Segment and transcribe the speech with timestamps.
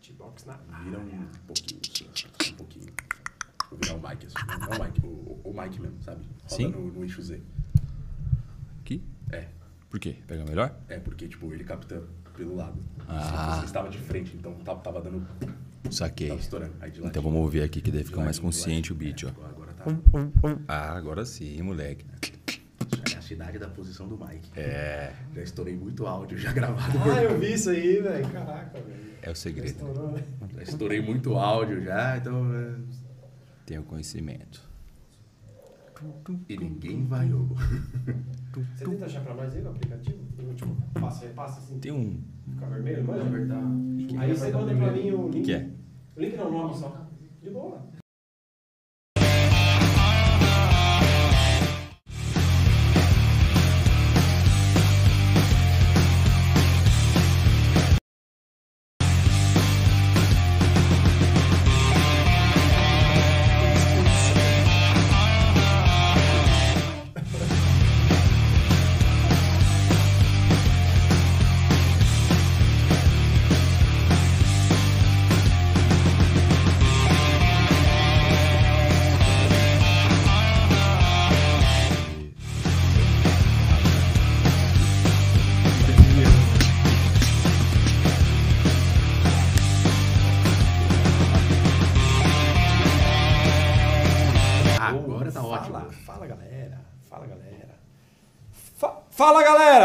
[0.00, 1.80] T-Box na Vira um pouquinho.
[2.50, 2.92] Um pouquinho.
[3.70, 4.34] Vou virar o mic assim.
[4.60, 6.24] Não o mic, o, o mic mesmo, sabe?
[6.24, 6.68] Roda Sim?
[6.68, 7.42] No, no eixo Z.
[9.98, 10.14] Por quê?
[10.28, 10.72] Pega melhor?
[10.88, 12.04] É, porque, tipo, ele capta
[12.36, 12.78] pelo lado.
[13.08, 13.56] Ah.
[13.58, 15.26] Você estava de frente, então tava, tava dando.
[15.90, 16.28] Saquei.
[16.28, 16.72] Tava estourando.
[16.80, 19.28] Aí de lá Então vamos ouvir aqui que daí fica mais consciente o beat, ó.
[19.44, 19.84] Agora tá.
[20.68, 22.06] Ah, agora sim, moleque.
[23.08, 24.48] Já é a cidade da posição do mic.
[24.54, 28.30] É, Já estourei muito áudio já gravado por Ah, eu vi isso aí, velho.
[28.30, 29.14] Caraca, velho.
[29.20, 29.66] é o segredo.
[29.66, 30.22] Estourou, né?
[30.54, 32.54] Já estourei muito áudio já, então.
[32.54, 32.74] é,
[33.66, 34.62] Tenho conhecimento.
[36.48, 37.48] E ninguém vaiou.
[38.74, 40.18] Você tenta achar pra nós aí no aplicativo?
[40.38, 42.20] Eu, tipo, passa, repassa assim, Tem um.
[42.50, 43.24] fica vermelho, manja?
[43.24, 44.16] Verdade.
[44.18, 45.44] Aí você manda pra mim o O link.
[45.44, 45.70] que é?
[46.16, 47.07] O link não, o nome só.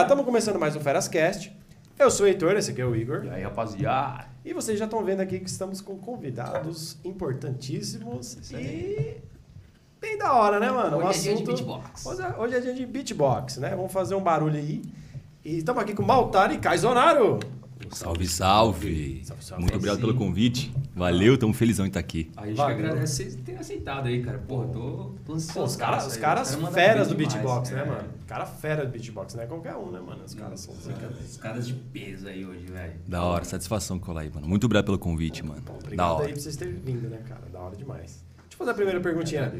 [0.04, 1.58] Estamos começando mais um Ferascast.
[1.98, 3.24] Eu sou o Heitor, esse aqui é o Igor.
[3.24, 4.26] E aí, rapaziada?
[4.44, 9.22] E vocês já estão vendo aqui que estamos com convidados importantíssimos e
[10.02, 10.98] bem da hora, né, mano?
[10.98, 12.06] Hoje é dia de beatbox.
[12.06, 13.70] Hoje é, hoje é dia de beatbox, né?
[13.78, 14.82] Vamos fazer um barulho aí.
[15.44, 17.40] E estamos aqui com Maltari Caizonaro.
[17.94, 19.22] Salve, salve!
[19.24, 19.62] Salve, salve.
[19.64, 20.74] Muito obrigado pelo convite.
[20.96, 22.32] Valeu, tamo felizão em estar aqui.
[22.36, 22.76] A gente Valeu.
[22.76, 24.38] que agradece vocês terem aceitado aí, cara.
[24.40, 25.60] Porra, tô, tô ansioso.
[25.60, 27.86] Pô, os caras, pra os caras feras do beatbox, né, é.
[27.86, 28.10] mano?
[28.28, 30.24] Cara fera do beatbox, não é qualquer um, né, mano?
[30.26, 30.74] Os caras são.
[30.74, 32.94] Os caras de peso aí hoje, velho.
[33.08, 34.48] Da hora, satisfação colar aí, mano.
[34.48, 35.62] Muito obrigado pelo convite, mano.
[35.62, 36.26] Da Obrigado hora.
[36.26, 37.44] aí por vocês terem vindo, né, cara?
[37.52, 38.24] Da hora demais.
[38.38, 39.54] Deixa eu fazer a primeira perguntinha.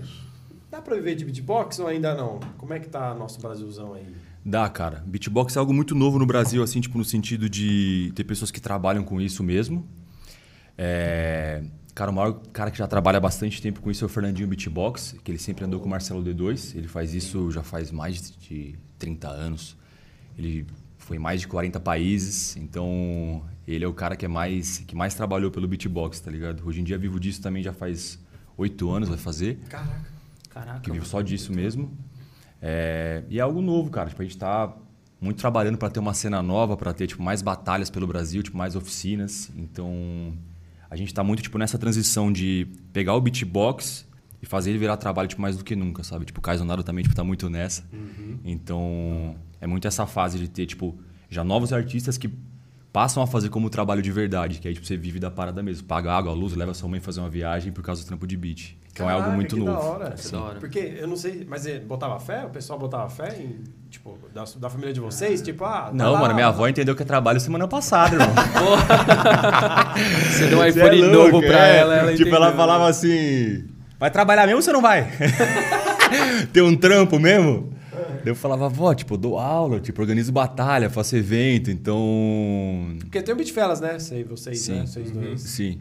[0.70, 2.40] Dá pra viver de beatbox ou ainda não?
[2.58, 4.08] Como é que tá nosso Brasilzão aí?
[4.46, 5.04] Dá, cara.
[5.06, 8.60] Beatbox é algo muito novo no Brasil, assim, tipo, no sentido de ter pessoas que
[8.60, 9.88] trabalham com isso mesmo.
[10.78, 11.64] É...
[11.96, 14.48] Cara, o maior cara que já trabalha há bastante tempo com isso é o Fernandinho
[14.48, 16.76] Beatbox, que ele sempre andou com o Marcelo D2.
[16.76, 19.78] Ele faz isso já faz mais de 30 anos.
[20.38, 20.66] Ele
[20.98, 24.96] foi em mais de 40 países, então ele é o cara que é mais que
[24.96, 26.66] mais trabalhou pelo beatbox, tá ligado?
[26.66, 28.18] Hoje em dia vivo disso também já faz
[28.58, 30.14] oito anos, vai fazer Caraca.
[30.50, 30.80] Caraca.
[30.80, 31.96] que vive só disso mesmo.
[32.66, 34.10] É, e é algo novo, cara.
[34.10, 34.74] Tipo, a gente tá
[35.20, 38.58] muito trabalhando para ter uma cena nova, para ter tipo, mais batalhas pelo Brasil, tipo,
[38.58, 39.52] mais oficinas.
[39.58, 40.34] Então,
[40.90, 44.08] a gente tá muito tipo, nessa transição de pegar o beatbox
[44.42, 46.24] e fazer ele virar trabalho tipo, mais do que nunca, sabe?
[46.24, 47.84] Tipo, o Kaizonado também tipo, tá muito nessa.
[48.46, 50.98] Então, é muito essa fase de ter, tipo,
[51.30, 52.30] já novos artistas que
[52.94, 55.86] passam a fazer como trabalho de verdade, que aí tipo, você vive da parada mesmo.
[55.86, 58.78] Paga água, luz, leva sua mãe fazer uma viagem por causa do trampo de beat.
[58.94, 59.72] Então é algo Caraca, muito que novo.
[59.72, 60.16] Da hora.
[60.16, 60.60] É da hora.
[60.60, 62.46] Porque eu não sei, mas ele botava fé?
[62.46, 65.42] O pessoal botava fé em, tipo, da, da família de vocês?
[65.42, 65.86] Tipo, ah.
[65.88, 68.30] tá Não, lá- mano, minha avó entendeu que é trabalho semana passada, irmão.
[70.32, 71.78] Você deu um Cê iPhone é louco, novo pra é.
[71.80, 72.36] ela, ela Tipo, entendeu.
[72.44, 73.66] ela falava assim:
[74.00, 75.08] vai trabalhar mesmo ou você não vai?
[76.54, 77.74] Tem um trampo mesmo?
[78.24, 82.96] Daí eu falava, vó, tipo, eu dou aula, tipo, organizo batalha, faço evento, então.
[83.00, 84.00] Porque tem o Beat Fellas, né?
[84.00, 84.76] Sei, vocês, Sim.
[84.76, 84.86] né?
[84.86, 85.42] Vocês dois.
[85.42, 85.80] Sim.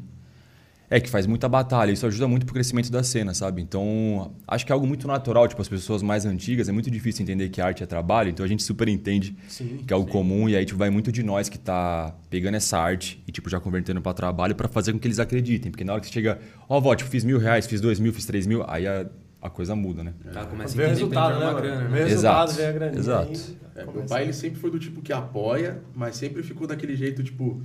[0.94, 3.62] É que faz muita batalha, isso ajuda muito pro crescimento da cena, sabe?
[3.62, 7.22] Então, acho que é algo muito natural, tipo, as pessoas mais antigas, é muito difícil
[7.22, 10.50] entender que arte é trabalho, então a gente super entende Sim, que é algo comum
[10.50, 13.58] e aí tipo, vai muito de nós que tá pegando essa arte e tipo já
[13.58, 16.39] convertendo para trabalho para fazer com que eles acreditem, porque na hora que você chega,
[16.68, 19.06] ó, vó, tipo, fiz mil reais, fiz dois mil, fiz três mil, aí a,
[19.41, 20.12] a coisa muda, né?
[20.30, 22.04] Tá, começa a resultado, né, grana, né?
[22.04, 23.30] resultado, Exato, vê a graninha exato.
[23.30, 26.95] aí, É, meu pai ele sempre foi do tipo que apoia, mas sempre ficou daquele
[26.95, 27.62] jeito, tipo,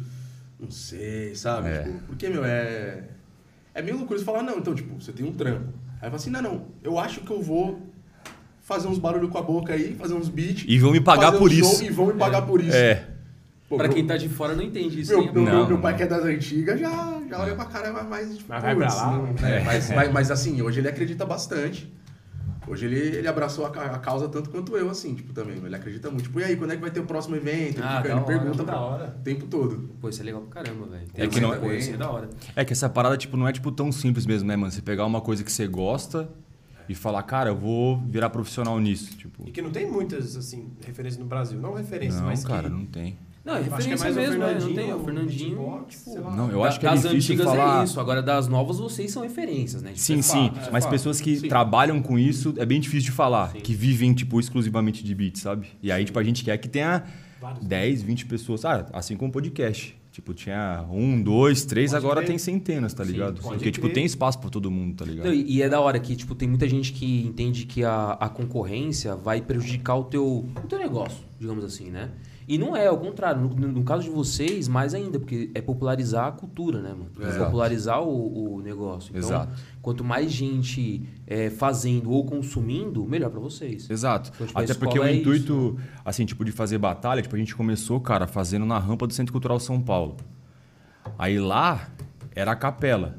[0.57, 1.67] não sei, sabe?
[1.67, 1.83] É.
[1.83, 3.16] Tipo, porque, meu, é.
[3.77, 5.67] É meio loucura você falar, não, então, tipo, você tem um trampo.
[6.01, 7.79] Aí fala assim, não, não, eu acho que eu vou
[8.61, 10.65] fazer uns barulhos com a boca aí, fazer uns beats.
[10.67, 11.83] E vão me pagar fazer um por show isso.
[11.83, 12.75] E vão me pagar por isso.
[12.75, 13.07] É.
[13.69, 15.77] Pô, Pra meu- quem tá de fora não entende isso, Meu, meu, meu, Não, meu
[15.79, 15.97] pai não.
[15.97, 18.93] que é das antigas já, já olha pra cara mais, mais tipo, Mas vai pra
[18.95, 19.57] lá, né?
[19.57, 21.93] é, mas, mas, mas assim, hoje ele acredita bastante.
[22.67, 25.55] Hoje ele, ele abraçou a, a causa tanto quanto eu, assim, tipo, também.
[25.63, 26.23] Ele acredita muito.
[26.23, 27.77] Tipo, e aí, quando é que vai ter o próximo evento?
[27.77, 29.15] Ele, Ah, fica- ele hora, pergunta da pra- hora.
[29.19, 29.89] o tempo todo.
[30.01, 31.07] Pô, isso é legal pra caramba, velho.
[31.13, 32.29] É que não- Pô, isso é da hora.
[32.55, 34.71] É que essa parada, tipo, não é tipo tão simples mesmo, né, mano?
[34.71, 36.29] Você pegar uma coisa que você gosta
[36.89, 39.15] e falar, cara, eu vou virar profissional nisso.
[39.17, 41.59] Tipo, E que não tem muitas, assim, referências no Brasil.
[41.59, 42.75] Não referências, não, mas cara, que...
[42.75, 43.17] não tem.
[43.47, 44.57] Não, é é referência o mesmo, né?
[44.59, 44.93] Não tem.
[44.93, 46.03] O Fernandinho, tipo...
[46.11, 46.35] sei lá.
[46.35, 47.81] Não, eu da- acho que é das difícil antigas falar.
[47.81, 47.99] é isso.
[47.99, 49.91] Agora, das novas, vocês são referências, né?
[49.91, 50.49] Tipo, Sim, é sim.
[50.49, 50.91] fato, é mas fato.
[50.91, 51.47] pessoas que Sim.
[51.47, 53.51] trabalham com isso é bem difícil de falar.
[53.51, 53.59] Sim.
[53.61, 55.67] Que vivem, tipo, exclusivamente de beats, sabe?
[55.81, 57.05] E aí, tipo, a gente quer que tenha
[57.39, 57.65] Vários.
[57.65, 58.65] 10, 20 pessoas.
[58.65, 59.95] Ah, assim como o podcast.
[60.11, 62.27] Tipo, tinha um, dois, três, Pode agora crer.
[62.29, 63.39] tem centenas, tá Sim, ligado?
[63.39, 65.27] pode Porque, tipo, tem espaço pra todo mundo, tá ligado?
[65.27, 68.17] Não, e, e é da hora que, tipo, tem muita gente que entende que a,
[68.19, 72.09] a concorrência vai prejudicar o teu, o teu negócio, digamos assim, né?
[72.47, 73.41] E não é, ao contrário.
[73.41, 77.11] No, no- caso de vocês, mais ainda, porque é popularizar a cultura, né, mano?
[77.19, 79.09] É popularizar o, o negócio.
[79.09, 79.59] Então, Exato.
[79.81, 83.89] quanto mais gente é, fazendo ou consumindo, melhor pra vocês.
[83.89, 84.31] Exato.
[84.33, 87.53] Então, tipo, Até porque o é intuito, assim, tipo, de fazer batalha, tipo, a gente
[87.53, 90.15] começou, cara, fazendo na rampa do Centro Cultural São Paulo.
[91.19, 91.89] Aí lá
[92.33, 93.17] era a capela.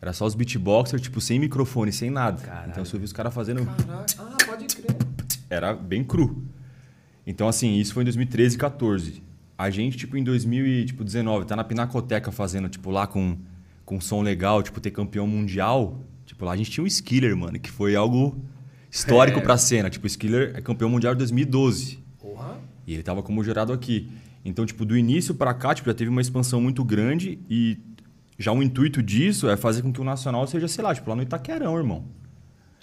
[0.00, 2.40] Era só os beatboxers, tipo, sem microfone, sem nada.
[2.42, 2.70] Caralho.
[2.70, 3.64] Então você ouvia os caras fazendo.
[3.64, 4.06] Caraca.
[4.18, 4.96] Ah, pode crer.
[5.50, 6.44] Era bem cru.
[7.30, 9.22] Então, assim, isso foi em 2013 e 14.
[9.58, 13.36] A gente, tipo, em 2019, tá na Pinacoteca fazendo, tipo, lá com,
[13.84, 16.00] com som legal, tipo, ter campeão mundial.
[16.24, 18.42] Tipo, lá a gente tinha um Skiller, mano, que foi algo
[18.90, 19.42] histórico É.
[19.42, 19.90] pra cena.
[19.90, 21.98] Tipo, o Skiller é campeão mundial de 2012.
[22.18, 22.56] Porra.
[22.86, 24.08] E ele tava como jurado aqui.
[24.42, 27.76] Então, tipo, do início pra cá, tipo, já teve uma expansão muito grande e
[28.38, 31.16] já o intuito disso é fazer com que o Nacional seja, sei lá, tipo, lá
[31.16, 32.06] no Itaquerão, irmão.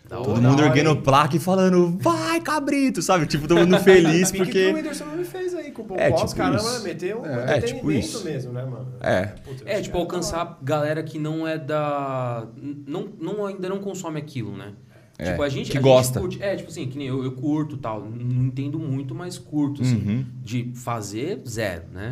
[0.07, 1.01] Da Todo mundo hora, erguendo hein?
[1.01, 3.25] placa e falando, vai, cabrito, sabe?
[3.25, 4.73] Tipo, todo mundo feliz Pique que o porque.
[4.73, 6.83] Whindersson me fez aí com o É, tipo caramba, isso.
[6.83, 8.23] meteu um É, tipo entretenimento isso.
[8.23, 8.87] mesmo, né, mano?
[9.01, 9.25] É.
[9.43, 12.45] Puta, É, tipo, cara alcançar galera que não é da.
[12.87, 14.73] Não, não, ainda não consome aquilo, né?
[15.17, 15.71] É, tipo, a gente.
[15.71, 16.19] que a gosta.
[16.19, 18.01] Gente curte, é, tipo assim, que nem eu, eu curto tal.
[18.01, 19.95] Não entendo muito, mas curto, assim.
[19.95, 20.25] Uhum.
[20.43, 22.11] De fazer, zero, né?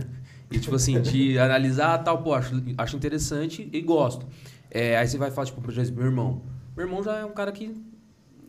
[0.49, 4.25] E, tipo assim, de analisar tal, pô, acho, acho interessante e gosto.
[4.71, 6.41] É, aí você vai falar, tipo, exemplo, meu irmão.
[6.75, 7.73] Meu irmão já é um cara que.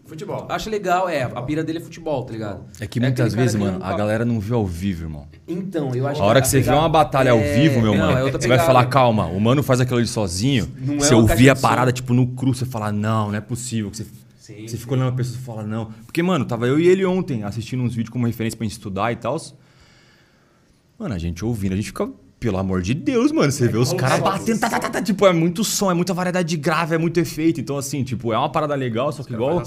[0.06, 0.46] Futebol.
[0.50, 1.22] acha legal, é.
[1.22, 2.64] A pira dele é futebol, tá ligado?
[2.74, 5.26] É que aquele muitas vezes, que mano, não- a galera não viu ao vivo, irmão.
[5.48, 8.06] Então, eu acho A hora que você vê uma batalha ao é- vivo, meu não,
[8.08, 8.64] mano, é você vai pegada.
[8.64, 10.70] falar, calma, o mano faz aquilo ali sozinho.
[10.78, 13.90] Não é você ouvir a parada, tipo, no cru, você fala, não, não é possível.
[13.90, 14.04] que Você,
[14.38, 14.76] Sim, você sim.
[14.76, 15.86] fica olhando a pessoa e fala, não.
[16.04, 19.10] Porque, mano, tava eu e ele ontem assistindo uns vídeos como referência pra gente estudar
[19.10, 19.38] e tal.
[20.98, 22.10] Mano, a gente ouvindo, a gente fica,
[22.44, 23.50] pelo amor de Deus, mano.
[23.50, 26.12] Você vê os caras batendo, tá, tá, tá, tá, tipo, é muito som, é muita
[26.12, 27.58] variedade de grave, é muito efeito.
[27.58, 29.62] Então, assim, tipo, é uma parada legal, só que igual.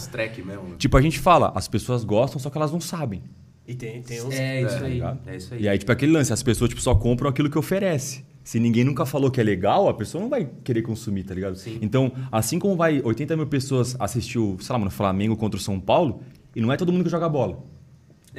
[0.46, 0.64] mesmo.
[0.64, 0.76] né?
[0.78, 3.24] Tipo, a gente fala, as pessoas gostam, só que elas não sabem.
[3.68, 4.32] E tem, tem uns...
[4.36, 4.94] É isso É, aí.
[4.94, 5.20] ligado?
[5.26, 5.62] É isso aí.
[5.64, 8.24] E aí, tipo, aquele lance, as pessoas tipo, só compram aquilo que oferece.
[8.44, 11.56] Se ninguém nunca falou que é legal, a pessoa não vai querer consumir, tá ligado?
[11.56, 11.80] Sim.
[11.82, 15.62] Então, assim como vai 80 mil pessoas assistir o, sei lá, mano, Flamengo contra o
[15.62, 16.22] São Paulo,
[16.56, 17.58] e não é todo mundo que joga bola.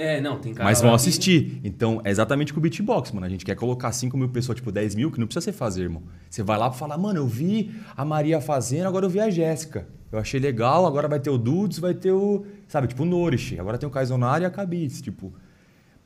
[0.00, 0.64] É, não, tem cara.
[0.68, 1.60] mas vão que- assistir.
[1.64, 3.26] Então, é exatamente com o beatbox, mano.
[3.26, 5.82] A gente quer colocar 5 mil pessoas, tipo 10 mil, que não precisa você fazer,
[5.82, 6.02] irmão.
[6.30, 9.28] Você vai lá e fala, mano, eu vi a Maria fazendo, agora eu vi a
[9.28, 9.88] Jéssica.
[10.12, 12.46] Eu achei legal, agora vai ter o Dudes, vai ter o.
[12.68, 13.58] Sabe, tipo o Norish.
[13.58, 15.02] Agora tem o Kaizonari e a Kabitz.
[15.02, 15.32] Tipo,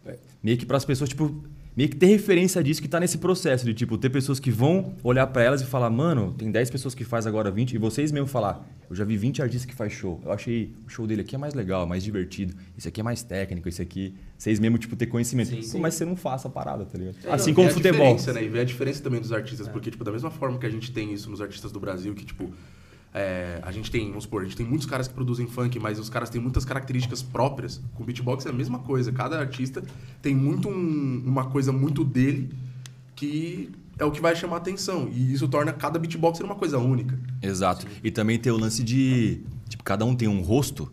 [0.07, 1.45] é, meio que para as pessoas, tipo,
[1.77, 4.95] meio que ter referência disso que tá nesse processo de, tipo, ter pessoas que vão
[5.03, 8.13] olhar para elas e falar, mano, tem 10 pessoas que faz agora 20, e vocês
[8.13, 10.21] mesmo falar, eu já vi 20 artistas que faz show.
[10.25, 12.55] Eu achei o show dele aqui é mais legal, mais divertido.
[12.77, 14.15] Esse aqui é mais técnico, esse aqui.
[14.37, 15.49] Vocês mesmo, tipo, ter conhecimento.
[15.49, 15.81] Sim, sim.
[15.81, 17.17] Mas você não faça a parada, tá ligado?
[17.25, 18.17] É, assim não, como a futebol.
[18.17, 18.45] Né?
[18.45, 20.93] E ver a diferença também dos artistas, porque, tipo, da mesma forma que a gente
[20.93, 22.53] tem isso nos artistas do Brasil, que, tipo,
[23.15, 25.99] é, a gente tem, vamos supor, a gente tem muitos caras que produzem funk, mas
[25.99, 27.81] os caras têm muitas características próprias.
[27.95, 29.13] Com beatbox é a mesma coisa.
[29.13, 29.83] Cada artista
[30.23, 32.51] tem muito um- uma coisa muito dele
[33.15, 35.09] que é o que vai chamar atenção.
[35.13, 37.19] E isso torna cada beatboxer uma coisa única.
[37.43, 37.87] Exato.
[38.03, 39.41] E também tem o lance de.
[39.69, 40.91] Tipo, cada um tem um rosto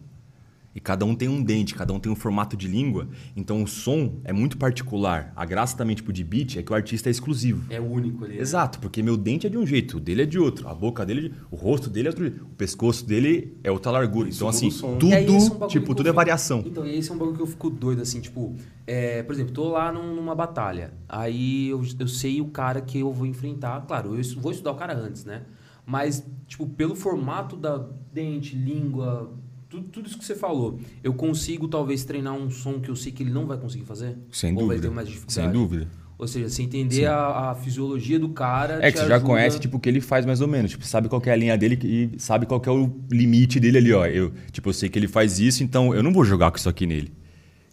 [0.75, 3.07] e cada um tem um dente, cada um tem um formato de língua.
[3.35, 5.33] Então o som é muito particular.
[5.35, 7.65] A graça também, tipo, de beat é que o artista é exclusivo.
[7.69, 8.35] É único ali.
[8.35, 8.41] né?
[8.41, 11.05] Exato, porque meu dente é de um jeito, o dele é de outro, a boca
[11.05, 14.29] dele, é de- o rosto dele é outro jeito, o pescoço dele é outra largura.
[14.29, 14.97] Isso então, muda assim, o som.
[14.97, 15.19] tudo, é
[15.65, 16.63] um tipo, tudo é variação.
[16.65, 19.53] Então, e esse é um bagulho que eu fico doido, assim, tipo, é, por exemplo,
[19.53, 20.93] tô lá num- numa batalha.
[21.07, 23.81] Aí eu, eu sei o cara que eu vou enfrentar.
[23.87, 25.43] Claro, eu vou estudar o cara antes, né?
[25.85, 27.83] Mas, tipo, pelo formato da
[28.13, 29.31] dente, língua,
[29.69, 33.11] tudo, tudo isso que você falou, eu consigo talvez treinar um som que eu sei
[33.11, 34.17] que ele não vai conseguir fazer?
[34.31, 34.87] Sem Ou vai dúvida.
[34.87, 35.33] ter mais dificuldade?
[35.47, 35.87] Sem dúvida.
[36.17, 38.79] Ou seja, você entender a, a fisiologia do cara.
[38.85, 40.71] É que você já ajuda- conhece, tipo, o que ele faz mais ou menos.
[40.71, 43.57] Tipo, sabe qual que é a linha dele e sabe qual que é o limite
[43.57, 44.05] dele ali, ó.
[44.05, 46.67] Eu, tipo, eu sei que ele faz isso, então eu não vou jogar com isso
[46.67, 47.13] aqui nele.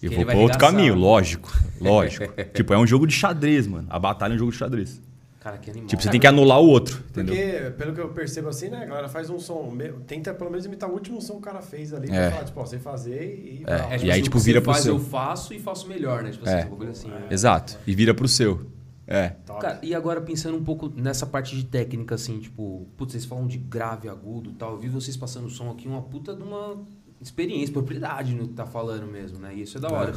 [0.01, 1.51] Eu Ele vou vai pra outro caminho, lógico.
[1.81, 2.33] Lógico.
[2.55, 3.87] tipo, é um jogo de xadrez, mano.
[3.91, 5.03] A batalha é um jogo de xadrez.
[5.47, 5.87] Cara, que animal.
[5.89, 7.33] Tipo, você tem que anular o outro, entendeu?
[7.37, 9.73] Porque, pelo que eu percebo assim, né, a galera faz um som,
[10.05, 12.31] tenta pelo menos imitar o último som que o cara fez ali, É.
[12.33, 13.63] falar, tipo, ó, sei fazer e...
[13.65, 13.77] É, tal.
[13.77, 14.95] e tipo aí, assim, tipo, o que vira você pro faz, seu.
[14.95, 16.33] eu faço e faço melhor, né?
[16.33, 16.65] Tipo assim, É.
[16.65, 17.07] bagulho assim.
[17.09, 17.29] né?
[17.31, 17.79] Exato.
[17.87, 18.67] E vira pro seu.
[19.07, 19.35] É.
[19.61, 23.47] Cara, e agora pensando um pouco nessa parte de técnica, assim, tipo, putz, vocês falam
[23.47, 24.73] de grave, agudo e tal.
[24.73, 26.77] Eu vi vocês passando o som aqui, uma puta de uma
[27.21, 29.55] experiência, propriedade no que tá falando mesmo, né?
[29.55, 30.13] E isso é da hora.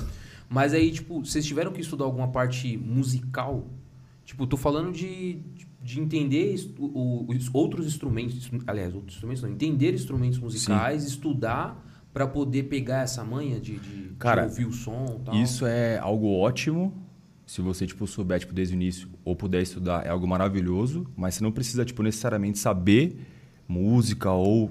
[0.49, 3.67] Mas aí, tipo, vocês tiveram que estudar alguma parte musical?
[4.29, 5.39] Tipo, tô falando de,
[5.81, 11.83] de entender o- os outros instrumentos, instru- aliás, outros instrumentos não, entender instrumentos musicais, estudar
[12.13, 15.33] pra poder pegar essa manha de, de, de Cara, ouvir o som tal.
[15.33, 16.93] Isso é algo ótimo.
[17.47, 21.07] Se você, tipo, souber, tipo, desde o início ou puder estudar, é algo maravilhoso.
[21.17, 23.25] Mas você não precisa, tipo, necessariamente saber
[23.67, 24.69] música ou...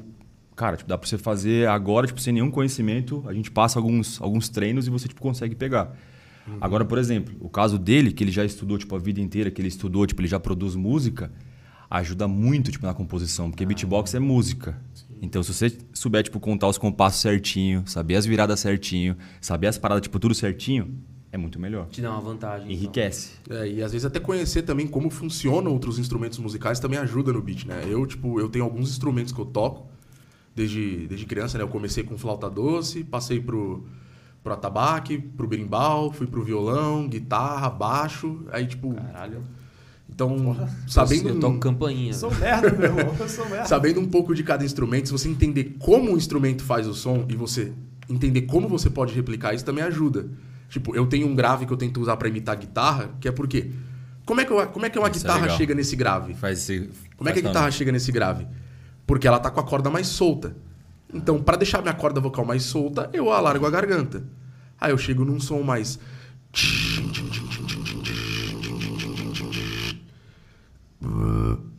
[0.55, 3.25] Cara, tipo, dá pra você fazer agora, tipo, sem nenhum conhecimento.
[3.27, 5.97] A gente passa alguns, alguns treinos e você, tipo, consegue pegar.
[6.61, 9.61] Agora, por exemplo, o caso dele, que ele já estudou, tipo, a vida inteira, que
[9.61, 11.33] ele estudou, tipo, ele já produz música,
[11.91, 13.51] ajuda muito, tipo, na composição.
[13.51, 14.81] Porque beatbox é música.
[15.21, 19.79] Então, se você souber, tipo, contar os compassos certinho, saber as viradas certinho, saber as
[19.79, 20.97] paradas, tipo, tudo certinho,
[21.31, 21.89] é muito melhor.
[21.89, 22.67] Te dá uma vantagem.
[22.67, 22.77] então.
[22.77, 23.33] Enriquece.
[23.51, 27.43] É, e às vezes até conhecer também como funcionam outros instrumentos musicais também ajuda no
[27.43, 27.85] beat, né?
[27.87, 29.87] Eu, tipo, eu tenho alguns instrumentos que eu toco
[30.55, 31.65] desde, desde criança, né?
[31.65, 33.87] Eu comecei com flauta doce, passei pro,
[34.49, 38.95] pro atabaque, pro berimbau, fui pro violão, guitarra, baixo, aí, tipo...
[38.95, 39.43] Caralho.
[40.09, 40.57] Então,
[40.89, 41.29] sabendo...
[41.29, 42.15] Eu toco campainha.
[42.15, 43.67] Sou merda, meu irmão, eu sou merda.
[43.67, 47.27] Sabendo um pouco de cada instrumento, se você entender como o instrumento faz o som
[47.29, 47.73] e você
[48.09, 50.27] entender como você pode replicar isso também ajuda.
[50.71, 53.71] Tipo, eu tenho um grave que eu tento usar pra imitar guitarra, que é porque
[54.25, 55.57] como é que, eu- como é que uma Isso é guitarra legal.
[55.59, 56.35] chega nesse grave?
[56.35, 58.47] Faz esse, Como é que a guitarra chega nesse grave?
[59.07, 60.57] Porque ela tá com a corda mais solta.
[61.13, 64.25] Então, pra deixar minha corda vocal mais solta, eu alargo a garganta.
[64.81, 65.99] Aí eu chego num som mais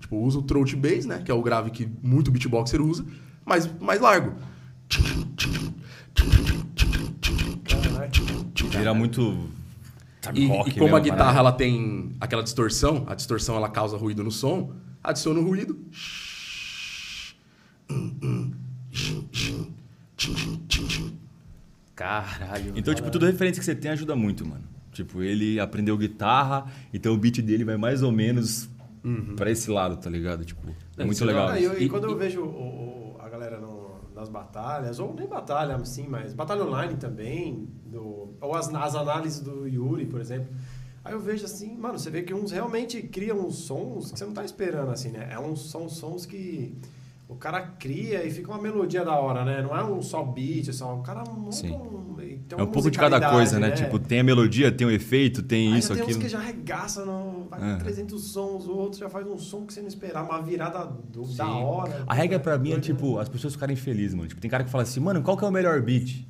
[0.10, 1.22] Tipo, usa o throat bass, né?
[1.24, 3.06] Que é o grave que muito beatboxer usa,
[3.46, 4.34] mas mais largo.
[8.72, 9.50] Vira muito.
[10.34, 11.40] E, rock e como a mesmo, guitarra parada.
[11.40, 15.80] ela tem aquela distorção, a distorção ela causa ruído no som, adiciona o ruído.
[22.00, 22.74] Caralho.
[22.78, 24.64] Então, tipo, toda referência que você tem ajuda muito, mano.
[24.94, 28.70] Tipo, ele aprendeu guitarra, então o beat dele vai mais ou menos
[29.36, 30.46] pra esse lado, tá ligado?
[30.46, 31.48] Tipo, é Não, muito legal.
[31.48, 31.60] hora.
[31.60, 35.00] e, eu- e E- quando eu e- vejo o- o- a galera no- nas batalhas,
[35.00, 40.06] ou nem batalha, assim, mas batalha online também, do- ou as, as análises do Yuri,
[40.06, 40.48] por exemplo.
[41.04, 44.26] Aí eu vejo assim, mano, você vê que uns realmente criam uns sons que você
[44.26, 45.30] não tá esperando, assim, né?
[45.32, 46.76] É uns, são sons que
[47.30, 49.62] o cara cria e fica uma melodia da hora, né?
[49.62, 50.96] Não é um só beat, só.
[50.96, 51.72] O cara monta Sim.
[51.72, 52.16] um.
[52.18, 53.70] tem É um pouco de cada coisa, né?
[53.72, 56.22] Tipo, tem a melodia, tem o efeito, tem Aí isso, já tem uns aquilo.
[56.24, 57.74] que já arregaça, no, vai É.
[57.74, 60.86] com 300 sons, o outro já faz um som que você não esperava, uma virada
[60.86, 62.04] do- da hora.
[62.08, 62.82] A regra pra mim é, né?
[62.82, 64.28] tipo, as pessoas ficarem felizes, mano.
[64.28, 66.26] Tipo, tem cara que fala assim, mano, qual que é o melhor beat?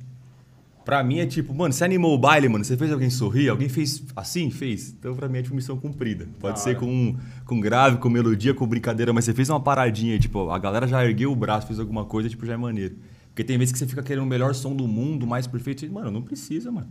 [0.84, 3.68] Pra mim é tipo, mano, você animou o baile, mano, você fez alguém sorrir, alguém
[3.68, 4.50] fez assim?
[4.50, 4.94] Fez.
[4.98, 6.26] Então pra mim é tipo missão cumprida.
[6.38, 10.50] Pode ser com, com grave, com melodia, com brincadeira, mas você fez uma paradinha, tipo,
[10.50, 12.96] a galera já ergueu o braço, fez alguma coisa, tipo, já é maneiro.
[13.28, 15.88] Porque tem vezes que você fica querendo o melhor som do mundo, mais perfeito, e,
[15.88, 16.88] mano, não precisa, mano.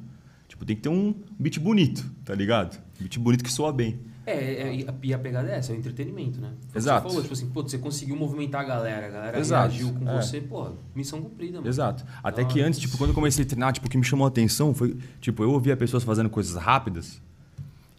[0.47, 2.81] Tipo, tem que ter um beat bonito, tá ligado?
[2.99, 3.99] Beat bonito que soa bem.
[4.29, 6.49] É, é, e a- pegada é essa, é o entretenimento, né?
[6.61, 7.01] Foi que Exato.
[7.03, 10.09] Você falou, tipo assim, pô, você conseguiu movimentar a galera, a galera Exato, reagiu com
[10.09, 10.21] é.
[10.21, 11.67] você, pô, missão cumprida, mano.
[11.69, 12.05] Exato.
[12.23, 12.67] Até Da que hora.
[12.67, 14.97] antes, tipo, quando eu comecei a treinar, tipo, o que me chamou a atenção foi,
[15.19, 17.21] tipo, eu ouvia pessoas fazendo coisas rápidas.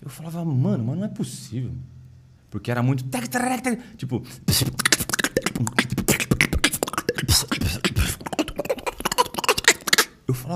[0.03, 1.73] Eu falava, mano, mas não é possível.
[2.51, 3.05] Porque era muito.
[3.97, 4.23] Tipo.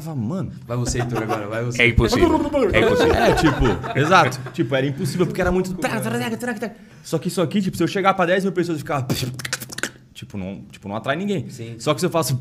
[0.01, 0.53] Falava, mano.
[0.67, 1.83] Vai você, Heitor, agora, vai você.
[1.83, 2.29] É impossível.
[2.73, 3.15] É impossível.
[3.15, 4.41] É, tipo, exato.
[4.53, 5.75] Tipo, era impossível porque era muito.
[7.03, 9.07] Só que isso aqui, tipo, se eu chegar pra 10 mil pessoas e ficar.
[10.13, 11.49] Tipo, não, tipo, não atrai ninguém.
[11.51, 11.77] Sim.
[11.79, 12.37] Só que se eu faço.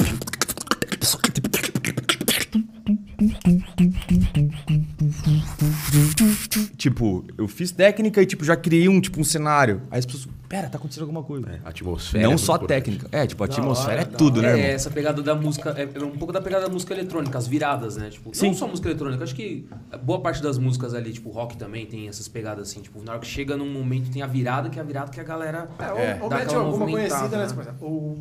[6.83, 9.83] Tipo, eu fiz técnica e tipo, já criei um, tipo, um cenário.
[9.89, 11.47] Aí as pessoas, pera, tá acontecendo alguma coisa.
[11.49, 12.19] É, atmosfera.
[12.19, 13.07] é não muito só técnica.
[13.09, 14.65] É, tipo, a Da atmosfera hora, é tudo, né, É, irmão?
[14.71, 17.95] essa pegada da música, é é um pouco da pegada da música eletrônica, as viradas,
[17.95, 18.09] né?
[18.09, 18.47] Tipo, Sim.
[18.47, 19.65] não só música eletrônica, acho que
[20.03, 23.21] boa parte das músicas ali, tipo, rock também tem essas pegadas assim, tipo, na hora
[23.21, 25.89] que chega num momento tem a virada, que é a virada que a galera É,
[25.93, 26.19] ou, É.
[26.21, 27.37] ou dá aquela alguma conhecida, né?
[27.37, 27.47] né?
[27.47, 28.17] Tipo, ou,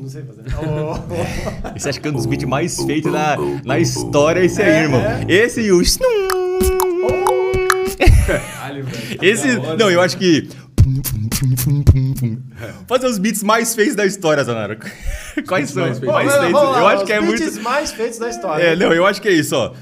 [0.00, 0.44] não sei fazer.
[1.76, 5.02] Esse acho que é um dos beats mais feitos na, na história, esse aí, irmão.
[5.28, 5.82] Esse e o.
[8.26, 9.18] Caralho, velho.
[9.22, 9.56] Esse.
[9.78, 10.48] Não, eu acho que.
[12.88, 14.76] Fazer os beats mais feitos da história, Zanaro.
[15.46, 15.82] Quais são?
[15.82, 16.14] mais os feitos.
[16.14, 16.60] mais feitos?
[16.62, 17.62] Eu acho os que é beats muito.
[17.62, 18.62] mais feitos da história.
[18.64, 19.72] É, não, eu acho que é isso, ó.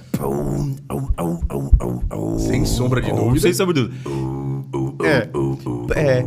[2.39, 3.41] Sem sombra de dúvida.
[3.41, 5.07] Sem sombra de dúvida.
[5.07, 5.29] É.
[5.97, 6.25] É.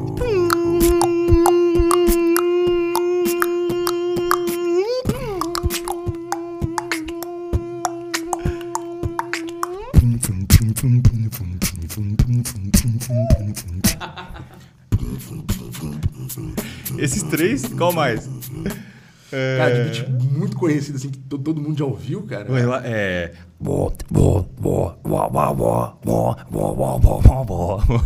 [16.97, 18.29] Esses três, qual mais?
[19.57, 22.45] Cara, de beat muito conhecido, assim, que to- todo mundo já ouviu, cara.
[22.85, 23.31] É.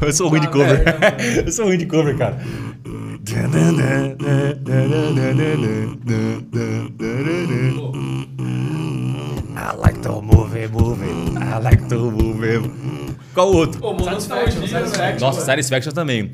[0.02, 0.84] Eu sou ruim de cover.
[1.46, 2.38] Eu sou ruim de cover, cara.
[9.58, 11.38] I like to move it, move it.
[11.38, 12.62] I like to move it.
[13.38, 13.86] Qual o outro?
[13.86, 14.88] Ô, mano, Satisfaction, nostalgia, velho.
[14.90, 15.28] Satisfaction.
[15.28, 16.32] Nossa, Satisfaction também.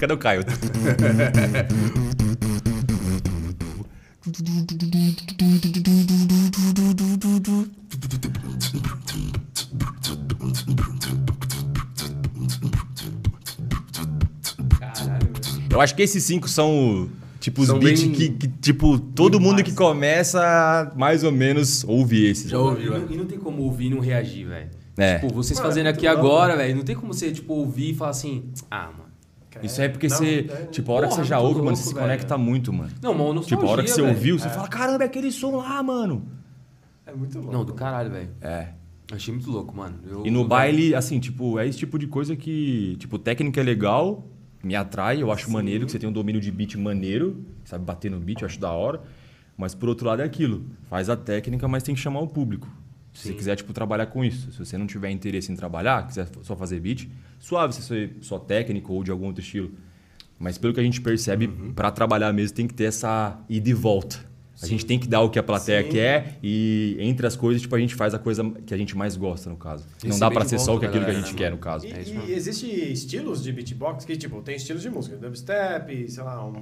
[0.00, 0.42] Cadê o Caio?
[15.70, 17.08] Eu acho que esses cinco são,
[17.40, 19.64] tipo, os São beats bem- que, que, tipo, todo mundo mais.
[19.68, 22.50] que começa, mais ou menos, ouve esses.
[22.50, 24.70] Já ouvi, e, não, e não tem como ouvir e não reagir, velho.
[24.96, 25.18] É.
[25.18, 27.94] Tipo, vocês Mano, fazendo é aqui agora, velho, não tem como você, tipo, ouvir e
[27.94, 29.04] falar assim, ah, mano.
[29.62, 31.64] Isso é porque Não, você, é, tipo, a hora Porra, que você já ouve, mano,
[31.66, 32.90] louco, você se conecta muito, mano.
[33.00, 34.12] Não, mano, Tipo, a hora que você velho.
[34.14, 36.26] ouviu, você fala, caramba, é aquele som lá, mano.
[37.06, 37.52] É muito louco.
[37.52, 38.30] Não, do caralho, velho.
[38.40, 38.68] É.
[39.12, 39.96] Achei muito louco, mano.
[40.08, 43.60] Eu- E no eu- baile, assim, tipo, é esse tipo de coisa que, tipo, técnica
[43.60, 44.26] é legal,
[44.62, 48.10] me atrai, eu acho maneiro, que você tem um domínio de beat maneiro, sabe bater
[48.10, 49.02] no beat, eu acho da hora.
[49.56, 52.66] Mas por outro lado é aquilo, faz a técnica, mas tem que chamar o público.
[53.14, 53.34] Se você Sim.
[53.36, 54.50] quiser, tipo, trabalhar com isso.
[54.52, 58.38] Se você não tiver interesse em trabalhar, quiser só fazer beat, suave se você só
[58.38, 59.70] técnico ou de algum outro estilo.
[60.38, 63.72] Mas pelo que a gente percebe, pra trabalhar mesmo tem que ter essa ida e
[63.72, 64.34] volta.
[64.62, 65.90] A gente tem que dar o que a plateia Sim.
[65.90, 69.16] quer e entre as coisas, tipo, a gente faz a coisa que a gente mais
[69.16, 69.84] gosta, no caso.
[70.02, 71.38] não Receber dá pra de ser só o que aquilo que a galera, gente né,
[71.38, 71.86] quer, no caso.
[71.86, 76.22] E, É e existe estilos de beatbox que, tipo, tem estilos de música, dubstep, sei
[76.22, 76.54] lá, um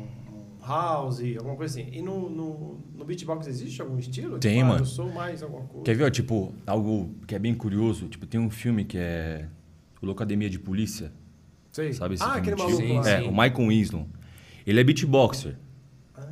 [0.66, 1.90] house, alguma coisa assim.
[1.92, 4.38] E no, no, no beatbox existe algum estilo?
[4.38, 4.80] Tem, tipo, ah, mano.
[4.82, 5.84] eu sou mais alguma coisa.
[5.84, 8.08] Quer ver, ó, tipo, algo que é bem curioso?
[8.08, 9.48] Tipo, tem um filme que é
[10.00, 11.12] o Locademia de Polícia,
[11.70, 11.92] Sei.
[11.92, 13.08] sabe esse ah, filme aquele maluco Sim, lá.
[13.10, 13.28] É, sim.
[13.28, 14.08] o Michael Winslow.
[14.66, 15.56] Ele é beatboxer.
[16.14, 16.22] Ah,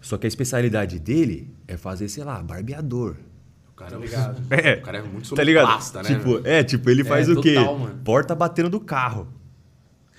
[0.00, 3.16] Só que a especialidade dele é fazer, sei lá, barbeador.
[3.70, 4.42] O cara, Tá ligado.
[4.50, 4.74] É.
[4.74, 5.64] O cara é muito Tá ligado?
[5.66, 6.08] sonoplasta, né?
[6.08, 7.54] tipo, é, tipo, ele faz o quê?
[7.54, 8.00] total, mano.
[8.04, 9.28] Porta batendo do carro.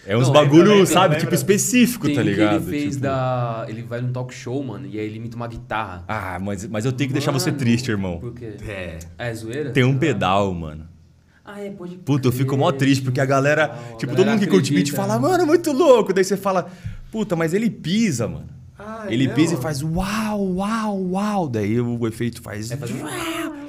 [0.07, 2.55] É uns Não, bagulho, lembra, sabe, tipo, específico, Tem tá um que ligado?
[2.55, 3.65] ele fez Tipo, da...
[3.67, 6.03] Ele vai num talk show, mano, e aí ele imita uma guitarra.
[6.07, 8.19] Ah, mas, mas eu tenho que deixar você Mano, triste, irmão.
[8.19, 8.55] Por quê?
[8.67, 8.99] É.
[9.17, 9.71] É zoeira?
[9.71, 10.87] Tem um pedal, mano.
[11.43, 14.31] Ah, é, pode Puta, eu fico mó triste, porque a galera, a tipo, todo galera
[14.31, 16.11] mundo que curte beat fala, mano, muito louco.
[16.13, 16.67] Daí você fala,
[17.11, 18.47] puta, mas ele pisa, mano.
[18.77, 21.47] Ah, ele é pisa e faz uau, uau, uau.
[21.47, 22.71] Daí o efeito faz.
[22.71, 23.64] É, faz um-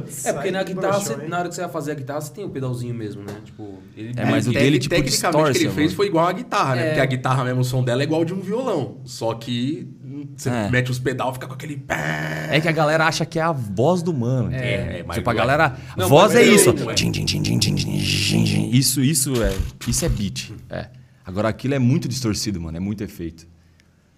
[0.00, 0.24] Putz.
[0.26, 2.32] É, porque na guitarra, broxou, você- na hora que você vai fazer a guitarra, você
[2.32, 3.34] tem o pedalzinho mesmo, né?
[3.44, 5.96] Tipo, ele É, mas o dele, tipo, tecnicamente, distorce, o que ele fez mano.
[5.96, 6.82] foi igual a guitarra, né?
[6.82, 6.86] É.
[6.88, 8.98] Porque a guitarra mesmo, o som dela é igual de um violão.
[9.04, 9.88] Só que
[10.36, 10.68] você É.
[10.70, 11.82] mete os pedal, fica com aquele...
[11.88, 14.52] É que a galera acha que é a voz do mano.
[14.52, 15.76] É, é, mas tipo, a galera.
[15.96, 16.70] Não, voz é isso.
[16.70, 16.94] é.
[16.94, 18.70] Tchim.
[18.72, 19.52] Isso, isso é.
[19.88, 20.52] Isso é beat.
[20.68, 20.86] É.
[21.24, 22.76] Agora aquilo é muito distorcido, mano.
[22.76, 23.46] É muito efeito.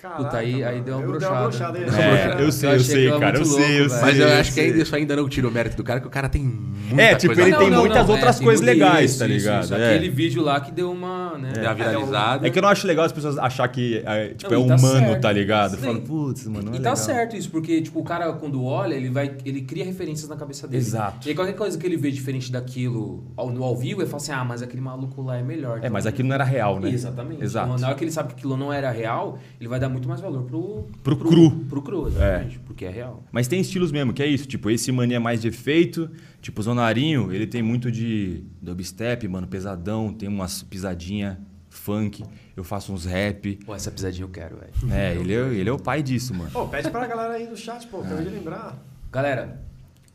[0.03, 1.21] Caraca, Puta, aí- aí deu uma Eu aí.
[1.21, 3.39] É, eu sei, eu achei sei, cara.
[3.39, 4.03] Eu muito sei, eu louco, sei.
[4.03, 4.67] Mas eu eu acho que sei.
[4.67, 7.15] ainda, isso ainda não tira o mérito do cara, que o cara tem muita É,
[7.15, 7.81] tipo, coisa ele tem falar.
[7.81, 9.63] muitas outras tem coisas legais, isso, tá ligado?
[9.63, 9.75] isso.
[9.77, 9.95] É.
[9.95, 11.53] Aquele vídeo lá que deu uma, né?
[11.53, 12.45] Deu uma viralizada.
[12.49, 14.69] É que eu não acho legal as pessoas achar que é, tipo, Não, é e
[14.71, 15.21] tá humano, certo.
[15.23, 15.77] tá ligado?
[15.77, 15.83] Sim.
[15.87, 16.97] Fala, putz, mano, não é E tá legal.
[16.97, 19.31] certo isso, porque, tipo, o cara, quando olha, ele vai.
[19.45, 20.83] Ele cria referências na cabeça dele.
[20.83, 21.29] Exato.
[21.29, 23.23] E aí, qualquer coisa que ele vê diferente daquilo
[23.55, 25.79] no ao vivo, ele fala assim, ah, mas aquele maluco lá é melhor.
[25.81, 26.91] É, mas aquilo não era real, né?
[26.91, 27.45] Exatamente.
[27.45, 27.69] Exato.
[27.69, 30.09] Então, na hora que ele sabe que aquilo não era real, ele vai dar muito
[30.09, 30.89] mais valor pro...
[31.03, 31.51] Pro cru.
[31.69, 32.59] Pro cru, exatamente.
[32.61, 33.23] Porque é real.
[33.31, 34.47] Mas tem estilos mesmo, que é isso.
[34.47, 36.11] Tipo, esse mania mais de efeito.
[36.41, 40.13] Tipo, o Zonarinho, ele tem muito de dubstep, mano, pesadão.
[40.13, 41.39] Tem umas pisadinha
[41.71, 42.25] funk.
[42.57, 43.57] Eu faço uns rap.
[43.65, 44.73] Pô, essa pisadinha eu quero, velho.
[44.93, 46.51] É, ele é, ele é o pai disso, mano.
[46.51, 48.03] Pô, pede pra galera aí no chat, pô.
[48.03, 48.07] É.
[48.07, 48.79] Acabei de lembrar.
[49.11, 49.63] Galera,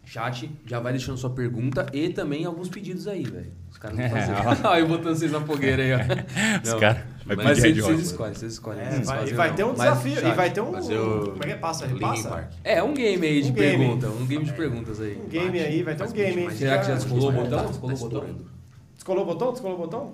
[0.05, 3.51] chat, já vai deixando sua pergunta e também alguns pedidos aí, velho.
[3.69, 4.35] Os caras não É, fazem.
[4.65, 5.97] Olha eu botando vocês na fogueira aí, ó.
[6.63, 7.16] Os caras.
[7.27, 8.81] Vai Mas pedir vocês, escolhem, vocês escolhem.
[8.81, 9.67] É, vocês vai, fazem e vai ter um.
[9.69, 10.15] Mas, desafio.
[10.15, 10.69] chat, E vai ter um.
[10.69, 10.71] o-
[11.31, 11.55] Como é que é?
[11.57, 11.85] Passa?
[11.87, 12.49] Repassa?
[12.63, 13.77] É, um game aí de Um game.
[13.77, 14.07] pergunta.
[14.07, 15.21] Um game de perguntas aí.
[15.23, 16.49] Um game aí, vai ter um game, hein?
[16.51, 17.65] Será que já descolou o Tá botão?
[17.67, 18.25] Descolou o botão?
[18.95, 19.51] Descolou o botão?
[19.51, 20.13] Descolou o botão?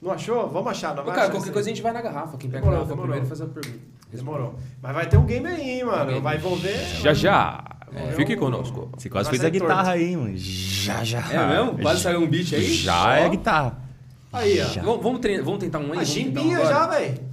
[0.00, 0.48] Não achou?
[0.48, 1.74] Vamos achar, não vai cara, achar qualquer coisa a aí.
[1.76, 2.36] gente vai na garrafa.
[2.36, 3.12] Quem pega Demorou, a garrafa demorou.
[3.22, 3.84] primeiro faz a pergunta.
[4.12, 4.54] Demorou.
[4.82, 6.20] Mas vai ter um game aí, hein, mano.
[6.20, 6.76] Vai envolver.
[7.00, 7.64] Já já.
[7.94, 8.90] É, Fique um- conosco.
[8.96, 9.90] Você quase fez a guitarra torto.
[9.98, 10.32] aí, mano.
[10.34, 11.18] Já, já.
[11.30, 11.78] É mesmo?
[11.78, 12.64] Quase saiu um beat aí?
[12.72, 13.26] Já é Ó.
[13.26, 13.81] a guitarra.
[14.32, 14.68] Aí, ó.
[14.68, 14.82] Já.
[14.82, 15.98] Vamos, vamos, tre- vamos tentar um aí?
[15.98, 16.74] A um chimbinha agora?
[16.74, 17.32] já, velho.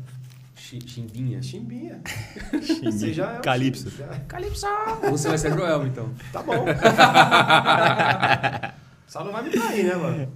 [0.55, 1.41] Chi- Chimbinha.
[1.41, 2.01] Chimbinha.
[2.83, 3.89] Você já é um Calypso.
[3.89, 4.07] já.
[4.27, 4.67] Calypso!
[5.09, 6.09] Você vai ser Joel, então.
[6.31, 6.65] Tá bom.
[9.07, 10.27] Só não vai me trair, né, mano?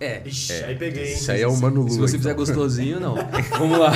[0.00, 0.22] É.
[0.26, 1.14] Ixi, aí peguei, hein?
[1.14, 1.90] Isso aí é o Mano Lua.
[1.90, 2.20] Se você então.
[2.30, 3.14] fizer gostosinho, não.
[3.58, 3.90] Vamos lá.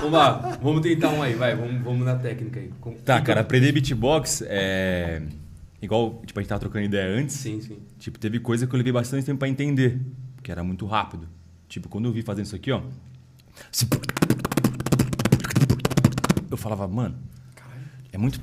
[0.00, 0.58] vamos lá.
[0.62, 1.54] Vamos tentar um aí, vai.
[1.54, 2.70] Vamos, vamos na técnica aí.
[2.80, 5.22] Com- Tá, cara, aprender beatbox é.
[5.82, 7.36] Igual, tipo, a gente tava trocando ideia antes.
[7.36, 7.78] Sim, sim.
[7.98, 10.00] Tipo, teve coisa que eu levei bastante tempo pra entender,
[10.46, 11.28] porque era muito rápido.
[11.68, 12.80] Tipo, quando eu vi fazendo isso aqui, ó.
[16.48, 17.16] Eu falava, mano,
[18.12, 18.38] é muito.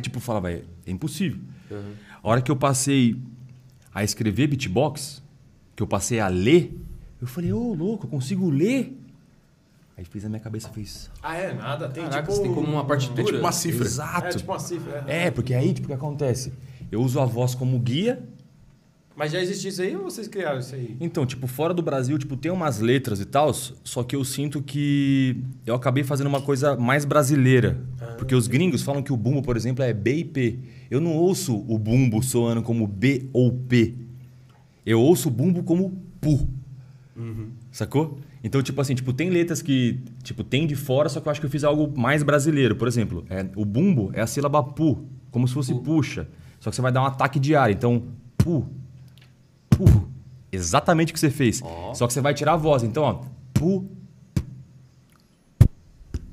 [0.00, 1.38] Tipo, eu falava, é, é impossível.
[1.70, 1.92] Uhum.
[2.22, 3.20] A hora que eu passei
[3.92, 5.22] a escrever beatbox,
[5.76, 6.74] que eu passei a ler,
[7.20, 8.98] eu falei, ô, louco, eu consigo ler?
[9.98, 11.10] Aí fez na minha cabeça, fez.
[11.22, 11.52] Ah, é?
[11.52, 11.90] Nada.
[11.90, 12.34] Tem Caraca, tipo...
[12.34, 13.20] você tem como uma partitura?
[13.20, 13.84] É tipo uma cifra.
[13.84, 14.26] Exato.
[14.28, 15.04] É tipo uma cifra.
[15.06, 15.26] É.
[15.26, 16.50] É, porque aí, tipo, o que acontece?
[16.90, 18.26] Eu uso a voz como guia
[19.14, 20.96] Mas já existia isso aí ou vocês criaram isso aí?
[21.00, 24.62] Então, tipo, fora do Brasil, tipo, tem umas letras e tal, só que eu sinto
[24.62, 27.80] que eu acabei fazendo uma coisa mais brasileira.
[28.16, 30.58] porque os gringos falam que o bumbo, por exemplo, é B e P.
[30.90, 33.94] Eu não ouço o bumbo soando como B ou P.
[34.84, 36.48] Eu ouço o bumbo como pu.
[37.70, 38.18] Sacou?
[38.42, 41.40] Então, tipo assim, tipo, tem letras que, tipo, tem de fora, só que eu acho
[41.40, 42.74] que eu fiz algo mais brasileiro.
[42.74, 46.26] Por exemplo, é, o bumbo é a sílaba pu, como se fosse puxa.
[46.58, 47.70] Só que você vai dar um ataque de ar.
[47.70, 48.02] Então,
[48.36, 48.66] pu,
[49.76, 50.08] pu.
[50.50, 51.60] Exatamente o que você fez.
[51.62, 51.94] Ó.
[51.94, 52.82] Só que você vai tirar a voz.
[52.82, 53.88] Então, ó, pu.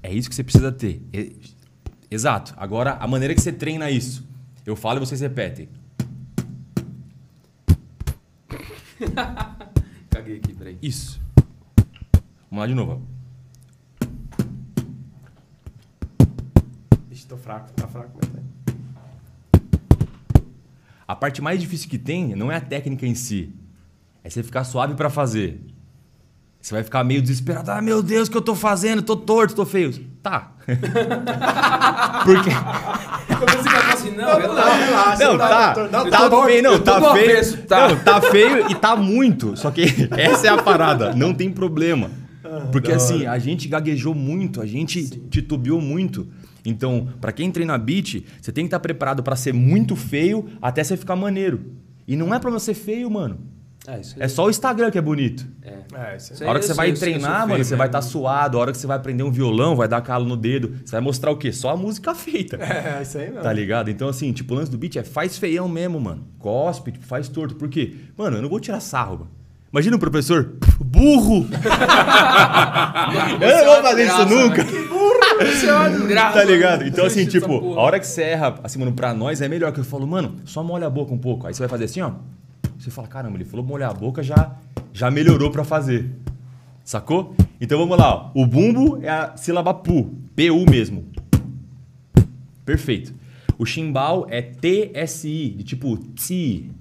[0.01, 1.01] É isso que você precisa ter.
[2.09, 2.53] Exato.
[2.57, 4.27] Agora, a maneira que você treina isso.
[4.65, 5.69] Eu falo e vocês repetem.
[10.09, 10.77] Caguei aqui, peraí.
[10.81, 11.21] Isso.
[12.49, 13.19] Vamos lá de novo.
[17.29, 17.71] tô fraco.
[17.73, 18.38] Tá fraco, mas tá.
[21.09, 23.49] A parte mais difícil que tem não é a técnica em si.
[24.23, 25.59] É você ficar suave pra fazer.
[26.61, 27.71] Você vai ficar meio desesperado.
[27.71, 29.01] Ah, meu Deus, o que eu tô fazendo?
[29.01, 29.91] Tô torto, tô feio.
[30.21, 30.51] Tá.
[32.23, 32.51] Porque.
[33.39, 34.85] Quando você fala assim, não, relaxa.
[34.85, 35.23] relaxa.
[35.25, 35.89] Não, tá.
[35.91, 37.09] Não, Tá tô feio, não, eu tô tá feio.
[37.31, 37.89] avesso, tá.
[37.89, 39.57] Não, tá feio e tá muito.
[39.57, 41.15] Só que essa é a parada.
[41.15, 42.11] Não tem problema.
[42.71, 46.27] Porque da assim, a gente gaguejou muito, a gente titubeou muito.
[46.69, 50.83] Então, pra quem treina beat, você tem que estar preparado pra ser muito feio até
[50.83, 51.73] você ficar maneiro.
[52.07, 53.39] E não é pra você ser feio, mano.
[53.87, 54.23] É, isso aí.
[54.23, 55.47] É só o Instagram que é bonito.
[55.61, 56.13] É.
[56.13, 56.47] É, isso aí.
[56.47, 58.57] A hora que você vai treinar, feio mano, você vai estar suado.
[58.57, 60.75] A hora que você vai aprender um violão, vai dar calo no dedo.
[60.83, 61.51] Você vai mostrar o quê?
[61.51, 62.57] Só a música feita.
[62.69, 63.41] É, isso aí mesmo.
[63.41, 63.89] Tá ligado?
[63.89, 66.27] Então, assim, tipo, o lance do beat é faz feião mesmo, mano.
[66.37, 67.55] Cospe, tipo, faz torto.
[67.55, 67.95] Por quê?
[68.15, 69.38] Mano, eu não vou tirar sarro, mano.
[69.71, 71.47] Imagina um professor burro.
[73.41, 74.63] eu não vou fazer isso nunca.
[74.63, 76.39] Você é uma desgraça.
[76.39, 76.85] Tá ligado?
[76.85, 79.79] Então, assim, tipo, a hora que você erra, assim, mano, pra nós é melhor que
[79.79, 81.47] eu falo, mano, só molha a boca um pouco.
[81.47, 82.13] Aí você vai fazer assim, ó.
[82.77, 84.55] Você fala, caramba, ele falou molhar a boca, já,
[84.91, 86.09] já melhorou pra fazer.
[86.83, 87.35] Sacou?
[87.61, 88.31] Então vamos lá, ó.
[88.33, 90.15] O bumbo é a sílaba pu.
[90.35, 91.05] PU mesmo.
[92.65, 93.13] Perfeito.
[93.57, 96.71] O chimbal é TSI, de tipo ti.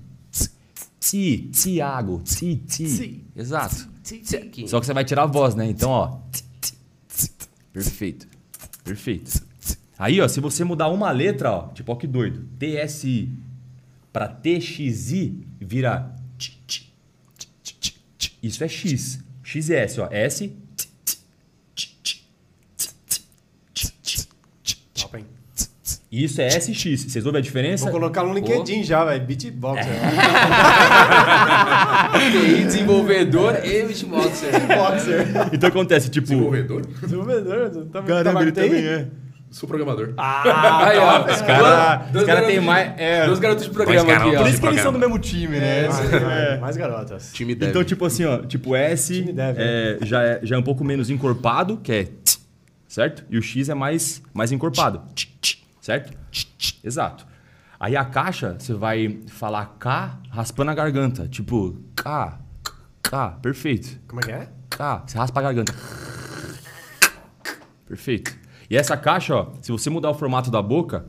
[1.00, 3.24] Ti, Tiago, ti, ti.
[3.37, 3.88] Exato.
[4.66, 5.68] Só que você vai tirar a voz, né?
[5.68, 6.20] Então, ó.
[7.72, 8.26] Perfeito.
[8.82, 9.46] Perfeito.
[9.98, 12.48] Aí, ó, se você mudar uma letra, ó, tipo, ó que doido.
[12.58, 13.30] TSI
[14.12, 16.14] pra TXI vira.
[18.42, 19.20] Isso é X.
[19.42, 20.08] X é S, ó.
[20.11, 20.56] S.
[26.24, 27.04] Isso é SX.
[27.04, 27.85] Vocês ouvem a diferença?
[27.85, 29.24] Vou colocar no LinkedIn já, velho.
[29.24, 29.87] Beatbox.
[29.87, 29.90] É.
[32.18, 32.31] né?
[32.31, 34.50] TI, desenvolvedor e beatboxer.
[34.50, 35.26] Beatboxer.
[35.52, 36.26] Então acontece, tipo.
[36.26, 36.87] Desenvolvedor?
[36.87, 37.70] Desenvolvedor.
[37.92, 38.68] Tá, Caramba, ele tá TI?
[38.68, 39.07] também é.
[39.50, 40.12] Sou programador.
[40.16, 40.42] Ah,
[40.88, 41.20] Aí, ó.
[41.20, 42.92] Os caras cara garotos tem de- mais.
[42.98, 44.42] É, Dois garotos de programa Dois aqui, garotos ó.
[44.42, 45.87] por isso que eles são do mesmo time, né?
[45.87, 46.59] é.
[46.59, 47.31] Mais garotas.
[47.33, 47.70] Time dev.
[47.70, 50.85] Então, tipo assim, ó, tipo S Time dev, é, já, é, já é um pouco
[50.85, 52.38] menos encorpado, que é tch,
[52.87, 53.24] certo?
[53.31, 55.58] E o X é mais, mais encorpado, tch, tch,
[55.88, 56.12] certo?
[56.85, 57.27] Exato.
[57.81, 62.38] Aí a caixa, você vai falar K raspando a garganta, tipo K,
[63.03, 63.98] K, perfeito.
[64.07, 64.53] Como é que é?
[64.68, 65.74] K, você raspa a garganta.
[67.87, 68.37] Perfeito.
[68.68, 71.07] E essa caixa, ó, se você mudar o formato da boca,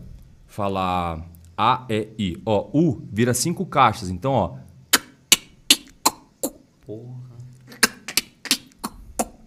[0.48, 1.26] falar
[1.58, 4.10] A, E, I, O, U, vira cinco caixas.
[4.10, 4.58] Então, ó,
[6.86, 7.20] Porra.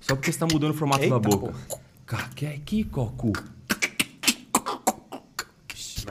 [0.00, 1.54] Só porque você tá mudando o formato Eita, da boca.
[2.04, 3.32] Cara, que é Cocu?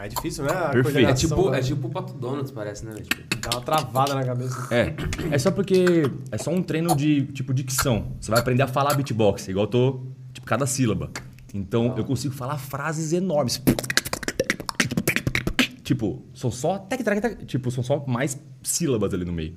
[0.02, 0.52] Mas é difícil, né?
[0.52, 1.10] A Perfeito.
[1.10, 2.94] É tipo, é tipo o Pato Donuts, parece, né?
[2.96, 4.68] Tipo, Dá uma travada na cabeça.
[4.74, 4.96] É.
[5.30, 8.14] É só porque é só um treino de tipo dicção.
[8.20, 10.02] Você vai aprender a falar beatbox, igual eu tô,
[10.34, 11.12] tipo, cada sílaba.
[11.54, 13.62] Então eu consigo falar frases enormes.
[15.84, 16.80] Tipo, são só.
[16.80, 19.54] tec, tec, tec, Tipo, são só mais sílabas ali no meio.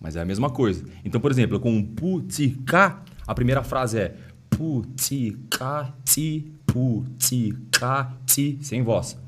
[0.00, 0.84] Mas é a mesma coisa.
[1.04, 4.16] Então, por exemplo, com um putica, a primeira frase é
[4.50, 9.22] putica, ti, putica, ti, sem voz.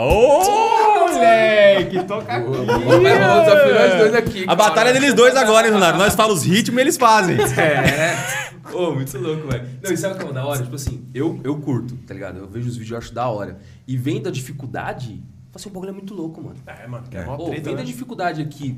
[0.00, 2.46] Ô, moleque, toca aqui.
[2.46, 4.44] Vai rolar o desafio nós dois aqui.
[4.46, 5.98] A batalha é deles dois agora, hein, Leonardo?
[5.98, 7.36] Nós falamos os ritmos e eles fazem.
[7.56, 8.74] É.
[8.74, 9.64] Ô, muito louco, velho.
[9.82, 10.62] Não, e sabe o que é da hora?
[10.62, 12.38] Tipo assim, eu, eu curto, tá ligado?
[12.38, 13.58] Eu vejo os vídeos e acho da hora.
[13.86, 15.22] E vendo a dificuldade,
[15.54, 16.56] assim, o bagulho é muito louco, mano.
[16.66, 17.82] É, mano, que é uma Pô, treta, vendo né?
[17.82, 18.76] a dificuldade aqui,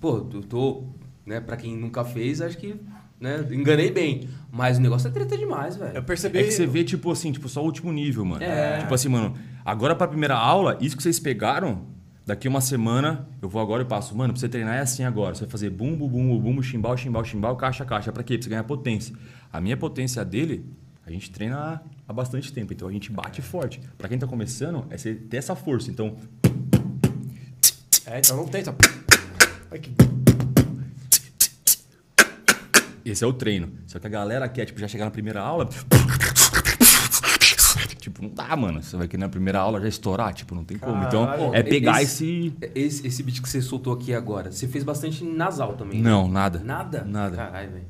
[0.00, 0.82] pô, eu tô,
[1.24, 2.74] né, pra quem nunca fez, acho que,
[3.20, 4.28] né, enganei bem.
[4.50, 6.02] Mas o negócio é treta demais, Eu velho.
[6.02, 6.38] percebi...
[6.38, 8.42] É que você vê, tipo assim, tipo, só o último nível, mano.
[8.42, 8.78] É.
[8.78, 11.82] Tipo assim, mano, agora pra primeira aula, isso que vocês pegaram,
[12.26, 15.34] daqui uma semana, eu vou agora e passo, mano, pra você treinar é assim agora.
[15.34, 18.10] Você vai fazer bumbo, bumbo, bumbo, chimbal, chimbal, chimbal, caixa, caixa.
[18.10, 18.34] Pra quê?
[18.38, 19.14] Pra você ganhar potência.
[19.52, 20.64] A minha potência dele,
[21.06, 23.80] a gente treina há- bastante tempo, então a gente bate forte.
[23.98, 25.90] Pra quem tá começando, é você ter essa força.
[25.90, 26.16] Então,
[28.06, 28.74] É, então não tenta.
[29.70, 29.92] Ai, que...
[33.10, 33.70] esse é o treino.
[33.86, 35.68] Só que a galera quer, tipo, já chegar na primeira aula.
[37.98, 38.82] Tipo, não dá, mano.
[38.82, 41.02] Você vai querer na primeira aula já estourar, tipo, não tem como.
[41.04, 41.54] Então, Caralho.
[41.54, 42.70] é pegar Esse- esse.
[42.74, 46.00] Esse, esse beat que você soltou aqui agora, você fez bastante nasal também.
[46.00, 46.60] Não, nada.
[46.64, 47.04] Nada?
[47.04, 47.36] Nada.
[47.36, 47.84] Caralho, velho.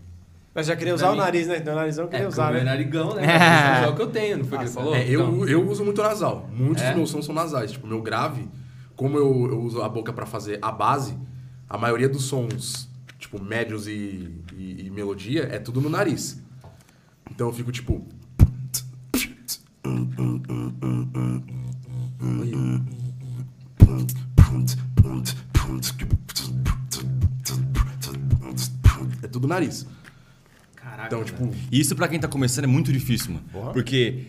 [0.53, 1.63] Mas já queria usar Pra o mim- nariz, né?
[1.65, 2.71] Meu narizão eu É, queria porque usar, o meu né?
[2.71, 3.23] narigão, né?
[3.25, 3.85] É.
[3.87, 4.95] É o que eu tenho, não foi o que ele falou?
[4.97, 6.51] É, eu, Então, eu uso muito nasal.
[6.53, 6.89] Muitos É?
[6.89, 7.71] dos meus sons são nasais.
[7.71, 8.49] Tipo, meu grave,
[8.97, 11.17] como eu, eu uso a boca pra fazer a base,
[11.69, 14.29] a maioria dos sons, tipo, médios e,
[14.61, 16.43] e- e melodia, é tudo no nariz.
[17.31, 18.07] Então eu fico tipo.
[29.23, 29.87] É tudo nariz.
[30.75, 33.45] Caraca, Então, tipo, Isso pra quem tá começando é muito difícil, mano.
[33.53, 33.73] Porra.
[33.73, 34.25] Porque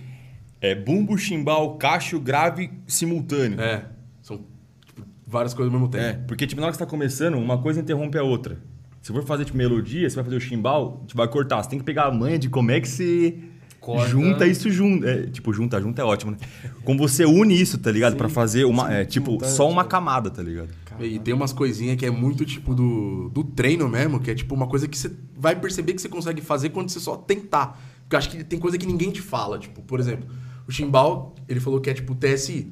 [0.59, 3.59] é bumbo, chimbal, cacho, grave simultâneo.
[3.59, 3.85] é.
[4.21, 4.45] São
[4.85, 6.03] tipo, várias coisas ao mesmo tempo.
[6.03, 8.61] É, porque tipo, na hora que você tá começando, uma coisa interrompe a outra.
[9.01, 11.61] Se for fazer tipo melodia, você vai fazer o chimbal, você vai cortar.
[11.63, 13.35] Você tem que pegar a manha de como é que você
[13.79, 14.07] Corta.
[14.07, 15.07] junta isso junto.
[15.07, 16.37] É, tipo, junta, junta é ótimo, né?
[16.83, 18.15] Como você une isso, tá ligado?
[18.15, 19.89] Pra fazer uma, é, tipo, só uma tipo.
[19.89, 20.69] camada, tá ligado?
[20.99, 24.53] E tem umas coisinhas que é muito tipo do, do treino mesmo, que é tipo
[24.53, 27.81] uma coisa que você vai perceber que você consegue fazer quando você só tentar.
[28.01, 29.57] Porque eu acho que tem coisa que ninguém te fala.
[29.57, 30.29] Tipo, por exemplo,
[30.67, 32.71] o Chimbal, ele falou que é tipo TSI.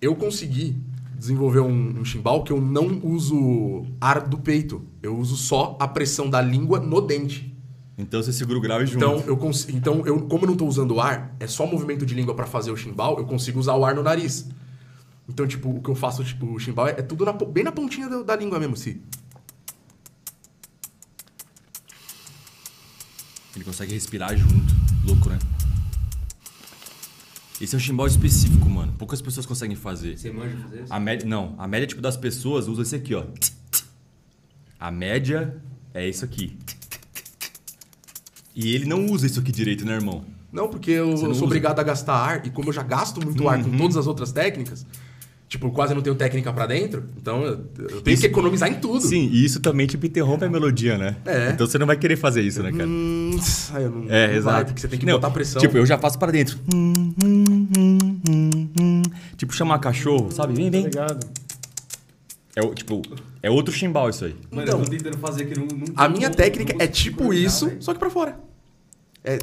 [0.00, 0.76] Eu consegui
[1.18, 4.86] desenvolver um, um chimbal que eu não uso ar do peito.
[5.02, 7.54] Eu uso só a pressão da língua no dente.
[7.98, 9.04] Então você segura o grave junto.
[9.04, 9.68] Então, eu cons...
[9.68, 12.46] então eu, como eu não tô usando o ar, é só movimento de língua pra
[12.46, 14.48] fazer o chimbal, eu consigo usar o ar no nariz.
[15.28, 17.72] Então, tipo, o que eu faço, tipo, o chimbal é, é tudo na bem na
[17.72, 19.02] pontinha da, da língua mesmo, se.
[23.56, 24.72] Ele consegue respirar junto.
[25.04, 25.38] Louco, né?
[27.60, 28.92] Esse é um chimbal específico, mano.
[28.96, 30.16] Poucas pessoas conseguem fazer.
[30.16, 30.92] Você manja fazer isso?
[30.92, 33.24] A média, não, a média tipo das pessoas usa esse aqui, ó.
[34.78, 35.60] A média
[35.92, 36.56] é isso aqui.
[38.54, 40.24] E ele não usa isso aqui direito, né, irmão?
[40.52, 41.44] Não, porque eu, não sou usa?
[41.44, 44.32] obrigado a gastar ar, e como eu já gasto muito ar com todas as outras
[44.32, 44.86] técnicas,
[45.48, 48.70] tipo, eu quase não tenho técnica pra dentro, então eu, eu tenho Isso- que economizar
[48.70, 49.00] em tudo.
[49.06, 51.16] Sim, e isso também tipo interrompe a melodia, né?
[51.24, 51.50] É.
[51.50, 52.86] Então você não vai querer fazer isso, né, cara?
[52.88, 53.30] Hum,
[53.72, 54.64] aí eu não, É, não vai, exato.
[54.66, 55.60] porque você tem que Não, botar pressão.
[55.60, 56.58] Tipo, eu já faço pra dentro.
[59.36, 60.54] Tipo, chamar cachorro, sabe?
[60.54, 60.80] Vem, vem.
[60.86, 61.26] Obrigado.
[62.56, 63.02] É, tipo,
[63.42, 64.34] é outro chimbal isso aí.
[64.50, 66.88] Mano, Então, eu tô tentando fazer aqui, não, não A minha não- técnica não é
[66.88, 68.38] tipo isso, só que pra fora.
[69.22, 69.38] É.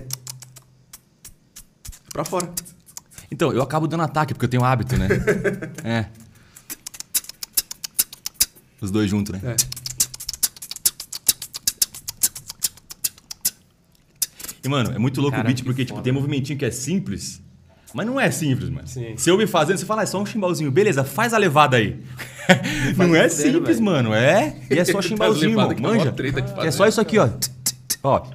[2.12, 2.50] Pra fora.
[3.32, 5.08] Então, eu acabo dando ataque, porque eu tenho hábito, né?
[5.84, 6.06] é.
[8.80, 9.42] Os dois juntos, né?
[9.44, 9.56] É.
[14.64, 16.04] E, mano, é muito louco o beat, que porque, tipo, foda.
[16.04, 17.42] tem movimentinho que é simples,
[17.94, 18.88] mas não é simples, mano.
[18.88, 19.16] Sim.
[19.16, 20.70] Se eu me fazendo, você fala, ah, é só um chimbalzinho.
[20.70, 22.00] Beleza, faz a levada aí.
[22.98, 23.86] Não, é simples, velho.
[23.86, 24.14] mano.
[24.14, 25.82] É, e é só chimbalzinho, mano.
[25.82, 26.12] Manja.
[26.12, 27.30] Que é só isso aqui, ó.
[28.04, 28.28] Ó.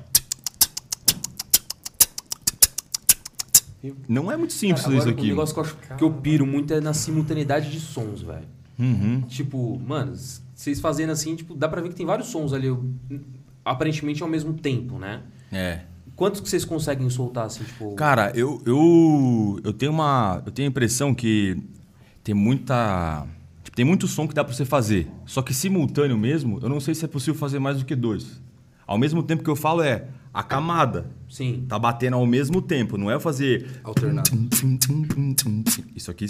[4.09, 5.21] Não é muito simples Agora, isso O aqui.
[5.23, 5.29] mano.
[5.31, 8.45] negócio que eu, acho que eu piro muito é na simultaneidade de sons, velho.
[8.79, 9.23] Uhum.
[9.23, 10.13] Tipo, mano,
[10.55, 12.69] vocês fazendo assim, tipo, dá pra ver que tem vários sons ali,
[13.65, 15.23] aparentemente ao mesmo tempo, né?
[15.53, 15.81] É.
[16.17, 17.95] Quantos que vocês conseguem soltar, assim, tipo...
[17.95, 20.43] Cara, eu, eu, eu tenho uma.
[20.45, 21.57] Eu tenho a impressão que
[22.23, 23.27] tem muita.
[23.65, 25.09] tipo, tem muito som que dá pra você fazer.
[25.25, 28.41] Só que simultâneo mesmo, eu não sei se é possível fazer mais do que dois.
[28.87, 31.11] Ao mesmo tempo que eu falo é a camada.
[31.29, 31.65] Sim.
[31.69, 33.67] Tá batendo ao mesmo tempo, não é fazer.
[33.83, 34.31] Alternado.
[35.95, 36.27] Isso aqui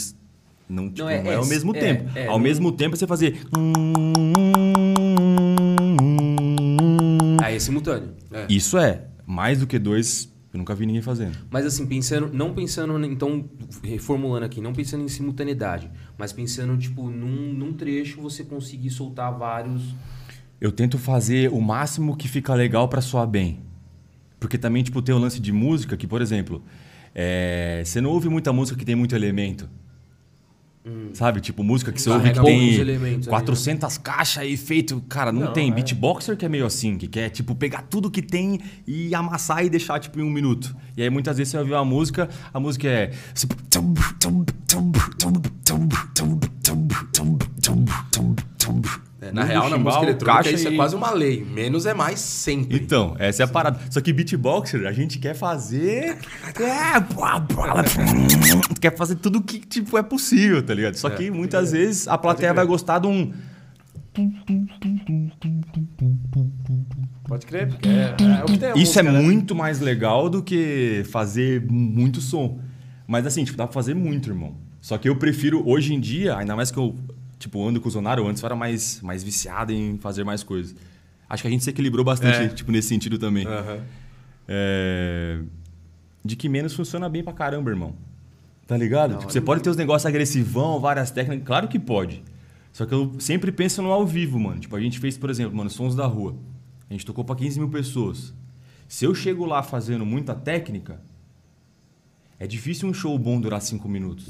[0.68, 2.10] não, tipo, não é- é, é- ao mesmo é- tempo.
[2.18, 3.40] é, ao não- mesmo tempo você fazer.
[7.42, 8.10] Aí é simultâneo.
[8.32, 8.46] É.
[8.48, 9.06] Isso é.
[9.26, 11.36] Mais do que dois, eu nunca vi ninguém fazendo.
[11.50, 13.48] Mas assim, pensando, não pensando, então,
[13.82, 19.32] reformulando aqui, não pensando em simultaneidade, mas pensando, tipo, num, num trecho você conseguir soltar
[19.36, 19.82] vários.
[20.60, 23.60] Eu tento fazer o máximo que fica legal pra soar bem.
[24.40, 26.62] Porque também, tipo, tem o lance de música que, por exemplo,
[27.14, 29.68] É, você não ouve muita música que tem muito elemento.
[31.12, 31.40] Sabe?
[31.40, 35.02] Tipo, música que você ouve Carrega que tem elementos ali, 400 caixas e feito.
[35.08, 35.70] Cara, não, Não, tem.
[35.70, 35.74] é.
[35.74, 39.68] Beatboxer que é meio assim, que quer, tipo, pegar tudo que tem e amassar e
[39.68, 40.74] deixar, tipo, em um minuto.
[40.96, 43.10] E aí muitas vezes você ouvir uma música, a música é.
[49.22, 51.44] É, na real, na música eletrônica, caixa isso é e- quase uma lei.
[51.44, 52.78] Menos é mais sempre.
[52.78, 53.78] Então, essa é a parada.
[53.90, 56.16] Só que beatboxer, a gente quer fazer.
[56.60, 57.00] É,
[58.80, 60.96] quer fazer tudo que tipo, é possível, tá ligado?
[60.96, 63.32] Só que muitas vezes a plateia vai gostar de um.
[67.26, 69.22] Pode crer, porque é, é o que tem Isso é música, né?
[69.22, 72.60] muito mais legal do que fazer muito som.
[73.06, 74.56] Mas assim, tipo, dá pra fazer muito, irmão.
[74.80, 76.96] Só que eu prefiro, hoje em dia, ainda mais que eu,
[77.40, 80.76] tipo, ando com o Zonaro, antes eu era mais, mais viciado em fazer mais coisas.
[81.28, 82.48] Acho que a gente se equilibrou bastante, É.
[82.48, 83.44] tipo, nesse sentido também.
[83.46, 83.80] Aham.
[84.46, 85.40] É,
[86.24, 87.94] De que menos funciona bem pra caramba, irmão.
[88.66, 89.16] Tá ligado?
[89.18, 91.46] Tipo, você pode ter os negócios agressivão, várias técnicas.
[91.46, 92.22] Claro que pode.
[92.72, 94.60] Só que eu sempre penso no ao vivo, mano.
[94.60, 96.36] Tipo, a gente fez, por exemplo, mano, Sons da Rua.
[96.88, 98.34] A gente tocou pra 15 mil pessoas.
[98.86, 101.00] Se eu chego lá fazendo muita técnica,
[102.38, 104.28] é difícil um show bom durar 5 minutos.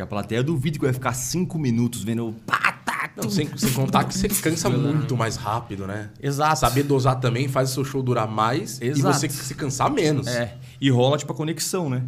[0.00, 2.34] Porque a plateia duvida que vai ficar 5 minutos vendo.
[2.46, 6.10] Pá, tá, Não, sem, sem contar que você cansa muito mais rápido, né?
[6.22, 6.60] Exato.
[6.60, 8.98] Saber dosar também faz o seu show durar mais Exato.
[8.98, 10.26] e você se cansar menos.
[10.26, 10.56] É.
[10.80, 12.02] E rola, tipo, a conexão, né?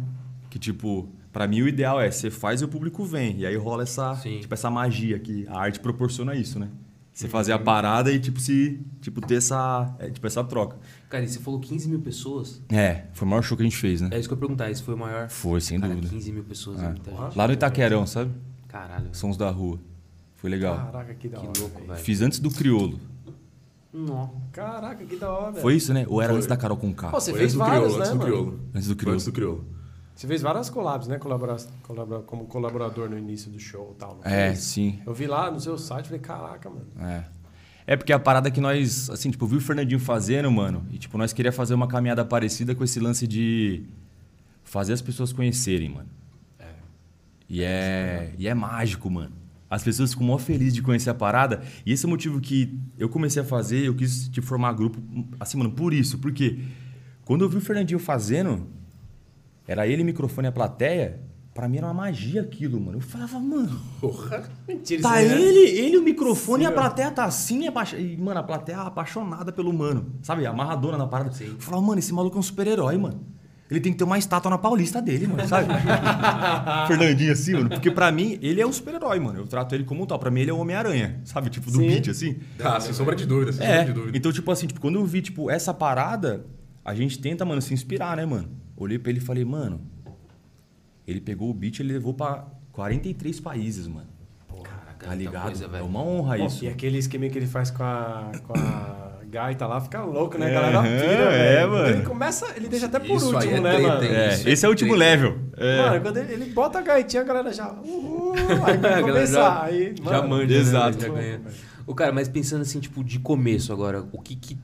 [0.49, 3.37] Que, tipo, pra mim o ideal é você faz e o público vem.
[3.39, 4.39] E aí rola essa, Sim.
[4.39, 6.69] tipo, essa magia que a arte proporciona isso, né?
[7.13, 8.79] Você fazer a parada e, tipo, se.
[8.99, 9.93] Tipo, ter essa.
[9.99, 10.77] é, tipo, essa troca.
[11.13, 12.59] Cara, e você falou 15 mil pessoas?
[12.69, 14.09] É, foi o maior show que a gente fez, né?
[14.11, 15.29] É isso que eu ia perguntar, esse foi o maior?
[15.29, 16.11] Foi, sem Cara, dúvida.
[16.11, 17.37] 15 mil pessoas é, muita gente.
[17.37, 18.31] Lá no Itaquerão, sabe?
[18.67, 19.79] Caralho, Sons da rua.
[20.37, 20.75] Foi legal.
[20.75, 21.59] Caraca, que da que hora.
[21.59, 21.87] louco, velho.
[21.91, 21.99] velho.
[22.03, 22.99] Fiz antes do Criolo.
[23.93, 24.29] Nó.
[24.51, 25.53] Caraca, que da hora.
[25.53, 26.03] Foi isso, né?
[26.09, 26.37] Ou era Foi.
[26.37, 27.11] antes da Carol com K?
[27.11, 28.31] Pô, você Foi fez antes do vários, crioulo, né, antes do mano?
[28.31, 28.59] crioulo.
[28.73, 29.13] Antes do Criolo.
[29.13, 29.65] Antes do crioulo.
[30.15, 31.19] Você fez várias collabs, né?
[31.19, 34.15] Colabora, colabora, como colaborador no início do show e tal.
[34.15, 34.59] não É, fez?
[34.61, 34.99] sim.
[35.05, 36.87] Eu vi lá no seu site e falei, caraca, mano.
[36.99, 37.23] É.
[37.85, 41.17] É porque a parada que nós, assim, tipo, viu o Fernandinho fazendo, mano, e tipo,
[41.17, 43.83] nós queria fazer uma caminhada parecida com esse lance de
[44.63, 46.09] fazer as pessoas conhecerem, mano.
[47.49, 49.31] E é, e é mágico, mano.
[49.69, 51.61] As pessoas ficam mó felizes de conhecer a parada.
[51.85, 54.99] E esse é o motivo que eu comecei a fazer, eu quis tipo, formar grupo,
[55.39, 56.17] assim, mano, por isso.
[56.19, 56.59] Porque
[57.25, 58.67] quando eu vi o Fernandinho fazendo,
[59.67, 61.19] era ele, microfone e a plateia,
[61.53, 62.97] pra mim era uma magia aquilo, mano.
[62.97, 64.43] Eu falava, mano, Porra.
[64.67, 65.45] Mentira, Tá isso aí, né?
[65.47, 69.51] ele, ele, o microfone Sim, e a plateia tá assim, e, mano, a plateia apaixonada
[69.51, 70.13] pelo mano.
[70.21, 71.31] Sabe, amarradona na parada.
[71.31, 71.45] Sim.
[71.47, 73.21] Eu falava, mano, esse maluco é um super-herói, mano.
[73.71, 75.67] Ele tem que ter uma estátua na Paulista dele, mano, sabe?
[76.87, 77.69] Fernandinho assim, mano.
[77.69, 79.39] Porque pra mim, ele é um super-herói, mano.
[79.39, 80.19] Eu trato ele como um tal.
[80.19, 81.49] Pra mim, ele é o Homem-Aranha, sabe?
[81.49, 81.87] Tipo, do Sim.
[81.87, 82.37] beat, assim.
[82.63, 84.17] Ah, sem sombra de dúvida, sem É, sombra de dúvida.
[84.17, 86.45] então, tipo assim, tipo, quando eu vi, tipo, essa parada,
[86.83, 88.49] a gente tenta, mano, se inspirar, né, mano?
[88.77, 89.81] Olhei pra ele e falei, mano,
[91.07, 94.07] ele pegou o beat e ele levou pra 43 países, mano.
[94.63, 95.43] Caraca, Tá ligado?
[95.45, 96.63] coisa, é uma honra Pô, isso.
[96.63, 100.45] E aquele esqueminha que ele faz com a, com a gaita lá fica louco, né?
[100.45, 101.71] A É, galera aham, pira, é, velho.
[101.71, 101.87] mano.
[101.89, 104.03] Ele começa, ele deixa até por Isso aí último, é né, treta, mano?
[104.05, 105.05] É, Isso é esse é o último treta.
[105.11, 105.39] level.
[105.57, 105.77] É.
[105.77, 107.71] Mano, quando ele, ele bota a gaitinha, a galera já.
[107.71, 108.33] Uhul,
[108.65, 109.33] aí vai começar.
[109.41, 110.97] já- aí, Já mano, manja, exato.
[110.97, 111.07] né?
[111.07, 111.41] Já ganha.
[111.85, 114.57] O cara, mas pensando assim, tipo, de começo agora, o que que.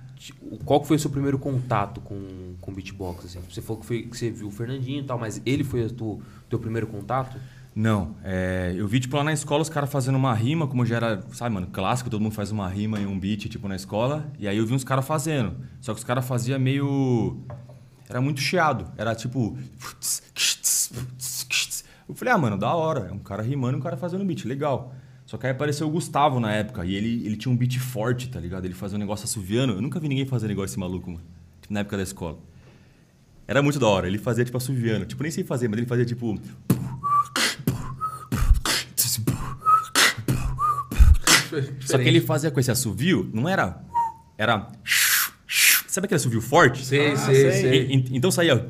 [0.65, 3.25] Qual foi o seu primeiro contato com, com beatbox?
[3.25, 3.39] Assim?
[3.49, 5.89] Você falou que, foi, que você viu o Fernandinho e tal, mas ele foi o
[5.89, 7.38] teu, teu primeiro contato?
[7.73, 10.97] Não, é, eu vi, tipo, lá na escola os caras fazendo uma rima, como já
[10.97, 14.29] era, sabe, mano, clássico, todo mundo faz uma rima e um beat, tipo, na escola.
[14.38, 15.55] E aí eu vi uns caras fazendo.
[15.79, 17.38] Só que os caras faziam meio.
[18.10, 18.91] Era muito chiado.
[18.97, 19.58] Era tipo.
[22.10, 23.08] Eu falei, ah, mano, da hora.
[23.10, 24.93] É um cara rimando e um cara fazendo beat, legal.
[25.29, 28.29] Só que aí apareceu o Gustavo na época e ele, ele tinha um beat forte,
[28.29, 28.65] tá ligado?
[28.65, 29.73] Ele fazia um negócio assoviano.
[29.73, 31.23] Eu nunca vi ninguém fazer negócio esse maluco, mano.
[31.61, 32.39] Tipo, na época da escola.
[33.47, 34.07] Era muito da hora.
[34.07, 35.05] Ele fazia tipo assoviano.
[35.05, 36.35] Tipo, nem sei fazer, mas ele fazia tipo.
[41.81, 43.81] Só que ele fazia com esse assovio, não era.
[44.37, 44.67] Era.
[45.87, 46.85] Sabe aquele assovio forte?
[46.85, 47.31] Sei, Ah.
[47.31, 48.65] E- e- então saía.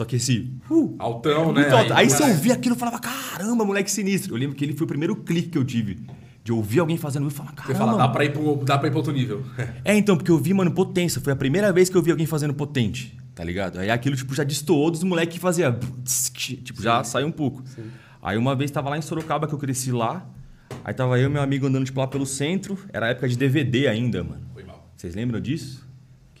[0.00, 0.50] Só que esse.
[0.98, 1.68] Altão, né?
[1.68, 1.92] Alto.
[1.92, 4.34] Aí você ouvia aquilo e falava, caramba, moleque sinistro.
[4.34, 5.98] Eu lembro que ele foi o primeiro clique que eu tive.
[6.42, 7.78] De ouvir alguém fazendo e falar, Você caramba.
[7.78, 9.44] fala, dá pra, ir pro, dá pra ir pro outro nível.
[9.84, 11.20] É, então, porque eu vi, mano, potência.
[11.20, 13.78] Foi a primeira vez que eu vi alguém fazendo potente, tá ligado?
[13.78, 15.78] Aí aquilo, tipo, já destoou dos moleques que fazia.
[16.64, 17.62] Tipo, já saiu um pouco.
[18.22, 20.26] Aí uma vez tava lá em Sorocaba, que eu cresci lá.
[20.82, 22.78] Aí tava eu e meu amigo andando, tipo, lá pelo centro.
[22.90, 24.46] Era época de DVD ainda, mano.
[24.54, 24.90] Foi mal.
[24.96, 25.86] Vocês lembram disso?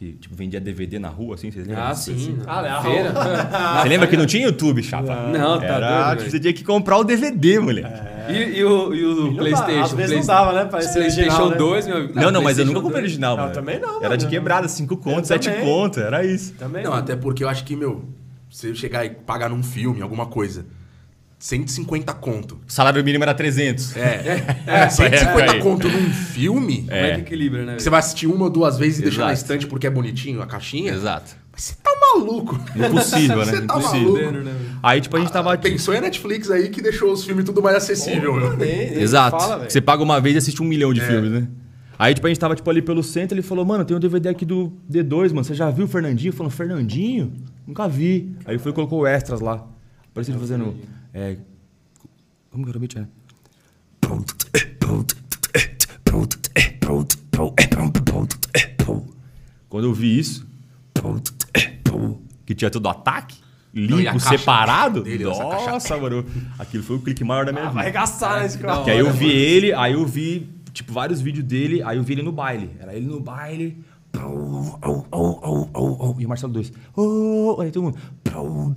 [0.00, 1.50] Que, tipo, vendia DVD na rua, assim?
[1.50, 2.38] Vocês lembram Ah, sim.
[2.46, 2.82] Ah, na não.
[2.90, 3.12] feira.
[3.82, 5.14] Você lembra que não tinha YouTube, chapa?
[5.26, 8.00] Não, tá Era, doido, tipo, você tinha que comprar o DVD, moleque.
[8.30, 9.82] E, e o, e o E não dá, PlayStation?
[9.82, 10.64] Às vezes não dava, né?
[10.64, 11.56] Pra ser PlayStation original, né?
[11.58, 12.12] 2, meu amigo.
[12.14, 13.04] Não, não, mas eu nunca PlayStation comprei 2.
[13.04, 13.54] original, Não, mano.
[13.54, 15.64] também não, Era de quebrada, 5 conto, Eu 7 também.
[15.66, 16.54] conto, era isso.
[16.54, 18.02] Também Não, até porque eu acho que, meu,
[18.50, 20.64] você chegar e pagar num filme, alguma coisa,
[21.40, 22.60] 150 conto.
[22.68, 23.96] O salário mínimo era 300.
[23.98, 25.58] É, é 150 aí.
[25.60, 27.76] conto num filme, Como é que equilibra, né?
[27.76, 29.42] que você vai assistir uma ou duas vezes e deixar na Exato.
[29.42, 30.92] estante porque é bonitinho a caixinha.
[30.92, 31.34] Exato.
[31.50, 32.60] Mas você tá maluco.
[32.76, 33.44] Impossível, né?
[33.46, 34.12] Você tá Impossível.
[34.14, 34.32] maluco.
[34.44, 34.54] né?
[34.82, 35.56] Aí, tipo, a gente tava.
[35.58, 38.56] Pensou em a Netflix aí que deixou os filmes tudo mais acessível, meu.
[38.56, 39.38] Nem- nem Exato.
[39.38, 40.94] fala, você paga uma vez e assiste um milhão É.
[40.94, 41.48] de filmes, né?
[41.98, 44.28] Aí, tipo, a gente tava, tipo, ali pelo centro, ele falou, mano, tem um DVD
[44.28, 45.44] aqui do D2, mano.
[45.44, 46.32] Você já viu o Fernandinho?
[46.32, 47.32] Falando, Fernandinho?
[47.66, 48.34] Nunca vi.
[48.46, 49.66] Aí foi e colocou o extras lá.
[50.14, 50.74] Parecia ele fazendo.
[51.12, 51.36] É.
[52.50, 53.08] Como que era o beat, né?
[59.68, 60.46] Quando eu vi isso,
[62.44, 63.36] que tinha todo ataque,
[63.72, 66.26] limpo, separado, dele, nossa, mano,
[66.58, 67.98] aquilo foi o clique maior da minha Ah, vai vida.
[68.00, 71.82] arregaçar nesse da Que aí eu vi ele, aí eu vi, tipo, vários vídeos dele,
[71.84, 72.70] aí eu vi ele no baile.
[72.80, 73.84] Era ele no baile.
[76.18, 76.72] E o Marcelo 2.
[76.96, 77.98] Oh, aí todo mundo.
[78.24, 78.72] Pau.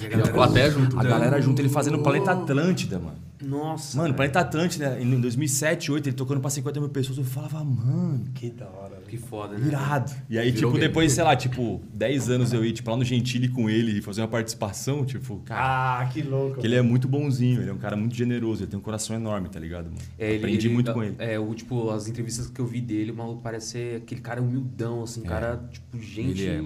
[0.00, 0.98] E a plateia junto.
[0.98, 3.16] A galera junto, ele fazendo Planeta Atlântida, mano.
[3.42, 3.96] Nossa.
[3.96, 7.18] Mano, Planeta Atlântida, em 2007, 2008, ele tocando pra 50 mil pessoas.
[7.18, 8.99] Eu falava, mano, Que da hora.
[9.10, 9.66] Que foda, né?
[9.66, 10.12] irado.
[10.30, 10.88] E aí, Virou tipo, game.
[10.88, 14.02] depois, sei lá, tipo, 10 anos eu ir, tipo, lá no Gentili com ele e
[14.02, 16.00] fazer uma participação, tipo, cara.
[16.02, 16.52] Ah, que louco.
[16.54, 19.16] Porque ele é muito bonzinho, ele é um cara muito generoso, ele tem um coração
[19.16, 19.98] enorme, tá ligado, mano?
[20.18, 21.16] É, ele- Aprendi ele- muito com ele.
[21.18, 24.40] É, o, tipo, as entrevistas que eu vi dele, o maluco parece ser aquele cara
[24.40, 26.64] humildão, assim, cara, tipo, gente Ele é,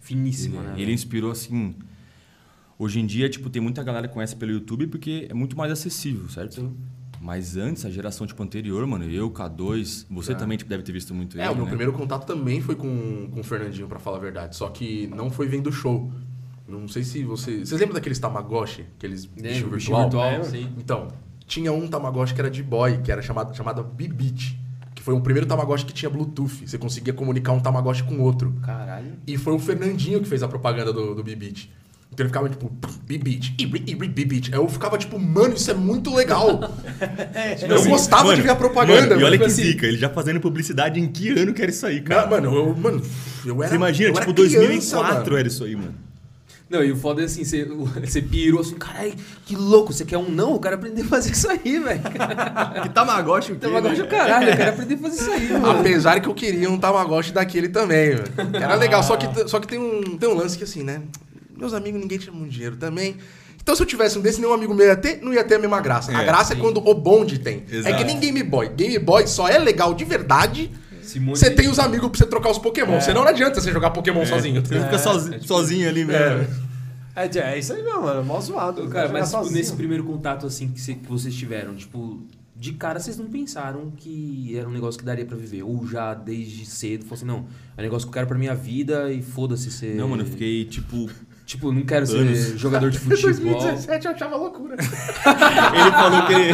[0.00, 0.74] finíssima, Ele, né?
[0.78, 1.74] ele inspirou assim.
[2.78, 5.70] Hoje em dia, tipo, tem muita galera que conhece pelo YouTube porque é muito mais
[5.70, 6.74] acessível, certo?
[7.22, 11.14] Mas antes, a geração tipo anterior, mano, eu, K2, você também tipo, deve ter visto
[11.14, 11.50] muito É, ele.
[11.52, 11.70] o meu né?
[11.70, 14.56] primeiro contato também foi com, com o Fernandinho, pra falar a verdade.
[14.56, 16.10] Só que não foi vendo o show.
[16.66, 17.58] Não sei se você.
[17.64, 18.86] Vocês lembram daqueles Tamagotchi?
[18.96, 20.02] Aqueles É, bicho o bicho virtual?
[20.02, 20.68] virtual, É, sim.
[20.78, 21.08] Então,
[21.46, 24.58] tinha um Tamagotchi que era de boy, que era chamado, chamado Bibit.
[24.92, 26.66] Que foi o primeiro Tamagotchi que tinha Bluetooth.
[26.66, 28.52] Você conseguia comunicar um Tamagotchi com outro.
[28.62, 29.12] Caralho.
[29.26, 31.72] E foi o Fernandinho que fez a propaganda do, do Bibit.
[32.12, 32.70] Então ele ficava tipo,
[33.06, 34.52] Bibit, Bibit.
[34.52, 36.60] Aí eu ficava tipo, mano, isso é muito legal.
[37.68, 39.08] eu gostava Mano, de ver a propaganda.
[39.08, 41.70] mano, e olha que Assim, zica, ele já fazendo publicidade em que ano que era
[41.70, 42.22] isso aí, cara?
[42.22, 43.02] Não, mano, eu, mano,
[43.46, 43.70] eu era.
[43.70, 45.38] Você imagina, eu tipo, era criança, 2004 mano.
[45.38, 45.94] era isso aí, mano.
[46.68, 47.66] Não, e o foda é assim, você,
[48.00, 49.12] você pirou assim, caralho,
[49.44, 50.52] que louco, você quer um não?
[50.52, 52.00] Eu quero aprender a fazer isso aí, velho.
[52.82, 53.66] Que Tamagotchi o quê?
[53.66, 54.02] Agora né?
[54.02, 55.80] o caralho, eu quero aprender a fazer isso aí, mano.
[55.80, 58.24] Apesar que eu queria um Tamagotchi daquele também, velho.
[58.54, 61.02] Era legal, só que, só que tem, um, tem um lance que assim, né?
[61.62, 63.16] Meus amigos, ninguém tinha muito dinheiro também.
[63.62, 65.58] Então, se eu tivesse um desse, nenhum amigo meu ia ter, não ia ter a
[65.60, 66.10] mesma graça.
[66.10, 67.62] a É, graça é quando o bonde tem.
[67.70, 67.96] É Exato.
[67.96, 68.68] que nem Game Boy.
[68.70, 70.68] Game Boy só é legal de verdade.
[71.00, 73.00] Você tem os amigos pra você trocar os Pokémon.
[73.00, 74.60] Senão não adianta você jogar Pokémon sozinho.
[74.66, 76.46] Você fica sozinho, sozinho ali mesmo.
[77.14, 78.20] É, é isso aí mesmo, mano.
[78.20, 78.88] É mó zoado.
[78.88, 82.22] Cara, mas tipo, nesse primeiro contato assim que, cê- que vocês tiveram, tipo,
[82.56, 85.62] de cara vocês não pensaram que era um negócio que daria pra viver?
[85.62, 87.46] Ou já desde cedo, falou assim, não,
[87.76, 89.94] é um negócio que eu quero pra minha vida e foda-se ser.
[89.94, 91.10] Não, mano, eu fiquei tipo.
[91.52, 92.58] Tipo, não quero ser Anos.
[92.58, 93.30] jogador de futebol.
[93.30, 94.74] 2017 eu achava loucura.
[94.80, 96.52] Ele falou que ele.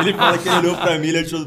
[0.00, 1.40] Ele fala que ele olhou pra mim, ele achou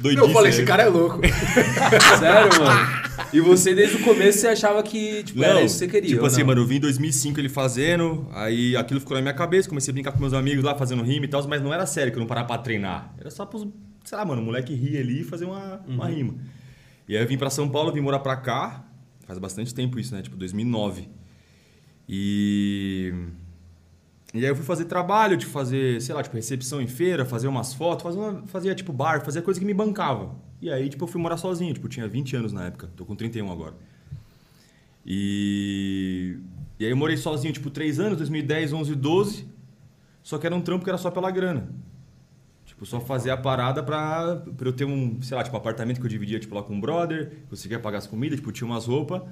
[0.00, 0.24] doidinho.
[0.26, 0.66] Eu falei, esse sério.
[0.68, 1.20] cara é louco.
[2.18, 3.04] Sério, mano?
[3.32, 6.10] E você, desde o começo, você achava que, tipo, era isso que você queria.
[6.10, 6.48] Tipo assim, não?
[6.48, 9.94] mano, eu vim em 2005 ele fazendo, aí aquilo ficou na minha cabeça, comecei a
[9.94, 12.20] brincar com meus amigos lá, fazendo rima e tal, mas não era sério, que eu
[12.20, 13.14] não parava pra treinar.
[13.18, 13.66] Era só pros,
[14.04, 16.10] sei lá, mano, o moleque rir ali e fazer uma, uma Uhum.
[16.14, 16.34] rima.
[17.08, 18.84] E aí eu vim pra São Paulo, vim morar pra cá,
[19.26, 20.22] faz bastante tempo isso, né?
[20.22, 21.08] Tipo, 2009.
[22.08, 23.12] E...
[24.32, 27.46] E aí eu fui fazer trabalho, tipo, fazer, sei lá, tipo, recepção em feira, fazer
[27.46, 30.34] umas fotos, fazer uma, fazia, tipo, bar, fazia coisa que me bancava.
[30.60, 33.14] E aí, tipo, eu fui morar sozinho, tipo, tinha 20 anos na época, tô com
[33.14, 33.74] 31 agora.
[35.06, 36.36] E...
[36.80, 39.46] E aí eu morei sozinho, tipo, 3 anos, 2010, 11, 12,
[40.20, 41.68] só que era um trampo que era só pela grana.
[42.64, 46.06] Tipo, só fazer a parada pra, pra eu ter um, sei lá, tipo, apartamento que
[46.06, 49.22] eu dividia, tipo, lá com um brother, conseguia pagar as comidas, tipo, tinha umas roupas.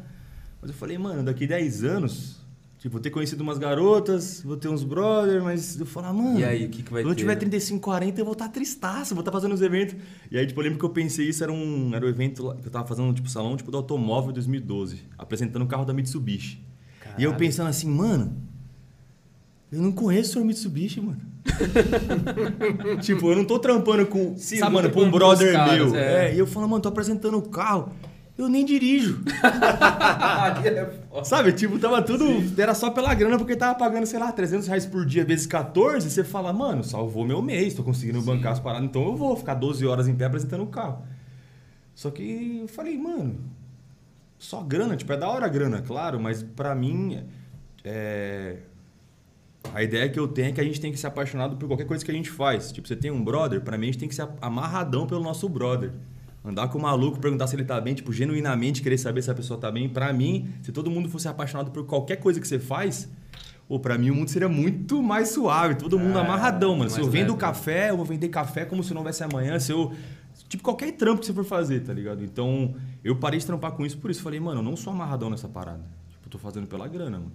[0.60, 2.41] Mas eu falei, mano, daqui 10 anos,
[2.83, 6.41] tipo, vou ter conhecido umas garotas, vou ter uns brother, mas eu falar, mano.
[6.41, 7.39] E aí, o que que vai Quando eu ter, tiver né?
[7.41, 9.95] 35, 40, eu vou estar tristaço, vou estar fazendo os eventos.
[10.28, 12.66] E aí, tipo, eu lembro que eu pensei isso, era um, era um evento que
[12.66, 16.61] eu tava fazendo, tipo, salão, tipo, do automóvel 2012, apresentando o carro da Mitsubishi.
[17.16, 18.37] E eu pensando assim, mano,
[19.70, 21.20] eu não conheço o senhor Mitsubishi, mano.
[23.01, 25.53] tipo, eu não tô trampando com, Sim, sabe, mano, tá pra um com os brother
[25.53, 25.95] caras, meu.
[25.95, 26.30] é.
[26.30, 27.93] É, e eu falo, mano, tô apresentando o carro,
[28.37, 29.22] eu nem dirijo.
[30.64, 32.24] é Sabe, tipo, tava tudo.
[32.61, 36.07] Era só pela grana, porque tava pagando, sei lá, 300 reais por dia vezes 14.
[36.07, 39.37] E você fala, mano, salvou meu mês, tô conseguindo bancar as paradas, então eu vou
[39.37, 41.05] ficar 12 horas em pé apresentando o carro.
[41.95, 43.39] Só que eu falei, mano,
[44.39, 47.22] só grana, tipo, é da hora a grana, claro, mas pra mim,
[47.85, 48.57] é.
[49.72, 51.87] A ideia que eu tenho é que a gente tem que ser apaixonado por qualquer
[51.87, 52.72] coisa que a gente faz.
[52.72, 55.49] Tipo, você tem um brother, pra mim a gente tem que ser amarradão pelo nosso
[55.49, 55.93] brother.
[56.45, 59.34] Andar com o maluco, perguntar se ele tá bem, tipo, genuinamente querer saber se a
[59.34, 59.88] pessoa tá bem.
[59.88, 63.09] Pra mim, se todo mundo fosse apaixonado por qualquer coisa que você faz,
[63.68, 65.76] pô, pra mim o mundo seria muito mais suave.
[65.76, 66.90] Todo mundo amarradão, mano.
[66.90, 69.59] Se eu vendo leve, café, eu vou vender café como se não houvesse amanhã.
[69.61, 69.93] Se eu.
[70.49, 72.24] Tipo, qualquer trampo que você for fazer, tá ligado?
[72.24, 72.74] Então,
[73.05, 74.20] eu parei de trampar com isso por isso.
[74.20, 75.84] Falei, mano, eu não sou amarradão nessa parada.
[76.11, 77.32] Tipo, eu tô fazendo pela grana, mano.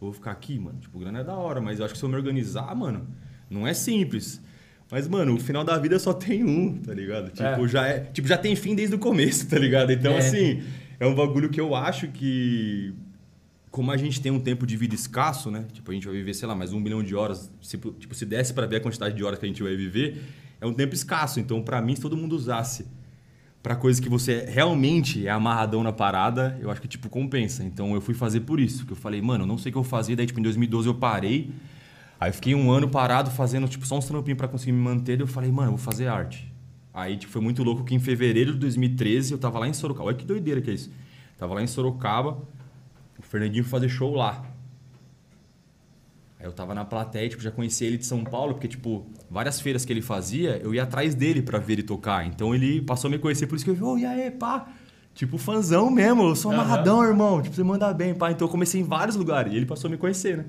[0.00, 0.78] Eu vou ficar aqui, mano.
[0.80, 3.06] Tipo, grana é da hora, mas eu acho que se eu me organizar, mano,
[3.48, 4.42] não é simples.
[4.90, 7.30] Mas, mano, o final da vida só tem um, tá ligado?
[7.30, 7.68] Tipo, É.
[7.68, 9.90] já é, tipo, já tem fim desde o começo, tá ligado?
[9.92, 10.18] Então, É.
[10.18, 10.62] assim,
[11.00, 12.94] é um bagulho que eu acho que
[13.70, 15.66] como a gente tem um tempo de vida escasso, né?
[15.72, 17.50] Tipo, a gente vai viver, sei lá, mais um milhão de horas.
[17.60, 20.22] Se, tipo, se desse para ver a quantidade de horas que a gente vai viver,
[20.60, 21.38] é um tempo escasso.
[21.40, 22.86] Então, para mim, se todo mundo usasse
[23.62, 27.62] para coisa que você realmente é amarradão na parada, eu acho que, tipo, compensa.
[27.64, 28.86] Então, eu fui fazer por isso.
[28.86, 30.16] Que eu falei, mano, eu não sei o que eu fazia.
[30.16, 31.50] Daí, tipo, em 2012 eu parei.
[32.18, 35.16] Aí, eu fiquei um ano parado fazendo, tipo, só uns trampinhos para conseguir me manter.
[35.16, 36.52] Daí eu falei, mano, eu vou fazer arte.
[36.92, 40.08] Aí, tipo, foi muito louco que em fevereiro de 2013 eu tava lá em Sorocaba.
[40.08, 40.90] Olha que doideira que é isso.
[41.36, 42.38] Tava lá em Sorocaba,
[43.18, 44.42] o Fernandinho foi fazer show lá.
[46.40, 49.60] Aí eu tava na plateia, tipo, já conhecia ele de São Paulo, porque, tipo, várias
[49.60, 52.26] feiras que ele fazia, eu ia atrás dele pra ver ele tocar.
[52.26, 54.66] Então ele passou a me conhecer, por isso que eu vi, ô, e aí, pá?
[55.14, 57.42] Tipo, fãzão mesmo, eu sou amarradão, irmão.
[57.42, 58.30] Tipo, você manda bem, pá.
[58.30, 60.44] Então eu comecei em vários lugares e ele passou a me conhecer, né?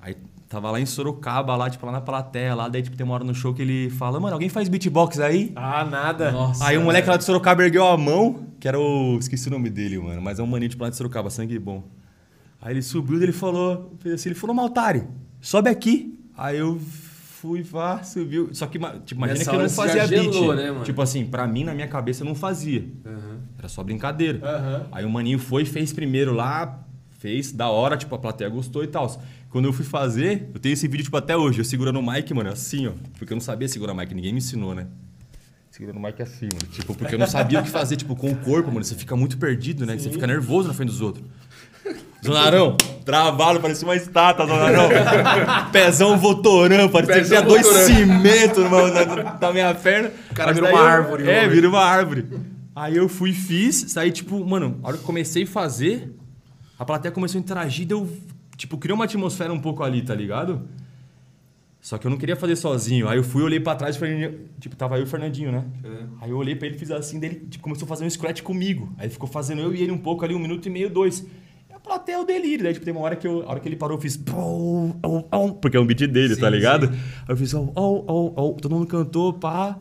[0.00, 0.16] Aí
[0.50, 3.22] tava lá em Sorocaba, lá, tipo, lá na plateia, lá, daí, tipo, tem uma hora
[3.22, 5.52] no show que ele fala, mano, alguém faz beatbox aí?
[5.54, 6.32] Ah, nada.
[6.32, 6.66] Nossa.
[6.66, 9.16] Aí o moleque lá de Sorocaba ergueu a mão, que era o.
[9.18, 11.84] Esqueci o nome dele, mano, mas é um maninho de lá de Sorocaba, sangue bom.
[12.60, 15.04] Aí ele subiu e ele falou, fez assim, ele falou, Maltari,
[15.40, 16.18] sobe aqui.
[16.36, 18.50] Aí eu fui, vá, subiu.
[18.52, 20.32] Só que, tipo, imagina Nessa que eu não fazia beat.
[20.32, 20.84] gelou, né, mano?
[20.84, 22.84] Tipo assim, pra mim, na minha cabeça, eu não fazia.
[23.06, 23.38] Aham.
[23.56, 24.40] Era só brincadeira.
[24.42, 24.86] Aham.
[24.90, 26.80] Aí o maninho foi, fez primeiro lá,
[27.20, 29.22] fez, da hora, tipo, a plateia gostou e tal.
[29.50, 32.32] Quando eu fui fazer, eu tenho esse vídeo, tipo, até hoje, eu segurando o mic,
[32.32, 32.92] mano, assim, ó.
[33.18, 34.86] Porque eu não sabia segurar o mic, ninguém me ensinou, né?
[35.70, 36.66] Segurando o mic assim, mano.
[36.72, 38.82] Tipo, porque eu não sabia o que fazer, tipo, com o corpo, mano.
[38.84, 39.98] Você fica muito perdido, né?
[39.98, 41.24] Você fica nervoso na frente dos outros.
[42.24, 44.88] Zonarão, travado, parecia uma estátua, Zonarão.
[45.72, 50.10] Pezão votorão, parecia que Pezão tinha dois cimentos na, na, na minha perna.
[50.30, 52.26] O cara daí uma eu- árvore, É, vira uma árvore.
[52.74, 56.12] Aí eu fui, fiz, saí, tipo, mano, a hora que eu comecei a fazer,
[56.80, 58.08] a plateia começou a interagir, deu,
[58.56, 60.62] tipo, criou uma atmosfera um pouco ali, tá ligado?
[61.78, 63.06] Só que eu não queria fazer sozinho.
[63.06, 65.66] Aí eu fui, olhei pra trás, Fernandinho, tipo, tava eu e o Fernandinho, né?
[66.22, 68.40] Aí eu olhei pra ele, fiz assim, daí ele tipo, começou a fazer um scratch
[68.40, 68.94] comigo.
[68.96, 71.20] Aí ficou fazendo eu e ele um pouco ali, um minuto e meio, dois.
[71.68, 72.64] E a plateia é o delírio.
[72.64, 74.18] Daí, tipo, tem uma hora que eu, a hora que ele parou, eu fiz.
[75.60, 76.86] Porque é um beat dele, Sim, tá ligado?
[76.86, 76.92] sim.
[76.94, 77.52] Aí eu fiz.
[77.54, 78.54] Au, au, au.
[78.54, 79.78] Todo mundo cantou, pá.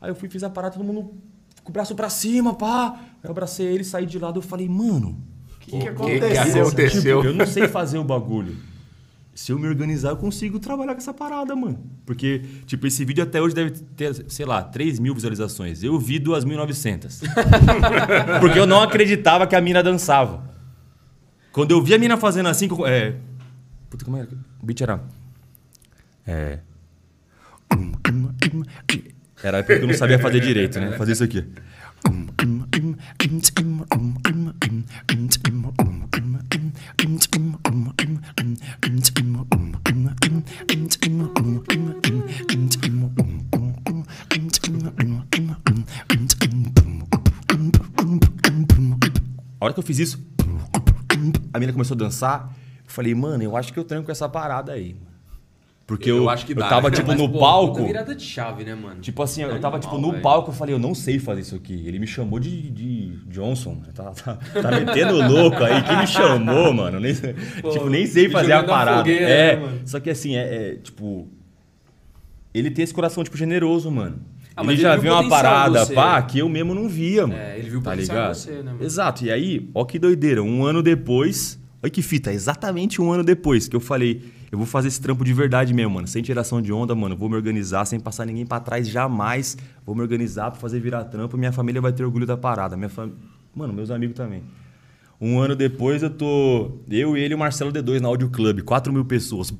[0.00, 1.12] Aí eu fui, fiz a parada, todo mundo
[1.62, 2.94] com o braço pra cima, pá.
[2.98, 5.16] Aí eu abracei ele, saí de lado, eu falei, mano.
[5.68, 6.66] O que, que que aconteceu?
[6.66, 7.18] aconteceu?
[7.18, 8.56] Tipo, eu não sei fazer o bagulho.
[9.34, 11.78] Se eu me organizar, eu consigo trabalhar com essa parada, mano.
[12.06, 15.82] Porque, tipo, esse vídeo até hoje deve ter, sei lá, 3 mil visualizações.
[15.82, 17.20] Eu vi 2.900.
[18.40, 20.42] Porque eu não acreditava que a mina dançava.
[21.52, 22.66] Quando eu vi a mina fazendo assim...
[22.86, 23.14] É...
[23.90, 24.28] Puta, como era?
[24.62, 25.02] O beat era...
[26.26, 26.60] É...
[29.42, 30.92] Era porque eu não sabia fazer direito, né?
[30.92, 31.44] Fazer isso aqui.
[49.58, 50.24] A hora que eu fiz isso,
[51.52, 52.54] a mina começou a dançar.
[52.84, 54.96] Eu falei, mano, eu acho que eu tranco essa parada aí.
[55.86, 56.96] Porque eu, Eu acho que dá, tava, né?
[56.96, 57.86] tipo, Mas, no pô, palco.
[57.86, 59.00] virada de chave, né, mano?
[59.00, 60.22] Tipo assim, eu tava tipo no velho.
[60.22, 61.86] palco, eu falei, eu não sei fazer isso aqui.
[61.86, 63.80] Ele me chamou de, de Johnson.
[63.94, 65.80] Tá, tá, tá metendo louco aí.
[65.82, 66.98] Que me chamou, mano?
[66.98, 68.98] Nem, tipo, nem sei fazer a parada.
[68.98, 69.80] fogueira, é, né, mano?
[69.84, 71.28] só que assim, é, é, tipo.
[72.52, 74.18] Ele tem esse coração, tipo, generoso, mano.
[74.56, 75.94] Ah, ele mas já ele viu uma parada, você.
[75.94, 77.38] pá, que eu mesmo não via, mano.
[77.38, 78.34] É, ele viu o tá ligado?
[78.34, 78.82] você, né, mano?
[78.82, 79.24] Exato.
[79.24, 80.42] E aí, ó que doideira.
[80.42, 81.60] Um ano depois.
[81.82, 84.22] Olha que fita, exatamente um ano depois que eu falei,
[84.56, 86.06] eu vou fazer esse trampo de verdade mesmo, mano.
[86.06, 87.14] Sem tiração de onda, mano.
[87.14, 89.54] Vou me organizar, sem passar ninguém pra trás, jamais.
[89.84, 91.36] Vou me organizar pra fazer virar trampo.
[91.36, 92.74] Minha família vai ter orgulho da parada.
[92.74, 93.10] Minha fam...
[93.54, 94.42] Mano, meus amigos também.
[95.20, 96.70] Um ano depois eu tô.
[96.88, 98.62] Eu, ele e o Marcelo D2 na Audio Club.
[98.62, 99.52] 4 mil pessoas.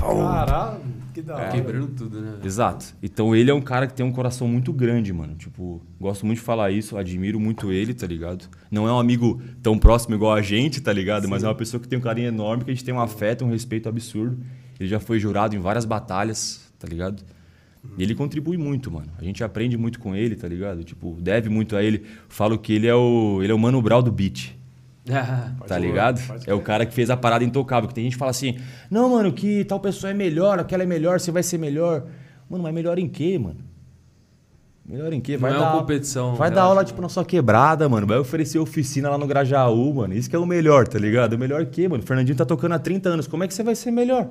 [0.00, 0.80] Caralho,
[1.26, 1.50] da hora.
[1.50, 2.38] Quebrando tudo, né?
[2.44, 2.94] Exato.
[3.02, 5.34] Então ele é um cara que tem um coração muito grande, mano.
[5.34, 8.48] Tipo, gosto muito de falar isso, admiro muito ele, tá ligado?
[8.70, 11.28] Não é um amigo tão próximo igual a gente, tá ligado?
[11.28, 13.44] Mas é uma pessoa que tem um carinho enorme, que a gente tem um afeto,
[13.44, 14.38] um respeito absurdo.
[14.78, 17.22] Ele já foi jurado em várias batalhas, tá ligado?
[17.98, 19.08] E ele contribui muito, mano.
[19.18, 20.82] A gente aprende muito com ele, tá ligado?
[20.82, 22.02] Tipo, deve muito a ele.
[22.28, 24.55] Falo que ele é o, ele é o Mano Brown do beat.
[25.10, 26.20] Ah, Tá ligado?
[26.46, 27.88] É o cara que fez a parada intocável.
[27.88, 28.58] Que tem gente que fala assim:
[28.90, 32.04] não, mano, que tal pessoa é melhor, aquela é melhor, você vai ser melhor.
[32.48, 33.58] Mano, mas melhor em quê, mano?
[34.88, 35.32] Melhor em quê?
[35.32, 36.34] Não Vai é dar, uma competição.
[36.36, 38.06] Vai dar aula, tipo, na sua quebrada, mano.
[38.06, 40.14] Vai oferecer oficina lá no Grajaú, mano.
[40.14, 41.32] Isso que é o melhor, tá ligado?
[41.32, 42.02] O melhor que, mano?
[42.04, 43.26] O Fernandinho tá tocando há 30 anos.
[43.26, 44.28] Como é que você vai ser melhor?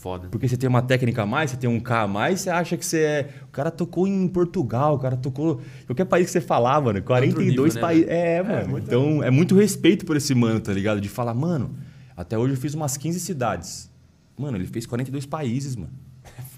[0.00, 0.28] Foda.
[0.28, 2.76] Porque você tem uma técnica a mais, você tem um K a mais, você acha
[2.76, 3.28] que você é.
[3.44, 5.60] O cara tocou em Portugal, o cara tocou.
[5.86, 7.02] Qualquer país que você falar, mano.
[7.02, 8.08] 42 nível, né, países.
[8.08, 8.68] É, mano.
[8.68, 11.00] muito- então é muito respeito por esse mano, tá ligado?
[11.00, 11.74] De falar, mano,
[12.16, 13.90] até hoje eu fiz umas 15 cidades.
[14.38, 15.90] Mano, ele fez 42 países, mano.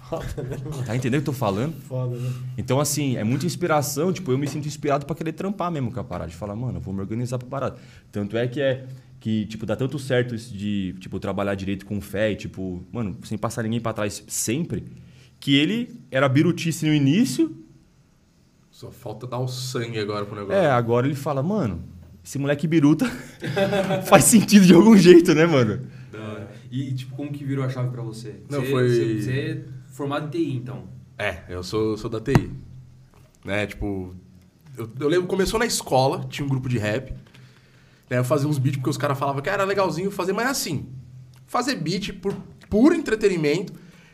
[0.07, 0.57] Foda, né?
[0.85, 1.73] Tá entendendo o que eu tô falando?
[1.87, 2.29] Foda, né?
[2.57, 4.11] Então, assim, é muita inspiração.
[4.13, 6.29] Tipo, eu me sinto inspirado pra querer trampar mesmo com a parada.
[6.29, 7.77] De falar, mano, eu vou me organizar pra parada.
[8.11, 8.85] Tanto é que é
[9.21, 13.15] que, tipo, dá tanto certo isso de, tipo, trabalhar direito com fé e, tipo, mano,
[13.23, 14.83] sem passar ninguém pra trás sempre,
[15.39, 17.55] que ele era birutice no início.
[18.71, 20.59] Só falta dar o sangue agora pro negócio.
[20.59, 21.83] É, agora ele fala, mano,
[22.25, 23.05] esse moleque biruta
[24.09, 25.85] faz sentido de algum jeito, né, mano?
[26.11, 26.47] Da.
[26.71, 28.37] E, tipo, como que virou a chave pra você?
[28.49, 29.63] Não, você, foi- Você, você é
[29.93, 30.85] formado em TI, então.
[31.15, 32.49] É, eu sou, sou da TI.
[33.45, 34.15] Né, tipo...
[34.75, 37.13] Eu, eu lembro, começou na escola, tinha um grupo de rap.
[38.17, 40.87] Eu fazia uns beats porque os caras falavam que era legalzinho fazer, mas assim...
[41.47, 42.33] Fazer beat por
[42.69, 43.73] puro entretenimento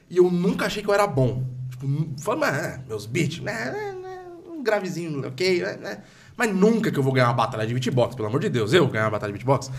[0.10, 1.46] e eu nunca achei que eu era bom.
[1.70, 1.88] Tipo,
[2.20, 6.04] falei, mas ah, meus beats, né, né, né, um gravezinho, ok, né, né.
[6.36, 8.74] Mas nunca que eu vou ganhar uma batalha de beatbox, pelo amor de Deus.
[8.74, 9.72] Eu ganhar uma batalha de beatbox.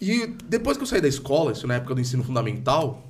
[0.00, 3.02] E depois que eu saí da escola, isso na época do ensino fundamental,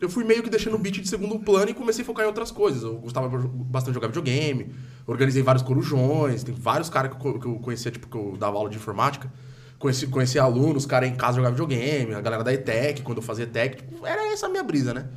[0.00, 2.28] eu fui meio que deixando o beat de segundo plano e comecei a focar em
[2.28, 2.82] outras coisas.
[2.82, 4.74] Eu gostava bastante de jogar videogame,
[5.06, 8.76] organizei vários corujões, tem vários caras que eu conhecia, tipo, que eu dava aula de
[8.76, 9.32] informática.
[9.78, 13.44] Conheci, conheci alunos, cara em casa jogava videogame, a galera da ETEC, quando eu fazia
[13.44, 15.08] ETEC, tipo, era essa a minha brisa, né?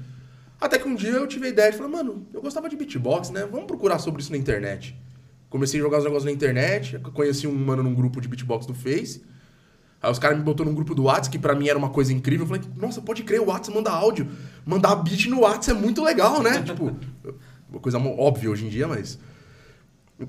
[0.59, 3.29] Até que um dia eu tive a ideia de falar, mano, eu gostava de beatbox,
[3.29, 3.47] né?
[3.49, 4.99] Vamos procurar sobre isso na internet.
[5.49, 8.73] Comecei a jogar os negócios na internet, conheci um mano num grupo de beatbox do
[8.73, 9.23] Face.
[10.01, 12.13] Aí os caras me botou num grupo do WhatsApp, que pra mim era uma coisa
[12.13, 12.45] incrível.
[12.45, 14.27] Eu falei, nossa, pode crer, o WhatsApp manda áudio.
[14.65, 16.61] Mandar beat no WhatsApp é muito legal, né?
[16.63, 16.95] tipo,
[17.69, 19.17] uma coisa óbvia hoje em dia, mas.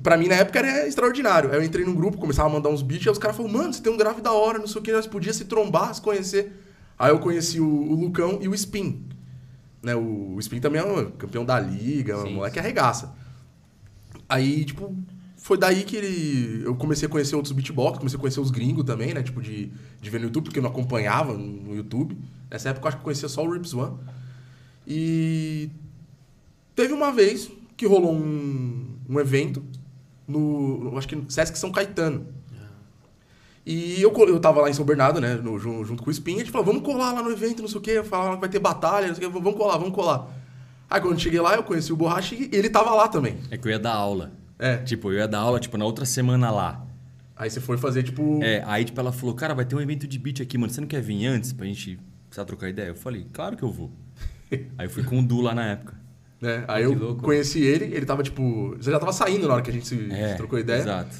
[0.02, 1.50] Pra mim, na época, era extraordinário.
[1.50, 3.72] Aí eu entrei num grupo, começava a mandar uns beats, aí os caras falaram, mano,
[3.72, 6.00] você tem um grave da hora, não sei o que, nós podíamos se trombar, se
[6.02, 6.52] conhecer.
[6.98, 9.06] Aí eu conheci o, o Lucão e o Spin.
[9.82, 9.94] Né?
[9.94, 13.14] O, o Spin também é um campeão da liga, um Sim, moleque arregaça.
[14.28, 14.94] Aí, tipo,
[15.48, 18.84] foi daí que ele, eu comecei a conhecer outros beatbox, comecei a conhecer os gringos
[18.84, 19.22] também, né?
[19.22, 22.18] Tipo, de, de ver no YouTube, porque eu não acompanhava no YouTube.
[22.50, 23.96] Nessa época eu acho que eu conhecia só o Rips One.
[24.86, 25.70] E
[26.76, 29.62] teve uma vez que rolou um, um evento
[30.26, 32.26] no, acho que no Sesc São Caetano.
[33.64, 36.36] E eu, eu tava lá em São Bernardo, né, no- jun- junto com o Spin,
[36.36, 38.48] a gente falou, vamos colar lá no evento, não sei o quê, falaram que vai
[38.50, 40.26] ter batalha, não sei o quê, vamos colar, vamos colar.
[40.90, 43.38] Aí quando cheguei lá, eu conheci o Borracha e ele tava lá também.
[43.50, 44.32] É que eu ia dar aula.
[44.58, 44.76] É.
[44.78, 46.84] Tipo, eu ia dar aula, tipo, na outra semana lá.
[47.36, 48.40] Aí você foi fazer, tipo...
[48.42, 50.72] É, aí, tipo, ela falou, cara, vai ter um evento de beat aqui, mano.
[50.72, 51.98] Você não quer vir antes pra gente
[52.28, 52.88] precisar trocar ideia?
[52.88, 53.90] Eu falei, claro que eu vou.
[54.50, 55.94] aí eu fui com o Du lá na época.
[56.40, 56.64] né?
[56.66, 57.22] Aí Que eu louco.
[57.22, 58.74] conheci ele, ele tava, tipo...
[58.76, 60.78] Você já tava saindo na hora que a gente se, É, se trocou ideia.
[60.80, 61.16] Exato.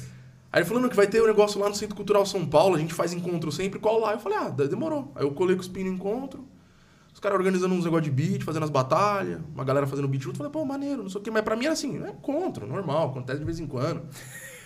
[0.51, 2.75] Aí ele falou, não, que vai ter um negócio lá no Centro Cultural São Paulo,
[2.75, 4.11] a gente faz encontro sempre, qual lá?
[4.13, 5.11] Eu falei, ah, demorou.
[5.15, 6.43] Aí eu colei com o Spin no encontro,
[7.19, 10.35] os caras organizando uns negócios de beat, fazendo as batalhas, uma galera fazendo beat junto.
[10.35, 11.29] Eu falei, pô, maneiro, não sei o quê.
[11.29, 14.03] Mas pra mim era assim, é encontro, normal, acontece de vez em quando.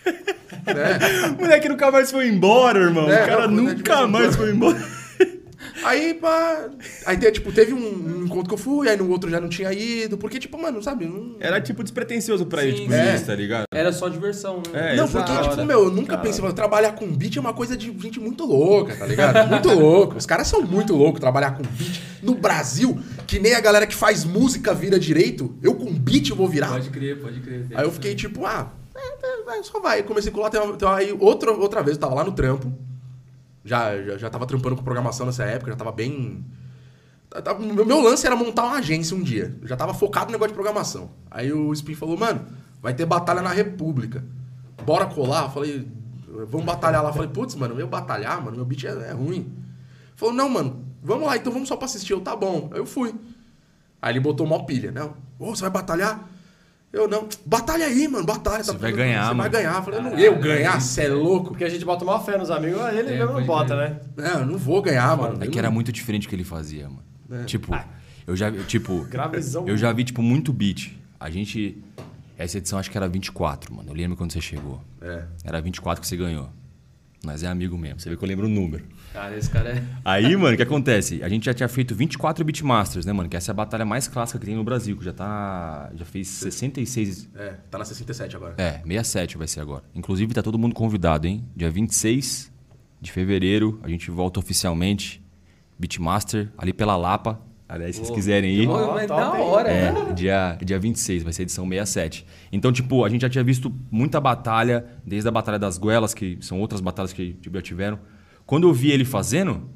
[0.05, 1.33] né?
[1.35, 3.09] O moleque nunca mais foi embora, irmão.
[3.09, 4.77] É, o cara não, nunca mais foi embora.
[5.83, 6.69] Aí, pá...
[7.05, 7.77] Aí, tipo, teve um,
[8.19, 10.81] um encontro que eu fui, aí no outro já não tinha ido, porque, tipo, mano,
[10.81, 11.05] sabe?
[11.05, 11.35] Não...
[11.39, 13.15] Era, tipo, despretensioso pra ele, Sim, tipo, é.
[13.15, 13.65] isso, tá ligado?
[13.73, 14.93] Era só diversão, né?
[14.93, 17.75] É, não, porque, tipo, meu, eu nunca pensei, mano, trabalhar com beat é uma coisa
[17.75, 19.49] de gente muito louca, tá ligado?
[19.49, 20.15] Muito louco.
[20.17, 22.01] Os caras são muito loucos trabalhar com beat.
[22.21, 22.97] No Brasil,
[23.27, 26.69] que nem a galera que faz música vira direito, eu com beat eu vou virar.
[26.69, 27.65] Pode crer, pode crer.
[27.73, 29.99] Aí eu fiquei tipo, ah, é, é, só vai.
[29.99, 32.23] Eu comecei a colar, tem uma- tem uma- aí outra, outra vez eu tava lá
[32.23, 32.71] no trampo.
[33.63, 36.45] Já, já, já tava trampando com programação nessa época, já tava bem.
[37.29, 39.55] tá- tá- Meu lance era montar uma agência um dia.
[39.61, 41.11] Eu já tava focado no negócio de programação.
[41.31, 42.45] Aí o Spin falou, mano,
[42.81, 44.23] vai ter batalha na República.
[44.85, 45.45] Bora colar?
[45.45, 45.87] Eu falei,
[46.49, 47.09] vamos batalhar lá.
[47.09, 49.51] Eu falei, putz, mano, eu batalhar, mano, meu beat é, é ruim.
[50.15, 52.13] Falou, não, mano, vamos lá, então vamos só pra assistir.
[52.13, 52.69] Eu, tá bom.
[52.73, 53.15] Aí eu fui.
[54.01, 55.09] Aí ele botou uma pilha, né?
[55.39, 56.29] Ô, você vai batalhar?
[56.93, 57.27] Eu não.
[57.45, 58.63] Batalha aí, mano, batalha.
[58.63, 59.49] Você tá vai tudo- ganhar, Você vai mano.
[59.49, 59.75] ganhar.
[59.77, 60.75] Eu falei, não, eu ganhar?
[60.77, 61.49] é Você é louco?
[61.49, 63.89] Porque a gente bota uma fé nos amigos, ele É, mesmo não bota, crer.
[63.89, 63.99] né?
[64.15, 65.43] Não, eu não vou ganhar, mano.
[65.43, 67.01] É que era muito diferente o que ele fazia, mano.
[67.31, 67.45] É.
[67.45, 67.75] Tipo,
[68.27, 69.67] eu já vi, tipo, Gravizão.
[69.67, 70.91] eu já vi, tipo, muito beat.
[71.19, 71.83] A gente.
[72.37, 73.89] Essa edição acho que era 24, mano.
[73.89, 74.79] Eu lembro quando você chegou.
[75.01, 75.23] É.
[75.43, 76.49] Era 24 que você ganhou.
[77.25, 78.01] Nós é amigo mesmo.
[78.01, 78.83] Você vê que eu lembro o número.
[79.13, 79.83] Cara, esse cara é.
[80.03, 81.23] Aí, mano, o que acontece?
[81.23, 83.29] A gente já tinha feito 24 Beatmasters, né, mano?
[83.29, 85.89] Que essa é a batalha mais clássica que tem no Brasil, que já tá.
[85.95, 87.29] Já fez 66.
[87.33, 88.55] É, tá na 67 agora.
[88.57, 89.85] É, 67 vai ser agora.
[89.95, 91.45] Inclusive, tá todo mundo convidado, hein?
[91.55, 92.51] Dia 26
[92.99, 95.23] de fevereiro, a gente volta oficialmente.
[95.79, 97.39] Beatmaster, ali pela Lapa.
[97.67, 98.67] Aliás, se vocês quiserem ir.
[98.67, 100.13] Mas da hora, É, né?
[100.13, 102.25] dia, dia 26, vai ser edição 67.
[102.51, 106.37] Então, tipo, a gente já tinha visto muita batalha, desde a Batalha das Goelas, que
[106.41, 107.99] são outras batalhas que tipo, já tiveram.
[108.45, 109.69] Quando eu vi ele fazendo,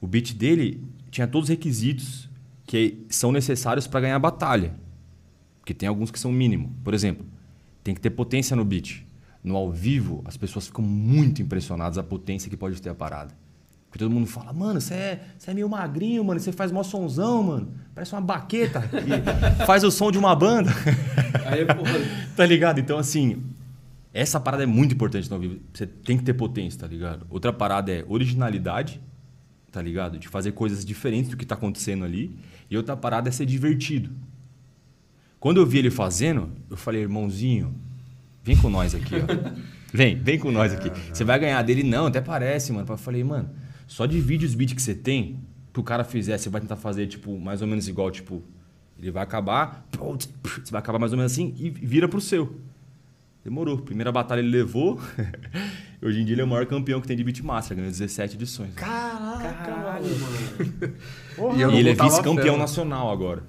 [0.00, 2.28] o beat dele tinha todos os requisitos
[2.66, 4.74] que são necessários para ganhar a batalha.
[5.60, 6.74] Porque tem alguns que são mínimo.
[6.84, 7.24] Por exemplo,
[7.82, 9.06] tem que ter potência no beat.
[9.42, 13.34] No ao vivo, as pessoas ficam muito impressionadas a potência que pode ter a parada.
[13.90, 17.42] Porque todo mundo fala, mano, você é, é meio magrinho, mano, você faz mó sonzão,
[17.42, 17.74] mano.
[17.92, 18.80] Parece uma baqueta.
[19.66, 20.70] Faz o som de uma banda.
[21.44, 21.98] Aí, porra,
[22.36, 22.78] tá ligado?
[22.78, 23.42] Então, assim,
[24.14, 25.58] essa parada é muito importante no ao vivo.
[25.74, 27.26] Você tem que ter potência, tá ligado?
[27.28, 29.00] Outra parada é originalidade,
[29.72, 30.20] tá ligado?
[30.20, 32.38] De fazer coisas diferentes do que tá acontecendo ali.
[32.70, 34.10] E outra parada é ser divertido.
[35.40, 37.74] Quando eu vi ele fazendo, eu falei, irmãozinho,
[38.44, 39.70] vem com nós aqui, ó.
[39.92, 40.88] Vem, vem com nós aqui.
[41.12, 41.82] Você vai ganhar dele?
[41.82, 42.86] Não, até parece, mano.
[42.88, 43.50] Eu falei, mano,
[43.90, 45.40] só divide os beats que você tem,
[45.74, 48.40] que o cara fizer, você vai tentar fazer, tipo, mais ou menos igual, tipo,
[48.96, 52.54] ele vai acabar, você vai acabar mais ou menos assim e vira pro seu.
[53.44, 53.78] Demorou.
[53.78, 55.00] Primeira batalha ele levou.
[56.00, 58.72] Hoje em dia ele é o maior campeão que tem de Beatmaster, ganhou 17 edições.
[58.74, 60.94] Caraca, caralho, mano.
[61.34, 63.42] Porra, E E ele é vice-campeão nacional agora.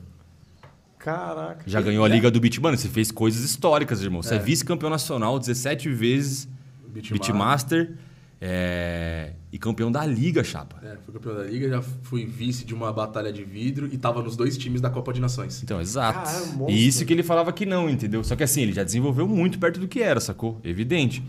[0.97, 1.63] Caraca.
[1.67, 2.57] Já ganhou a Liga do Beat.
[2.59, 4.23] Mano, você fez coisas históricas, irmão.
[4.23, 4.39] Você é, É.
[4.39, 6.47] vice-campeão nacional 17 vezes,
[6.87, 7.11] Beatmaster.
[7.13, 7.97] Beatmaster,
[8.43, 10.81] é, e campeão da Liga, chapa.
[10.83, 14.23] É, fui campeão da liga, já fui vice de uma batalha de vidro e tava
[14.23, 15.61] nos dois times da Copa de Nações.
[15.61, 16.27] Então, exato.
[16.55, 16.69] Monstro.
[16.69, 18.23] e isso que ele falava que não, entendeu?
[18.23, 20.59] Só que assim, ele já desenvolveu muito perto do que era, sacou?
[20.63, 21.23] Evidente.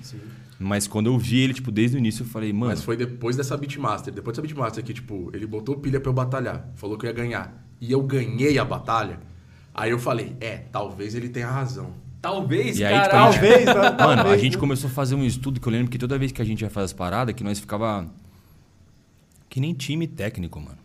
[0.59, 2.71] Mas quando eu vi ele, tipo, desde o início, eu falei, mano.
[2.71, 4.15] Mas foi depois dessa Beatmaster.
[4.15, 6.71] Depois dessa Beatmaster que, tipo, ele botou pilha pra eu batalhar.
[6.77, 7.67] Falou que eu ia ganhar.
[7.79, 9.19] E eu ganhei a batalha.
[9.75, 11.93] Aí eu falei, é, talvez ele tenha razão.
[12.23, 13.03] Talvez, E aí, cara.
[13.05, 13.75] tipo, a gente- Talvez, né?
[13.75, 14.61] Mano, Talvez, a gente né?
[14.61, 16.71] começou a fazer um estudo que eu lembro que toda vez que a gente ia
[16.71, 18.09] fazer as paradas, que nós ficava
[19.49, 20.79] que nem time técnico, mano.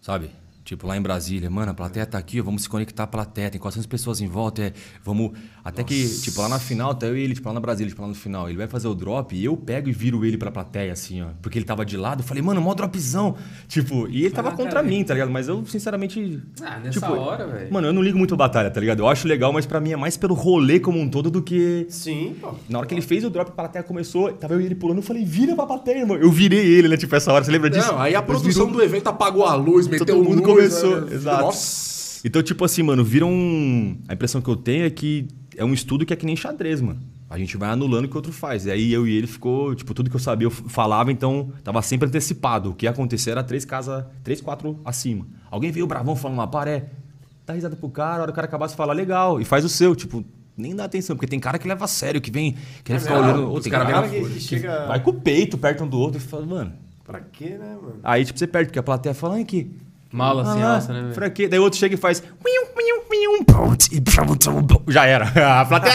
[0.00, 0.30] Sabe?
[0.66, 3.48] Tipo, lá em Brasília, mano, a plateia tá aqui, ó, vamos se conectar à plateia,
[3.48, 4.72] tem 400 pessoas em volta, é,
[5.04, 5.30] vamos...
[5.64, 8.00] Até que, tipo, lá na final, tá eu e ele, tipo, lá na Brasília, tipo,
[8.02, 10.50] lá no final, ele vai fazer o drop e eu pego e viro ele pra
[10.50, 11.26] plateia, assim, ó.
[11.42, 13.36] Porque ele tava de lado, eu falei, mano, mó dropzão.
[13.68, 14.82] Tipo, e ele tava Ah, contra cara.
[14.86, 15.30] mim, tá ligado?
[15.30, 16.40] Mas eu, sinceramente...
[16.62, 17.72] Ah, nessa tipo, hora, velho.
[17.72, 19.00] Mano, eu não ligo muito a batalha, tá ligado?
[19.00, 21.86] Eu acho legal, mas pra mim é mais pelo rolê como um todo do que...
[21.88, 22.54] Sim, pô.
[22.68, 24.98] Na hora que ele fez o drop, a plateia começou, tava eu e ele pulando,
[24.98, 26.16] eu falei, vira pra plateia, irmão.
[26.16, 26.96] Eu virei ele, né?
[26.96, 27.86] Tipo, essa hora, você lembra disso?
[27.92, 31.14] Não, aí a produção virou- do evento apagou a luz, meteu Todo mundo começou, né?
[31.14, 31.42] exato.
[31.42, 32.20] Nossa!
[32.24, 33.98] Então, tipo assim, mano, vira um.
[34.08, 36.80] A impressão que eu tenho é que é um estudo que é que nem xadrez,
[36.80, 37.00] mano.
[37.28, 38.66] A gente vai anulando o que o outro faz.
[38.66, 41.82] E aí eu e ele ficou, tipo, tudo que eu sabia eu falava, então tava
[41.82, 42.70] sempre antecipado.
[42.70, 45.26] O que ia acontecer era três casas, três, quatro acima.
[45.50, 46.90] Alguém veio bravão falando uma paré,
[47.44, 49.64] dá risada pro cara, a hora que o cara acabasse de falar, legal, e faz
[49.64, 50.24] o seu, tipo,
[50.56, 53.28] nem dá atenção, porque tem cara que leva a sério, que vem, quer ficar mesmo?
[53.28, 53.50] olhando.
[53.50, 54.86] Ou tem cara cara, que, que chega...
[54.86, 56.72] vai com o peito perto um do outro e fala, mano.
[57.04, 58.00] Pra quê, né, mano?
[58.02, 59.44] Aí, tipo, você perde, porque a plateia fala, "Ai,
[60.16, 61.14] Mala assim, Ah, alça, né, velho?
[61.14, 61.46] Pra quê?
[61.46, 62.22] Daí o outro chega e faz.
[64.88, 65.26] Já era.
[65.60, 65.94] A plateia.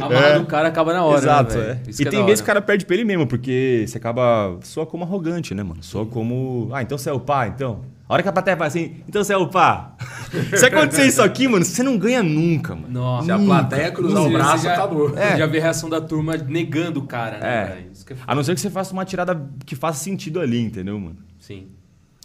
[0.00, 1.90] A mala do cara acaba na hora, Exato, né, é.
[1.98, 4.58] E é tem vezes que o cara perde pra ele mesmo, porque você acaba.
[4.62, 5.82] soa como arrogante, né, mano?
[5.82, 6.70] Soa como.
[6.72, 7.80] Ah, então você é o pá, então.
[8.08, 9.96] A hora que a plateia vai assim, então você é o pá.
[10.56, 12.88] Se acontecer isso aqui, mano, você não ganha nunca, mano.
[12.88, 13.24] Nossa.
[13.26, 15.08] Se a plateia cruzar o braço, já- acabou.
[15.10, 17.64] Você já vê a reação da turma negando o cara, né, É.
[17.66, 17.90] velho?
[17.92, 20.60] Isso que é A não ser que você faça uma tirada que faça sentido ali,
[20.60, 21.16] entendeu, mano?
[21.40, 21.66] Sim.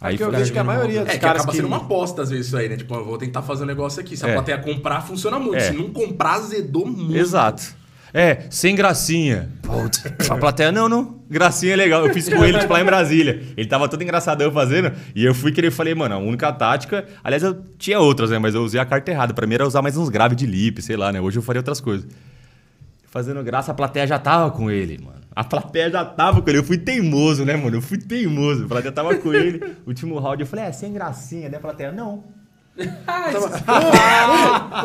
[0.01, 1.57] Aí Porque eu vejo que a maioria dos É, que caras acaba que...
[1.57, 2.75] sendo uma aposta às vezes isso aí, né?
[2.75, 4.17] Tipo, eu vou tentar fazer um negócio aqui.
[4.17, 4.33] Se a É.
[4.33, 5.57] plateia comprar, funciona muito.
[5.57, 5.59] É.
[5.71, 7.15] Se não comprar, azedou muito.
[7.15, 7.79] Exato.
[8.13, 9.49] É, sem gracinha.
[9.61, 11.21] Putz, a plateia, não, não.
[11.29, 12.05] Gracinha é legal.
[12.05, 13.41] Eu fiz com ele, tipo, lá em Brasília.
[13.55, 14.91] Ele tava todo engraçadão fazendo.
[15.15, 17.05] E eu fui querer e falei, mano, a única tática.
[17.23, 18.37] Aliás, eu tinha outras, né?
[18.39, 19.33] Mas eu usei a carta errada.
[19.33, 21.21] Pra mim era usar mais uns graves de lip, sei lá, né?
[21.21, 22.05] Hoje eu faria outras coisas.
[23.05, 25.20] Fazendo graça, a plateia já tava com ele, mano.
[25.33, 26.59] A plateia já tava com ele.
[26.59, 27.77] Eu fui teimoso, né, mano?
[27.77, 28.65] Eu fui teimoso.
[28.65, 29.77] A plateia tava com ele.
[29.87, 31.47] Último round, eu falei, é, sem gracinha.
[31.47, 32.23] A plateia, não.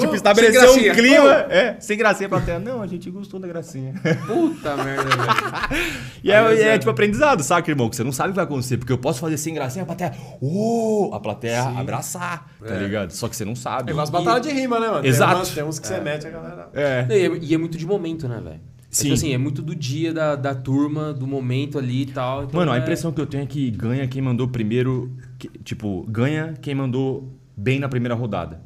[0.00, 0.94] tipo, estabeleceu um gracinha.
[0.94, 1.32] clima.
[1.48, 2.58] É, sem gracinha a plateia.
[2.58, 3.94] Não, a gente gostou da gracinha.
[4.26, 5.86] Puta merda, velho.
[6.22, 6.78] E é, é, é.
[6.78, 7.88] tipo aprendizado, saca, irmão?
[7.88, 8.76] Que você não sabe o que vai acontecer.
[8.78, 10.12] Porque eu posso fazer sem gracinha, a plateia.
[10.40, 11.10] Oh!
[11.12, 12.78] A plateia abraçar, tá É.
[12.78, 13.12] ligado?
[13.12, 13.90] Só que você não sabe.
[13.90, 15.06] É igual as batalhas de rima, né, mano?
[15.06, 15.30] Exato.
[15.32, 16.68] Tem, umas, tem uns que você mete a galera...
[16.74, 17.06] É.
[17.08, 18.60] E é, e é muito de momento, né, velho?
[18.96, 19.08] Sim.
[19.08, 19.12] Sim.
[19.12, 22.44] assim, é muito do dia da, da turma, do momento ali e tal.
[22.44, 25.10] então Mano, a é- impressão que eu tenho é que ganha quem mandou primeiro.
[25.38, 28.60] que- tipo, ganha quem mandou bem na primeira rodada.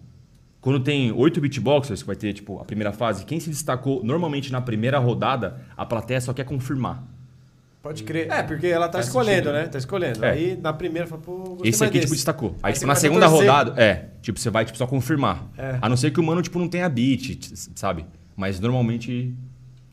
[0.60, 4.52] Quando tem oito beatboxers, que vai ter, tipo, a primeira fase, quem se destacou normalmente
[4.52, 7.02] na primeira rodada, a plateia só quer confirmar.
[7.82, 8.30] Pode crer.
[8.30, 9.52] É, porque ela tá Faz escolhendo, sentido.
[9.54, 9.66] né?
[9.66, 10.22] Tá escolhendo.
[10.22, 10.30] É.
[10.32, 12.14] Aí, na primeira, fala, pô, gostei Esse aqui, tipo, desse.
[12.16, 12.50] destacou.
[12.62, 13.48] Aí, Aí tipo, na a segunda torcer.
[13.48, 15.50] rodada, é, tipo, você vai, tipo, só confirmar.
[15.56, 15.78] É.
[15.80, 18.04] A não ser que o mano, tipo, não tenha beat, sabe?
[18.36, 19.34] Mas normalmente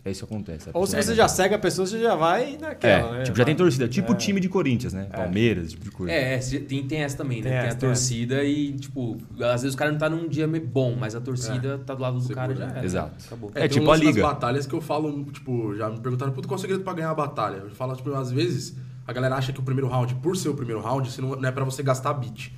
[0.07, 0.69] É isso que acontece.
[0.73, 3.23] Ou se você já segue a pessoa, você já vai naquela, É, né?
[3.23, 3.87] tipo, já tem torcida.
[3.89, 4.17] Tipo o É.
[4.17, 5.07] time de Corinthians, né?
[5.13, 6.13] Palmeiras, esse tipo de coisa.
[6.13, 7.49] É, é, tem, tem essa também, né?
[7.49, 10.65] Tem Tem, a torcida e, tipo, às vezes o cara não tá num dia meio
[10.65, 12.85] bom, mas a torcida tá do lado do Segura, cara já era.
[12.85, 13.11] Exato.
[13.25, 13.51] Acabou.
[13.53, 14.13] É tem tipo um a liga.
[14.13, 16.93] das batalhas que eu falo, tipo, já me perguntaram, puta, qual é o segredo pra
[16.93, 17.57] ganhar a batalha?
[17.57, 20.53] Eu falo, tipo, às vezes, a galera acha que o primeiro round, por ser o
[20.53, 22.51] primeiro round, não não é pra você gastar beat.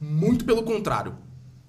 [0.00, 1.14] Muito pelo contrário.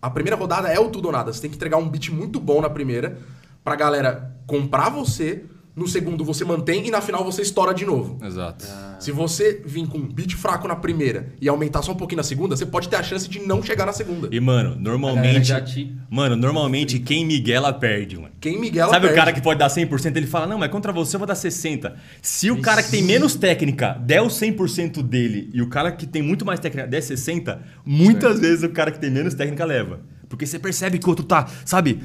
[0.02, 1.32] A primeira rodada é o tudo ou nada.
[1.32, 3.18] Você tem que entregar um beat muito bom na primeira,
[3.64, 5.44] pra galera comprar você,
[5.76, 8.24] no segundo você mantém e na final você estoura de novo.
[8.24, 8.64] Exato.
[9.00, 12.24] Se você vir com um beat fraco na primeira e aumentar só um pouquinho na
[12.24, 14.30] segunda, você pode ter a chance de não chegar na segunda.
[14.32, 15.46] E, mano, normalmente.
[15.48, 18.30] já te- Mano, normalmente quem Miguela perde, mano.
[18.40, 19.16] Quem Miguel Sabe o perde.
[19.16, 20.16] cara que pode dar 100%?
[20.16, 21.92] Ele fala, não, mas contra você eu vou dar 60%.
[22.22, 26.06] Se o cara que tem menos técnica der o 100% dele e o cara que
[26.06, 30.02] tem muito mais técnica der 60%, muitas vezes o cara que tem menos técnica leva.
[30.30, 32.00] Porque você percebe que o outro tá, sabe,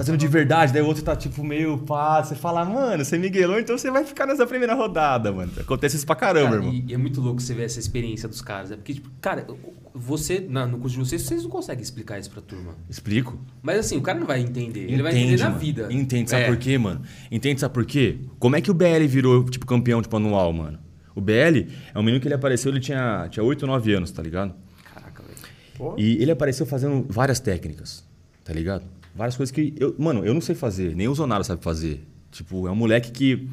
[0.00, 2.22] fazendo de verdade, daí o outro tá tipo meio pá.
[2.22, 5.52] Você fala, mano, você miguelou, então você vai ficar nessa primeira rodada, mano.
[5.58, 6.72] Acontece isso pra caramba, Cara, irmão.
[6.88, 8.70] e, é muito louco você ver essa experiência dos caras.
[8.70, 9.46] É porque, tipo, cara,
[9.94, 12.74] você, na- no curso de vocês, vocês não conseguem explicar isso pra turma.
[12.88, 13.38] Explico.
[13.62, 14.90] Mas assim, o cara não vai entender.
[14.90, 15.58] Ele vai entender na mano.
[15.60, 15.88] vida.
[15.92, 16.46] Entende, sabe É.
[16.46, 17.02] por quê, mano?
[17.30, 18.18] Entende, sabe por quê?
[18.38, 20.78] Como é que o BL virou, tipo, campeão, tipo, anual, mano?
[21.14, 24.10] O BL é um menino que ele apareceu, ele tinha, tinha 8 ou 9 anos,
[24.12, 24.54] tá ligado?
[24.94, 25.94] Caraca, velho.
[25.98, 28.04] E ele apareceu fazendo várias técnicas,
[28.44, 28.84] tá ligado?
[29.14, 29.74] Várias coisas que.
[29.78, 32.06] Eu, mano, eu não sei fazer, nem o Zonaro sabe fazer.
[32.30, 33.48] Tipo, é um moleque que.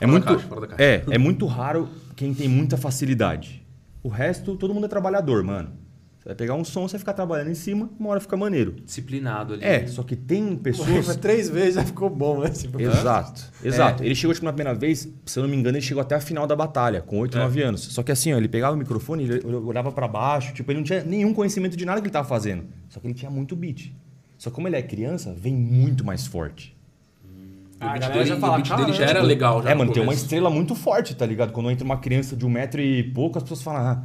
[0.00, 0.82] É Fora da muito, caixa, fora da caixa.
[0.82, 3.62] É, é muito raro quem tem muita facilidade.
[4.02, 5.82] O resto, todo mundo é trabalhador, mano.
[6.22, 8.76] Você vai pegar um som, você vai ficar trabalhando em cima, uma hora fica maneiro.
[8.84, 9.64] Disciplinado ali.
[9.64, 11.04] É, só que tem pessoas.
[11.04, 12.50] Foi três vezes já ficou bom, né?
[12.50, 14.04] Tipo, Exato, exato.
[14.04, 16.20] Ele chegou, tipo, na primeira vez, se eu não me engano, ele chegou até a
[16.20, 17.82] final da batalha, com 8, 9 anos.
[17.82, 20.84] Só que assim, ó, ele pegava o microfone, ele olhava pra baixo, tipo, ele não
[20.84, 22.66] tinha nenhum conhecimento de nada que ele tava fazendo.
[22.88, 23.92] Só que ele tinha muito beat.
[24.42, 26.76] Só que como ele é criança, vem muito mais forte.
[27.80, 29.62] O A dele, já o fala, beat dele já era legal.
[29.62, 31.52] Já é, no mano, tem uma estrela muito forte, tá ligado?
[31.52, 34.04] Quando entra uma criança de um metro e pouco, as pessoas falam, ah,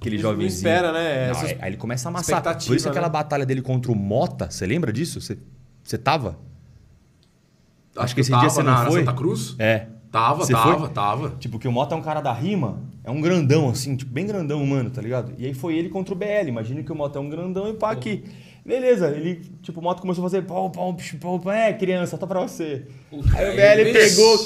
[0.00, 0.48] aquele Não jovenzinho.
[0.48, 1.30] espera, né?
[1.32, 2.42] Não, aí- aí ele começa a amassar.
[2.66, 3.12] Por isso aquela né?
[3.12, 5.20] batalha dele contra o Mota, você lembra disso?
[5.20, 5.38] Você,
[5.84, 6.36] você tava?
[7.96, 8.98] Acho que esse dia tava você não na, foi?
[9.04, 9.54] Santa Cruz?
[9.56, 9.86] É.
[10.10, 10.88] Tava, Você tava, foi?
[10.88, 11.30] tava.
[11.38, 14.26] Tipo, que o Mota é um cara da rima, é um grandão, assim, tipo, bem
[14.26, 15.32] grandão, mano, tá ligado?
[15.38, 16.48] E aí foi ele contra o BL.
[16.48, 18.24] Imagina que o Mota é um grandão e pá aqui.
[18.66, 22.18] Beleza, ele, tipo, o Mota começou a fazer pau, pau, pau, pau, pau, é, criança,
[22.18, 22.82] tá pra você.
[23.34, 24.38] Aí o BL pegou.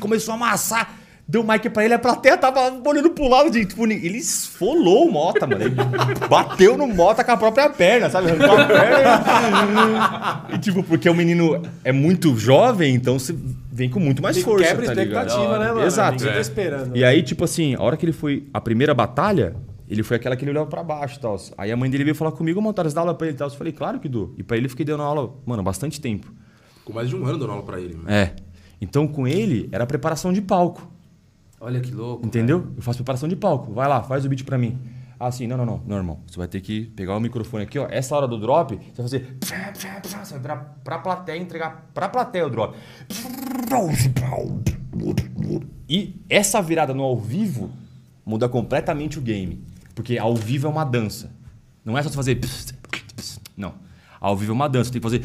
[0.00, 0.94] começou a amassar.
[1.28, 3.66] Deu o mic pra ele, a plateia tava olhando pro lado de.
[3.66, 5.60] Tipo, ele esfolou o Mota, mano.
[5.60, 5.74] Ele
[6.28, 8.28] bateu no Mota com a própria perna, sabe?
[8.30, 10.46] Arrancou a perna.
[10.54, 13.34] E, tipo, porque o menino é muito jovem, então você
[13.72, 14.66] vem com muito mais E força.
[14.66, 15.26] quebra a tá ligado?
[15.26, 15.84] expectativa, né, mano?
[15.84, 16.12] Exato.
[16.12, 16.40] Ninguém tá É.
[16.40, 16.96] esperando.
[16.96, 18.44] E aí, tipo assim, a hora que ele foi.
[18.54, 19.56] A primeira batalha,
[19.88, 21.36] ele foi aquela que ele olhava pra baixo e tal.
[21.56, 23.48] Aí a mãe dele veio falar comigo, montaram, você dá aula pra ele e tal.
[23.48, 24.34] Eu falei, claro que dou.
[24.36, 26.32] E pra ele eu fiquei dando aula, mano, bastante tempo.
[26.84, 27.94] Com mais de um ano dando aula pra ele.
[27.96, 28.10] mano.
[28.10, 28.34] É.
[28.80, 30.90] Então com ele era preparação de palco.
[31.60, 32.26] Olha que louco.
[32.26, 32.66] Entendeu?
[32.76, 33.72] Eu faço preparação de palco.
[33.72, 34.78] Vai lá, faz o beat pra mim.
[35.18, 36.20] Ah, sim, não, não, não, não, irmão.
[36.26, 37.86] Você vai ter que pegar o microfone aqui, ó.
[37.90, 39.36] Essa hora do drop, você vai fazer.
[39.40, 42.76] Você vai virar pra plateia e entregar pra plateia o drop.
[45.88, 47.70] E essa virada no ao vivo
[48.26, 49.64] muda completamente o game.
[49.96, 51.32] Porque ao vivo é uma dança.
[51.82, 52.38] Não é só você fazer.
[53.56, 53.74] Não.
[54.20, 54.92] Ao vivo é uma dança.
[54.92, 55.24] Tem que fazer.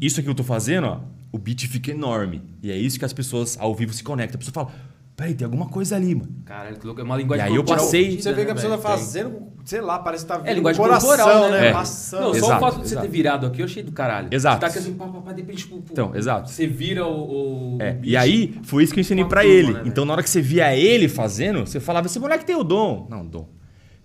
[0.00, 1.00] Isso aqui que eu tô fazendo, ó,
[1.30, 2.42] o beat fica enorme.
[2.62, 4.36] E é isso que as pessoas ao vivo se conectam.
[4.36, 4.72] A pessoa fala,
[5.16, 6.30] peraí, tem alguma coisa ali, mano.
[6.44, 7.00] Caralho, que louco.
[7.00, 8.98] É uma linguagem E aí eu passei- Você vê que né, a pessoa tá velho?
[8.98, 11.60] fazendo, sei lá, parece que tá É linguagem coração, corporal, né?
[11.60, 11.68] né?
[11.68, 11.72] É.
[11.72, 12.20] Passando.
[12.22, 13.06] Não, só Exato, o fato de você exato.
[13.06, 14.28] ter virado aqui, eu achei do caralho.
[14.30, 14.56] Exato.
[14.56, 16.50] Você tá aqui assim, pá, pá, pá, de repente, tipo, Então, exato.
[16.50, 17.76] Você vira o.
[17.76, 19.72] o É, e aí, foi isso que eu ensinei turma, ele.
[19.74, 22.64] né, então, na hora que você via ele fazendo, você falava, esse moleque tem o
[22.64, 23.06] dom.
[23.10, 23.48] Não, dom.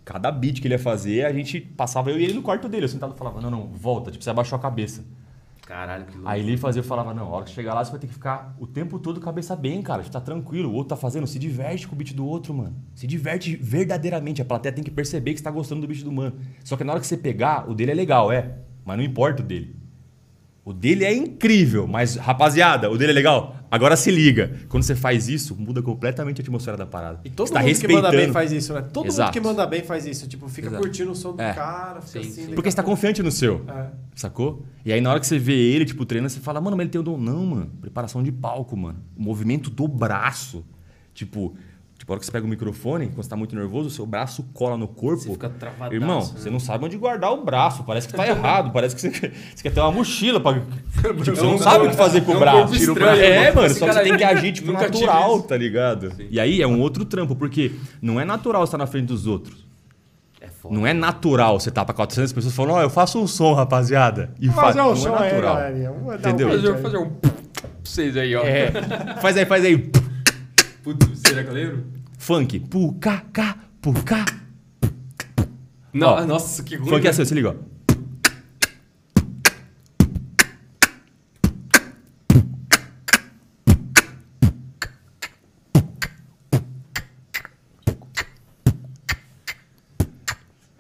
[0.03, 2.84] Cada beat que ele ia fazer, a gente passava eu e ele no quarto dele.
[2.86, 5.03] Eu sentado e falava, não, não, volta, tipo, você abaixou a cabeça.
[5.66, 6.30] Caralho, que louco.
[6.30, 8.13] Aí ele fazia, eu falava, não, a hora que chegar lá, você vai ter que
[8.13, 10.03] ficar o tempo todo cabeça bem, cara.
[10.03, 10.70] Você tá tranquilo.
[10.70, 12.76] O outro tá fazendo, se diverte com o beat do outro, mano.
[12.93, 14.41] Se diverte verdadeiramente.
[14.41, 16.38] A plateia tem que perceber que você tá gostando do beat do mano.
[16.63, 18.59] Só que na hora que você pegar, o dele é legal, é.
[18.84, 19.76] Mas não importa o dele.
[20.66, 23.55] O dele é incrível, mas, rapaziada, o dele é legal?
[23.70, 24.51] Agora se liga.
[24.68, 27.22] Quando você faz isso, muda completamente a atmosfera da parada.
[27.24, 28.82] E todo Você tá mundo que manda bem faz isso, né?
[28.82, 29.28] Todo Exato.
[29.28, 30.28] mundo que manda bem faz isso.
[30.28, 30.82] Tipo, fica Exato.
[30.82, 31.53] curtindo o som do É.
[31.53, 32.45] cara, fica Sim, assim.
[32.47, 32.53] sim.
[32.55, 33.63] Porque você tá confiante no seu.
[33.68, 33.89] É.
[34.16, 34.63] Sacou?
[34.84, 36.91] E aí na hora que você vê ele, tipo, treinando, você fala, mano, mas ele
[36.91, 37.16] tem o dom.
[37.18, 37.72] Não, mano.
[37.80, 38.97] Preparação de palco, mano.
[39.16, 40.66] O movimento do braço.
[41.13, 41.55] Tipo,
[42.06, 44.06] tipo, a hora que você pega o microfone, quando você tá muito nervoso, o seu
[44.06, 45.24] braço cola no corpo.
[45.24, 46.26] Você fica travadaço, Irmão, né?
[46.38, 47.84] você não sabe onde guardar o braço.
[47.84, 48.72] Parece que tá errado.
[48.72, 49.10] Parece que você,
[49.56, 50.53] você quer ter uma mochila pra.
[50.95, 52.76] Tipo, você não sabe o que fazer com é o um braço.
[52.76, 53.70] estranho, é, mano.
[53.74, 56.14] só que você tem que agir, tipo, natural, tá ligado?
[56.30, 59.66] E aí é um outro trampo, porque não é natural estar na frente dos outros.
[60.39, 60.47] É.
[60.70, 64.32] Não é natural você tá pra 400 pessoas falando, ó, eu faço um som, rapaziada.
[64.39, 65.56] E faz, fazer um não som é aí, natural.
[65.56, 65.72] dar
[66.18, 66.47] Entendeu?
[66.47, 66.82] Um Fazer, aí.
[66.82, 67.32] fazer um pra
[67.84, 68.43] vocês aí, ó.
[68.43, 68.72] É.
[69.22, 69.91] Faz aí, faz aí.
[70.84, 71.95] Putz, será que eu lembro?
[72.26, 72.59] Funk.
[72.59, 74.26] Puca, cá, puca.
[75.93, 76.89] Não, Ó, nossa, que ruim.
[76.89, 77.76] Funk é assim, se liga, ó.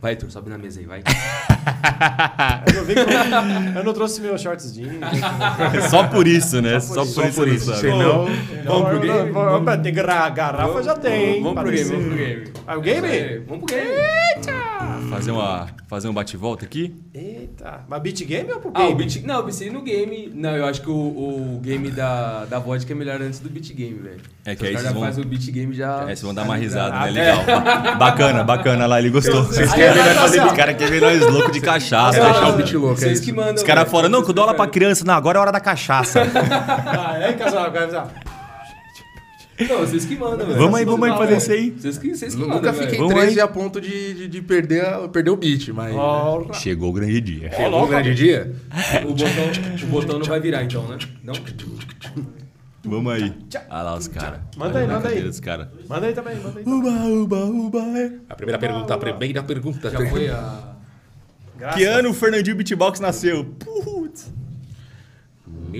[0.01, 1.03] Vai, Heitor, sobe na mesa aí, vai.
[2.67, 4.95] Eu não, vi que eu, eu não trouxe meu shorts jeans.
[5.89, 6.79] Só por isso, né?
[6.79, 7.55] Só Só por por, isso.
[7.55, 7.97] isso, Só por isso.
[7.97, 8.25] Senão.
[8.65, 9.29] Vamos pro game?
[9.33, 11.41] eu- Tem garrafa, já tem.
[11.43, 12.43] Vamos pro game, vamos pro game.
[12.67, 13.43] Ah, o game?
[13.47, 14.94] Vamos pro game.
[15.09, 16.95] Fazer, uma, fazer um bate-volta aqui?
[17.13, 17.81] Eita.
[17.87, 18.93] Mas beat game ou pro Ah, game?
[18.93, 19.23] o beat...
[19.23, 20.31] Não, eu pensei no game...
[20.33, 23.73] Não, eu acho que o, o game da, da vodka é melhor antes do beat
[23.73, 24.21] game, velho.
[24.45, 25.99] É que Os aí caras vocês já vão- faz o beat game já...
[26.01, 27.33] Aí vocês vão dar uma risada, Ah, né?
[27.35, 27.95] Legal.
[27.97, 29.43] Bacana, bacana lá, ele gostou.
[29.43, 30.45] Vocês Aí querem ver vai nós fazer.
[30.45, 32.19] Os caras querem ver nós louco de cachaça.
[32.19, 32.25] Né?
[32.31, 33.23] deixar o beat louco, é Vocês isso?
[33.23, 33.55] que mandam.
[33.55, 35.03] Os caras fora, não, que eu dou aula pra criança.
[35.05, 36.21] Não, agora é hora da cachaça.
[36.97, 37.71] Ah, é, casal?
[37.71, 38.24] Vai preferem.
[39.57, 40.59] Não, vocês que mandam, velho.
[40.59, 41.71] vamos aí, vamos aí fazer isso aí.
[41.71, 43.01] Vocês que, vocês que Nunca mandam, fiquei velho.
[43.07, 43.39] Vamos 13 aí.
[43.39, 45.95] a ponto de, de, de perder, a- perder o beat, mas.
[45.95, 46.53] Ora.
[46.53, 47.51] Chegou o grande dia.
[47.53, 48.53] Chegou o grande dia?
[49.05, 49.27] O botão,
[49.83, 50.97] o botão não vai virar, então, né?
[51.23, 51.33] Não?
[52.83, 53.33] Vamos aí.
[53.69, 54.39] Olha lá os caras.
[54.57, 55.23] Manda aí, manda aí.
[55.23, 55.41] Os.
[55.89, 56.65] Manda aí também, manda aí.
[56.65, 57.79] Uba, uba, uba.
[57.97, 58.11] é.
[58.29, 59.89] A primeira pergunta, a primeira pergunta.
[59.89, 60.75] Já foi a...
[61.57, 63.45] Graças Que ano o Fernandinho Beatbox nasceu?
[63.45, 63.94] Putz.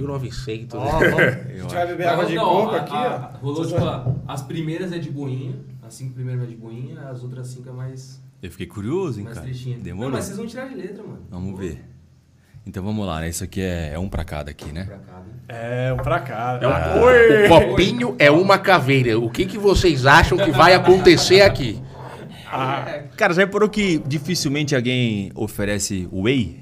[0.01, 0.79] 1900.
[0.79, 1.03] Ó, vamos.
[1.19, 3.37] A gente vai beber água de Não, coco a- aqui, a- ó.
[3.45, 7.47] Rolou, tipo, as primeiras é de boinha, as cinco primeiras é de boinha, as outras
[7.47, 9.47] cinco é mais, Eu fiquei curioso, hein, mais cara.
[9.49, 9.77] trechinha.
[9.77, 10.09] Demorou.
[10.11, 11.19] Não, mas vocês vão tirar de letra, mano.
[11.29, 11.83] Vamos ver.
[12.67, 13.29] Então vamos lá, né?
[13.29, 14.85] Isso aqui é, é um pra cada aqui, né?
[14.85, 15.25] Pra cá, né?
[15.47, 16.59] É, um pra cá.
[16.59, 17.45] É um- Ah!
[17.45, 19.19] O copinho é uma caveira.
[19.19, 21.79] O que, que vocês acham que vai acontecer aqui?
[23.17, 26.59] Cara, já reparou que dificilmente alguém oferece whey?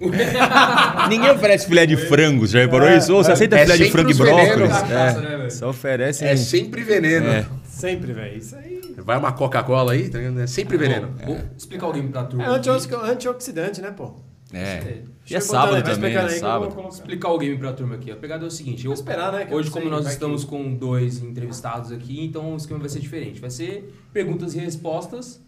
[1.08, 3.14] Ninguém oferece filé de frango, já reparou isso?
[3.14, 4.76] Ou você aceita É filé de frango e brócolis?
[4.90, 6.24] É, né, só oferece.
[6.24, 7.26] É sempre veneno.
[7.28, 7.44] É.
[7.68, 8.38] Sempre, velho.
[8.38, 8.80] Isso aí.
[8.98, 10.40] Vai uma Coca-Cola aí, tá ligado?
[10.40, 11.10] É sempre veneno.
[11.26, 12.44] Vou explicar o game pra turma.
[12.44, 14.14] É antioxi- antioxidante, né, pô?
[14.58, 14.80] É.
[14.80, 16.74] Deixa E é eu sábado botar também, é aí que eu vou sábado.
[16.74, 16.94] colocar.
[16.94, 18.10] explicar o game pra turma aqui.
[18.10, 20.50] A pegada é o seguinte, eu, Vou esperar, né, hoje não como nós estamos que-
[20.50, 23.40] com dois entrevistados aqui, então o esquema vai ser diferente.
[23.40, 25.40] Vai ser perguntas e respostas,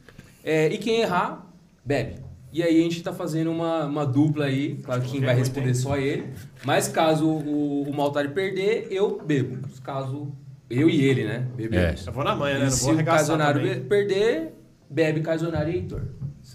[0.45, 1.47] é, e quem errar,
[1.85, 2.25] bebe.
[2.53, 5.69] E aí a gente tá fazendo uma, uma dupla aí, claro que quem vai responder
[5.69, 5.75] hein?
[5.75, 6.25] só ele,
[6.65, 9.59] mas caso o, o Maltari perder, eu bebo.
[9.83, 10.33] Caso
[10.71, 12.07] eu e ele, né, bebemos.
[12.07, 12.65] Eu vou na manhã, né?
[12.65, 14.55] Não se vou o arregaçar Casonário perder,
[14.89, 16.03] bebe Casonário e Heitor.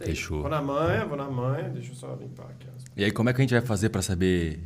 [0.02, 0.08] Aí.
[0.08, 0.42] Fechou.
[0.42, 1.70] Vou na manhã, vou na manhã.
[1.70, 2.68] Deixa eu só limpar aqui.
[2.98, 4.60] E aí, como é que a gente vai fazer pra saber?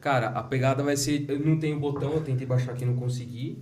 [0.00, 1.24] Cara, a pegada vai ser.
[1.28, 3.58] Eu não tenho botão, eu tentei baixar aqui e não consegui.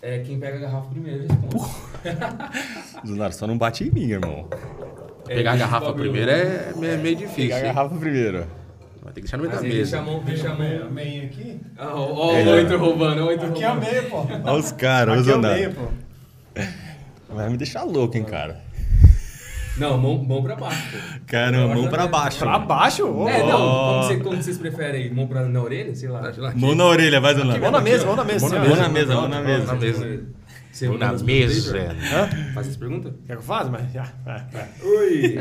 [0.00, 1.72] É quem pega a garrafa primeiro responde.
[3.06, 4.48] Zunar, só não bate em mim, irmão.
[5.28, 7.42] É, Pegar a garrafa o bagulho- primeiro é meio, meio difícil.
[7.50, 8.46] Pegar a garrafa primeiro.
[9.02, 10.12] Vai ter que deixar no meio Mas da aí deixa a mesa.
[10.12, 10.90] mão, deixa a mão.
[10.90, 11.60] meio aqui?
[11.76, 13.90] Ah, Ó, ó, o Heitor roubando, ó, o Heitor Aqui é o roubando.
[13.92, 14.16] meio, pô.
[14.50, 15.54] Olha os caras, Aqui é o Zunar.
[15.54, 15.88] meio, pô.
[17.34, 18.60] Vai me deixar louco, hein, cara.
[19.78, 20.82] Não, mão, mão pra baixo.
[20.92, 20.98] pô.
[21.26, 22.38] Caramba, mão pra baixo.
[22.38, 23.06] Pra baixo?
[23.06, 25.12] Ô, É, não, como, você- como vocês preferem?
[25.14, 25.94] Mão pra, na orelha?
[25.94, 26.30] Sei lá.
[26.54, 27.58] Mão na orelha, vai, Zunar.
[27.58, 28.48] Mão na mesa, mão na mesa.
[28.48, 29.66] Mão na mesa, mão na mesa, mão na mesa.
[29.66, 30.22] Na mesa.
[30.70, 31.76] Você na mesa.
[32.14, 32.52] Hã?
[32.54, 33.12] Faz as perguntas?
[33.26, 33.70] Quer que eu faça?
[33.70, 34.06] Mas já.
[34.24, 34.68] vai, vai.
[34.82, 35.36] Oi!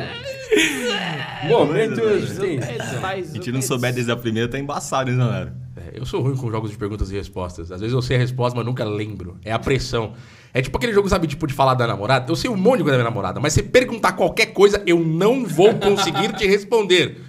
[1.47, 2.29] Momentos.
[2.29, 2.59] Se
[3.03, 5.53] a gente não souber desde a primeira, tá embaçado, hein, Zunar?
[5.87, 7.71] É, eu sou ruim com jogos de perguntas e respostas.
[7.71, 9.37] Às vezes eu sei a resposta, mas nunca lembro.
[9.43, 10.13] É a pressão.
[10.53, 12.31] É tipo aquele jogo, sabe, tipo de falar da namorada.
[12.31, 14.99] Eu sei um monte de coisa da minha namorada, mas se perguntar qualquer coisa, eu
[14.99, 17.21] não vou conseguir te responder.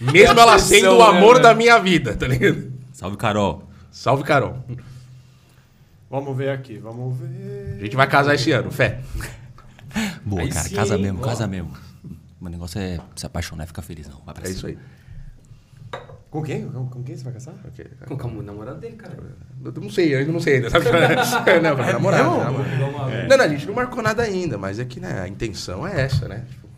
[0.00, 1.42] Mesmo ela sendo o né, amor velho?
[1.42, 2.72] da minha vida, tá ligado?
[2.92, 3.64] Salve, Carol.
[3.90, 4.56] Salve, Carol.
[6.10, 7.76] Vamos ver aqui, vamos ver.
[7.80, 9.00] A gente vai casar esse ano, fé.
[10.24, 11.24] Boa, Aí cara, sim, casa mesmo, Ó.
[11.24, 11.72] casa mesmo.
[12.40, 14.20] O negócio é se apaixonar e ficar feliz, não.
[14.24, 14.56] Vai pra É cima.
[14.56, 14.78] isso aí.
[16.32, 16.66] Com quem?
[16.66, 17.54] Com, com quem você vai casar?
[17.68, 17.86] Ok.
[18.08, 19.14] Com com a namorada dele, cara.
[19.62, 20.70] Eu não sei, eu ainda não sei ainda.
[20.70, 20.86] Sabe?
[21.62, 22.22] não, com a namorada.
[22.24, 22.38] Não?
[22.40, 25.86] uma- Não, não, a gente não marcou nada ainda, mas é que né, a intenção
[25.86, 26.44] é essa, né?
[26.48, 26.68] Tipo,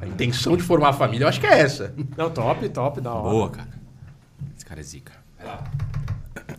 [0.00, 1.94] a intenção de formar a família, eu acho que é essa.
[2.16, 3.30] Não, top, top, da hora.
[3.30, 3.68] Boa, cara.
[4.56, 5.12] Esse cara é zica.
[5.36, 5.64] Vai lá.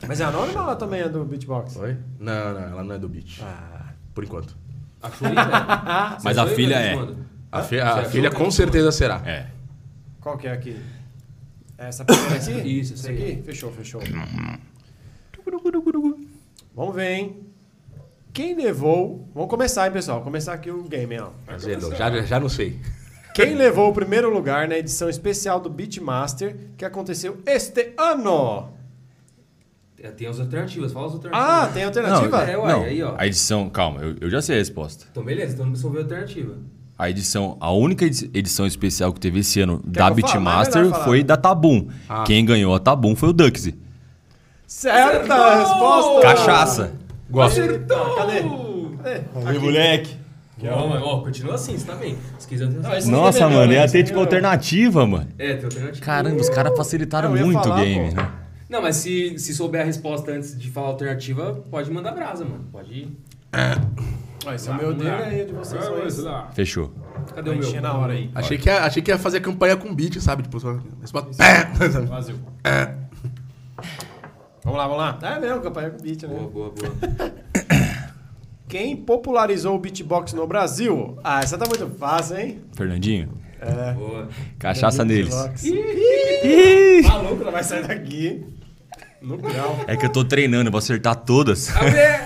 [0.07, 1.75] Mas é anônima ou ela também é do beatbox?
[1.77, 1.97] Oi?
[2.19, 3.39] Não, não, ela não é do beat.
[3.41, 4.55] Ah, Por enquanto.
[5.01, 5.49] Achou aí, velho?
[6.23, 6.95] Mas a filha é.
[7.51, 9.19] A, fi- a filha com ela- certeza será.
[9.25, 9.47] É.
[10.21, 10.79] qual que é aqui?
[11.78, 12.80] Essa primeira aqui?
[12.80, 13.34] Isso, Essa aí.
[13.34, 13.43] aqui?
[13.43, 14.01] Fechou, fechou.
[16.73, 17.38] Vamos ver, hein?
[18.34, 19.30] Quem levou...
[19.34, 20.21] Vamos começar, hein, pessoal?
[20.21, 21.30] Começar aqui o game, ó.
[21.97, 22.80] Já, já não sei.
[23.34, 28.73] Quem levou o primeiro lugar na edição especial do Beatmaster que aconteceu este ano?
[29.99, 31.49] É, Tem as alternativas, fala as alternativas.
[31.49, 32.43] Ah, tem alternativa?
[32.43, 33.15] É, uai, não, aí, ó.
[33.17, 35.07] a edição, calma, eu, eu já sei a resposta.
[35.11, 36.57] Então, beleza, então não precisa ouvir a alternativa.
[36.97, 40.39] A edição, a única edi- edição especial que teve esse ano da que eu fale?
[40.39, 41.87] Mas Beatmaster foi da Tabum.
[42.07, 42.23] Ah.
[42.25, 43.75] Quem ganhou a Tabum foi o Duxy.
[44.65, 46.21] Certa resposta!
[46.21, 46.93] Cachaça.
[47.29, 47.59] Gosto.
[47.59, 48.15] Acertou!
[48.15, 48.41] Cadê?
[49.43, 49.59] Cadê?
[49.59, 50.15] moleque.
[50.67, 52.17] Ó, mas, ó, continua assim, você tá bem.
[52.39, 55.27] Se quiser, tem esse Nossa, mano, ganhou, ia esse ter tipo alternativa, mano.
[55.37, 56.03] É, tem alternativa.
[56.05, 58.21] Caramba, os caras facilitaram ia muito falar, o game, pô.
[58.21, 58.31] né?
[58.69, 62.45] Não, mas se, se souber a resposta antes de falar a alternativa, pode mandar brasa,
[62.45, 62.63] mano.
[62.71, 63.17] Pode ir.
[64.45, 65.83] Ó, esse é o meu dele aí de vocês.
[66.05, 66.23] esse.
[66.53, 66.93] Fechou.
[67.33, 67.81] Cadê o meu?
[67.81, 68.29] na hora aí.
[68.35, 70.43] Achei que, ia, achei que ia fazer campanha com beat, sabe?
[70.43, 70.77] Tipo, só.
[71.03, 71.99] só- É.
[72.05, 72.35] Vazio.
[74.63, 75.19] Vamos lá, vamos lá.
[75.21, 76.29] É mesmo, campanha com beat, né?
[76.29, 77.35] Boa, boa, boa.
[78.67, 81.17] Quem popularizou o beatbox no Brasil?
[81.23, 82.61] Ah, essa tá muito fácil, hein?
[82.75, 83.29] Fernandinho,
[83.95, 84.27] boa.
[84.57, 85.29] cachaça neles.
[85.33, 85.63] Beatbox.
[85.65, 87.01] Ih!
[87.03, 88.43] Maluco, não vai sair daqui.
[89.26, 89.80] No grau.
[89.88, 91.69] É que eu tô treinando, eu vou acertar todas.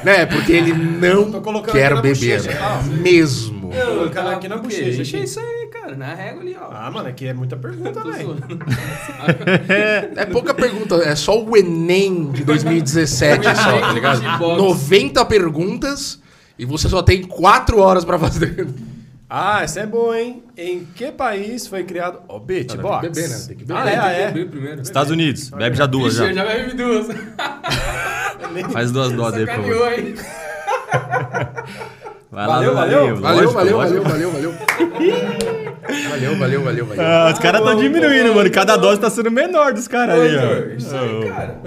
[0.04, 0.26] Né?
[0.26, 1.32] Porque ele não
[1.64, 2.44] quer beber.
[2.58, 2.82] tá?
[2.84, 3.70] Mesmo.
[3.72, 4.84] Tô colocando aqui na bochecha.
[4.98, 5.96] Deixa isso aí, cara.
[5.96, 6.68] Na régua ali, ó.
[6.72, 8.24] Ah, mano, aqui é muita pergunta, velho.
[8.26, 8.48] zoando.
[10.16, 14.20] É pouca pergunta, é só o Enem de 2017 só, tá ligado?
[14.22, 14.58] Beatbox.
[14.62, 16.20] 90 perguntas
[16.58, 18.68] e você só tem 4 horas pra fazer.
[19.30, 20.42] Ah, essa é boa, hein?
[20.58, 23.02] Em que país foi criado o beatbox?
[23.02, 23.46] Tem que beber, né?
[23.48, 23.80] Tem que beber.
[23.82, 24.18] Ah, é, ah, é.
[24.18, 24.82] Tem que beber primeiro.
[24.82, 26.34] Estados Unidos, bebe já duas Ixi, já.
[26.34, 27.08] já bebe duas.
[28.74, 29.94] Faz duas doses aí, por favor.
[29.94, 30.16] hein?
[32.32, 33.16] Vai Valeu, lá, valeu.
[33.18, 34.54] Valeu, valeu, valeu, valeu, valeu.
[36.10, 37.04] Valeu, valeu, valeu, valeu.
[37.04, 38.52] Ah, os caras estão diminuindo, mano.
[38.52, 40.76] Cada dose tá sendo menor dos caras ali, ó.
[40.78, 41.60] Isso aí, cara.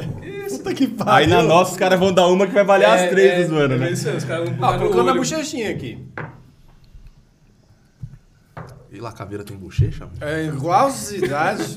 [0.46, 0.58] Isso.
[0.58, 1.12] Puta que pariu.
[1.12, 3.74] Aí na nossa os caras vão dar uma que vai valer as três dos mano,
[3.74, 3.90] é né?
[3.90, 5.20] isso aí, os caras vão Ah, pular no colocando na olho.
[5.20, 5.98] bochechinha aqui.
[8.92, 10.06] E lá caveira tem bochecha?
[10.20, 11.64] É, Em qual cidade...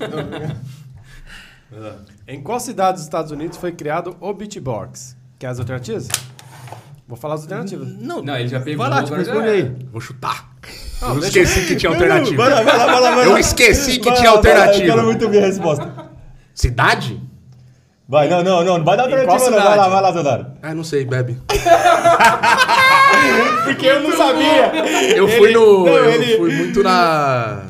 [2.28, 5.16] em qual cidade dos Estados Unidos foi criado o beatbox?
[5.40, 6.08] Quer as alternativas?
[7.08, 7.88] Vou falar as alternativas.
[8.00, 9.76] Não, Não, ele já pegou, vai lá, tipo, responde aí.
[9.92, 10.50] Vou chutar.
[11.02, 12.44] Ah, Eu esqueci que tinha alternativa.
[12.44, 13.32] Vai lá, vai lá, vai lá, vai lá.
[13.32, 14.94] Eu esqueci que Vai tinha lá, vai lá, Eu alternativa.
[14.96, 16.10] quero muito ver a resposta.
[16.54, 17.22] Cidade?
[18.08, 19.64] Vai, não, não, não, não vai dar alternativa não.
[19.64, 20.48] Vai lá, vai lá, Zanaro.
[20.62, 21.38] Ah, não sei, bebe.
[23.66, 25.16] Porque eu não sabia.
[25.16, 25.86] Eu fui no.
[25.86, 27.64] não, eu ele- fui muito na.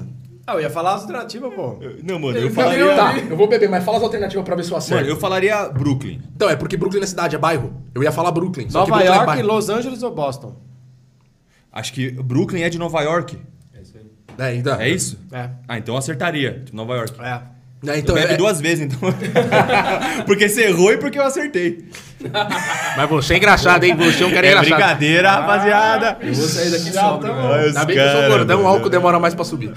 [0.48, 1.80] Ah, eu ia falar as alternativas, pô.
[2.04, 3.22] Não, mano, eu falaria- falaria...
[3.24, 5.02] Tá, eu vou beber, mas fala as alternativas pra ver se eu acerto.
[5.02, 6.22] Mano, eu falaria Brooklyn.
[6.36, 7.74] Então, é porque Brooklyn é cidade, é bairro.
[7.96, 8.70] Eu ia falar Brooklyn.
[8.70, 9.48] Só que Nova Brooklyn é York, bairro.
[9.48, 10.56] Los Angeles ou Boston?
[11.72, 13.40] Acho que Brooklyn é de Nova York.
[13.74, 14.06] É isso aí.
[14.38, 15.20] É, então, É isso?
[15.32, 15.50] É.
[15.68, 16.60] Ah, então eu acertaria.
[16.64, 17.20] De Nova York.
[17.20, 17.42] É.
[17.88, 19.00] É, então, Bebe é, duas vezes, então.
[20.26, 21.86] porque você errou e porque eu acertei.
[22.98, 23.96] Mas você é engraçado, hein?
[23.96, 24.74] Você é um cara É engraçado.
[24.76, 26.18] brincadeira, rapaziada.
[26.22, 28.90] Eu vou sair daqui sóbrio, tá Ainda bem que eu sou cara, gordão, o álcool
[28.90, 29.72] demora mais pra subir.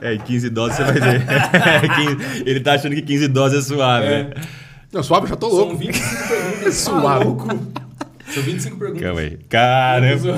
[0.00, 1.22] É, 15 doses você vai ver.
[2.26, 4.06] 15 ele tá achando que 15 doses é suave.
[4.08, 4.30] né?
[4.92, 5.76] Não, suave, eu já tô São louco.
[5.76, 6.74] 25 perguntas.
[6.74, 7.24] Suave.
[8.34, 9.02] São 25 perguntas.
[9.02, 9.38] Calma aí.
[9.48, 10.36] Caramba.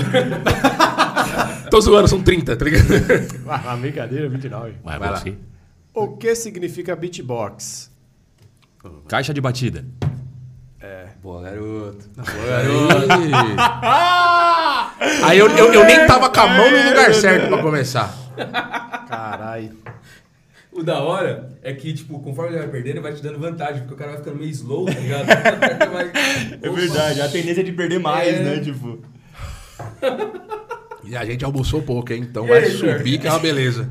[1.71, 2.85] Tô zoando, são 30, tá ligado?
[3.49, 4.73] Ah, brincadeira, 29.
[4.85, 5.17] Vai, Vai lá.
[5.17, 5.35] você.
[5.95, 7.91] O que significa beatbox?
[9.09, 9.85] Caixa de batida.
[11.23, 12.05] Boa, garoto.
[12.19, 13.33] Aí,
[15.25, 18.15] Aí eu, eu, eu nem tava com a mão no lugar certo pra começar.
[19.09, 19.71] Caralho.
[20.71, 23.95] O da hora é que, tipo, conforme ele vai perdendo, vai te dando vantagem, porque
[23.95, 25.27] o cara vai ficando meio slow, tá ligado?
[25.93, 26.13] Vai-
[26.61, 28.43] É verdade, a tendência é de perder mais, É.
[28.43, 28.59] né?
[28.61, 28.99] Tipo.
[31.05, 32.27] E a gente almoçou pouco, hein?
[32.29, 33.89] Então vai aí, subir que é uma beleza.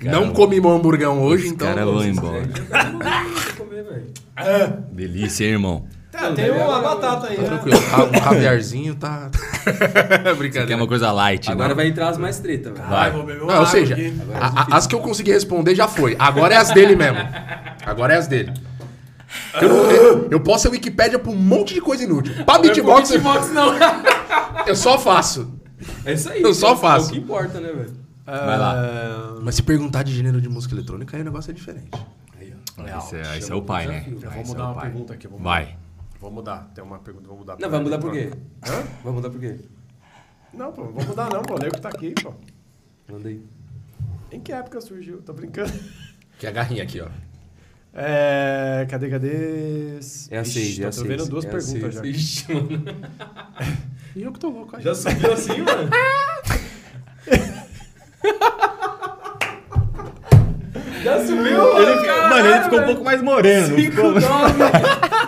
[0.00, 1.68] Cara Não comimos hamburgão hoje, Os então.
[1.68, 2.42] caras vão embora.
[2.70, 4.84] Vai comer, velho.
[4.92, 5.86] Delícia, hein, irmão?
[6.10, 7.44] Tá, tem uma batata aí, né?
[7.46, 7.78] Tranquilo,
[8.14, 9.30] um caviarzinho tá.
[9.64, 10.76] Quer Brincadeira.
[10.76, 11.74] uma coisa light, Agora né?
[11.74, 12.86] vai entrar as mais treta, velho.
[12.86, 13.96] Vai, vou beber Não, ou seja,
[14.38, 16.14] a- a- as que eu consegui responder já foi.
[16.18, 17.18] Agora é as dele mesmo.
[17.86, 18.52] Agora é as dele.
[19.60, 22.44] Eu, não- eu- eu posso ser Wikipédia pra um monte de coisa inútil.
[22.44, 23.72] Pra beatbox, eu- Beatbox não.
[24.66, 25.54] eu só faço.
[26.04, 26.42] É isso aí.
[26.42, 27.06] Eu só é faço.
[27.06, 28.01] É o que importa, né, velho?
[28.24, 29.36] Vai lá.
[29.42, 31.88] Mas se perguntar de gênero de música eletrônica, aí o negócio é diferente.
[32.38, 32.98] Aí, ó.
[32.98, 34.04] Esse é, esse é o pai, né?
[34.08, 34.90] Eu vou é mudar o uma pai.
[34.90, 35.28] pergunta aqui.
[35.28, 35.50] Vou mudar.
[35.50, 35.76] Vai.
[36.20, 36.70] Vou mudar.
[36.74, 37.56] Tem uma pergunta, vou mudar.
[37.58, 38.30] Não, vai mudar por quê?
[38.64, 38.82] Hã?
[39.02, 39.58] Vai mudar por quê?
[40.54, 41.54] Não, pô, não vou mudar não, pô.
[41.54, 42.32] O nego que tá aqui, pô.
[43.10, 43.42] Manda aí.
[44.30, 45.20] Em que época surgiu?
[45.22, 45.72] Tô brincando.
[46.38, 47.08] Que é a garrinha aqui, ó.
[47.94, 48.86] É.
[48.88, 49.98] Cadê, cadê?
[50.30, 51.08] É a Ixi, 6, é tô- a Tô 6.
[51.08, 52.06] vendo duas é perguntas já.
[52.06, 52.68] Ixi, mano.
[54.14, 54.82] E eu que tô louco aí.
[54.82, 55.88] Já subiu assim, mano?
[61.02, 61.78] Já subiu, mano.
[61.80, 63.68] Ele, mano, ele ficou um pouco mais moreno.
[63.68, 64.12] não Cinco, ficou?
[64.12, 64.22] nove.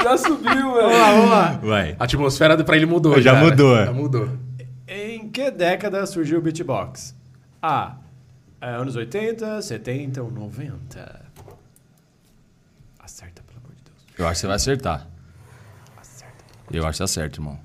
[0.04, 0.88] Já subiu, velho.
[0.88, 1.50] Vamos lá, vamos lá.
[1.62, 1.96] Vai.
[1.98, 3.20] A atmosfera pra ele mudou.
[3.20, 3.44] Já cara.
[3.44, 3.84] mudou.
[3.84, 4.28] Já mudou.
[4.86, 7.14] Em que década surgiu o beatbox?
[7.60, 7.96] A.
[8.60, 11.24] é, anos 80, 70 ou 90?
[13.00, 13.96] Acerta, pelo amor de Deus.
[14.16, 15.08] Eu acho que você vai acertar.
[16.00, 16.44] Acerta.
[16.70, 17.58] Eu acho que você acerta, irmão.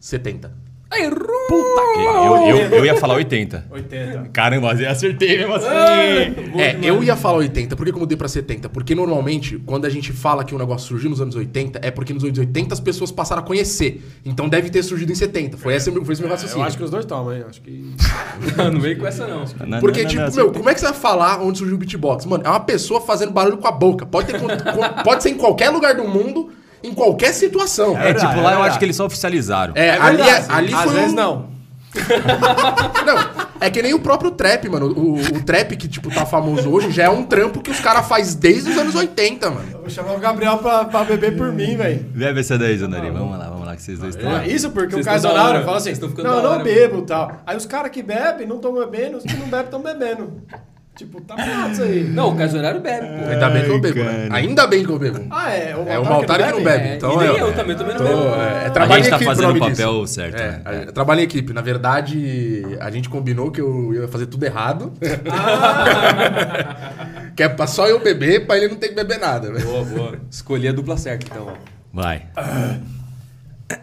[0.00, 0.52] 70.
[0.94, 1.37] Errou!
[1.48, 3.66] Puta que Eu, eu, eu ia falar 80.
[3.70, 4.28] 80.
[4.32, 5.66] Caramba, eu acertei mesmo assim.
[5.66, 7.74] É, eu ia falar 80.
[7.74, 8.68] Por que eu mudei pra 70?
[8.68, 12.12] Porque normalmente, quando a gente fala que um negócio surgiu nos anos 80, é porque
[12.12, 14.02] nos anos 80 as pessoas passaram a conhecer.
[14.24, 15.56] Então deve ter surgido em 70.
[15.56, 16.66] Foi esse, foi esse meu Eu raciocínio.
[16.66, 17.44] acho que os dois tomam, hein?
[17.48, 17.94] Acho que.
[18.70, 19.44] não veio com essa, não.
[19.66, 21.76] Não, Porque, não, não, tipo, não, meu, como é que você vai falar onde surgiu
[21.76, 22.26] o beatbox?
[22.26, 24.04] Mano, é uma pessoa fazendo barulho com a boca.
[24.04, 24.38] Pode, ter,
[25.02, 26.50] pode ser em qualquer lugar do mundo,
[26.82, 27.96] em qualquer situação.
[27.98, 29.72] É, verdade, tipo, é lá eu acho que eles só oficializaram.
[29.76, 30.46] É, ali, é- verdade.
[30.50, 31.58] ali Às foi vezes um- não.
[33.06, 33.16] Não,
[33.60, 34.88] é que nem o próprio trap, mano.
[34.92, 38.06] O, o trap que, tipo, tá famoso hoje já é um trampo que os caras
[38.06, 39.66] faz desde os anos 80, mano.
[39.72, 42.00] Eu vou chamar o Gabriel pra, pra beber por mim, velho.
[42.14, 43.10] Bebe essa daí, Zanari.
[43.10, 44.30] Vamos lá, vamos lá, que vocês dois estão.
[44.36, 45.64] Ah, Isso porque Vocês o hora.
[45.64, 47.32] fala assim: Vocês estão ficando Não, eu não hora, bebo e tal.
[47.46, 50.42] Aí os caras que bebem não estão bebendo, os que não bebem estão bebendo.
[50.98, 52.02] Tipo, tá errado isso aí.
[52.02, 53.28] Não, o Casionário bebe, pô.
[53.30, 54.28] Ainda bem que eu bebo, né?
[54.32, 55.24] Ainda bem que eu bebo.
[55.30, 55.76] Ah, é.
[55.76, 56.88] O É o Maltari que não bebe.
[56.88, 58.20] É, Então e nem é, eu é, também, também não bebo.
[58.34, 60.14] é, é A trabalho gente tá equipe fazendo o papel disso.
[60.14, 60.60] certo, É, né?
[60.64, 61.52] é, trabalho em equipe.
[61.52, 64.92] Na verdade, a gente combinou que eu ia fazer tudo errado.
[67.36, 69.60] que é pra só eu beber, pra ele não ter que beber nada, né?
[69.60, 70.16] Boa, boa.
[70.28, 71.46] Escolhi a dupla certa, então.
[71.46, 71.52] ó.
[71.92, 72.24] Vai.
[72.34, 72.78] Tá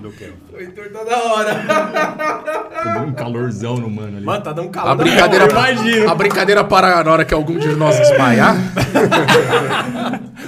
[0.00, 0.30] do quê?
[0.52, 3.00] O Heitor tá da hora.
[3.06, 4.24] Um calorzão no mano ali.
[4.24, 4.90] Mano, tá dando calor.
[4.90, 6.10] A brincadeira, imagino.
[6.10, 8.56] a brincadeira para na hora que algum de nós desmaiar.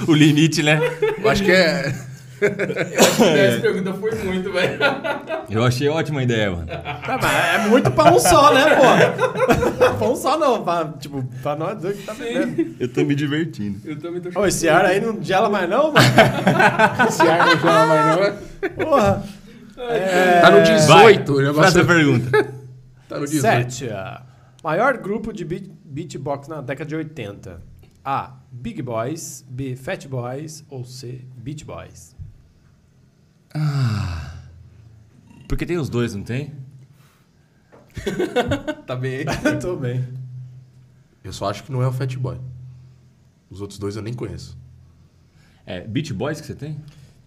[0.09, 0.81] O limite, né?
[1.23, 1.95] Eu acho que é.
[2.43, 4.79] Essa pergunta foi muito, velho.
[5.49, 6.67] Eu achei ótima a ideia, mano.
[6.67, 9.93] Tá, mas é muito pra um só, né, pô?
[9.99, 10.65] pra um só não.
[10.65, 12.75] Pra, tipo, pra nós dois que tá bebendo.
[12.81, 13.79] Eu tô me divertindo.
[13.85, 16.07] Eu tô Ô, esse ar aí não gela mais não, mano?
[17.09, 18.23] Esse ar não chama mais, não.
[18.25, 18.35] é?
[18.71, 19.23] Porra.
[19.91, 20.41] É...
[20.41, 20.87] Tá no 18.
[20.87, 22.31] Vai, negócio faça a pergunta.
[23.09, 23.43] Tá no 18.
[23.43, 23.89] Sete.
[24.65, 27.61] Maior grupo de beat, beatbox na década de 80.
[28.03, 28.37] A.
[28.51, 29.45] Big Boys.
[29.49, 29.77] B.
[29.77, 30.65] Fat Boys.
[30.71, 31.25] Ou C.
[31.37, 32.17] Beach Boys.
[35.47, 36.55] Porque tem os dois, não tem?
[38.87, 39.25] Tá bem aí.
[39.61, 40.03] Tô bem.
[41.23, 42.41] Eu só acho que não é o Fat Boy.
[43.51, 44.57] Os outros dois eu nem conheço.
[45.67, 46.81] É, Beach Boys que você tem?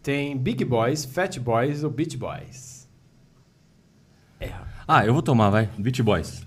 [0.06, 2.88] Tem Big Boys, Fat Boys ou Beach Boys.
[4.40, 4.52] É.
[4.88, 5.68] Ah, eu vou tomar, vai.
[5.80, 6.44] Beach Boys.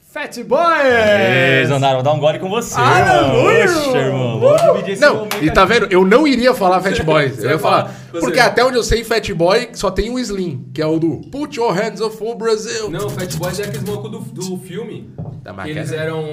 [0.00, 0.60] Fat Boys!
[0.84, 3.60] Ei, Zanaro, vou dar um gole com você, Aleluia!
[3.62, 3.86] irmão.
[3.86, 4.40] Oxe, irmão.
[4.40, 5.86] Vamos dividir esse Não, e tá vendo?
[5.88, 7.38] Eu não iria falar Fat Boys.
[7.38, 7.94] Eu ia falar.
[8.10, 10.98] você- Porque até onde eu sei, Fat Boy só tem um Slim, que é o
[10.98, 12.90] do Put Your Hands Up for Brazil.
[12.90, 14.18] Não, o Fat Boys é aqueles malucos do,
[14.48, 15.14] do filme.
[15.44, 15.78] Da que maquete.
[15.78, 16.24] eles eram.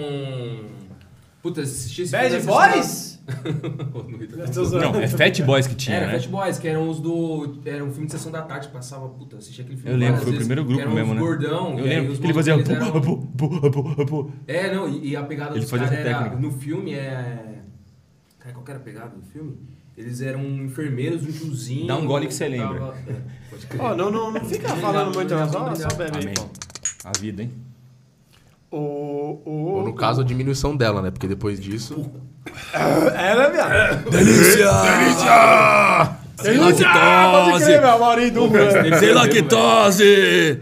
[1.43, 3.16] Puta, assisti esse Bad Boys?
[4.79, 6.19] Não, é Fat Boys que tinha, Era né?
[6.19, 7.59] Fat Boys, que eram os do.
[7.65, 9.07] Era um filme de sessão da tarde que passava.
[9.09, 9.91] Puta, eu assisti aquele filme.
[9.91, 11.19] Eu lembro, foi o vezes, primeiro que grupo mesmo, né?
[11.19, 11.77] gordão.
[11.77, 12.53] Eu lembro os que ele fazia...
[12.53, 14.31] eram-.
[14.47, 16.17] É, não, e, e a pegada Ele dos fazia caras era.
[16.19, 16.41] técnica.
[16.41, 17.59] No filme é.
[18.39, 19.57] Cara, qual que era a pegada do filme?
[19.97, 21.87] Eles eram enfermeiros, um tiozinho.
[21.87, 22.79] Dá um gole que você lembra.
[22.79, 23.77] tava- é.
[23.79, 25.49] Ó, não, não, não fica falando muito, não.
[25.49, 26.33] Só, só bebe aí, Amém.
[26.35, 26.45] pô.
[27.03, 27.51] A vida, hein?
[28.69, 28.77] O,
[29.45, 31.09] o, Ou no caso, a diminuição dela, né?
[31.09, 32.09] Porque depois disso.
[32.73, 34.09] É, né, viado?
[34.09, 34.71] Delícia!
[36.37, 38.99] Sem Ah, pode meu Maurinho Dupla.
[38.99, 40.59] Sem lactose!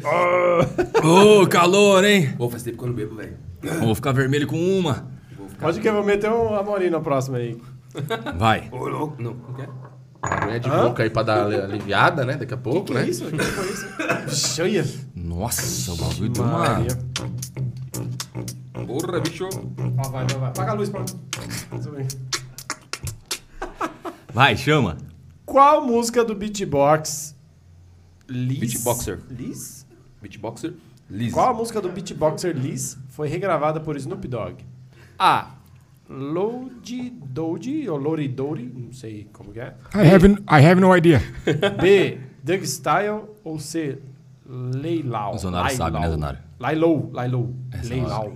[1.03, 2.33] Ô, calor, hein?
[2.37, 3.33] Pô, faz tempo que eu não bebo, velho.
[3.81, 5.07] Vou ficar vermelho com uma.
[5.37, 5.65] Vou ficar.
[5.65, 7.57] Pode que eu vou meter um Amorim na próxima aí.
[8.37, 8.69] Vai.
[8.71, 9.21] Ô, louco.
[9.21, 9.67] Não, o que é?
[10.21, 10.83] Aguinha de Hã?
[10.87, 12.35] boca aí pra dar ali- aliviada, né?
[12.35, 13.07] Daqui a pouco, Que né?
[13.07, 13.25] isso?
[13.25, 13.65] Que foi
[14.27, 14.61] isso?
[14.61, 14.85] Olha.
[15.15, 16.77] Nossa, o bagulho deu uma...
[18.85, 19.45] Porra, bicho.
[19.45, 20.49] Ó, vai, vai, vai.
[20.49, 22.07] Apaga a luz pra mim.
[24.33, 24.97] Vai, chama.
[25.45, 27.35] Qual música do beatbox
[28.27, 28.59] Liz?
[28.59, 29.19] Beatboxer.
[29.29, 29.85] Liz?
[30.21, 30.73] Beatboxer.
[31.09, 31.31] Liz.
[31.31, 34.57] Qual a música do beatboxer Liz foi regravada por Snoop Dogg?
[35.17, 35.51] A.
[36.09, 39.73] Load Doji ou Lori Dori, não sei como que é.
[39.93, 41.21] I have, I have no idea.
[41.81, 42.19] B.
[42.43, 43.99] Doug Style ou C.
[44.47, 45.33] Leilau.
[45.33, 46.37] O Zonaro sabe, né, Zonaro?
[46.59, 47.55] Lailou, Lailou.
[47.71, 48.35] Essa Leilau.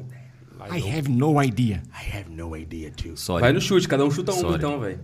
[0.69, 1.81] I have no idea.
[1.94, 3.15] I have no idea, too.
[3.15, 3.41] Sorry.
[3.41, 4.56] Vai no chute, cada um chuta um Sorry.
[4.56, 4.99] então, velho.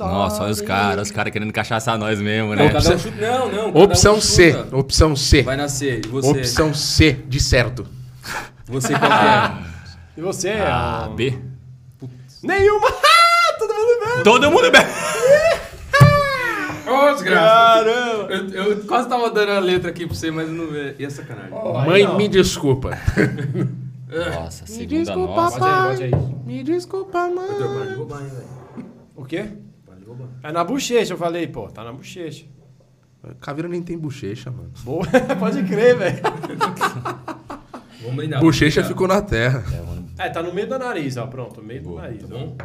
[0.00, 2.64] Nossa, olha os caras, os caras querendo cachaçar nós mesmo, né?
[2.64, 3.16] Não, cada um chuta.
[3.16, 3.74] Não, não.
[3.82, 4.52] Opção um C.
[4.52, 4.76] chuta.
[4.76, 5.42] Opção C.
[5.42, 6.04] Vai nascer.
[6.04, 6.28] E você?
[6.28, 7.86] Opção C, de certo.
[8.66, 9.52] Você qual que é?
[10.18, 10.50] E você?
[10.50, 11.38] A ah, B.
[12.42, 12.88] Nenhuma!
[13.58, 14.22] Todo mundo bem!
[14.24, 14.82] Todo mundo bem.
[16.86, 17.84] Ô, desgraça.
[17.84, 18.32] Caramba!
[18.32, 20.94] Eu, eu quase tava dando a letra aqui pra você, mas não é.
[20.98, 21.50] E a sacanagem?
[21.86, 22.96] Mãe, me desculpa.
[24.08, 25.58] Nossa, segunda nossa.
[25.58, 26.46] Bote aí, bote aí.
[26.46, 28.08] Me desculpa, velho.
[29.14, 29.48] O quê?
[30.42, 32.46] É na bochecha, eu falei, pô, tá na bochecha.
[33.40, 34.70] Caveira nem tem bochecha, mano.
[34.82, 35.04] Boa,
[35.38, 36.18] pode crer, velho.
[38.00, 38.40] Vamos brindar.
[38.40, 39.64] Bochecha vamos ficou na terra.
[40.18, 42.22] É, tá no meio do nariz, ó, pronto, no meio do nariz.
[42.22, 42.56] brindar, Tá bom?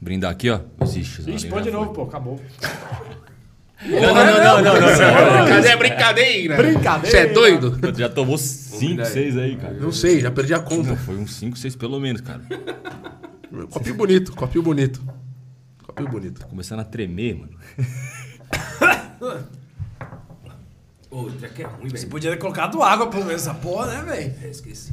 [0.00, 0.60] Brindar aqui, ó.
[0.82, 1.26] Ixos.
[1.26, 2.38] Ixi, põe de novo, pô, acabou.
[3.84, 6.56] Não, não, não, não, não, a brincadeira?
[6.56, 7.10] Brincadeira.
[7.10, 7.78] Você é doido?
[7.96, 9.74] Já tomou 5, 6 aí, cara.
[9.74, 10.96] Não sei, já perdi a conta.
[10.96, 12.40] Foi uns 5, 6 pelo menos, cara.
[13.70, 15.02] Copinho bonito, copinho bonito.
[15.84, 16.46] Copinho bonito.
[16.46, 17.56] Começando a tremer, mano.
[21.10, 22.08] Ô, já que é ruim, Você velho.
[22.08, 24.34] podia ter colocado água pelo menos essa porra, né, velho?
[24.42, 24.92] É, esqueci.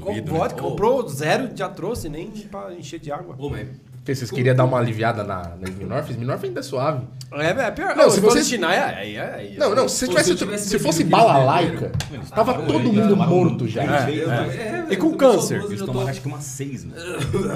[0.00, 3.34] Com vodka, comprou zero, já trouxe, nem pra encher de água.
[3.38, 3.68] Ô, mas...
[4.06, 6.10] Vocês queriam dar uma aliviada na, na Smirnoff?
[6.10, 7.04] Smirnoff ainda é suave.
[7.32, 7.96] É, é pior.
[7.96, 9.56] Não, se se fosse vocês- Chinaia, aí, aí, aí.
[9.58, 11.90] Não, não, se, tivesse, se eu tivesse se fosse bala laica,
[12.34, 13.82] tava todo mundo morto já.
[13.82, 15.62] É, É, E com eu câncer?
[15.64, 16.96] Eles eu tomaram acho que umas 6, mano.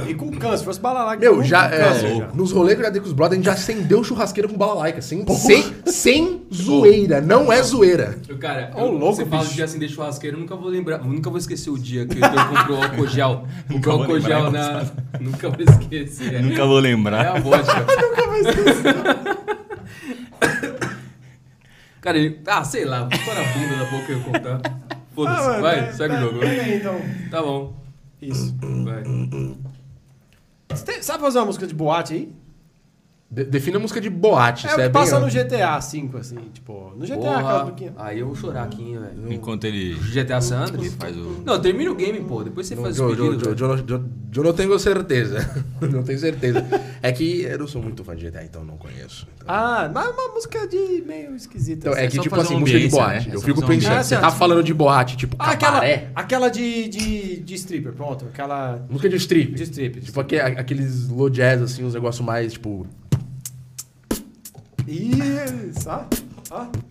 [0.08, 2.90] E com câncer, se fosse bala que Meu, já, é, nos rolês que eu já
[2.90, 5.00] dei com os brothers, a gente já acendeu churrasqueira com bala laica.
[5.02, 8.16] Sem, sem, sem zoeira, não é zoeira.
[8.26, 11.04] Eu, Cara, Ô, eu, louco, você fala de acender churrasqueira, eu nunca vou lembrar, eu
[11.04, 13.44] nunca vou esquecer o dia que o Heitor comprou álcool gel.
[13.70, 14.86] Comprou álcool gel é na...
[15.20, 16.37] Nunca vou esquecer.
[16.42, 17.36] Nunca vou É lembrar.
[17.36, 17.86] a vodka.
[22.00, 22.40] Cara, ele...
[22.46, 24.60] Ah, sei lá, vou na bunda da boca eu ia contar.
[25.14, 26.38] Foda-se, Ah, vai, vai, segue vai, o jogo.
[26.38, 27.00] vai então.
[27.30, 27.76] Tá bom,
[28.22, 28.54] Isso.
[28.84, 29.02] vai.
[30.68, 32.32] Você tem- sabe fazer uma música de boate aí?
[33.30, 34.64] De- define a música de boate.
[34.66, 35.28] É isso o que bem passa no.
[35.28, 36.94] GTA V, assim, tipo.
[36.96, 37.92] No GTA, aquela Porra, musiquinha.
[37.98, 39.32] aí eu vou chorar aqui, velho.
[39.34, 40.94] Enquanto ele GTA San Andreas?
[40.94, 41.42] faz o...
[41.44, 42.42] Não, termina o game, pô.
[42.42, 43.22] Depois você faz o pedido.
[43.50, 45.46] eu, não- eu- eu não tenho certeza.
[45.82, 46.64] não tenho certeza.
[47.02, 49.28] É que eu não sou muito fã de GTA, então não conheço.
[49.36, 51.80] Então, Ah, mas uma música de meio esquisita.
[51.80, 52.02] Então, assim.
[52.02, 53.28] é que, só tipo assim, música de boate.
[53.28, 53.34] né?
[53.34, 54.16] É Eu fico pensando, ambiência.
[54.16, 55.82] você tá falando de boate, tipo, Ah, aquela,
[56.14, 58.24] aquela de, de, de stripper, pronto.
[58.24, 59.52] Aquela Música de strip.
[59.54, 60.02] de stripper.
[60.02, 62.86] Tipo, aque- aqueles low jazz, assim, uns negócios mais, tipo...
[64.88, 66.06] Isso, ó.
[66.50, 66.87] ó.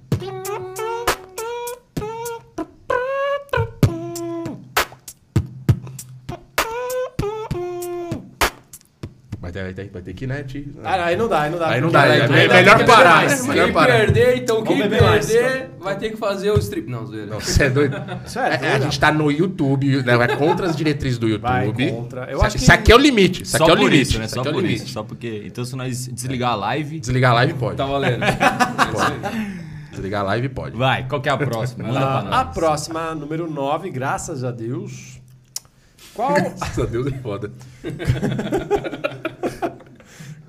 [9.64, 10.68] Vai ter, vai vai que, né, te...
[10.84, 11.70] Ah, aí não dá, aí não dá.
[11.70, 13.16] Aí não dá, é aí dá melhor parar.
[13.18, 13.46] mais.
[13.48, 13.94] Melhor Quem parar.
[13.98, 16.90] perder, então Vamos quem beber mais, perder vai ter que fazer o strip.
[16.90, 17.28] Não, zoeira.
[17.28, 17.96] Não, você é doido.
[18.26, 20.18] Isso é, É, é, a gente tá no YouTube, né?
[20.18, 21.92] Vai contra as diretrizes do Vai YouTube.
[21.92, 22.22] contra.
[22.26, 23.44] Eu Isso- acho que- Isso aqui é o limite.
[23.44, 24.02] Isso Só aqui é o limite.
[24.10, 24.28] isso, né?
[24.28, 24.84] Só aqui é o por limite.
[24.84, 24.94] isso.
[24.94, 25.44] Só porque...
[25.46, 27.00] Então se nós desligar a live...
[27.00, 27.78] Desligar a live pode.
[27.78, 28.22] Tá valendo.
[29.92, 30.78] Desligar a live pode.
[30.78, 31.86] Vai, qual que é a próxima?
[31.88, 32.34] Manda pra A, nós.
[32.34, 35.17] a próxima, número 9, graças a Deus.
[36.18, 37.52] Qual, Graças a Deus é foda.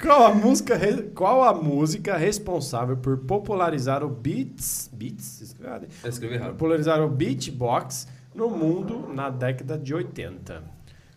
[0.01, 6.09] qual, a música, re- qual a música responsável por popularizar o beats, beats, escreve- Eu
[6.11, 6.53] escrevi errado.
[6.53, 10.63] popularizar o beatbox no mundo na década de 80?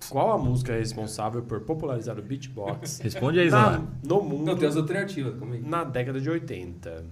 [0.09, 3.87] Qual a música responsável por popularizar o beatbox Responde aí, Zana.
[4.03, 5.61] no mundo Não, tem as alternativas, calma aí.
[5.61, 7.05] na década de 80?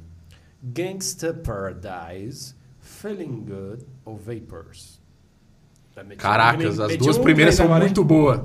[0.61, 4.98] Gangsta Paradise, Feeling Good ou Vapors?
[5.99, 8.39] Tá metido- Caracas, as duas um primeiras são agora, muito boas.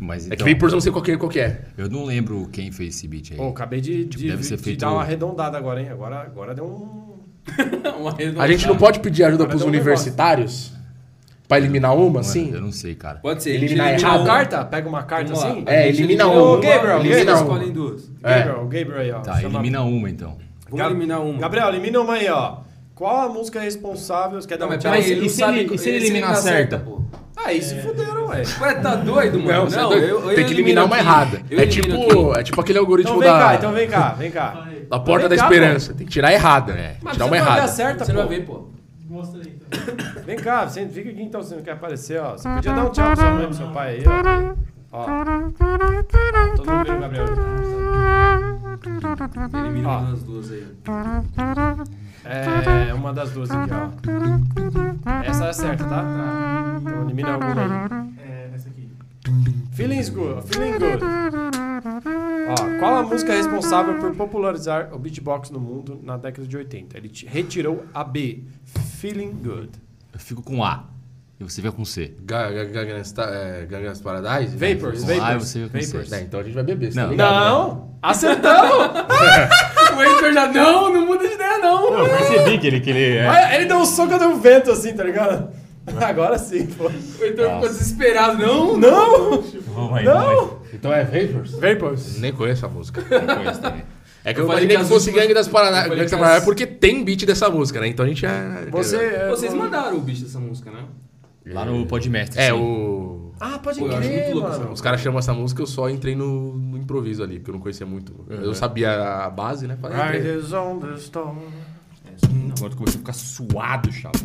[0.00, 1.62] Mas É que então, Vapors eu não sei qual que, é- qual que é.
[1.78, 3.36] eu não lembro quem fez esse beat aí.
[3.38, 5.88] Pô, acabei de, de, deve ser de feito- dar uma arredondada agora, hein?
[5.90, 7.16] Agora, agora deu um.
[8.00, 10.72] Uma A gente não pode pedir ajuda pros deu um universitários?
[11.46, 12.50] Pra eliminar uma, Mano, assim?
[12.52, 13.18] Eu não sei, cara.
[13.20, 13.50] Pode ser.
[13.54, 14.00] Eliminar errado.
[14.02, 14.26] Uma elimina uma.
[14.26, 14.64] carta?
[14.64, 15.50] Pega uma carta Vamos lá.
[15.50, 15.62] assim?
[15.66, 16.42] É, elimina uma.
[16.42, 17.42] Ô, Gabriel, elimina Gabriel, uma.
[17.54, 18.10] escolhem duas.
[18.22, 18.38] É.
[18.38, 19.20] Gabriel, Gabriel aí, ó.
[19.20, 20.36] Tá, elimina uma então.
[20.68, 21.38] Vamos eliminar uma.
[21.38, 22.56] Gabriel, elimina uma aí, ó.
[22.96, 24.40] Qual a música responsável?
[24.40, 24.94] Você quer dar Não, um mas tchau?
[24.96, 25.58] e ele não se sabe...
[25.60, 26.78] ele- e se ele eliminar certa?
[26.78, 27.02] pô.
[27.44, 28.42] Aí se fuderam, ué.
[28.60, 29.68] Ué, tá doido, mano?
[29.70, 30.04] Não, é doido.
[30.06, 31.04] eu- eu Tem que eliminar uma aqui.
[31.04, 31.42] errada.
[31.50, 32.40] Eu É tipo, aqui.
[32.40, 34.66] é tipo aquele algoritmo Então vem da, cá, então vem cá, vem cá.
[34.88, 35.92] da porta Vem da cá, esperança.
[35.94, 36.72] Tem que tirar a errada.
[36.72, 36.96] É.
[37.02, 37.62] Mas Tirar uma errada.
[37.64, 38.18] a certa, Você pô.
[38.18, 38.68] vai ver, pô.
[39.08, 40.22] Mostra aí, então.
[40.24, 42.32] Vem cá, você fica aqui então, você não quer aparecer, ó.
[42.32, 44.54] Você podia dar um tchau pra sua mãe, pro seu pai aí, ó.
[44.92, 45.04] Ó.
[46.56, 47.26] Todo mundo vendo o Gabriel.
[49.66, 50.00] Elimina Ó.
[50.10, 50.66] das duas aí.
[52.28, 55.22] É uma das duas aqui, ó.
[55.24, 56.02] Essa é certa, tá?
[56.02, 56.78] Tá.
[56.80, 58.18] Então elimina alguma aí.
[58.18, 58.88] É, essa aqui.
[59.72, 61.04] Feelings good, feeling good.
[62.48, 66.96] Ó, qual a música responsável por popularizar o beatbox no mundo na década de 80?
[66.96, 68.42] Ele retirou a B.
[68.64, 69.70] Feeling good.
[70.12, 70.84] Eu fico com A.
[71.38, 72.14] E você vai com C.
[72.22, 74.56] Ga- ga- Gangnam é, Paradise?
[74.56, 75.04] Vapors, Vapors.
[75.04, 75.90] você vai com C.
[75.92, 76.12] Vapors.
[76.12, 77.10] É, então a gente vai beber, tá Não.
[77.10, 77.32] ligado?
[77.34, 77.40] né?
[77.40, 77.98] Não!
[78.02, 78.72] Acertamos!
[79.96, 80.46] O Heitor já...
[80.52, 81.98] Não, não muda de ideia, não.
[82.00, 82.80] Eu percebi que ele...
[82.80, 83.54] Que ele é.
[83.56, 85.48] Ele deu um soco no vento assim, tá ligado?
[86.02, 86.88] Agora sim, pô.
[86.88, 88.38] O Heitor ficou desesperado.
[88.38, 89.42] Não, Não!
[89.74, 90.58] Vamos aí, Não!
[90.74, 91.52] Então é Vapors?
[91.52, 92.18] Vapors.
[92.18, 93.00] Nem conheço a música.
[93.10, 93.36] aí.
[93.36, 93.84] Conheço também.
[94.22, 96.66] É que Eu eu, falei imaginei que fosse Gangue das Paraná- Gangue das Paraná porque
[96.66, 97.86] tem beat dessa música, né?
[97.88, 98.64] Então a gente já...
[98.70, 98.96] Você.
[98.96, 100.80] é, Vocês mandaram o bicho dessa música, né?
[101.46, 102.52] Lá no Podmestre, É, sim.
[102.52, 103.32] o...
[103.38, 104.72] Ah, pode Pô, eu acho crer, muito louco mano.
[104.72, 107.60] Os caras chamam essa música, eu só entrei no, no improviso ali, porque eu não
[107.60, 108.24] conhecia muito.
[108.28, 109.76] Eu sabia a base, né?
[109.76, 110.20] Falei, entrei.
[110.22, 111.38] Riders on the storm.
[112.56, 114.18] Agora tu começou a ficar suado, chapa.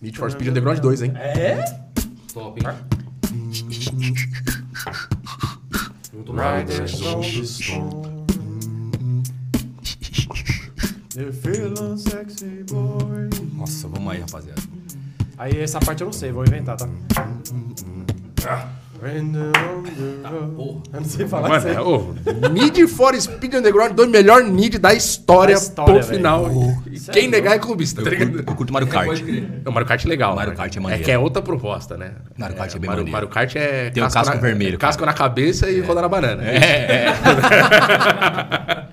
[0.00, 1.12] Need for Speed Underground 2, hein?
[1.16, 1.64] É?
[2.32, 2.74] Top, hein?
[6.28, 8.18] Riders on the storm.
[11.42, 13.28] Feeling sexy boy.
[13.54, 14.62] Nossa, vamos aí, rapaziada.
[15.38, 16.88] Aí essa parte eu não sei, vou inventar, tá?
[20.92, 21.76] Eu não sei falar Mano, isso aí.
[22.44, 26.50] é, Need for Speed Underground, dois melhor Need da história, Da história, ponto final.
[26.86, 28.32] E Isso Quem é negar é clubista, tá Eu ligado?
[28.32, 29.06] curto, eu curto Mario Kart.
[29.06, 29.62] Pode crer.
[29.64, 30.34] O Mario Kart é legal.
[30.34, 30.54] Mario?
[30.54, 31.04] Kart é É maneiro.
[31.04, 32.12] que é outra proposta, né?
[32.36, 33.12] Mario Kart é bem Mario, maneiro.
[33.12, 33.90] Mario Kart é...
[33.90, 36.42] Tem o casco na, vermelho, Casco na cabeça e rodar na banana.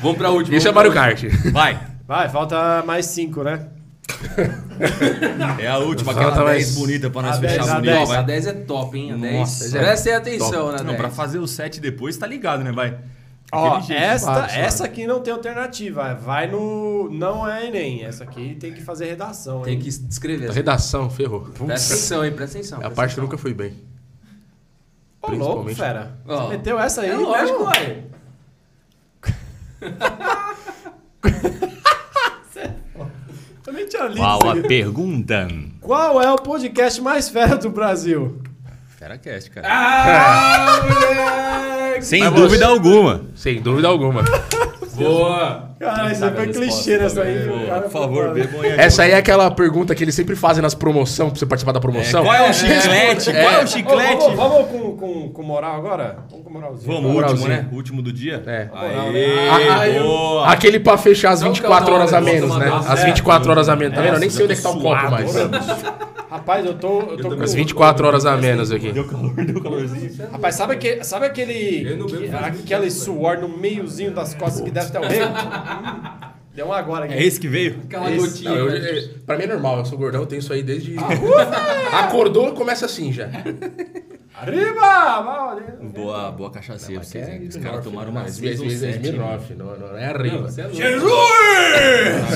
[0.00, 0.56] Vamos pra última.
[0.56, 1.24] Isso é Mario Kart.
[1.52, 1.80] Vai!
[2.06, 3.66] Vai, falta mais cinco, né?
[5.58, 7.92] É a última, aquela mais- 10 bonita pra nós A fechar 10, a bonito.
[7.94, 8.08] 10.
[8.08, 8.18] vai.
[8.18, 9.12] A 10 é top, hein?
[9.12, 9.34] A 10.
[9.34, 10.96] Nossa, Prestem atenção na Não, 10.
[10.96, 12.72] pra fazer o 7 depois, tá ligado, né?
[12.72, 12.96] Vai.
[13.50, 14.58] Ó, jeito, esta, suave.
[14.58, 16.14] essa aqui não tem alternativa.
[16.14, 17.08] Vai no.
[17.10, 18.04] Não é Enem.
[18.04, 19.62] Essa aqui tem que fazer redação.
[19.62, 19.80] Tem hein?
[19.80, 20.50] que descrever.
[20.50, 21.40] Redação, ferrou.
[21.40, 22.32] Presta atenção, hein?
[22.32, 22.78] Presta atenção.
[22.78, 23.24] É a presta parte que atenção.
[23.24, 23.72] nunca fui bem.
[25.22, 26.18] Ô, louco, principalmente- fera.
[26.28, 26.42] Ó.
[26.42, 27.10] Você meteu essa aí?
[27.10, 27.64] É lógico, mesmo?
[27.64, 28.04] uai.
[33.66, 35.48] Eu nem tinha lido Qual a pergunta?
[35.80, 38.40] Qual é o podcast mais fera do Brasil?
[38.98, 39.66] Feracast, cara.
[39.70, 42.04] Ah, moleque!
[42.04, 43.22] Sem Mas dúvida você- alguma.
[43.34, 44.22] Sem dúvida alguma.
[44.98, 45.68] Boa!
[45.78, 47.46] Cara, isso foi clichê nessa aí.
[47.48, 48.72] Pô, cara Por favor, bebam aí.
[48.78, 51.80] Essa aí é aquela pergunta que eles sempre fazem nas promoções, pra você participar da
[51.80, 52.24] promoção.
[52.24, 53.32] Qual é o chiclete?
[53.32, 54.34] Qual é o Ô, chiclete?
[54.34, 56.18] vamos vamos com, com, com moral agora?
[56.30, 56.92] Vamos com moralzinho.
[56.94, 57.68] Vamos, o último, né?
[57.70, 58.42] O último do dia?
[58.46, 58.68] É.
[58.74, 60.48] Aê, Ah, eu- boa.
[60.48, 62.70] Aquele pra fechar às Qual que é o 24 horas a menos, né?
[62.90, 63.04] É.
[63.04, 63.94] 24 horas a menos.
[63.94, 64.14] Tá vendo?
[64.14, 65.32] Eu nem sei onde é que tá o copo mais.
[66.30, 67.42] Rapaz, eu tô, eu tô com...
[67.42, 68.92] Às 24 horas a menos aqui.
[68.92, 70.10] Deu calor, deu calorzinho.
[70.30, 71.88] Rapaz, sabe, aquele, sabe aquele...
[71.88, 75.02] Eu que- aquele suor no meiozinho das costas que deve ter o?
[75.02, 77.14] Hum, Deu um agora aqui.
[77.14, 77.78] É esse que veio?
[77.84, 78.50] Aquela Esse- gotinha.
[78.50, 78.98] Não, eu, velho.
[78.98, 80.96] é, pra mim é normal, eu sou gordão, eu tenho isso aí desde.
[81.92, 83.28] Acordou, começa assim já.
[84.40, 85.68] Arriba!
[85.94, 87.48] Boa, boa cachaceira vocês, é hein?
[87.48, 88.96] Os caras tomaram uma Mas 6 ou vezes 7.
[89.06, 90.42] Smirnoff, não, não é Não, arriba.
[90.42, 91.16] você é louco.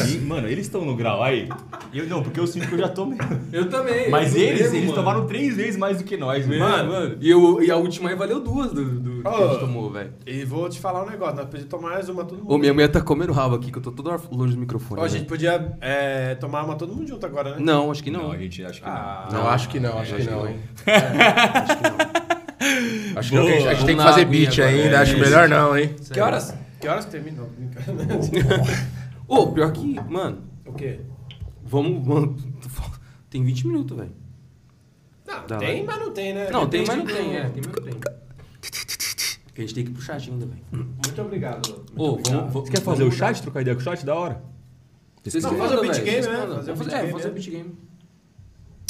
[0.06, 1.48] Sim, Mano, eles estão no grau aí.
[1.94, 3.18] Eu não, porque eu sinto que eu já tomei.
[3.52, 4.10] Eu também.
[4.10, 4.94] Mas eu eles, bebo, eles mano.
[4.94, 6.90] tomaram três vezes mais do que nós, Mano, mano.
[6.92, 7.16] mano.
[7.20, 10.12] E, eu, e a última aí valeu duas do, do que a gente tomou, velho.
[10.26, 12.52] E vou te falar um negócio, nós podíamos tomar mais uma todo mundo.
[12.52, 15.00] Ô, minha mulher tá comendo rabo aqui, que eu tô toda hora longe do microfone.
[15.00, 17.56] Ó, a gente podia é, tomar uma todo mundo junto agora, né?
[17.60, 18.22] Não, acho que não.
[18.24, 20.42] Não, a gente acha que Ah, Não, acho que não, acho É, que acho não,
[20.46, 20.60] que hein?
[20.86, 21.91] Acho
[23.16, 23.86] Acho que não, que a gente, a gente Boa.
[23.86, 25.02] tem que fazer beat ainda, agora.
[25.02, 25.94] acho É melhor não, hein?
[26.12, 26.54] Que horas?
[26.80, 27.04] Que horas?
[27.06, 28.62] Brincadeira.
[29.28, 31.00] Ô, pior que, mano, o quê?
[31.64, 32.06] vamos.
[32.06, 32.42] vamos-
[33.30, 34.12] Tem 20 minutos, velho.
[35.26, 35.96] Não, Dá, tem, vai.
[35.96, 36.50] mas não tem, né?
[36.50, 37.48] Não, tem, mas não tem, do- é.
[37.48, 37.94] Tem, mas não tem.
[39.46, 40.62] Porque a gente tem que ir pro chat ainda, velho.
[40.72, 41.68] Muito obrigado.
[41.68, 42.38] Muito Ô, obrigado.
[42.50, 42.52] vamos.
[42.52, 44.04] Você quer fazer o chat, trocar ideia com o chat?
[44.04, 44.42] Da hora.
[45.22, 46.46] Vocês Não, fazer o beat game, vocês né?
[46.74, 47.74] Fazer é, fazer o beat game.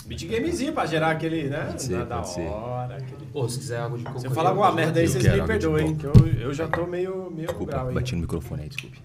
[0.07, 1.67] Beat gamezinho pra gerar aquele, né?
[1.67, 2.47] Pode ser, da, pode ser.
[2.47, 2.97] hora.
[2.97, 3.29] Aquele...
[3.33, 4.19] Ô, se quiser água de coco.
[4.21, 6.87] Se eu falar alguma merda aí, vocês me água perdoem, que eu, eu já tô
[6.87, 7.95] meio, meio Desculpa, grau aí.
[7.95, 9.01] bati no microfone aí, desculpe.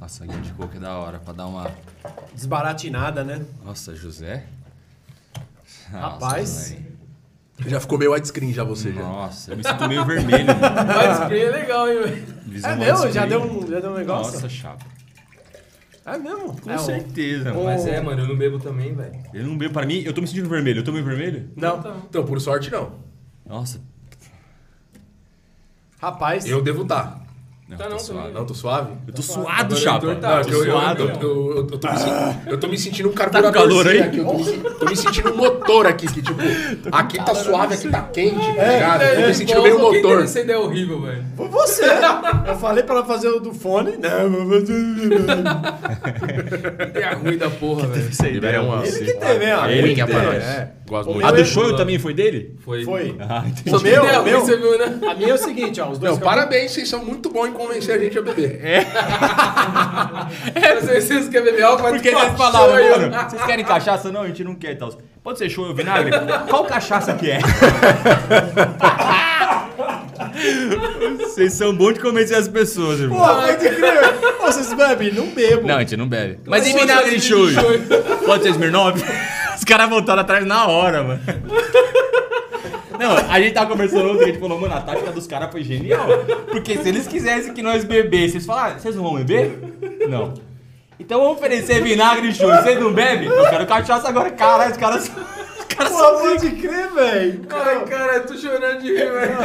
[0.00, 1.70] Nossa, aguinha de coco é da hora, pra dar uma...
[2.34, 3.44] Desbaratinada, né?
[3.64, 4.44] Nossa, José.
[5.90, 6.70] Rapaz.
[6.70, 6.94] velho.
[7.70, 9.00] Já ficou meio widescreen já você já.
[9.02, 10.46] Nossa, eu me sinto meio vermelho,
[11.22, 12.26] spray é legal, hein, velho.
[12.46, 13.10] Visão É mesmo?
[13.12, 13.28] Já widescreen.
[13.28, 14.32] deu um, já deu um negócio?
[14.34, 14.84] Nossa, chapa.
[16.06, 16.60] É mesmo?
[16.60, 17.64] Com certeza, mano.
[17.64, 19.18] Mas é, mano, eu não bebo também, velho.
[19.32, 20.80] Eu não bebo, pra mim, eu tô me sentindo vermelho.
[20.80, 21.50] Eu tô meio vermelho?
[21.56, 21.78] Não.
[22.08, 22.92] Então, por sorte, não.
[23.46, 23.80] Nossa.
[25.98, 27.23] Rapaz, Eu devo estar.
[27.66, 28.20] Não, Tá tô não, suave.
[28.20, 28.34] também.
[28.34, 28.92] Não, tô suave?
[29.08, 30.14] Eu tô suado, chapa.
[30.16, 31.02] tá- Não, é que eu, eu, suado.
[31.02, 33.52] eu, eu, eu- eu tô me, sen- eu tô me sentindo um Tá com carburador.
[33.68, 34.00] calor aí?
[34.02, 36.38] Aqui, eu tô, me, tô me sentindo um motor aqui, que tipo,
[36.92, 39.02] aqui tá suave, aqui tá quente, tá ligado?
[39.04, 40.22] Eu tô me sentindo meio motor.
[40.24, 41.24] Essa ideia horrível, velho.
[41.38, 41.84] foi você.
[42.46, 43.96] eu falei pra ela fazer o do fone.
[43.96, 44.74] Não, vou fazer...
[46.90, 48.08] Ideia ruim da porra, velho.
[48.08, 48.86] Essa ideia é uma...
[48.86, 49.14] Ele que teve,
[49.94, 50.36] que que teve.
[50.36, 50.70] É.
[50.86, 51.26] Gosto muito.
[51.26, 52.56] A do é- show também foi dele?
[52.64, 52.84] Foi.
[52.84, 53.16] Foi.
[53.20, 53.74] Ah, entendi.
[53.74, 54.98] O meu, o meu, você viu, né?
[55.08, 55.88] a minha é o seguinte, ó.
[55.90, 58.60] Os dois Não, que parabéns, vocês são muito bons em convencer a gente a beber.
[58.62, 58.84] É.
[60.80, 64.12] Vocês, vocês querem beber álcool, mas Porque eles falaram, mano, vocês querem cachaça?
[64.12, 64.92] Não, a gente não quer e tal.
[65.22, 66.10] Pode ser show ou vinagre?
[66.48, 67.38] Qual cachaça que é?
[71.18, 73.18] Vocês são bons de convencer as pessoas, irmão.
[73.18, 74.14] Pô, pode crer.
[74.40, 75.12] Vocês bebem?
[75.12, 75.66] Não bebo.
[75.66, 76.38] Não, a gente não bebe.
[76.46, 77.46] Mas e Pode vinagre de show.
[78.24, 79.02] Pode ser Smirnoff?
[79.64, 81.22] Os caras voltaram atrás na hora, mano.
[83.00, 85.64] Não, a gente tava conversando ontem, a gente falou, mano, a tática dos caras foi
[85.64, 86.06] genial.
[86.50, 89.58] Porque se eles quisessem que nós bebêssemos, falaram, ah, vocês não vão beber?
[90.06, 90.34] Não.
[91.00, 93.26] Então vamos oferecer vinagre de show, vocês não bebem?
[93.26, 95.14] Eu quero cachaça agora, caralho, os caras são...
[95.58, 97.46] Os caras Pô, são pode crer, velho.
[97.50, 99.38] Ai, cara, eu tô chorando de rir, velho.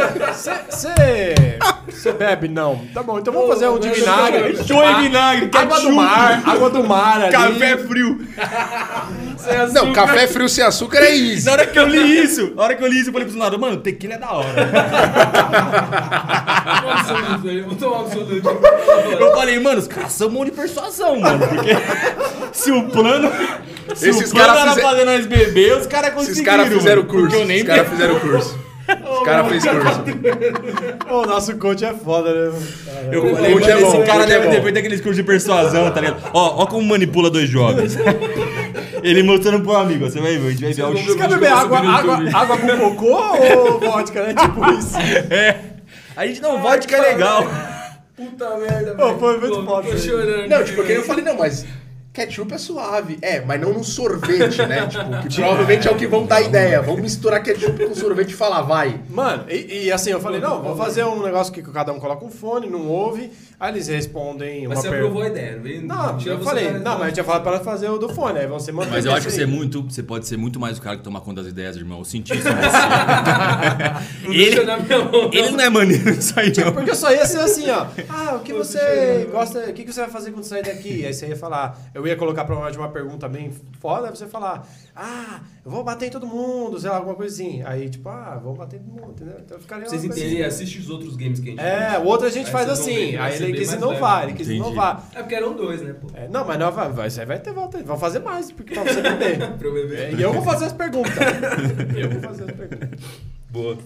[1.87, 2.49] Você bebe?
[2.49, 2.85] Não.
[2.93, 4.63] Tá bom, então vamos fazer um de vinagre.
[4.67, 7.31] Show em vinagre, Água do mar, água do mar ali.
[7.31, 8.19] Café frio.
[9.73, 11.45] Não, café frio sem açúcar é isso.
[11.45, 13.37] Na hora que eu li isso, na hora que eu li isso, eu falei pro
[13.37, 14.47] lado, mano, tequila é da hora.
[17.59, 19.19] Um.
[19.19, 21.39] Eu falei, mano, os caras são mão de persuasão, mano.
[21.47, 21.69] Porque
[22.51, 23.31] se o plano.
[23.95, 26.33] Se Esses o plano era fizer- fazer nós beber, os caras conseguiram.
[26.33, 27.27] Esses caras fizeram mano, curso.
[27.29, 28.59] Porque eu nem Os caras fizeram curso.
[29.09, 30.03] Os caras fez curso.
[31.09, 32.59] O nosso coach é foda, né?
[33.11, 34.51] Eu O coach é bom, esse cara coach é deve bom.
[34.51, 36.21] ter feito aqueles cursos de persuasão, tá ligado?
[36.33, 37.97] Ó, ó como manipula dois jovens.
[39.01, 41.51] Ele mostrando pro amigo, você vai ver, a gente vai ver o Você quer beber
[41.51, 43.17] água, água, água com cocô
[43.57, 44.33] ou vodka, né?
[44.33, 44.97] Tipo isso.
[45.29, 45.57] É.
[46.15, 47.43] A gente não, vodka é legal.
[48.15, 50.49] Puta merda, Pô, foi muito foda Tô chorando.
[50.49, 51.65] Não, tipo, porque eu falei, não, mas
[52.14, 53.18] ketchup é suave.
[53.22, 54.88] É, mas não no sorvete, né?
[54.88, 56.81] Tipo, que provavelmente é o que vão dar ideia.
[56.81, 58.99] Vamos misturar ketchup com sorvete e falar, vai.
[59.10, 62.26] Mano, e, e assim, eu falei, não, vou fazer um negócio que cada um coloca
[62.26, 65.07] um fone, não ouve, aí eles respondem Mas uma você pergunta.
[65.10, 65.86] aprovou a ideia, não veio?
[65.86, 68.40] Não, Tira eu você falei, não, mas eu tinha falado para fazer o do fone,
[68.40, 68.90] aí você manda.
[68.91, 69.81] Mas eu acho que você é muito.
[69.84, 71.99] Você pode ser muito mais o cara que toma conta das ideias, irmão.
[71.99, 74.27] Eu senti isso em Não você.
[74.30, 75.30] deixa ele, na minha mão.
[75.31, 76.72] ele não é maneiro nisso aí, não.
[76.73, 77.86] Porque eu só ia ser assim, ó.
[78.10, 79.60] Ah, o que você gosta.
[79.60, 81.06] O que que você vai fazer quando sair daqui?
[81.06, 81.77] Aí você ia falar.
[81.94, 84.68] Eu ia colocar provavelmente uma pergunta bem foda, você falar.
[84.95, 87.61] Ah, eu vou bater em todo mundo, sei lá, alguma coisa assim.
[87.65, 89.36] Aí, tipo, ah, vou bater em todo mundo, entendeu?
[89.45, 92.03] Então ficaria uma Vocês coisa entenderem, assiste os outros games que a gente É, fez.
[92.03, 93.15] o outro a gente Aí faz assim.
[93.18, 94.60] vai Aí ele quis inovar, ele quis Entendi.
[94.60, 95.10] inovar.
[95.14, 96.07] É porque eram dois, né, pô?
[96.14, 97.81] É, não, mas não, vai, vai, vai ter volta.
[97.84, 99.38] Vão fazer mais, porque pra você beber.
[99.57, 99.99] Pra eu beber.
[99.99, 101.14] É, e eu vou fazer as perguntas.
[101.95, 102.99] eu vou fazer as perguntas.
[103.60, 103.77] Boa.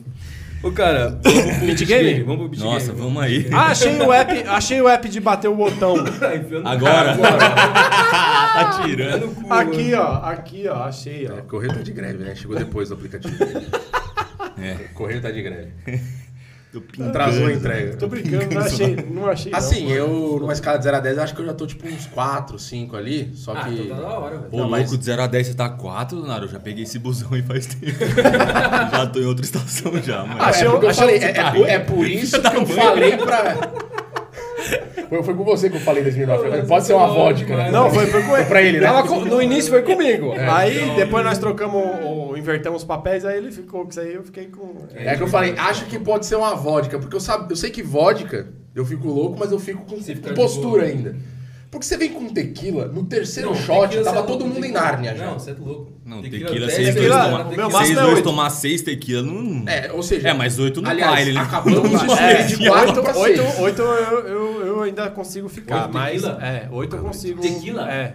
[0.62, 2.24] Ô, cara, vamos pro Beat game?
[2.24, 3.00] Vamos pro beat Nossa, game.
[3.00, 3.50] vamos aí.
[3.52, 5.96] Ah, achei o app, achei o app de bater o botão.
[6.20, 7.18] Tá Agora.
[8.54, 9.34] Tá tirando.
[9.34, 11.40] Cu, Aqui, ó, aqui, ó, achei, ó.
[11.40, 12.36] É, correio tá de greve, né?
[12.36, 13.36] Chegou depois do aplicativo.
[14.62, 14.76] É.
[14.94, 15.72] Correio tá de greve.
[17.08, 17.96] Atrasou a entrega.
[17.98, 19.52] Tô brincando, não achei, não achei.
[19.52, 19.60] não.
[19.60, 21.88] Assim, eu, numa escala de 0 a 10, eu acho que eu já tô tipo
[21.88, 23.32] uns 4, 5 ali.
[23.36, 23.74] Só Ah, que.
[23.82, 24.48] então tá da hora, velho.
[24.52, 26.46] Ô, Não, mas- louco, de 0 a 10 você tá 4, Leonardo.
[26.46, 27.84] Eu já peguei esse busão aí faz tempo.
[28.92, 30.36] já tô em outra estação já, mano.
[30.40, 32.66] Ah, Achei é, porque eu achei falei, é, é por, é por isso que eu
[32.66, 33.72] falei pra.
[35.10, 36.44] Foi, foi com você que eu falei em 2009.
[36.46, 37.70] Eu falei, Pode ser uma vodka, né?
[37.70, 38.46] Não, foi, foi com ele.
[38.46, 39.04] pra ele, né?
[39.04, 40.34] Com- no início foi comigo.
[40.40, 44.24] aí depois nós trocamos, o, invertemos os papéis, aí ele ficou com isso aí, eu
[44.24, 44.86] fiquei com.
[44.94, 47.72] É que eu falei, acho que pode ser uma vodka, porque eu, sabe, eu sei
[47.72, 50.94] que vodka, eu fico louco, mas eu fico com, com postura boa.
[50.94, 51.16] ainda.
[51.74, 54.58] Porque você vem com tequila, no terceiro Não, shot, tequila, tava é todo louco, mundo
[54.60, 54.82] em tequila.
[54.84, 55.26] Nárnia já.
[55.26, 55.92] Não, você é louco.
[56.06, 58.24] Não, Tequila, tequila, dez, vocês dois tequila, máximo é dois oito.
[58.24, 59.68] tomar seis tequila não...
[59.68, 60.28] É, ou seja...
[60.30, 61.40] É, mas oito no aliás, baile, né?
[61.42, 63.60] acabamos de subir É, de 4 pra oito, 6.
[63.60, 66.22] oito eu, eu, eu ainda consigo ficar, Oito mas.
[66.22, 66.40] tequila?
[66.46, 67.42] É, oito eu consigo.
[67.42, 67.92] Tequila?
[67.92, 68.14] É.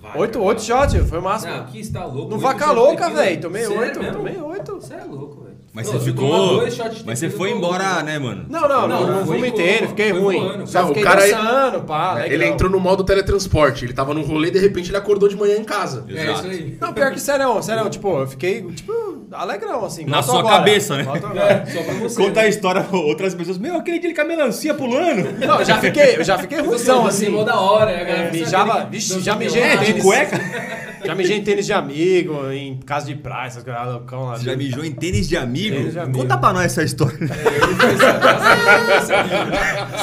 [0.00, 1.52] Vai, Oito, oito shot, foi o máximo.
[1.52, 2.28] Não, aqui você tá louco.
[2.30, 3.22] Não Oito vaca louca, tequila.
[3.22, 3.40] velho.
[3.40, 4.74] Tomei Sério oito, tomei oito.
[4.76, 5.41] Você é louco.
[5.74, 6.28] Mas Não, você ficou...
[6.28, 8.02] tomar dois shots de Mas você foi embora, louco.
[8.04, 8.44] né, mano?
[8.46, 10.38] Não, não, não, Não, não, vomitei, fiquei foi ruim.
[10.40, 10.66] voando.
[10.66, 12.30] Só o cara aí- dançando, pá, legal.
[12.30, 13.86] Ele entrou no modo teletransporte.
[13.86, 16.04] Ele tava num rolê, de repente ele acordou de manhã em casa.
[16.10, 16.76] É isso aí.
[16.78, 20.04] Não, pior que sério, sério, tipo, eu fiquei, tipo, alegrão, assim.
[20.04, 21.06] Na sua agora, cabeça, né?
[21.10, 21.64] agora.
[21.66, 22.22] Só pra você.
[22.22, 23.56] Conta a história pra outras pessoas.
[23.56, 25.38] Meu, aquele dia ele com a melancia pulando.
[25.38, 27.92] Não, eu já fiquei, eu já fiquei ruimzão, assim, mó da hora.
[27.92, 30.02] a galera É, mijava, vixe, já de mijei em tênis.
[30.02, 30.38] cueca?
[31.04, 34.36] Já mijei em tênis de amigo, em casa de praia, essas coisas loucão lá.
[34.36, 35.76] Você já mijou em tênis de amigo?
[35.76, 36.18] Tênis de amigo.
[36.18, 37.18] Conta pra nós essa história.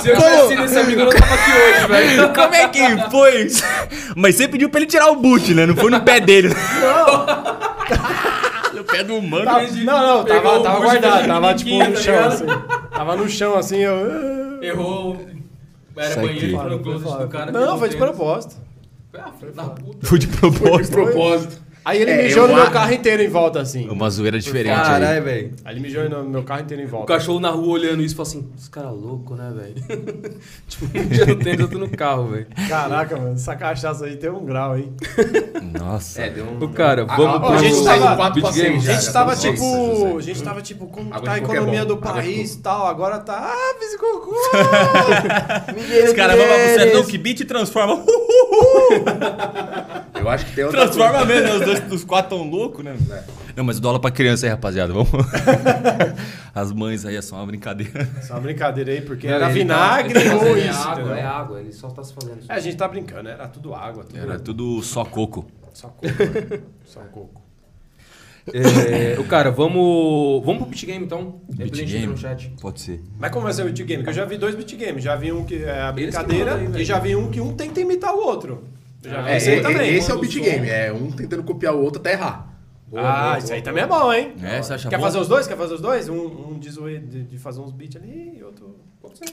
[0.02, 2.34] Se eu tivesse sido esse amigo, eu não tava aqui hoje, velho.
[2.36, 3.48] Como é que foi?
[4.16, 5.66] Mas você pediu pra ele tirar o boot, né?
[5.66, 6.50] Não foi no pé dele.
[6.82, 7.26] Não.
[8.76, 9.46] no pé do humano.
[9.46, 12.46] Tava- não, não, tava, tava guardado, tava tipo no tá chão, assim.
[12.92, 14.62] Tava no chão, assim, eu...
[14.62, 15.26] Errou.
[15.96, 17.52] Era banheiro, entrou no closet do cara.
[17.52, 18.56] Não, foi de propósito.
[19.14, 20.06] Ah, da puta.
[20.06, 20.92] Foi de propósito.
[20.92, 21.62] propósito.
[21.90, 23.90] Aí ele É, mijou no meu carro inteiro em volta, assim.
[23.90, 24.86] Uma zoeira diferente aí.
[24.86, 25.52] Caralho, velho.
[25.66, 27.08] Aí ele mijou no meu carro inteiro em O volta.
[27.14, 29.74] cachorro na rua olhando isso e falou assim: esse cara é louco, né, velho?
[30.70, 32.46] tipo, um dia no tênis, outro no carro, velho.
[32.68, 34.94] Caraca, mano, essa cachaça aí tem um grau, hein?
[35.80, 36.22] Nossa.
[36.22, 36.64] É, deu um...
[36.64, 38.82] Ô, cara, vamos pro- a gente 4 pra game.
[38.82, 40.18] 6 A gente tava tá tipo.
[40.18, 42.22] A gente tava tipo, como Água tá a de coco é economia bom, do água
[42.22, 42.86] de país e tal.
[42.86, 43.52] Agora tá.
[43.52, 44.36] Ah, fiz cocô!
[46.06, 48.04] Os caras vão pra você, não, que beat transforma.
[50.20, 51.54] Eu acho que tem outra transforma mesmo, né?
[51.56, 52.96] Os, dois, os quatro tão loucos, né?
[53.56, 54.92] Não, mas eu dou aula pra criança aí, rapaziada.
[54.94, 55.10] Vamos.
[56.54, 58.10] As mães aí é só uma brincadeira.
[58.22, 60.68] Só uma brincadeira aí, porque Não, era ele tá- vinagre ele tá ou fazendo isso.
[60.68, 61.14] É água, entendeu?
[61.16, 62.52] é água, ele só tá se fazendo isso.
[62.52, 64.04] É, a gente tá brincando, era tudo água.
[64.04, 65.46] Tudo Era tudo só coco.
[65.74, 66.08] Só coco.
[66.86, 67.40] Só coco.
[68.52, 70.44] É, o cara, vamos.
[70.44, 71.36] Vamos pro beat game então.
[71.48, 72.12] Depois Beat a gente entra game?
[72.14, 72.52] no chat.
[72.60, 73.00] Pode ser.
[73.20, 73.98] Mas como vai ser o beat game?
[73.98, 75.04] Porque eu já vi dois beat games.
[75.04, 76.86] Já vi um que é a Eles que brincadeira mandam aí, e velho.
[76.86, 78.64] já vi um que um tenta imitar o outro.
[79.02, 79.94] Já É, esse aí é, também.
[79.96, 80.68] esse é o beat game.
[80.70, 82.48] É um tentando copiar o outro até errar.
[82.88, 83.64] Boa, ah, boa, isso boa, aí boa.
[83.64, 84.34] também é bom, hein?
[84.42, 85.04] É, você acha Quer bom?
[85.04, 85.48] fazer os dois?
[85.48, 86.10] Quer fazer os dois?
[86.10, 88.76] Um, um diz o de, de fazer uns beats ali e outro.
[89.02, 89.26] Pode ser.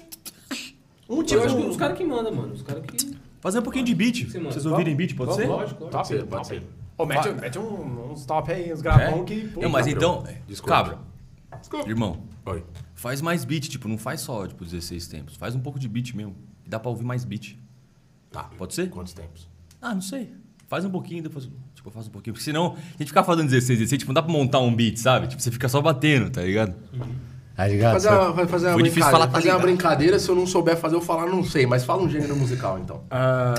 [1.09, 1.41] Um tipo.
[1.41, 2.53] Eu acho que os caras que mandam, mano.
[2.53, 3.17] Os caras que.
[3.41, 4.25] Fazer um pouquinho de beat.
[4.31, 4.53] Você manda.
[4.53, 5.47] Vocês ouvirem beat, pode ser?
[5.47, 6.47] Lógico, Pode top, ser, pode top.
[6.47, 6.63] ser.
[6.99, 9.25] Ô, mete, mete um, uns top aí, uns gravão É?
[9.25, 9.49] que...
[9.49, 10.75] pô, Não, mas então, desculpa.
[10.75, 10.99] cabra,
[11.61, 11.89] Desculpa.
[11.91, 12.65] irmão, Oi.
[12.95, 15.37] faz mais beat, tipo, não faz só, tipo, 16 tempos.
[15.37, 16.35] Faz um pouco de beat mesmo.
[16.67, 17.55] Dá pra ouvir mais beat.
[18.31, 18.45] Tá.
[18.57, 18.89] Pode ser?
[18.89, 19.47] Quantos tempos?
[19.81, 20.33] Ah, não sei.
[20.69, 21.49] Faz um pouquinho, depois.
[21.75, 22.35] Tipo, faz um pouquinho.
[22.35, 24.97] Porque senão, a gente ficar fazendo 16, 16, tipo, não dá pra montar um beat,
[24.99, 25.29] sabe?
[25.29, 26.75] Tipo, você fica só batendo, tá ligado?
[27.55, 27.93] Tá ligado?
[27.95, 29.11] Fazer uma, vai fazer uma Foi difícil brincadeira.
[29.13, 31.67] falar, tá fazer uma brincadeira, se eu não souber fazer, eu falar, não sei.
[31.67, 33.03] Mas fala um gênero musical, então.
[33.11, 33.55] Ah,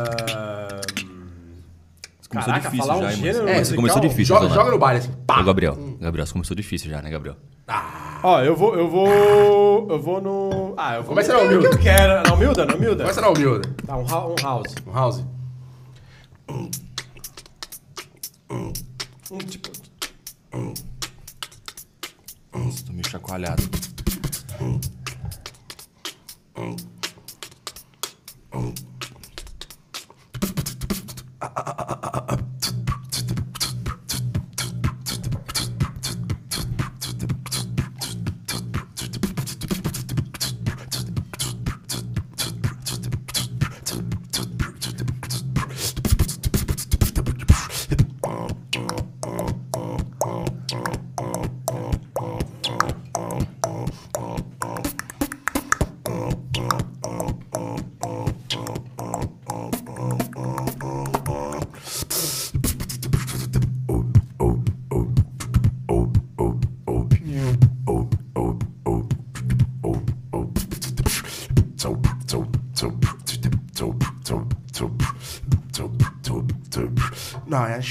[2.30, 3.50] Começou Caraca, difícil falar um já, hein, gênero mano?
[3.58, 4.36] É, você começou difícil.
[4.36, 5.12] Joga, joga no baile, assim.
[5.26, 5.40] Pá!
[5.40, 5.78] Ô, Gabriel.
[6.02, 7.38] Gabriel, você começou difícil já, né, Gabriel?
[8.22, 10.74] Ó, eu vou, eu vou, eu vou no...
[10.76, 11.66] Ah, eu vou Começa na o que humilde.
[11.68, 12.24] eu quero.
[12.24, 13.14] Na humilda, na humilda?
[13.14, 13.70] Ser na humilde.
[13.86, 14.76] Tá, um, um house.
[14.86, 15.24] Um house.
[19.50, 19.72] Tipo...
[22.54, 23.64] Nossa, tô meio chacoalhado.
[31.40, 31.97] Now I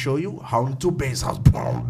[0.06, 1.40] show you how to base house.
[1.50, 1.85] Bass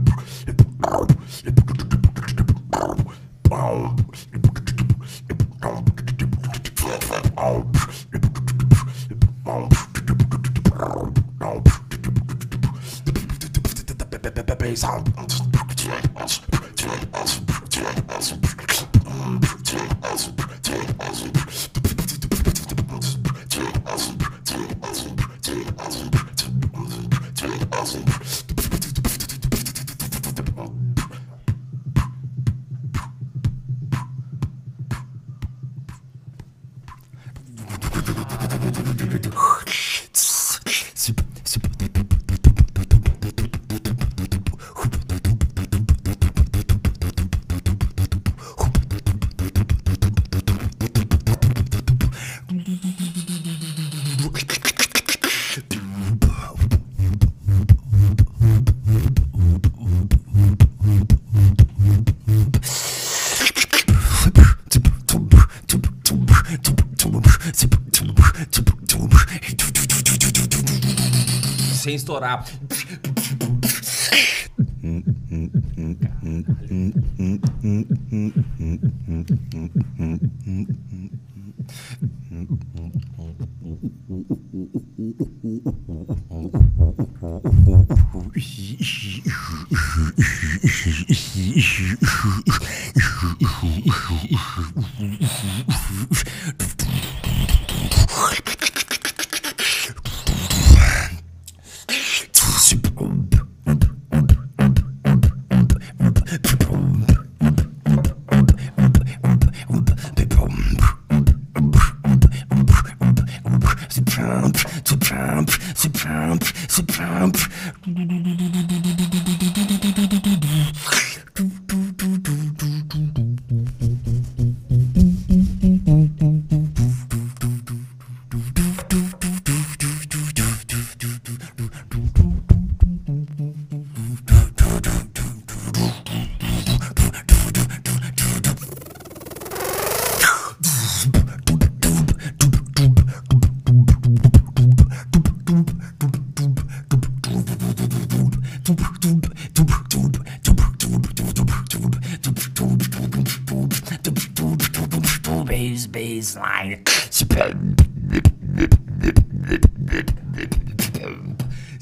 [71.97, 72.45] estourar.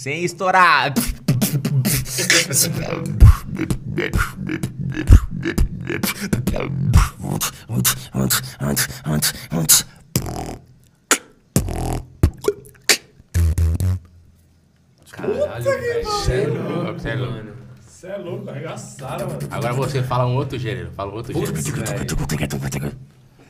[0.04, 0.92] Sem estourar.
[15.10, 16.10] Caralho, velho.
[16.22, 17.30] Sério, sério.
[17.30, 17.52] Mano.
[17.80, 19.38] Você é louco, arregaçaram, mano.
[19.50, 20.90] Agora você fala um outro gênero.
[20.92, 21.54] Fala um outro gênero.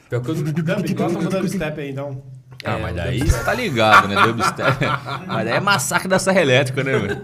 [0.08, 0.52] Pior que eu não...
[0.52, 2.22] Gabi, bota uma dubstep aí, então.
[2.64, 3.38] Ah, É, mas daí dubstep.
[3.38, 4.22] você tá ligado, né?
[4.26, 4.78] Dubstep.
[5.26, 7.20] mas daí é massacre da serra elétrica, né, velho?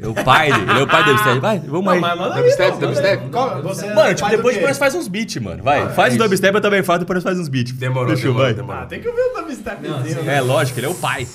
[0.00, 0.70] É o pai dele.
[0.70, 1.38] Ele é o pai do dubstep.
[1.40, 3.22] Vai, vamos manda aí, Dubstep, dubstep?
[3.24, 5.62] é Mano, tipo, depois nós faz uns beats, mano.
[5.62, 7.72] Vai, Ah, faz é o dubstep, eu também faço, depois nós faz uns beats.
[7.72, 8.54] Demorou, Fechou, demorou, vai.
[8.54, 8.82] demorou.
[8.82, 10.22] Ah, tem que ouvir o dubstepzinho.
[10.22, 10.36] né?
[10.36, 11.26] É, lógico, ele é o pai.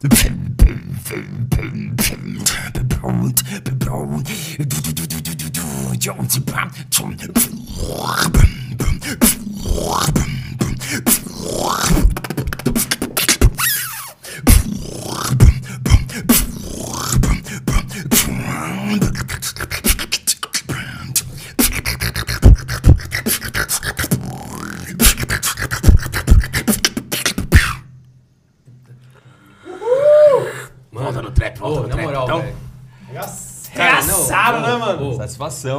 [0.00, 0.08] The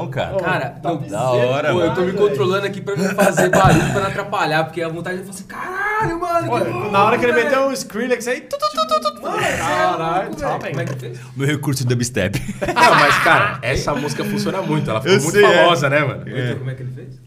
[0.09, 0.37] cara.
[0.37, 1.91] Cara, Tá não, da hora, Pô, mano.
[1.91, 5.17] eu tô me controlando aqui pra não fazer barulho, pra não atrapalhar, porque a vontade
[5.19, 8.41] de falar assim, caralho, mano, bom, na hora que ele velho." meteu um Skrillex aí.
[8.41, 9.21] Tu, tu, tu, tu, tu, tu.
[9.21, 10.29] Mano, é Caralho,
[10.61, 10.71] bem.
[10.71, 11.19] Como é que fez?
[11.35, 12.39] Meu recurso de dubstep.
[12.73, 14.89] Não, mas, cara, essa música funciona muito.
[14.89, 15.63] Ela ficou Eu muito sei, é.
[15.63, 16.23] famosa, né, mano?
[16.25, 17.21] Vitor, Como é que ele fez?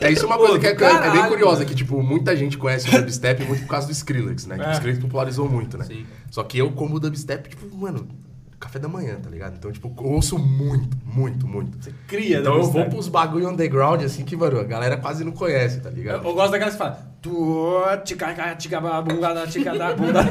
[0.00, 1.66] É isso é uma Pô, coisa que é, do é bem caralho, curiosa, mano.
[1.68, 4.56] que, tipo, muita gente conhece o dubstep muito por causa do Skrillex, né?
[4.58, 5.84] Que o Skrillex popularizou muito, né?
[5.84, 6.06] Sim.
[6.30, 8.08] Só que eu, como dubstep, tipo, mano,
[8.60, 9.54] café da manhã, tá ligado?
[9.56, 11.78] Então, tipo, eu ouço muito, muito, muito.
[12.06, 15.80] Cria Então eu vou pros bagulho underground, assim, que, mano, a galera quase não conhece,
[15.80, 16.22] tá ligado?
[16.22, 17.10] Eu, eu gosto daquelas que fala.
[17.22, 20.22] Tu, tica, tica, bunga, da, tica, da, bunda.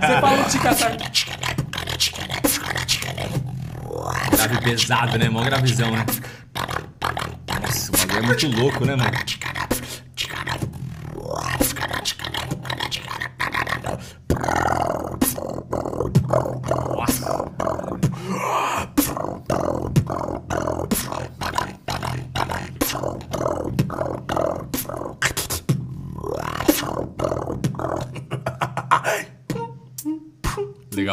[0.00, 0.90] Você fala tica, tá.
[4.30, 5.28] Grave pesado, né?
[5.28, 6.06] Mó gravizão, né?
[7.60, 9.10] Nossa, o bagulho é muito louco, né, mano?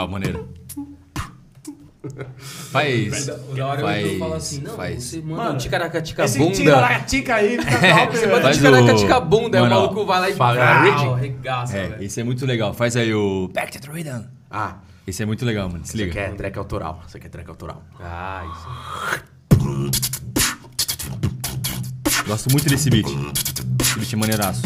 [0.09, 0.49] Legal, maneiro.
[2.71, 3.25] Faz.
[3.25, 5.03] Da hora faz, é eu falo assim, não, faz.
[5.03, 6.99] você manda Mano, um ticaracatica Esse bunda.
[7.05, 7.71] tica aí fica
[8.05, 11.87] top, Você manda um ticaracatica bunda, aí o maluco vai lá e fala, regaça, É,
[11.89, 12.03] velho.
[12.03, 12.73] esse é muito legal.
[12.73, 13.49] Faz aí o.
[13.53, 14.23] Back to the Rhythm.
[14.49, 15.85] Ah, Esse é muito legal, mano.
[15.85, 16.11] Se liga.
[16.11, 17.01] quer track autoral.
[17.07, 17.83] Você quer track autoral.
[17.99, 18.67] Ah, isso.
[22.25, 23.07] Gosto muito desse beat.
[23.81, 24.61] Esse beat é maneiraço.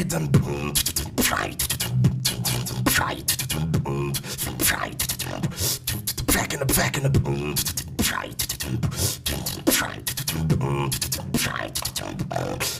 [0.00, 0.14] Back
[6.54, 7.10] in the back in the.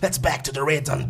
[0.02, 1.06] Let's back to the rhythm.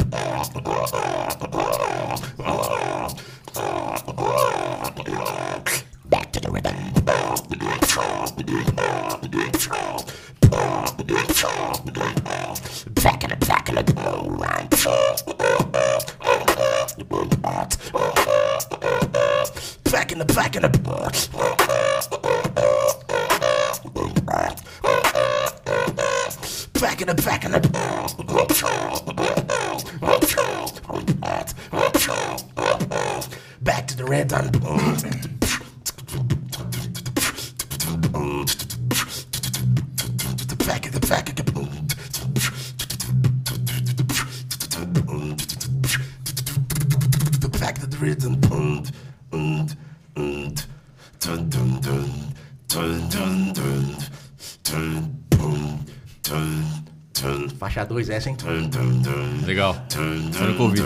[57.90, 58.00] Dun.
[58.00, 58.36] Faixa 2, essa, hein?
[58.36, 59.76] Dun, dun, dun, Legal.
[59.96, 60.80] Eu nunca ouvi.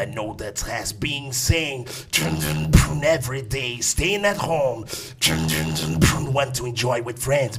[0.00, 1.88] I know that has been saying
[3.02, 4.84] every day, staying at home.
[6.32, 7.58] Want to enjoy with friends.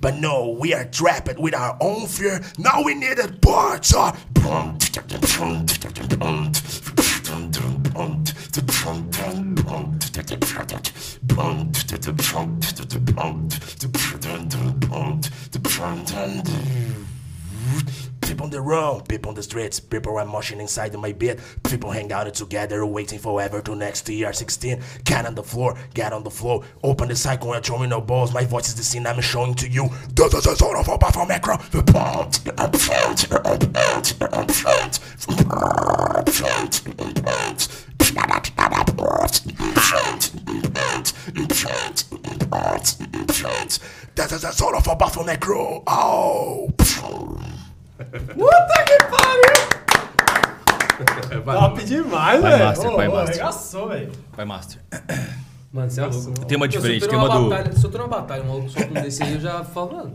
[0.00, 2.42] But no, we are trapped with our own fear.
[2.58, 3.28] Now we need a.
[4.34, 5.79] People
[19.70, 21.40] streets, people are motion inside my bed.
[21.64, 24.82] People hang out together, waiting forever to next year 16.
[25.04, 26.64] Get on the floor, get on the floor.
[26.82, 28.32] Open the cycle and throw me no balls.
[28.32, 29.88] My voice is the scene I'm showing to you.
[30.14, 31.56] This is the sort of a buffer macro.
[44.16, 45.82] This is the sort of a buffer macro.
[45.86, 46.70] Oh.
[52.10, 52.64] demais, Vai velho.
[52.64, 53.30] master, Ô, vai ô, master.
[53.34, 54.12] Arregaçou, velho.
[54.36, 54.80] Vai, Master.
[55.72, 56.44] Mano, você é louco.
[56.46, 58.08] Tem uma diferente, se eu tem tô uma numa do- batalha, Se eu tô numa
[58.08, 60.14] batalha, um maluco solta um desse aí, eu já falo, mano,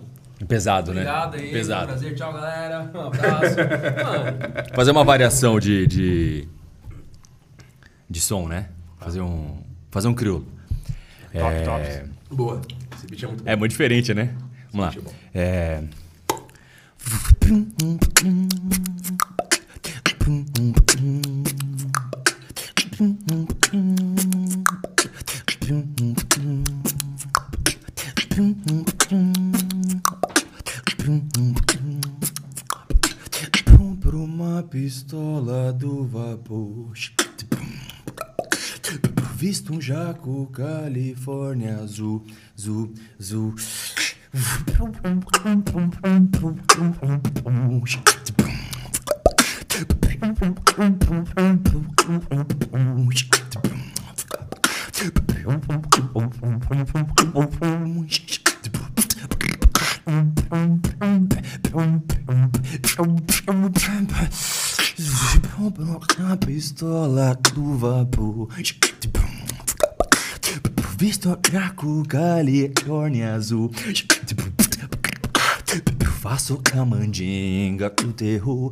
[0.50, 1.02] Pesado, né?
[1.02, 1.88] obrigado aí, Pesado.
[1.88, 3.56] prazer, tchau, galera, um abraço.
[3.56, 6.48] mano, Fazer uma variação de, de.
[8.10, 8.68] de som, né?
[9.00, 9.58] Fazer um.
[9.90, 10.46] Fazer um crioulo.
[11.32, 12.10] Top, É, top.
[12.32, 12.62] Boa.
[12.98, 13.50] Esse beat é muito bom.
[13.50, 14.36] É muito diferente, né?
[14.74, 15.02] Vamos lá.
[15.02, 15.12] Bom.
[15.34, 15.84] É.
[33.78, 36.92] Compro uma pistola do vapor.
[39.38, 42.26] Visto um jaco Califórnia azul,
[42.58, 43.56] azul, azul.
[66.46, 68.50] Pistola do vapor.
[70.98, 73.72] Visto jaco Califórnia azul.
[76.22, 78.72] Faço a mandinga do terror.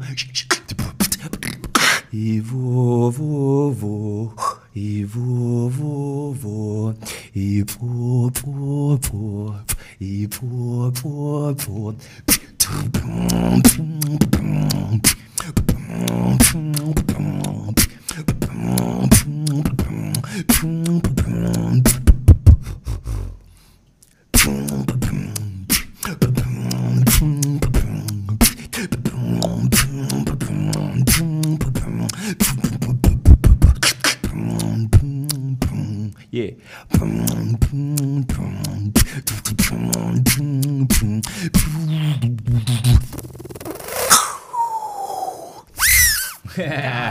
[2.11, 4.52] E vou, vou, vou.
[4.73, 6.95] И во-во-во,
[7.33, 9.55] и по-по-по,
[9.99, 11.95] и по-по-по.
[27.23, 27.82] Boom, boom, boom.
[36.34, 36.55] Yeah.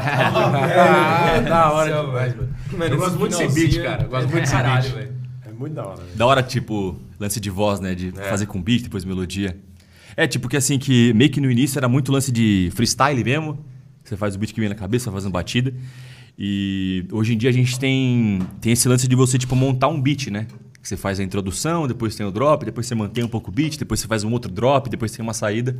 [0.05, 2.49] Ah, da hora demais, mano.
[2.73, 4.03] Mano, Eu gosto muito desse beat, finalzinho cara.
[4.05, 4.95] Eu gosto é muito desse beat.
[4.95, 5.13] velho.
[5.47, 5.97] É muito da hora.
[6.03, 6.17] velho.
[6.17, 7.95] Da hora, tipo, lance de voz, né?
[7.95, 8.29] De É.
[8.31, 9.57] fazer com beat, depois melodia.
[10.17, 13.65] É, tipo que assim, que meio que no início era muito lance de freestyle mesmo.
[14.05, 15.73] Você faz o beat que vem na cabeça, fazendo batida.
[16.39, 20.01] E hoje em dia a gente tem, tem esse lance de você, tipo, montar um
[20.01, 20.47] beat, né?
[20.83, 23.79] Você faz a introdução, depois tem o drop, depois você mantém um pouco o beat,
[23.79, 25.77] depois você faz um outro drop, depois tem uma saída.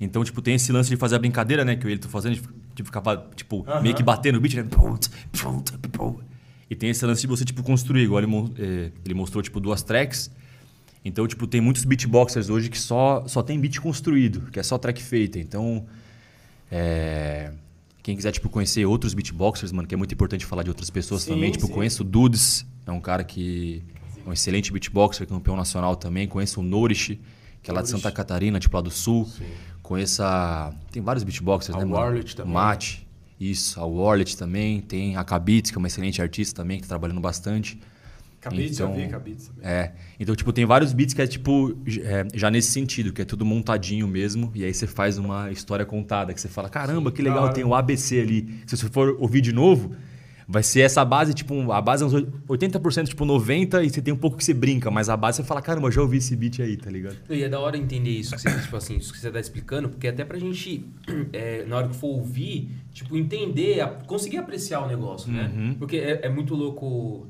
[0.00, 1.76] Então, tipo, tem esse lance de fazer a brincadeira, né?
[1.76, 2.40] Que eu e ele tô fazendo,
[2.74, 3.02] de ficar,
[3.34, 4.64] tipo, meio que batendo o beat, né?
[6.70, 8.04] E tem esse lance de você, tipo, construir.
[8.04, 10.30] Igual ele, eh, ele mostrou, tipo, duas tracks.
[11.04, 14.78] Então, tipo, tem muitos beatboxers hoje que só, só tem beat construído, que é só
[14.78, 15.38] track feita.
[15.38, 15.86] Então,
[16.70, 17.52] é,
[18.08, 21.24] quem quiser, tipo, conhecer outros beatboxers, mano, que é muito importante falar de outras pessoas
[21.24, 21.52] Sim, também.
[21.52, 21.72] Tipo, sim.
[21.74, 23.82] conheço o Dudes, é um cara que
[24.24, 26.26] é um excelente beatboxer, campeão nacional também.
[26.26, 27.18] Conheço o Norish,
[27.62, 29.30] que é lá de Santa Catarina, tipo, lá do Sul.
[29.82, 30.72] Conheço a...
[30.90, 31.96] Tem vários beatboxers, A né, mano?
[31.96, 32.54] Warlet também.
[32.54, 33.06] Mate,
[33.38, 33.78] isso.
[33.78, 34.80] A Warlet também.
[34.80, 37.78] Tem a Kabitz, que é uma excelente artista também, que tá trabalhando bastante.
[38.42, 39.44] Já Então, vi, cabide.
[39.46, 39.70] também.
[39.70, 39.92] É.
[40.18, 43.44] Então, tipo, tem vários beats que é, tipo, é, já nesse sentido, que é tudo
[43.44, 47.52] montadinho mesmo, e aí você faz uma história contada, que você fala, caramba, que legal,
[47.52, 48.60] tem o ABC ali.
[48.66, 49.92] Se você for ouvir de novo,
[50.50, 54.14] vai ser essa base, tipo, a base é uns 80%, tipo, 90%, e você tem
[54.14, 56.34] um pouco que você brinca, mas a base você fala, caramba, eu já ouvi esse
[56.34, 57.16] beat aí, tá ligado?
[57.28, 59.90] E é da hora entender isso que você, tipo assim, isso que você tá explicando,
[59.90, 60.86] porque até pra gente,
[61.34, 65.52] é, na hora que for ouvir, tipo, entender, conseguir apreciar o negócio, né?
[65.54, 65.74] Uhum.
[65.74, 67.26] Porque é, é muito louco,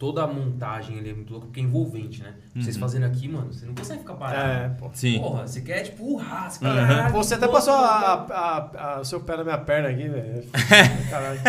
[0.00, 2.32] toda a montagem ali é muito louco, porque é envolvente, né?
[2.56, 4.50] Vocês fazendo aqui, mano, você não consegue ficar parado.
[4.50, 4.86] É, pô.
[4.86, 4.90] Uhum.
[4.94, 5.18] Sim.
[5.20, 6.64] Porra, você quer, tipo, urrar, você.
[6.64, 6.74] Uhum.
[6.74, 8.34] caralho, Você até passou louco, a- né?
[8.34, 10.42] a- a- o seu pé na minha perna aqui, velho.
[11.10, 11.40] Caralho.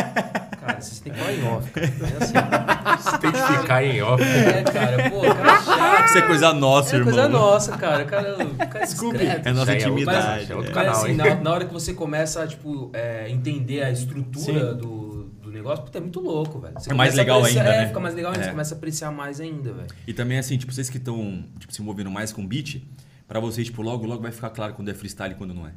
[0.61, 1.87] Cara, vocês têm que falar em off, cara.
[1.87, 3.03] É assim.
[3.03, 4.23] Você tem que ficar em off.
[4.23, 6.05] É, cara, pô, cara é chato.
[6.05, 7.13] Isso é coisa nossa, É irmão.
[7.13, 8.05] coisa nossa, cara.
[8.05, 8.35] Cara,
[8.69, 9.47] cara discreto.
[9.49, 10.43] É nossa Isso aí é outro- intimidade.
[10.43, 10.75] isso é outro é.
[10.75, 14.71] Mas canal, assim, na, na hora que você começa a, tipo, é, entender a estrutura
[14.73, 14.77] Sim.
[14.77, 15.00] do,
[15.51, 16.73] do negócio, puta, é muito louco, velho.
[16.79, 17.87] Você É mais legal apreciar- ainda, É, né?
[17.87, 18.45] fica mais legal ainda, É.
[18.47, 19.87] você começa a apreciar mais ainda, velho.
[20.07, 22.81] E também, assim, tipo, vocês que estão tipo, se envolvendo mais com beat,
[23.27, 25.71] pra vocês, tipo, logo, logo vai ficar claro quando é freestyle e quando não é.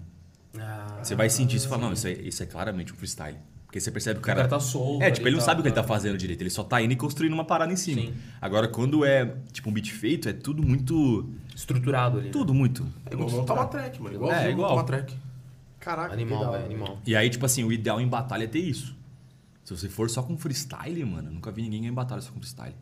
[0.58, 3.36] Ah, Você vai sentir isso e falar, não, isso é, isso é claramente um freestyle.
[3.66, 4.36] Porque você percebe que o o cara.
[4.36, 5.02] cara tá solto.
[5.02, 5.88] É, tipo, ele não tal, sabe o que ele tá tá.
[5.88, 8.02] fazendo direito, ele só tá indo e construindo uma parada em cima.
[8.02, 8.14] Sim.
[8.40, 11.28] Agora, quando é, tipo, um beat feito, é tudo muito.
[11.56, 12.26] Estruturado ali.
[12.26, 12.32] né?
[12.32, 12.86] Tudo muito.
[13.10, 14.14] É igual montar uma track, mano.
[14.14, 14.68] Igual, É, é, igual.
[14.70, 15.16] montar uma track.
[15.80, 16.98] Caraca, Animal, velho, animal.
[17.04, 18.94] E aí, tipo assim, o ideal em batalha é ter isso.
[19.64, 22.38] Se você for só com freestyle, mano, eu nunca vi ninguém em batalha só com
[22.38, 22.74] freestyle.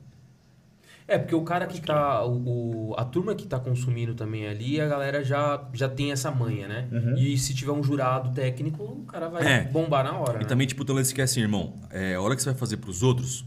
[1.07, 2.25] É, porque o cara que tá.
[2.25, 6.31] O, o- a turma que tá consumindo também ali, a galera já, já tem essa
[6.31, 6.89] manha, né?
[7.19, 9.49] E se tiver um jurado técnico, o cara vai Uhum.
[9.49, 9.65] É.
[9.65, 10.39] bombar na hora.
[10.39, 10.45] E né?
[10.45, 11.75] também, tipo, tem um lance que é assim, irmão.
[11.91, 13.45] É, a hora que você vai fazer pros outros,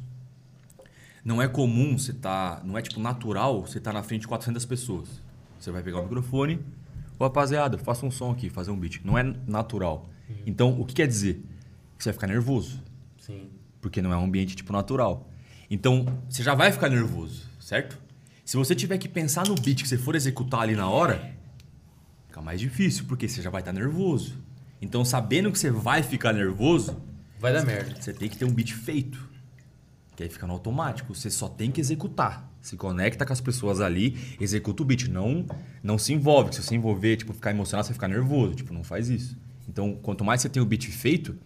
[1.23, 2.61] não é comum você tá.
[2.63, 5.09] Não é, tipo, natural você tá na frente de 400 pessoas.
[5.59, 6.59] Você vai pegar o microfone.
[7.17, 8.99] Ô, rapaziada, faça um som aqui, fazer um beat.
[9.03, 10.09] Não é natural.
[10.45, 11.41] Então, o que quer dizer?
[11.97, 12.83] Que você vai ficar nervoso.
[13.85, 15.29] Porque não é um ambiente, tipo, natural.
[15.69, 17.95] Então, você já vai ficar nervoso, certo?
[18.43, 21.35] Se você tiver que pensar no beat que você for executar ali na hora,
[22.27, 24.39] fica mais difícil, porque você já vai estar nervoso.
[24.81, 26.99] Então, sabendo que você vai ficar nervoso,
[27.39, 28.01] Vai dar merda.
[28.01, 29.23] você tem que ter um beat feito.
[30.15, 31.13] Que aí fica no automático.
[31.13, 32.51] Você só tem que executar.
[32.63, 35.09] Se conecta com as pessoas ali, executa o beat.
[35.09, 35.45] Não,
[35.83, 36.55] não se envolve.
[36.55, 38.55] Se você envolver, tipo, ficar emocionado, você ficar nervoso.
[38.55, 39.37] Tipo, não faz isso.
[39.69, 41.37] Então, quanto mais você tem o beat feito,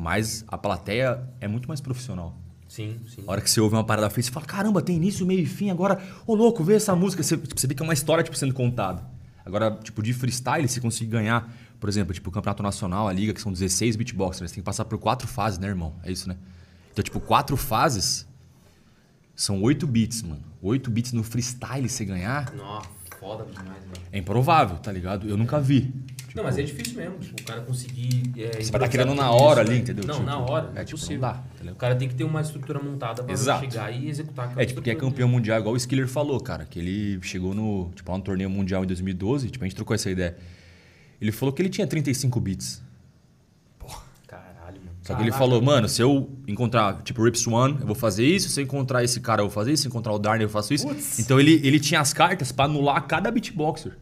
[0.00, 2.34] mais a plateia é muito mais profissional.
[2.66, 3.22] Sim, sim.
[3.26, 5.46] A hora que você ouve uma parada feita, você fala, caramba, tem início, meio e
[5.46, 7.22] fim, agora, ô louco, vê essa música.
[7.22, 9.04] Você, tipo, você vê que é uma história tipo, sendo contada.
[9.44, 13.34] Agora, tipo, de freestyle, você conseguir ganhar, por exemplo, tipo, o Campeonato Nacional, a Liga,
[13.34, 15.94] que são 16 beatboxers, você tem que passar por quatro fases, né, irmão?
[16.04, 16.36] É isso, né?
[16.92, 18.26] Então, tipo, quatro fases
[19.34, 20.42] são oito beats, mano.
[20.62, 24.02] Oito beats no freestyle você ganhar Nossa, foda demais, velho.
[24.12, 25.28] é improvável, tá ligado?
[25.28, 25.92] Eu nunca vi.
[26.34, 28.22] Não, mas é difícil mesmo, tipo, o cara conseguir.
[28.36, 30.04] É, Você vai estar improvisar criando na hora isso, ali, entendeu?
[30.06, 30.72] Não, Tipo, na hora.
[30.76, 31.42] é, É tipo, não dá?
[31.72, 33.60] O cara tem que ter uma estrutura montada pra Exato.
[33.64, 36.64] chegar e executar aquela É, tipo, que é campeão mundial, igual o Skiller falou, cara.
[36.64, 39.94] Que ele chegou no, tipo, lá no torneio mundial em 2012, tipo, a gente trocou
[39.94, 40.36] essa ideia.
[41.20, 42.82] Ele falou que ele tinha 35 bits.
[44.26, 44.90] Caralho, mano.
[45.02, 48.48] Só que ele falou, mano, se eu encontrar, tipo, Rips One, eu vou fazer isso.
[48.48, 49.82] Se eu encontrar esse cara, eu vou fazer isso.
[49.82, 50.86] Se eu encontrar o Darnell, eu faço isso.
[51.18, 53.92] Então ele, ele tinha as cartas pra anular cada beatboxer.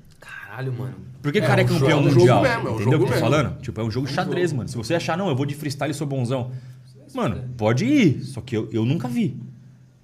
[0.59, 0.95] Caralho, mano.
[1.23, 2.45] Porque o cara é campeão jogo- um mundial.
[2.45, 3.21] jogo mesmo, é um entendeu o jogo que eu tô mesmo.
[3.21, 3.61] falando?
[3.61, 4.69] Tipo, é um jogo de xadrez, mano.
[4.69, 6.51] Se você achar, não, eu vou de freestyle e sou bonzão.
[7.15, 8.25] Mano, pode ir.
[8.25, 9.37] Só que eu, eu nunca vi.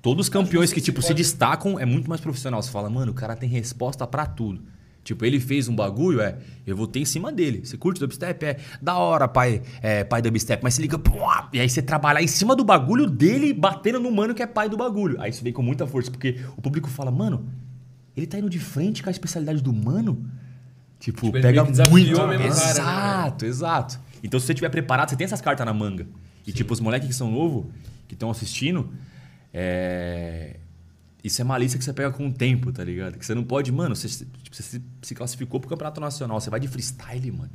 [0.01, 2.63] Todos os campeões que, tipo, se destacam é muito mais profissional.
[2.63, 4.63] Você fala, mano, o cara tem resposta pra tudo.
[5.03, 7.61] Tipo, ele fez um bagulho, é, eu vou ter em cima dele.
[7.65, 8.43] Você curte dubstep?
[8.45, 11.13] É da hora, pai, é, pai dubstep, mas se liga, pô,
[11.53, 14.67] e aí você trabalhar em cima do bagulho dele, batendo no mano que é pai
[14.69, 15.21] do bagulho.
[15.21, 17.47] Aí isso vem com muita força, porque o público fala, mano,
[18.17, 20.25] ele tá indo de frente com a especialidade do mano.
[21.05, 22.07] Tipo, Tipo, pega muito.
[22.07, 24.01] mesmo o cara, né, exato, exato.
[24.23, 26.07] Então, se você estiver preparado, você tem essas cartas na manga.
[26.47, 27.67] E, tipo, os moleques que são novos,
[28.09, 28.91] que estão assistindo,
[29.53, 30.57] é...
[31.23, 33.19] Isso é malícia que você pega com o tempo, tá ligado?
[33.19, 36.49] Que você não pode, mano, você, tipo, você se, se classificou pro campeonato nacional, você
[36.49, 37.51] vai de freestyle, mano.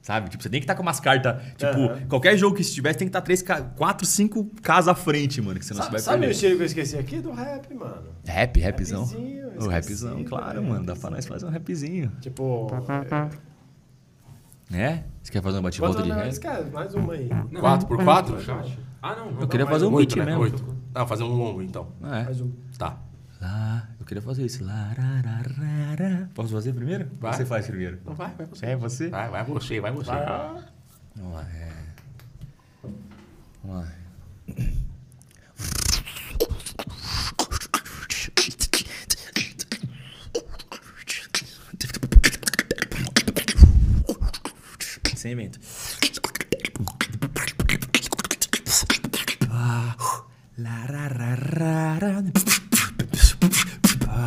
[0.00, 0.30] Sabe?
[0.30, 1.42] Tipo, você tem que estar com umas cartas.
[1.56, 2.06] Tipo, Aham.
[2.08, 5.40] qualquer jogo que estiver, você tem que estar três, ca- quatro, cinco casas à frente,
[5.42, 5.58] mano.
[5.58, 7.20] Que senão você Sabe, vai sabe o estilo que eu esqueci aqui?
[7.20, 8.08] Do rap, mano.
[8.24, 9.00] Rap, rapzão.
[9.04, 10.84] Rapzinho, O rapzão, claro, mano.
[10.86, 12.10] Dá pra nós fazer um rapzinho.
[12.20, 12.68] Tipo.
[14.72, 15.02] é?
[15.22, 16.18] Você quer fazer uma bate-volta de rap?
[16.18, 17.28] mais, cara, mais uma aí.
[17.28, 18.78] 4x4?
[19.02, 19.30] Ah, não.
[19.32, 20.24] não Eu queria não, fazer um beat né?
[20.24, 20.76] mesmo.
[20.94, 21.88] Ah, fazer um longo, então.
[22.02, 22.24] É.
[22.24, 22.50] Mais um.
[22.78, 22.98] Tá.
[23.40, 24.64] Lá, eu queria fazer isso.
[26.34, 27.08] Posso fazer primeiro?
[27.20, 27.34] Vai.
[27.34, 28.00] Você faz primeiro.
[28.04, 28.66] Não, vai, vai você.
[28.66, 29.08] É você?
[29.08, 30.10] Vai, vai você, vai você.
[31.14, 31.72] Vamos lá, é.
[33.62, 33.92] Vamos lá.
[45.14, 45.58] Sem evento.
[49.48, 49.96] Larararara.
[50.58, 51.98] Larararara.
[51.98, 52.57] Yeah, yeah, yeah, yeah.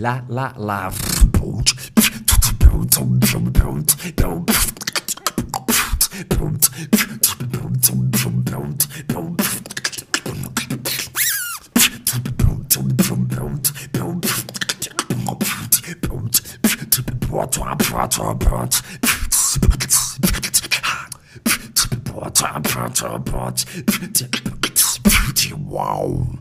[0.00, 0.92] La la la.
[25.68, 26.38] Wow.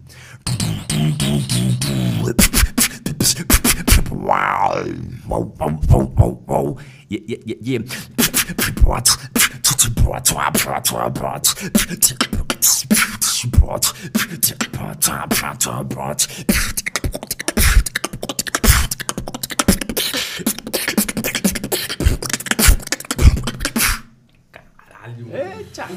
[7.09, 7.79] Yeah, yeah, yeah, yeah.
[24.51, 25.31] Caralho.
[25.33, 25.87] Eita!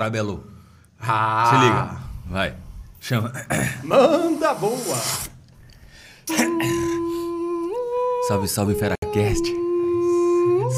[0.00, 0.42] Parabelo.
[0.98, 1.98] Ah, Se liga.
[2.30, 2.54] Vai.
[3.00, 3.30] Chama.
[3.84, 4.96] Manda boa!
[8.26, 9.44] Salve, salve, Feracast.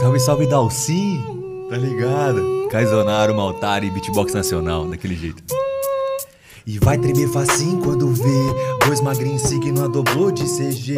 [0.00, 1.22] Salve, salve, Dalcin.
[1.70, 2.66] Tá ligado?
[2.68, 5.44] Caizonaro, Maltari, Beatbox Nacional, daquele jeito.
[6.66, 10.96] E vai tremer facinho quando vê Dois magrinhos signo a dobrou de CG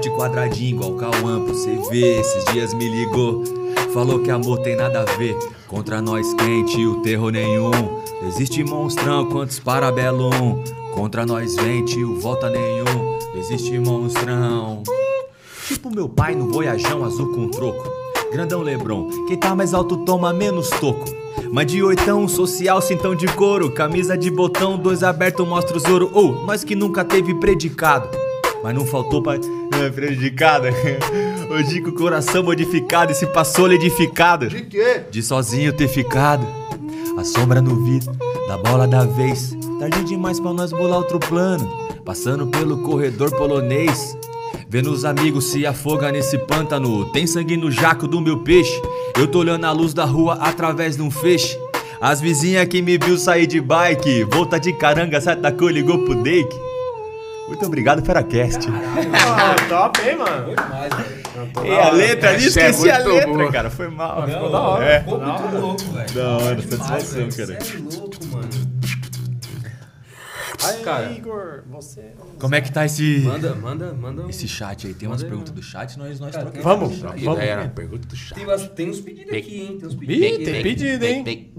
[0.00, 3.44] Corte quadradinho igual Cauã pro CV Esses dias me ligou
[3.92, 5.36] Falou que amor tem nada a ver
[5.68, 10.64] Contra nós quente, o terror nenhum Existe monstrão, quantos parabelum
[10.94, 14.82] Contra nós vem, o volta nenhum Existe monstrão
[15.68, 17.88] Tipo meu pai no voyajão azul com troco.
[18.32, 21.04] Grandão Lebron, quem tá mais alto toma menos toco.
[21.52, 23.70] Mas de oitão, social, cintão de couro.
[23.70, 26.10] Camisa de botão, dois abertos, mostra os ouro.
[26.12, 28.08] Ou, nós que nunca teve predicado.
[28.62, 29.34] Mas não faltou pra.
[29.34, 30.66] É, predicado.
[31.50, 34.48] Hoje com o coração modificado e se passou solidificado.
[34.48, 35.02] De quê?
[35.10, 36.46] De sozinho ter ficado.
[37.18, 38.12] A sombra no vidro,
[38.46, 39.56] da bola da vez.
[39.78, 41.66] Tarde demais pra nós bolar outro plano.
[42.04, 44.16] Passando pelo corredor polonês.
[44.68, 47.06] Vendo os amigos se afogar nesse pântano.
[47.06, 48.80] Tem sangue no jaco do meu peixe.
[49.18, 51.58] Eu tô olhando a luz da rua através de um feixe.
[52.00, 54.24] As vizinhas que me viu sair de bike.
[54.24, 56.69] Volta de caranga, sai da cor, ligou pro Dake.
[57.50, 58.68] Muito obrigado, Feracast.
[59.12, 60.54] Ah, top, hein, mano?
[60.54, 61.66] Demais, velho.
[61.66, 63.50] E a letra ali, Essa é esqueci a letra, boa.
[63.52, 63.70] cara.
[63.70, 64.26] Foi mal.
[64.26, 64.84] Ficou da hora.
[64.84, 65.00] É.
[65.00, 66.12] Ficou muito louco, velho.
[66.14, 67.60] Da hora, satisfação, cara.
[67.60, 68.48] Você é louco, mano.
[70.62, 71.10] Aí, Cara.
[71.12, 72.12] Igor, você.
[72.38, 74.22] Como é que tá esse, Manda, manda, manda.
[74.22, 74.92] um- esse chat aí?
[74.92, 76.98] Tem umas Manda perguntas do chat, nós, nós Cara, trocamos.
[76.98, 77.22] Vamos, vamos.
[77.38, 78.34] ideia era pergunta do chat.
[78.34, 79.78] Tem, umas- tem uns pedidos aqui, hein?
[79.78, 80.44] Tem uns pedidos Ih, aqui.
[80.44, 80.62] tem né?
[80.62, 81.52] pedido, hein?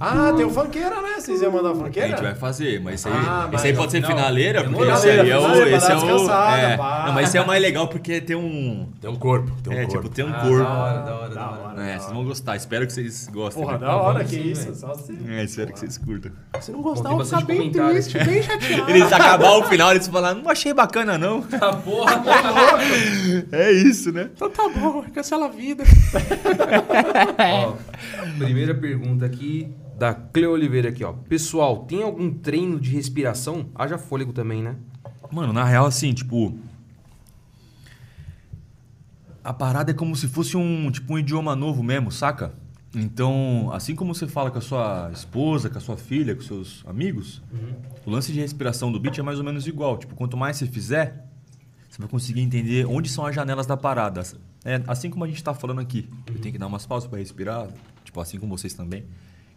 [0.00, 1.14] Ah, tem o funkeira, né?
[1.18, 2.08] Vocês iam mandar A funkeira?
[2.10, 4.92] gente vai fazer, mas esse aí, Ah, esse aí pode ser não, finaleira, não, porque
[4.92, 5.66] esse aí é o.
[5.66, 6.30] Esse é o.
[6.30, 6.76] é.
[6.76, 8.88] Não, mas esse é o mais legal porque tem um.
[9.00, 10.02] Tem um corpo, tem um É, corpo.
[10.02, 10.58] tipo, tem um Ah, corpo.
[10.64, 11.82] Da hora, da hora, da hora.
[11.84, 12.54] É, vocês vão gostar.
[12.54, 13.64] Espero que vocês gostem.
[13.64, 13.86] Porra, né?
[13.86, 14.72] da hora, que sim, isso.
[14.76, 15.18] Só se...
[15.28, 16.30] É, espero que vocês curtam.
[16.60, 18.88] Se não gostar, eu bastante ficar bem triste, bem chateado.
[18.90, 21.42] Eles acabar o final, eles falam, não achei bacana, não.
[21.54, 22.22] Tá porra,
[23.50, 24.28] É isso, né?
[24.34, 25.82] Então tá bom, cancela a vida.
[28.44, 31.12] Primeira pergunta aqui da Cleo Oliveira aqui, ó.
[31.12, 33.66] Pessoal, tem algum treino de respiração?
[33.74, 34.76] Haja fôlego também, né?
[35.30, 36.56] Mano, na real, assim, tipo.
[39.42, 42.54] A parada é como se fosse um, tipo, um idioma novo mesmo, saca?
[42.94, 46.84] Então, assim como você fala com a sua esposa, com a sua filha, com seus
[46.86, 47.42] amigos,
[48.06, 49.98] o lance de respiração do beat é mais ou menos igual.
[49.98, 51.28] Tipo, quanto mais você fizer,
[51.90, 54.22] você vai conseguir entender onde são as janelas da parada.
[54.64, 56.08] É, assim como a gente tá falando aqui.
[56.26, 57.68] Eu tenho que dar umas pausas para respirar,
[58.14, 59.04] tipo, assim como vocês também.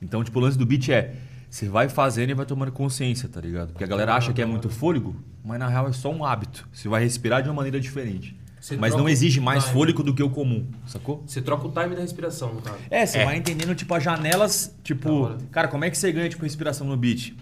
[0.02, 1.14] Então, tipo, o lance do beat é,
[1.50, 3.72] você vai fazendo e vai tomando consciência, tá ligado?
[3.72, 5.16] Porque a galera acha que é muito fôlego,
[5.46, 6.68] mas na real é só um hábito.
[6.74, 8.36] Você vai respirar de uma maneira diferente.
[8.60, 9.74] Você mas não exige mais time.
[9.74, 11.24] fôlego do que o comum, sacou?
[11.26, 12.78] Você troca o time da respiração, no caso.
[12.90, 16.44] É, você vai entendendo, tipo, as janelas, tipo, cara, como é que você ganha, tipo,
[16.44, 17.34] respiração no beat?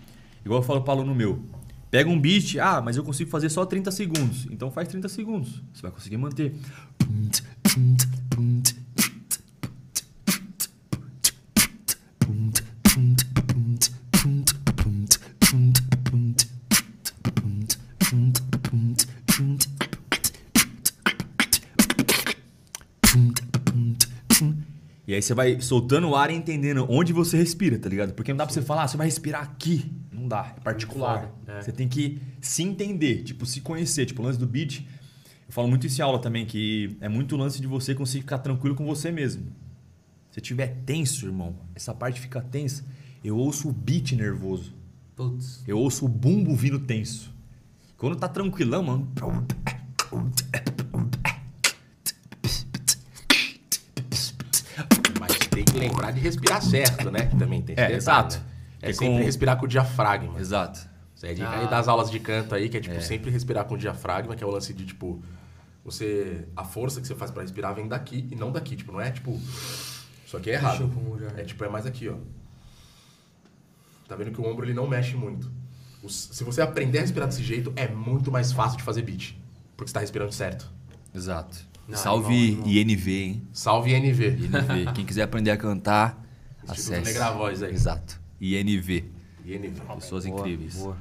[0.44, 1.42] Igual eu falo pro aluno meu.
[1.90, 4.46] Pega um beat, ah, mas eu consigo fazer só 30 segundos.
[4.52, 5.64] Então faz 30 segundos.
[5.74, 6.54] Você vai conseguir manter.
[25.08, 28.14] E aí você vai soltando o ar e entendendo onde você respira, tá ligado?
[28.14, 29.92] Porque não dá pra você falar, ah, você vai respirar aqui.
[30.12, 31.32] Não dá, é particular.
[31.48, 31.62] é.
[31.62, 34.06] Você tem que se entender, tipo, se conhecer.
[34.08, 34.80] Tipo, o lance do beat,
[35.48, 38.40] eu falo muito isso em aula também, que é muito lance de você conseguir ficar
[38.40, 39.44] tranquilo com você mesmo.
[40.32, 42.84] Se tiver tenso, irmão, essa parte fica tensa,
[43.24, 44.74] eu ouço o beat nervoso.
[45.16, 45.64] Putz.
[45.68, 47.32] Eu ouço o bumbo vindo tenso.
[47.96, 49.08] Quando tá tranquilão, mano.
[55.80, 57.26] Que lembrar de respirar certo, né?
[57.28, 58.38] Que Também tem É, detalhe, exato.
[58.38, 58.44] né?
[58.82, 60.40] É É sempre com- respirar com o diafragma.
[60.40, 60.80] Exato.
[61.16, 63.76] Isso é dica aí das aulas de canto aí, que é tipo sempre respirar com
[63.76, 65.22] o diafragma, que é o lance de tipo.
[65.84, 66.48] Você.
[66.56, 68.76] A força que você faz pra respirar vem daqui e não daqui.
[68.76, 69.32] Tipo, não é tipo.
[70.26, 70.82] Isso aqui é Deixa errado.
[70.82, 71.28] eu pôr já.
[71.40, 72.16] É tipo, é mais aqui, ó.
[74.08, 75.50] Tá vendo que o ombro ele não mexe muito.
[76.04, 79.36] Os- se você aprender a respirar desse jeito, é muito mais fácil de fazer beat.
[79.76, 80.70] Porque você tá respirando certo.
[81.14, 81.58] Exato.
[81.88, 82.68] Não, Salve não, não.
[82.68, 83.48] INV, hein?
[83.54, 84.28] Salve INV.
[84.28, 84.92] INV.
[84.96, 86.26] Quem quiser aprender a cantar,
[86.64, 87.02] Instituto acesse.
[87.14, 87.74] Negravoz aí.
[87.74, 88.20] Exato.
[88.42, 89.04] INV.
[89.46, 89.82] INV.
[89.96, 90.76] Pessoas Boa, incríveis.
[90.76, 90.98] boa.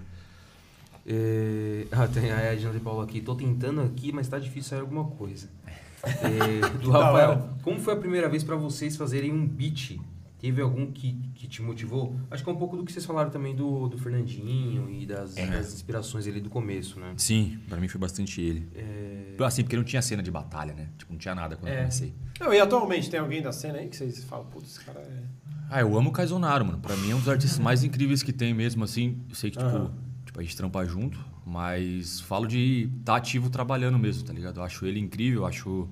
[1.07, 3.21] É, Ah, tem a Edna de Paulo aqui.
[3.21, 5.49] Tô tentando aqui, mas tá difícil sair alguma coisa.
[6.05, 7.49] É, do Rafael.
[7.63, 9.99] Como foi a primeira vez pra vocês fazerem um beat?
[10.45, 12.15] Teve algum que, que te motivou?
[12.31, 15.39] Acho que é um pouco do que vocês falaram também do, do Fernandinho e das,
[15.39, 15.47] É.
[15.47, 17.15] das inspirações ali do começo, né?
[17.17, 18.69] Sim, pra mim foi bastante ele.
[18.75, 20.91] É, Assim, porque não tinha cena de batalha, né?
[20.99, 21.81] Tipo, não tinha nada quando eu É.
[21.81, 22.13] comecei.
[22.39, 25.23] Não, e atualmente tem alguém da cena aí que vocês falam, putz, esse cara é.
[25.71, 26.79] Ah, eu amo o Kaizonaro, mano.
[26.79, 29.23] Pra mim é um dos artistas mais incríveis que tem mesmo, assim.
[29.31, 29.95] Eu sei que, tipo, Aham.
[30.27, 34.61] tipo, a gente trampa junto, mas falo de estar ativo trabalhando mesmo, tá ligado?
[34.61, 35.89] Eu acho ele incrível, eu acho.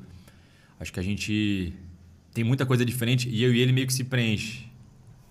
[0.78, 1.72] Acho que a gente
[2.32, 4.66] tem muita coisa diferente e eu e ele meio que se preenche.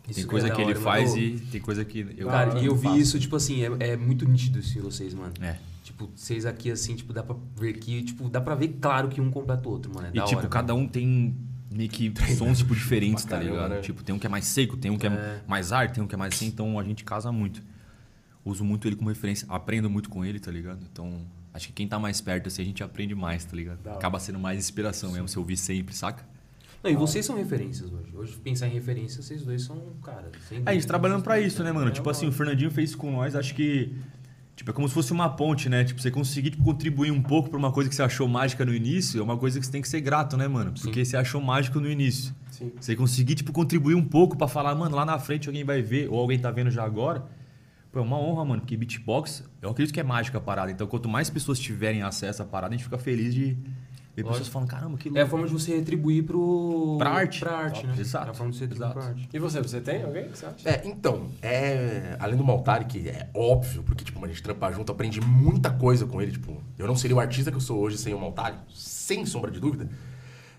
[0.08, 1.22] Isso tem é coisa da que ele hora, faz mano.
[1.22, 2.28] e tem coisa que eu.
[2.28, 3.02] Cara, e eu vi Fácil.
[3.02, 5.34] isso, tipo assim, é, é muito nítido isso em vocês, mano.
[5.42, 5.58] É.
[5.84, 9.22] Tipo, vocês aqui, assim, tipo, dá pra ver que, tipo, dá pra ver claro que
[9.22, 10.08] um completa o outro, mano.
[10.08, 11.36] É E, tipo, hora, cada um tem
[11.72, 13.70] meio que sons, tipo, diferentes, tá ligado?
[13.76, 13.80] né?
[13.82, 15.42] Tipo, tem um que é mais seco, tem um que é, É.
[15.48, 17.62] mais arte, tem um que é mais assim, então a gente casa muito.
[18.44, 20.80] Uso muito ele como referência, aprendo muito com ele, tá ligado?
[20.92, 21.22] Então,
[21.54, 23.88] acho que quem tá mais perto, assim, a gente aprende mais, tá ligado?
[23.88, 26.26] Acaba sendo mais inspiração mesmo, se eu ouvir sempre, saca?
[26.84, 28.16] Não, e vocês são referências hoje.
[28.16, 30.32] Hoje, pensar em referência, vocês dois são, cara.
[30.48, 31.90] sem É, a gente trabalhando dois, isso, né, mano?
[31.90, 32.32] É Tipo assim, o.
[32.32, 33.96] Fernandinho fez isso com nós, acho que.
[34.56, 35.84] Tipo, é como se fosse uma ponte, né?
[35.84, 38.74] Tipo, você conseguir tipo, contribuir um pouco pra uma coisa que você achou mágica no
[38.74, 40.74] início, é uma coisa que você tem que ser grato, né, mano?
[40.80, 42.36] Porque você achou mágico no início.
[42.52, 42.72] Sim.
[42.80, 46.10] Você conseguir, tipo, contribuir um pouco pra falar, mano, lá na frente alguém vai ver,
[46.10, 47.24] ou alguém tá vendo já agora.
[47.92, 50.72] Pô, é uma honra, mano, porque beatbox, eu acredito que é mágica a parada.
[50.72, 53.58] Então, quanto mais pessoas tiverem acesso à parada, a gente fica feliz de
[54.16, 55.20] ver pessoas falando, caramba, que louco.
[55.20, 56.96] É a forma de você retribuir pro...
[56.98, 57.40] Pra arte.
[57.40, 57.96] Pra arte, né?
[57.98, 58.28] Exato.
[58.28, 59.00] É a forma de você retribuir Exato.
[59.00, 59.30] pra arte.
[59.34, 60.70] E você, você tem alguém que você acha?
[60.70, 64.92] É, então, é, além do Maltari, que é óbvio, porque, tipo, a gente trampar junto,
[64.92, 67.98] aprendi muita coisa com ele, tipo, eu não seria o artista que eu sou hoje
[67.98, 69.90] sem o Maltari, sem sombra de dúvida.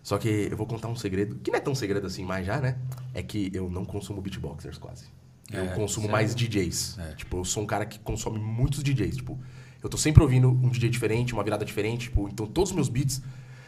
[0.02, 2.60] Só que eu vou contar um segredo, que não é tão segredo assim mais já,
[2.60, 2.76] né?
[3.14, 5.04] É que eu não consumo beatboxers quase.
[5.52, 6.10] Eu É, consumo sério?
[6.12, 6.98] mais DJs.
[6.98, 7.14] É.
[7.14, 9.38] Tipo, eu sou um cara que consome muitos DJs, tipo,
[9.82, 12.88] eu tô sempre ouvindo um DJ diferente, uma virada diferente, tipo, então todos os meus
[12.88, 13.22] beats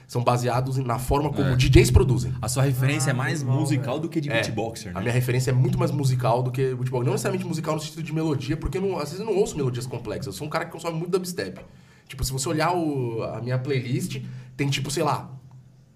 [0.06, 1.56] são baseados na forma como É.
[1.56, 2.32] DJs produzem.
[2.42, 4.98] A sua referência Ah, é mais musical do que de É, beatboxer, né?
[4.98, 7.04] A minha referência é muito mais musical do que beatbox.
[7.04, 9.56] Não necessariamente musical no sentido de melodia, porque eu não- às vezes eu não ouço
[9.56, 10.26] melodias complexas.
[10.26, 11.60] Eu sou um cara que consome muito dubstep.
[12.06, 14.20] Tipo, se você olhar o- a minha playlist,
[14.56, 15.30] tem tipo, sei lá,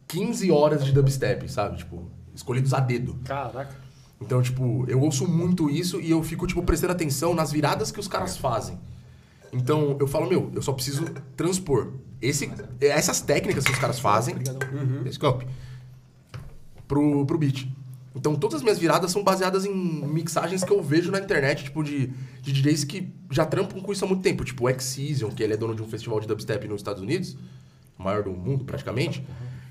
[0.06, 1.76] 15 horas de dubstep, sabe?
[1.76, 3.18] Tipo, escolhidos a dedo.
[3.24, 3.76] Caraca.
[4.20, 8.00] Então, tipo, eu ouço muito isso e eu fico, tipo, prestando atenção nas viradas que
[8.00, 8.78] os caras fazem.
[9.52, 11.04] Então, eu falo, meu, eu só preciso
[11.36, 12.50] transpor esse,
[12.80, 14.36] essas técnicas que os caras fazem,
[15.04, 15.46] desculpe,
[16.86, 17.68] pro, pro beat.
[18.14, 21.84] Então, todas as minhas viradas são baseadas em mixagens que eu vejo na internet, tipo,
[21.84, 22.08] de,
[22.42, 24.44] de DJs que já trampam com isso há muito tempo.
[24.44, 27.36] Tipo, o X-Season, que ele é dono de um festival de dubstep nos Estados Unidos,
[27.96, 29.24] o maior do mundo, praticamente.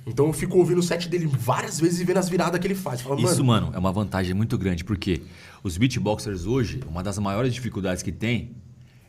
[0.06, 2.76] Então, eu fico ouvindo o set dele várias vezes e vendo as viradas que ele
[2.76, 3.02] faz.
[3.02, 5.24] Falo, Isso, mano, mano, é uma vantagem muito grande, porque
[5.61, 8.56] os beatboxers hoje, uma das maiores dificuldades que tem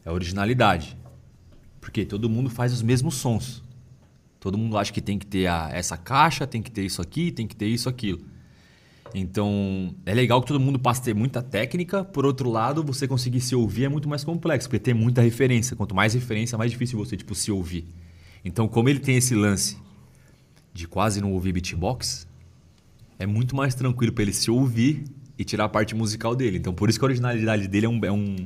[0.05, 0.99] é a originalidade.
[1.81, 3.63] Porque todo mundo faz os mesmos sons.
[4.41, 7.31] Todo mundo acha que tem que ter a- essa caixa, tem que ter isso aqui,
[7.33, 8.21] tem que ter isso, aquilo.
[9.15, 12.05] Então, é legal que todo mundo passe a ter muita técnica.
[12.05, 15.75] Por outro lado, você conseguir se ouvir é muito mais complexo, porque tem muita referência.
[15.75, 17.87] Quanto mais referência, mais difícil você, tipo, se ouvir.
[18.45, 19.79] Então, como ele tem esse lance
[20.73, 22.29] de quase não ouvir beatbox,
[23.19, 25.05] é muito mais tranquilo pra ele se ouvir
[25.39, 26.59] e tirar a parte musical dele.
[26.59, 28.37] Então, por isso que a originalidade dele é um, é um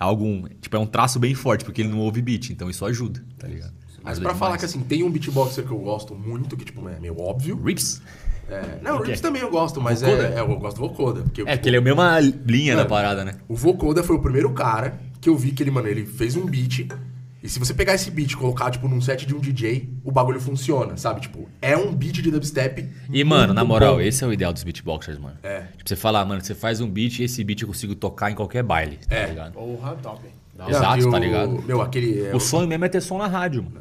[0.00, 3.22] algo, tipo, é um traço bem forte, porque ele não ouve beat, então isso ajuda,
[3.38, 3.74] tá ligado?
[4.02, 6.98] Mas pra falar que assim, tem um beatboxer que eu gosto muito, que tipo, é
[6.98, 7.62] meio óbvio.
[7.62, 8.00] Rips?
[8.48, 9.02] É, não, o?
[9.02, 11.22] Rips também eu gosto, mas é, é, eu gosto do Vocoder.
[11.22, 13.34] Porque, É, tipo, porque ele é a mesma linha da Mano, parada, né?
[13.46, 16.46] O Vocoder foi o primeiro cara que eu vi que ele, mano, ele fez um
[16.46, 16.88] beat.
[17.42, 20.12] E se você pegar esse beat e colocar, tipo, num set de um DJ, o
[20.12, 21.22] bagulho funciona, sabe?
[21.22, 22.86] Tipo, é um beat de dubstep.
[23.10, 24.00] E, mano, na moral, bom.
[24.02, 25.36] esse é o ideal dos beatboxers, mano.
[25.42, 25.60] É.
[25.76, 28.34] Tipo, você falar, mano, você faz um beat e esse beat eu consigo tocar em
[28.34, 29.26] qualquer baile, tá É.
[29.26, 29.52] ligado?
[29.54, 30.20] Porra, top.
[30.58, 30.70] Hora.
[30.70, 31.62] Exato, Não, tá ligado?
[31.66, 32.26] Meu, aquele.
[32.26, 33.80] é, O sonho mesmo é ter som na rádio, mano.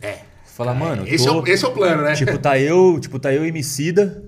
[0.00, 0.18] É.
[0.44, 1.40] Você fala, mano, Esse, é tô...
[1.42, 2.14] o, esse é o plano, né?
[2.16, 4.24] Tipo, tá eu, tipo, tá eu e Emicida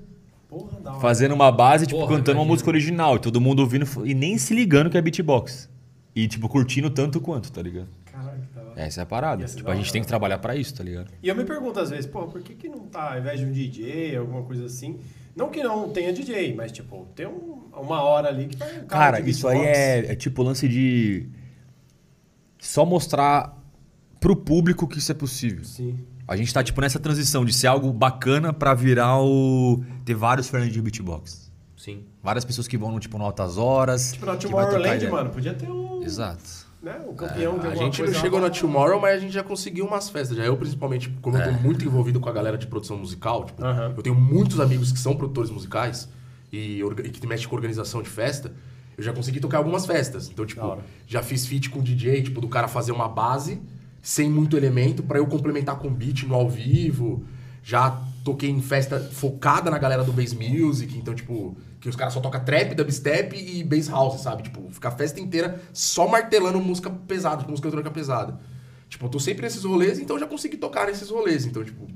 [0.49, 1.01] Porra, da hora.
[1.01, 3.17] fazendo uma base, tipo, Porra, cantando uma música original.
[3.17, 5.69] E todo mundo ouvindo e nem se ligando que é beatbox.
[6.15, 7.89] E, tipo, curtindo tanto quanto, tá ligado?
[8.13, 8.70] Caralho, que da hora.
[8.87, 9.45] Essa é a parada.
[9.45, 11.11] Tipo, a gente tem que trabalhar pra isso, tá ligado?
[11.23, 13.47] E eu me pergunto às vezes, pô, por que, que não tá, ao invés de
[13.47, 14.99] um DJ, alguma coisa assim?
[15.37, 18.87] Não que não tenha DJ, mas tipo, tem um- uma hora ali que vai um
[18.87, 21.27] Cara, de isso aí é, é tipo lance de
[22.59, 23.57] só mostrar
[24.19, 25.65] pro público que isso é possível.
[25.65, 25.99] Sim.
[26.27, 29.83] A gente tá, tipo, nessa transição de ser algo bacana pra virar o.
[30.05, 31.51] ter vários Fernandinho Beatbox.
[31.77, 32.05] Sim.
[32.23, 34.13] Várias pessoas que vão, tipo, no Altas Horas.
[34.13, 36.69] Tipo, na Tomorrowland, mano, podia ter um, Exato.
[36.83, 39.87] Né, um campeão de A gente não chegou na Tomorrow, mas a gente já conseguiu
[39.87, 40.37] umas festas.
[40.37, 43.63] Já eu, principalmente, como eu tô muito envolvido com a galera de produção musical, tipo,
[43.97, 46.09] eu tenho muitos amigos que são produtores musicais
[46.53, 48.53] e, e que mexem com organização de festa.
[48.97, 50.29] Eu já consegui tocar algumas festas.
[50.31, 53.61] Então, tipo, já fiz feat com o DJ, tipo, do cara fazer uma base
[54.03, 57.25] sem muito elemento pra eu complementar com beat no ao vivo.
[57.63, 62.13] Já toquei em festa focada na galera do bass music, então, tipo, que os caras
[62.13, 64.43] só tocam trap, dubstep e bass house, sabe?
[64.43, 68.39] Tipo, fica a festa inteira só martelando música pesada, música eletrônica pesada.
[68.89, 71.47] Tipo, eu tô sempre nesses rolês, então eu já consegui tocar nesses rolês.
[71.47, 71.89] Então, tipo,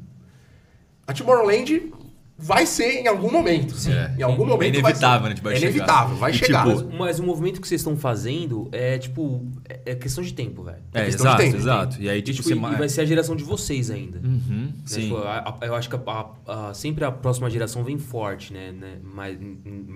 [1.06, 1.92] a Tomorrowland
[2.36, 3.74] vai ser em algum momento.
[3.76, 3.92] Sim.
[4.18, 5.28] Em algum É momento inevitável, vai né?
[5.28, 5.34] ser.
[5.36, 5.70] Tipo, vai é chegar.
[5.70, 6.64] inevitável, vai E, chegar.
[6.66, 9.46] tipo, mas- Mas o movimento que vocês estão fazendo é tipo.
[9.68, 10.78] É é questão de tempo, velho.
[10.94, 12.02] É, questão de exato, tempo, exato.
[12.02, 13.90] E aí, E, tipo, tipo, você e- ma- e vai ser a geração de vocês
[13.90, 14.18] ainda.
[14.18, 14.72] Uhum, Né?
[14.86, 15.00] sim.
[15.02, 16.00] Tipo, a- a- eu acho que a-
[16.46, 18.72] a- a- sempre a próxima geração vem forte, né?
[18.72, 18.96] né?
[19.02, 19.38] Mas,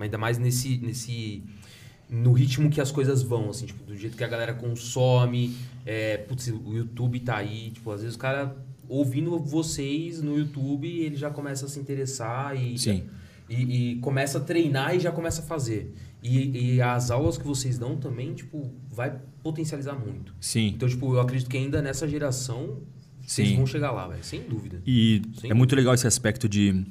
[0.01, 1.43] ainda mais nesse, nesse.
[2.09, 5.55] No ritmo que as coisas vão, assim, tipo, do jeito que a galera consome.
[5.85, 7.69] É, putz, o YouTube tá aí.
[7.71, 8.55] Tipo, às vezes o cara
[8.89, 12.77] ouvindo vocês no YouTube, ele já começa a se interessar e.
[12.77, 13.03] Sim.
[13.49, 15.95] E, e começa a treinar e já começa a fazer.
[16.21, 20.35] E, e as aulas que vocês dão também, tipo, vai potencializar muito.
[20.39, 20.67] Sim.
[20.75, 22.77] Então, tipo, eu acredito que ainda nessa geração
[23.25, 23.55] vocês Sim.
[23.55, 24.23] vão chegar lá, velho.
[24.23, 24.81] Sem dúvida.
[24.85, 25.49] E Sim.
[25.49, 26.85] é muito legal esse aspecto de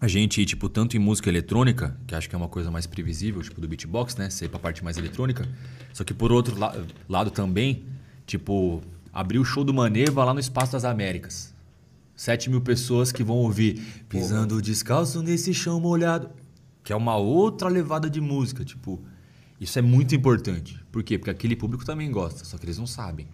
[0.00, 2.86] a gente ir, tipo, tanto em música eletrônica, que acho que é uma coisa mais
[2.86, 4.30] previsível, tipo, do beatbox, né?
[4.30, 5.46] Ser pra parte mais eletrônica.
[5.92, 6.74] Só que por outro la-
[7.06, 7.84] lado também,
[8.26, 8.80] tipo,
[9.12, 11.54] abrir o show do Maneva lá no Espaço das Américas.
[12.14, 16.30] 7 mil pessoas que vão ouvir pisando descalço nesse chão molhado.
[16.82, 19.00] Que é uma outra levada de música, tipo.
[19.60, 20.80] Isso é muito importante.
[20.90, 21.18] Por quê?
[21.18, 23.26] Porque aquele público também gosta, só que eles não sabem.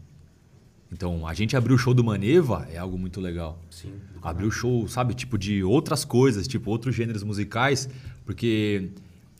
[0.90, 3.60] Então, a gente abrir o show do Maneva é algo muito legal.
[3.70, 3.92] Sim.
[4.22, 7.88] Abrir o show, sabe, tipo, de outras coisas, tipo, outros gêneros musicais,
[8.24, 8.90] porque,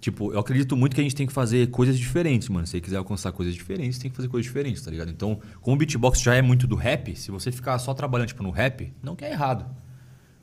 [0.04, 2.66] tipo, eu acredito muito que a gente tem que fazer coisas diferentes, mano.
[2.66, 5.10] Se você quiser alcançar coisas diferentes, tem que fazer coisas diferentes, tá ligado?
[5.10, 8.42] Então, como o beatbox já é muito do rap, se você ficar só trabalhando, tipo,
[8.42, 9.64] no rap, não que é errado.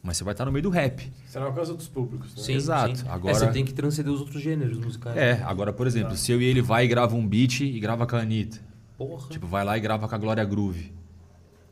[0.03, 1.11] Mas você vai estar no meio do rap.
[1.27, 2.41] Você não alcança outros públicos, né?
[2.41, 2.97] Sim, Exato.
[2.97, 3.05] sim.
[3.07, 5.15] Agora- É, você tem que transcender os outros gêneros musicais.
[5.15, 8.07] É, agora, por exemplo, se eu e ele vai e grava um beat e grava
[8.07, 8.59] com a Anitta.
[8.97, 9.29] Porra.
[9.29, 10.91] Tipo, vai lá e grava com a Glória Groove.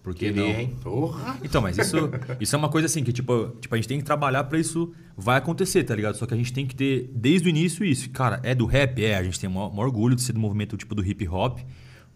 [0.01, 0.59] Por que Queria, não?
[0.59, 0.75] hein?
[0.81, 1.37] Porra!
[1.43, 1.97] Então, mas isso,
[2.39, 4.93] isso é uma coisa assim que, tipo, tipo, a gente tem que trabalhar pra isso
[5.15, 6.15] vai acontecer, tá ligado?
[6.15, 8.09] Só que a gente tem que ter, desde o início, isso.
[8.11, 9.03] Cara, é do rap?
[9.03, 11.27] É, a gente tem o maior, maior orgulho de ser do movimento tipo do hip
[11.27, 11.59] hop.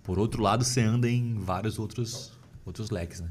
[0.02, 2.32] Por outro lado, você anda em vários outros,
[2.66, 3.30] outros leques, né?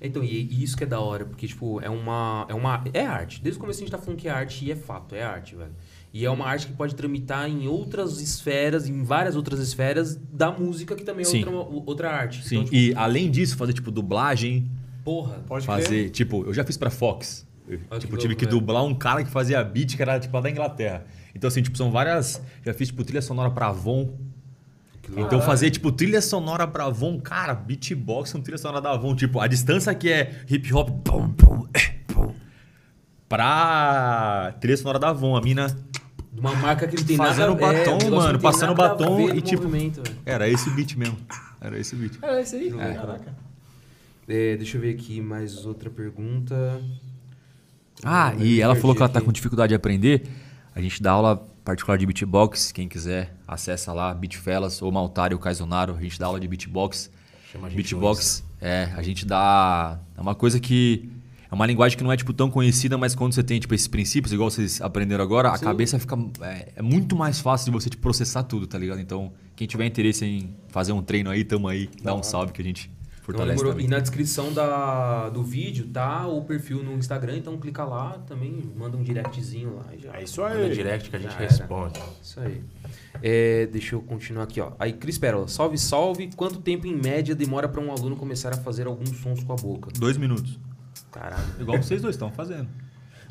[0.00, 2.84] Então, e, e isso que é da hora, porque, tipo, é uma, é uma.
[2.92, 3.40] É arte.
[3.42, 5.54] Desde o começo a gente tá falando que é arte e é fato, é arte,
[5.54, 5.72] velho.
[6.12, 10.50] E é uma arte que pode tramitar em outras esferas, em várias outras esferas da
[10.50, 11.44] música, que também é Sim.
[11.44, 12.42] outra, outra arte.
[12.46, 14.70] Sim, Então, tipo, e além disso, fazer, tipo, dublagem,
[15.04, 15.42] porra.
[15.46, 16.10] Pode fazer, crer.
[16.10, 17.46] tipo, eu já fiz pra Fox.
[17.68, 20.40] Eu, tipo, que tive que dublar um cara que fazia beat que era, tipo, lá
[20.40, 21.04] da Inglaterra.
[21.34, 22.40] Então, assim, tipo, são várias...
[22.64, 24.14] Já fiz, tipo, trilha sonora pra Avon.
[25.16, 29.14] Então, fazer, tipo, trilha sonora pra Avon, cara, beatbox com trilha sonora da Avon.
[29.14, 30.88] Tipo, a distância que é hip hop...
[31.04, 31.95] Pum, pum, eh,
[33.28, 35.36] pra trilha sonora da Avon.
[35.36, 35.68] A mina...
[36.32, 39.40] De uma marca que não tem Fazendo nada é, batom, negócio mano, passando batom e,
[39.40, 39.64] tipo.
[40.26, 41.16] Era esse beat mesmo.
[41.58, 42.18] Era esse beat.
[42.22, 42.68] É esse aí?
[42.78, 42.92] É.
[42.92, 43.34] Caraca.
[44.28, 46.78] É, deixa eu ver aqui mais outra pergunta.
[48.04, 49.26] Ah, Eu e ela falou que ela tá aqui.
[49.26, 50.28] com dificuldade de aprender.
[50.74, 52.70] A gente dá aula particular de beatbox.
[52.70, 55.96] Quem quiser, acessa lá, Beatfellas ou Maltário Caizonaro.
[55.96, 57.10] A gente dá aula de beatbox.
[57.50, 59.98] Chama a gente Beatbox, é, a gente dá.
[60.16, 61.10] É uma coisa que.
[61.50, 63.86] É uma linguagem que não é tipo, tão conhecida, mas quando você tem tipo, esses
[63.88, 66.16] princípios, igual vocês aprenderam agora, a cabeça fica.
[66.42, 69.00] É, é muito mais fácil de você tipo, processar tudo, tá ligado?
[69.00, 72.60] Então, quem tiver interesse em fazer um treino aí, tamo aí, dá um salve que
[72.60, 73.86] a gente Então, fortalece também.
[73.86, 78.62] E na descrição da, do vídeo tá o perfil no Instagram, então clica lá também,
[78.76, 80.16] manda um directzinho lá já.
[80.16, 80.74] É isso Manda aí.
[80.74, 81.48] direct que a gente Já era.
[81.48, 82.00] responde.
[82.22, 82.60] Isso aí.
[83.22, 84.72] É, deixa eu continuar aqui, ó.
[84.78, 86.30] Aí, Cris Pérola, salve, salve.
[86.36, 89.56] Quanto tempo em média demora para um aluno começar a fazer alguns sons com a
[89.56, 89.90] boca?
[89.98, 90.58] Dois minutos.
[91.18, 91.44] Caralho.
[91.60, 92.68] Igual vocês dois estão fazendo.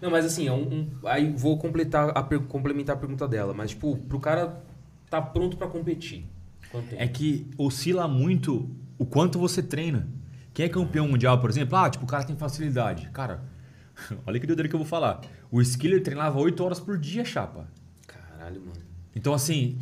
[0.02, 3.54] Não, mas assim, é um, um- aí vou completar a per- complementar a pergunta dela.
[3.54, 4.62] Mas, tipo, pro cara
[5.10, 6.26] tá pronto para competir.
[6.72, 7.02] Quanto tempo?
[7.02, 10.08] É que oscila muito o quanto você treina.
[10.54, 13.10] Quem é campeão mundial, por exemplo, ah, tipo, o cara tem facilidade.
[13.12, 13.44] Cara,
[14.26, 15.22] olha que doideira que eu vou falar.
[15.52, 17.68] O Skiller treinava 8 horas por dia, chapa.
[18.08, 18.82] Caralho, mano.
[19.16, 19.78] Então, assim,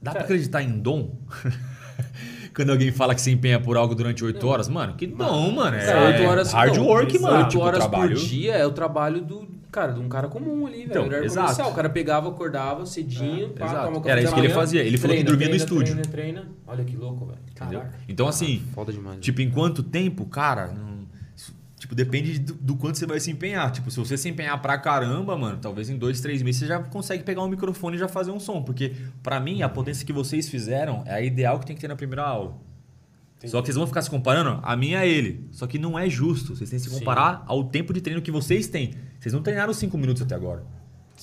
[0.00, 0.24] dá pra Cara.
[0.24, 1.18] acreditar em dom?
[2.54, 5.76] Quando alguém fala que se empenha por algo durante 8 horas, mano, que dom, mano.
[5.76, 7.36] É Cara, oito horas, hard não, work, mano.
[7.38, 8.16] Oito Tipo, horas trabalho.
[8.16, 10.86] por dia é o trabalho do, cara, de um cara comum ali, velho.
[10.90, 11.40] Então, Horário exato.
[11.46, 11.70] comercial.
[11.70, 13.86] O cara pegava, acordava cedinho, pá, exato.
[13.92, 14.82] tomava Era isso que ele fazia.
[14.82, 15.94] Ele falou que dormia no treina, estúdio.
[15.94, 16.10] Treina,
[16.42, 16.48] treina.
[16.66, 17.38] Olha que louco, velho.
[17.50, 17.80] Entendeu?
[17.80, 17.98] Caraca.
[18.08, 19.18] Então, assim, Foda demais.
[19.20, 20.91] Tipo, em quanto tempo, cara, não-
[21.92, 23.70] tipo, depende do, do quanto você vai se empenhar.
[23.70, 26.82] Tipo, se você se empenhar pra caramba, mano, talvez em dois, três meses você já
[26.82, 28.62] consegue pegar um microfone e já fazer um som.
[28.62, 28.92] Porque,
[29.22, 31.96] pra mim, a potência que vocês fizeram é a ideal que tem que ter na
[31.96, 32.58] primeira aula.
[33.44, 35.48] Só que vocês vão ficar se comparando, a minha é ele.
[35.50, 36.54] Só que não é justo.
[36.54, 36.98] Vocês têm que se Sim.
[37.00, 38.94] comparar ao tempo de treino que vocês têm.
[39.18, 40.64] Vocês não treinaram cinco minutos até agora.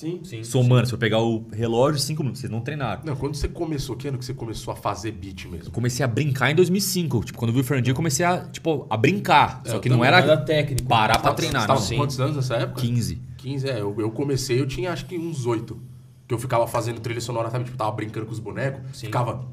[0.00, 0.20] Sim.
[0.24, 0.42] Sim.
[0.42, 2.40] Somando, se eu pegar o relógio, cinco minutos.
[2.40, 3.02] Vocês não treinaram.
[3.04, 5.70] Não, quando você começou, que ano que você começou a fazer beat Eu mesmo?
[5.70, 7.24] comecei a brincar em 2005.
[7.26, 9.60] Tipo, quando eu vi o Fernandinho, eu comecei a, tipo, a brincar.
[9.66, 10.88] Só Eu que não era Nada técnico.
[10.88, 11.86] parar pra Você treinar, tava não.
[11.86, 12.80] com quantos anos nessa época?
[12.80, 13.20] 15.
[13.36, 13.80] 15, é.
[13.80, 15.78] Eu, eu comecei, eu tinha acho que uns 8.
[16.26, 17.64] Que eu ficava fazendo trilha sonora, sabe?
[17.66, 18.80] Tipo, tava brincando com os bonecos.
[18.96, 19.06] Sim.
[19.06, 19.44] Ficava.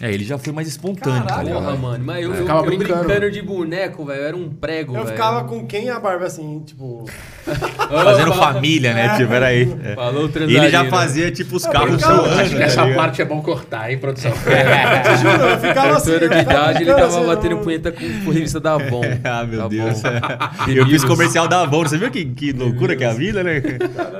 [0.00, 1.64] É, ele já foi mais espontâneo, tá Caralho, ligado?
[1.64, 2.04] Porra, mano.
[2.04, 3.04] Mas eu, Eu eu, ficava eu brincando.
[3.04, 4.20] brincando de boneco, velho.
[4.20, 5.08] Eu era um prego, Eu velho.
[5.16, 7.04] ficava com quem a barba assim, tipo.
[8.04, 9.16] Fazendo família, né?
[9.16, 9.72] Tipo, peraí.
[9.84, 9.94] É.
[9.94, 12.96] Falou Ele já fazia, tipo, os carros voando, Acho que tá essa ligado?
[12.96, 14.32] parte é bom cortar, hein, produção?
[14.34, 16.18] Te juro, eu ficava assim.
[16.18, 19.02] De idade, ele tava assim, batendo punheta com, com revista da Avon.
[19.24, 20.02] Ah, meu Tá Deus.
[20.02, 20.70] bom.
[20.72, 23.62] Eu fiz comercial da Avon, você viu que, que loucura que é a vida, né?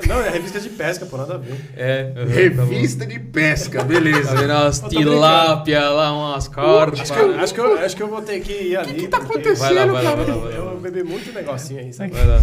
[0.07, 1.55] Não, é revista de pesca, pô, nada a ver.
[1.77, 4.35] É, uhum, Revista de pesca, Tá beleza.
[4.35, 7.01] vendo umas tilápia lá, umas carpas.
[7.01, 8.91] Acho que, eu, acho, que eu, acho que eu vou ter que ir ali.
[8.91, 9.57] O que, tá acontecendo?
[9.59, 10.33] Vai lá, vai lá, vai lá.
[10.35, 10.55] Vai lá.
[10.55, 12.11] Eu bebi muito negocinho aí, sabe?
[12.13, 12.41] Vai lá,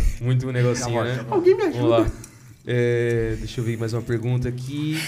[0.74, 1.26] negocinho, né?
[1.30, 1.98] Alguém me Vamos ajuda.
[1.98, 2.10] lá.
[2.66, 5.00] É, deixa eu ver mais uma pergunta aqui.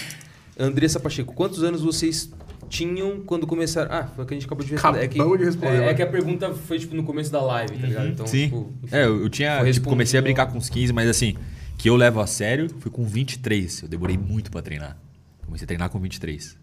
[0.57, 2.29] Andressa Pacheco, quantos anos vocês
[2.69, 3.91] tinham quando começaram?
[3.93, 4.99] Ah, foi o que a gente acabou de responder.
[5.03, 7.77] É que, de responder, É, é que a pergunta foi tipo no começo da live,
[7.77, 8.07] tá ligado?
[8.07, 8.45] Então, Sim.
[8.45, 8.95] tipo, enfim.
[8.95, 11.35] É, eu tinha, tipo, comecei a brincar com uns 15, mas assim,
[11.77, 13.83] que eu levo a sério, fui com 23.
[13.83, 14.97] Eu demorei muito pra treinar.
[15.45, 16.57] Comecei a treinar com 23.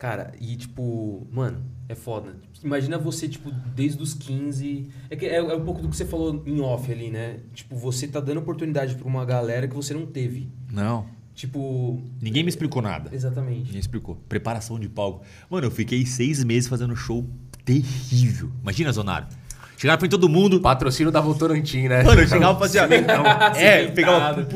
[0.00, 2.34] Cara, e tipo, mano, é foda.
[2.64, 4.88] Imagina você, tipo, desde os 15.
[5.10, 7.40] É, que é, é um pouco do que você falou em off ali, né?
[7.52, 10.50] Tipo, você tá dando oportunidade pra uma galera que você não teve.
[10.72, 11.04] Não.
[11.34, 12.02] Tipo.
[12.18, 13.14] Ninguém me explicou nada.
[13.14, 13.66] Exatamente.
[13.66, 14.16] Ninguém explicou.
[14.26, 15.22] Preparação de palco.
[15.50, 17.28] Mano, eu fiquei seis meses fazendo show
[17.62, 18.50] terrível.
[18.62, 19.28] Imagina, Zonário.
[19.76, 20.62] Chegava pra todo mundo.
[20.62, 22.02] Patrocínio da Votorantim, né?
[22.04, 22.80] Mano, eu chegava pra fazer.
[23.60, 24.46] É, pegava.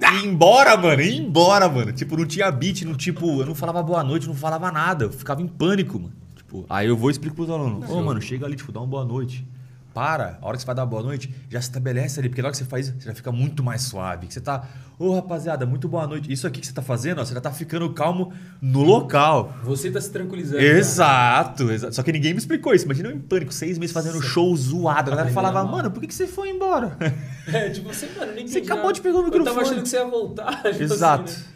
[0.00, 1.02] E embora, mano.
[1.02, 1.92] Ia embora, mano.
[1.92, 5.04] Tipo, não tinha beat, não, tipo, eu não falava boa noite, não falava nada.
[5.04, 6.14] Eu ficava em pânico, mano.
[6.36, 7.88] Tipo, aí eu vou e explico pros alunos.
[7.88, 9.46] Ô, mano, chega ali, tipo, dá uma boa noite.
[9.92, 12.40] Para, a hora que você vai dar uma boa noite, já se estabelece ali, porque
[12.40, 14.28] na hora que você faz, você já fica muito mais suave.
[14.28, 14.64] Que você tá,
[14.96, 16.32] ô rapaziada, muito boa noite.
[16.32, 19.52] Isso aqui que você tá fazendo, ó, você já tá ficando calmo no local.
[19.64, 20.62] Você tá se tranquilizando.
[20.62, 21.94] Exato, exato.
[21.94, 22.84] Só que ninguém me explicou isso.
[22.84, 25.10] Imagina eu em pânico, seis meses fazendo show zoado.
[25.10, 26.96] A galera Aprendendo falava, mano, por que, que você foi embora?
[27.52, 29.66] É, tipo, você, mano, nem Você acabou de pegar o Eu tava microfone.
[29.66, 30.62] achando que você ia voltar.
[30.70, 31.24] tipo Exato.
[31.24, 31.46] assim, né?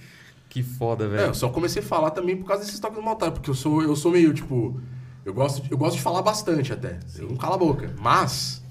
[0.48, 1.22] Que foda, É, velho.
[1.26, 3.80] eu só comecei a falar também por causa desses toques do Maltar, porque eu sou,
[3.80, 4.80] eu sou meio, tipo...
[5.24, 6.98] Eu gosto, eu gosto de falar bastante até.
[7.18, 7.94] Eu não calo a boca.
[7.98, 8.62] Mas,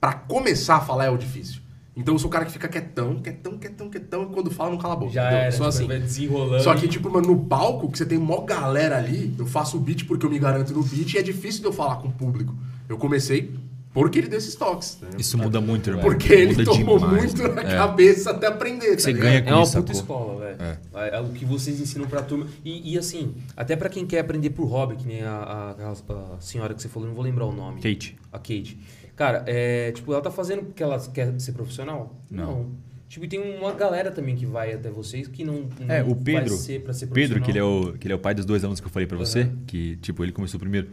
[0.00, 1.62] pra começar a falar é o difícil.
[1.94, 4.78] Então eu sou o cara que fica quietão, quietão, quietão, quietão, e quando fala não
[4.78, 5.12] cala a boca.
[5.12, 5.42] Já entendeu?
[5.42, 5.86] era, sou tipo, assim.
[5.86, 6.62] vai desenrolando.
[6.62, 9.80] Só que, tipo, mano, no palco, que você tem mó galera ali, eu faço o
[9.80, 12.12] beat porque eu me garanto no beat e é difícil de eu falar com o
[12.12, 12.54] público.
[12.88, 13.54] Eu comecei
[13.94, 14.98] porque ele deu esses toques.
[15.00, 15.08] né?
[15.18, 16.02] Isso muda muito, irmão.
[16.02, 17.76] Porque ele Muda tomou demais, muito na É.
[17.76, 18.98] cabeça até aprender.
[18.98, 20.56] Você tá ganha com É uma isso, puta escola, velho.
[20.62, 21.20] É.
[21.20, 22.46] o que vocês ensinam pra turma.
[22.64, 26.34] E, e, assim, até pra quem quer aprender por hobby, que nem a, a- a-
[26.36, 27.80] a senhora que você falou, não vou lembrar o nome.
[27.80, 28.16] Kate.
[28.32, 28.78] A Kate.
[29.14, 32.16] Cara, é, tipo, ela tá fazendo porque ela quer ser profissional?
[32.30, 32.66] Não.
[33.08, 36.14] Tipo, e tem uma galera também que vai até vocês que não, não É, o
[36.14, 36.56] vai Pedro.
[36.56, 37.94] ser pra ser Pedro, que ele, é profissional.
[37.94, 39.96] o, que ele é o pai dos dois alunos que eu falei pra você, que,
[39.96, 40.88] tipo, ele começou primeiro.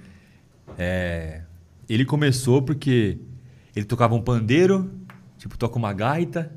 [0.77, 1.41] É,
[1.93, 3.17] ele começou porque
[3.75, 4.91] ele tocava um pandeiro,
[5.37, 6.51] tipo, toca uma gaita.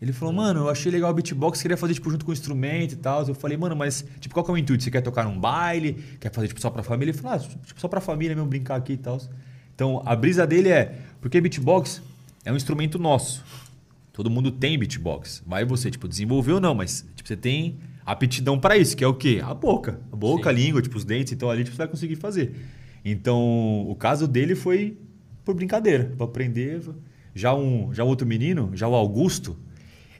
[0.00, 2.92] Ele falou, mano, eu achei legal o beatbox, queria fazer, tipo, junto com o instrumento
[2.92, 3.26] e tal.
[3.26, 4.82] Eu falei, mano, mas, tipo, qual que é o intuito?
[4.82, 6.02] Você quer tocar num baile?
[6.18, 7.12] Quer fazer, tipo, só pra família?
[7.12, 9.20] Ele falou, ah, tipo, só pra família mesmo, brincar aqui e tal.
[9.74, 12.02] Então, a brisa dele é, porque beatbox
[12.44, 13.44] é um instrumento nosso.
[14.12, 15.42] Todo mundo tem beatbox.
[15.46, 19.06] Vai você, tipo, desenvolver ou não, mas tipo, você tem aptidão para isso, que é
[19.06, 19.40] o quê?
[19.42, 20.00] A boca.
[20.12, 22.54] A boca, a língua, tipo, os dentes, então ali tipo, você vai conseguir fazer.
[23.04, 24.96] Então, o caso dele foi
[25.44, 26.80] por brincadeira, para aprender.
[27.34, 29.56] Já um, já outro menino, já o Augusto,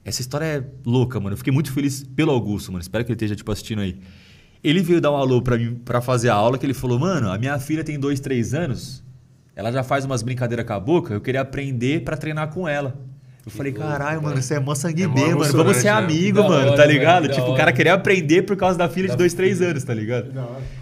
[0.04, 1.34] essa história é louca, mano.
[1.34, 2.82] Eu fiquei muito feliz pelo Augusto, mano.
[2.82, 3.98] Espero que ele esteja, tipo, assistindo aí.
[4.64, 7.30] Ele veio dar um alô pra mim para fazer a aula, que ele falou, mano,
[7.30, 9.02] a minha filha tem dois, três anos,
[9.54, 13.00] ela já faz umas brincadeiras com a boca, eu queria aprender para treinar com ela.
[13.44, 15.52] Eu falei, louco, caralho, mano, você é mó sangue É mano.
[15.52, 15.90] Vamos ser né?
[15.90, 17.28] amigo, Da mano, hora, tá velho, ligado?
[17.28, 19.70] tipo, o cara queria aprender por causa da filha de Da dois, três filha.
[19.70, 20.32] anos, tá ligado?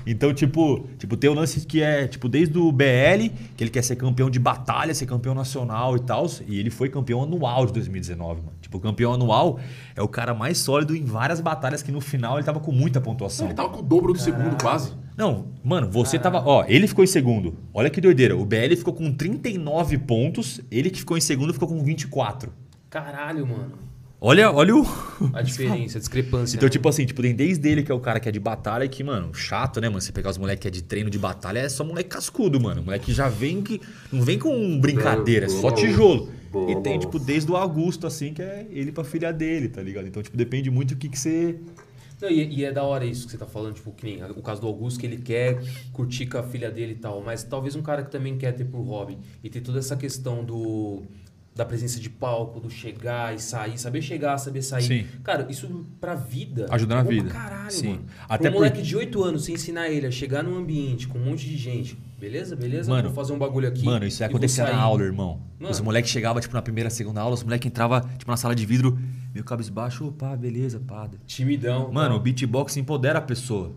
[0.06, 3.82] Então, tipo, tipo, tem o lance que é, tipo, desde o BL, que ele quer
[3.82, 6.26] ser campeão de batalha, ser campeão nacional e tal.
[6.46, 8.52] E ele foi campeão anual de 2019, mano.
[8.60, 9.58] Tipo, campeão anual
[9.96, 13.00] é o cara mais sólido em várias batalhas que no final ele tava com muita
[13.00, 13.46] pontuação.
[13.46, 14.92] Ele tava com o dobro do segundo, quase.
[15.20, 16.42] Não, mano, você tava.
[16.46, 17.54] Ó, ele ficou em segundo.
[17.74, 18.34] Olha que doideira.
[18.34, 22.50] O BL ficou com 39 pontos, ele que ficou em segundo ficou com 24.
[22.88, 23.72] Caralho, mano.
[24.18, 24.86] Olha, olha o.
[25.34, 26.56] A diferença, a discrepância.
[26.56, 26.70] Então, né?
[26.70, 29.04] tipo assim, tipo, tem desde ele que é o cara que é de batalha, que,
[29.04, 30.00] mano, chato, né, mano?
[30.00, 32.82] Você pegar os moleques que é de treino de batalha, é só moleque cascudo, mano.
[32.82, 33.78] Moleque que já vem que.
[34.10, 36.30] Não vem com brincadeira, é só tijolo.
[36.66, 40.08] E tem, tipo, desde o Augusto, assim, que é ele pra filha dele, tá ligado?
[40.08, 41.56] Então, tipo, depende muito do que, que você.
[42.20, 44.42] Não, e, e é da hora isso que você tá falando, tipo, que nem o
[44.42, 45.60] caso do Augusto, que ele quer
[45.92, 48.64] curtir com a filha dele e tal, mas talvez um cara que também quer ter
[48.64, 51.02] por hobby e ter toda essa questão do.
[51.52, 54.82] Da presença de palco, do chegar e sair, saber chegar, saber sair.
[54.84, 55.06] Sim.
[55.24, 56.66] Cara, isso pra vida.
[56.70, 57.28] Ajuda na é vida.
[57.28, 57.88] Caralho, Sim.
[57.88, 58.04] mano.
[58.28, 61.08] Até Pra um moleque porque- de 8 anos, você ensinar ele a chegar num ambiente
[61.08, 61.98] com um monte de gente.
[62.20, 62.90] Beleza, beleza?
[62.90, 63.84] Mano, Vou fazer um bagulho aqui.
[63.84, 65.40] Mano, isso ia acontecer na aula, irmão.
[65.58, 65.72] Mano.
[65.72, 68.66] Os moleques chegavam, tipo, na primeira, segunda aula, os moleques entravam, tipo, na sala de
[68.66, 68.98] vidro,
[69.32, 71.08] meio cabisbaixo, pá, beleza, pá.
[71.26, 71.90] Timidão.
[71.90, 72.20] Mano, o tal.
[72.20, 73.72] beatbox empodera a pessoa.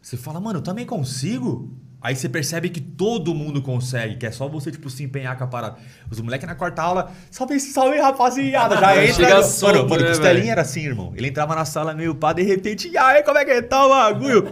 [0.00, 1.76] Você fala, mano, eu também consigo?
[2.00, 5.44] Aí você percebe que todo mundo consegue, que é só você, tipo, se empenhar com
[5.44, 5.76] a parada.
[6.10, 8.76] Os moleques na quarta aula, salve, salve, rapaziada.
[8.76, 9.36] Já Chega entra.
[9.36, 10.50] no- solto, mano, mano, né, Costelinha velho?
[10.50, 11.12] era assim, irmão.
[11.14, 13.88] Ele entrava na sala meio pá, de repente, e aí, como é que tá o
[13.90, 14.48] bagulho?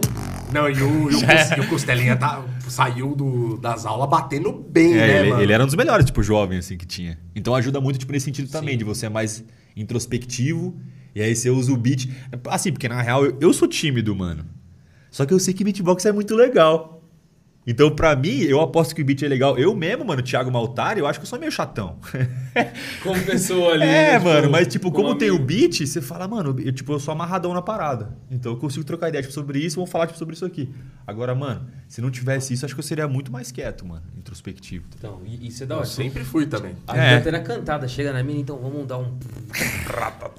[0.53, 4.51] Não, e o, e o, Cos- e o Costelinha tá, saiu do- das aulas batendo
[4.51, 5.41] bem, É, né, ele, mano?
[5.43, 7.17] ele era um dos melhores, tipo, jovem, assim, que tinha.
[7.35, 9.43] Então ajuda muito, tipo, nesse sentido também, de você é mais
[9.75, 10.75] introspectivo.
[11.13, 12.09] E aí você usa o beat.
[12.47, 14.45] Assim, porque na real eu, eu sou tímido, mano.
[15.09, 17.00] Só que eu sei que beatbox é muito legal.
[17.65, 19.55] Então, pra mim, eu aposto que o beat é legal.
[19.55, 21.97] Eu mesmo, mano, Thiago Maltari, eu acho que eu sou meio chatão.
[23.03, 23.83] Como pessoa ali.
[23.83, 26.91] é, né, mano, mas tipo, como um tem o beat, você fala, mano, eu, tipo,
[26.91, 28.09] eu sou amarradão na parada.
[28.31, 30.69] Então eu consigo trocar ideia tipo, sobre isso, vou falar tipo, sobre isso aqui.
[31.05, 34.85] Agora, mano, se não tivesse isso, acho que eu seria muito mais quieto, mano, introspectivo.
[34.97, 35.87] Então, e- isso é da Eu hora.
[35.87, 36.75] sempre fui também.
[36.87, 37.31] A É.
[37.31, 39.03] na cantada, chega na mina, então vamos dar um.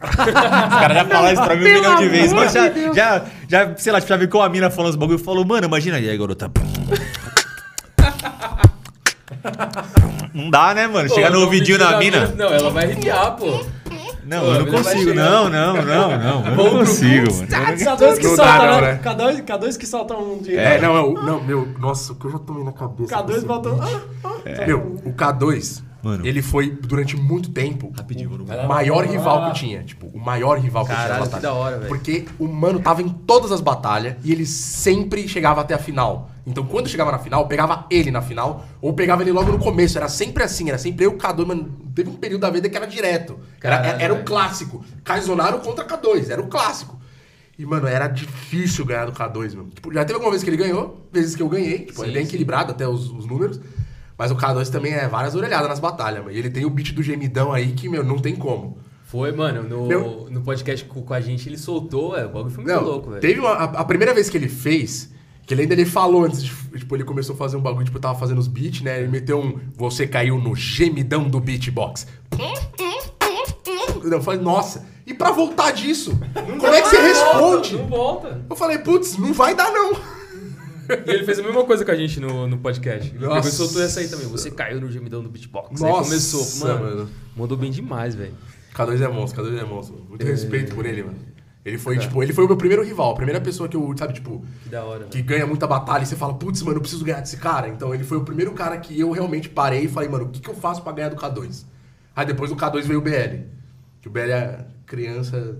[0.02, 2.32] Os caras já falaram isso pra mim um milhão de vezes.
[2.32, 5.18] Mas já, já, já, sei lá, tipo, já viu com a mina falando os bagulho
[5.18, 6.50] e falou, mano, imagina aí, garota.
[10.34, 11.08] Não dá, né, mano?
[11.08, 12.26] Chegar no ouvidinho da mina.
[12.36, 13.64] Não, ela vai arrepiar, pô.
[14.24, 15.00] Não, Pô, eu não vai consigo.
[15.10, 15.14] chegar.
[15.30, 16.46] Não, não, não, não.
[16.46, 17.48] Eu não consigo, mano.
[17.50, 18.92] Eu não- K2 que Não solta, não, né?
[18.92, 19.00] né?
[19.02, 20.56] K2, K2 que solta um de.
[20.56, 23.14] É, não, eu, não, meu, nossa, o que eu já tomei na cabeça.
[23.14, 23.70] K2 desse volta.
[23.70, 24.66] Ah, ah.
[24.66, 26.26] Meu, o K2, Mano.
[26.26, 29.82] ele foi durante muito tempo Rapidinho, o maior rival que eu tinha.
[29.84, 31.36] Tipo, o maior rival que eu Caralho, tinha.
[31.36, 31.88] que da hora, velho.
[31.88, 36.30] Porque o mano tava em todas as batalhas e ele sempre chegava até a final.
[36.44, 39.96] Então, quando chegava na final, pegava ele na final ou pegava ele logo no começo.
[39.96, 41.70] Era sempre assim, era sempre eu e o K2, mano.
[41.94, 43.38] Teve um período da vida que era direto.
[43.62, 44.84] Era, Caralho, era, era o clássico.
[45.04, 47.00] Kaizonaro contra K2, era o clássico.
[47.56, 49.68] E, mano, era difícil ganhar do K2, meu.
[49.68, 51.84] Tipo, já teve alguma vez que ele ganhou, vezes que eu ganhei.
[51.84, 52.28] Tipo, Sim, é bem sim.
[52.30, 53.60] equilibrado até os, os números.
[54.22, 56.30] Mas o K2 também é várias orelhadas nas batalhas, mano.
[56.32, 58.78] E ele tem o beat do gemidão aí que, meu, não tem como.
[59.02, 62.62] Foi, mano, no, Meu- no podcast com, a gente, ele soltou, é, o bagulho foi
[62.62, 63.20] muito Não, louco, velho.
[63.20, 65.10] teve uma, a, a primeira vez que ele fez,
[65.44, 67.98] que ele ainda ele falou antes de, tipo, ele começou a fazer um bagulho, tipo,
[67.98, 69.00] tava fazendo os beats, né?
[69.00, 72.06] Ele meteu um, você caiu no gemidão do beatbox.
[74.04, 76.16] Eu falei, nossa, e pra voltar disso,
[76.60, 77.76] como é que você responde?
[77.76, 78.44] Não volta.
[78.48, 80.21] Eu falei, putz, não vai dar não.
[81.06, 83.10] E ele fez a mesma coisa com a gente no, no podcast.
[83.14, 83.34] Ele Nossa.
[83.36, 84.26] pegou e soltou essa aí também.
[84.28, 85.82] Você caiu no gemidão do beatbox.
[85.82, 86.66] aí Nossa, começou.
[86.66, 87.10] Mano, mano.
[87.36, 88.34] mandou bem demais, velho.
[88.74, 90.04] K2 é monstro, K2 é monstro.
[90.08, 91.18] Muito respeito por ele, mano.
[91.64, 94.14] Ele foi, tipo, ele foi o meu primeiro rival, a primeira pessoa que eu, sabe,
[94.14, 97.04] tipo, Que da hora, que ganha muita batalha e você fala, putz, mano, eu preciso
[97.04, 97.68] ganhar desse cara.
[97.68, 100.40] Então ele foi o primeiro cara que eu realmente parei e falei, mano, o que,
[100.40, 101.64] que eu faço pra ganhar do K2?
[102.16, 103.44] Aí depois do K2 veio o BL.
[104.00, 105.56] Que o BL é criança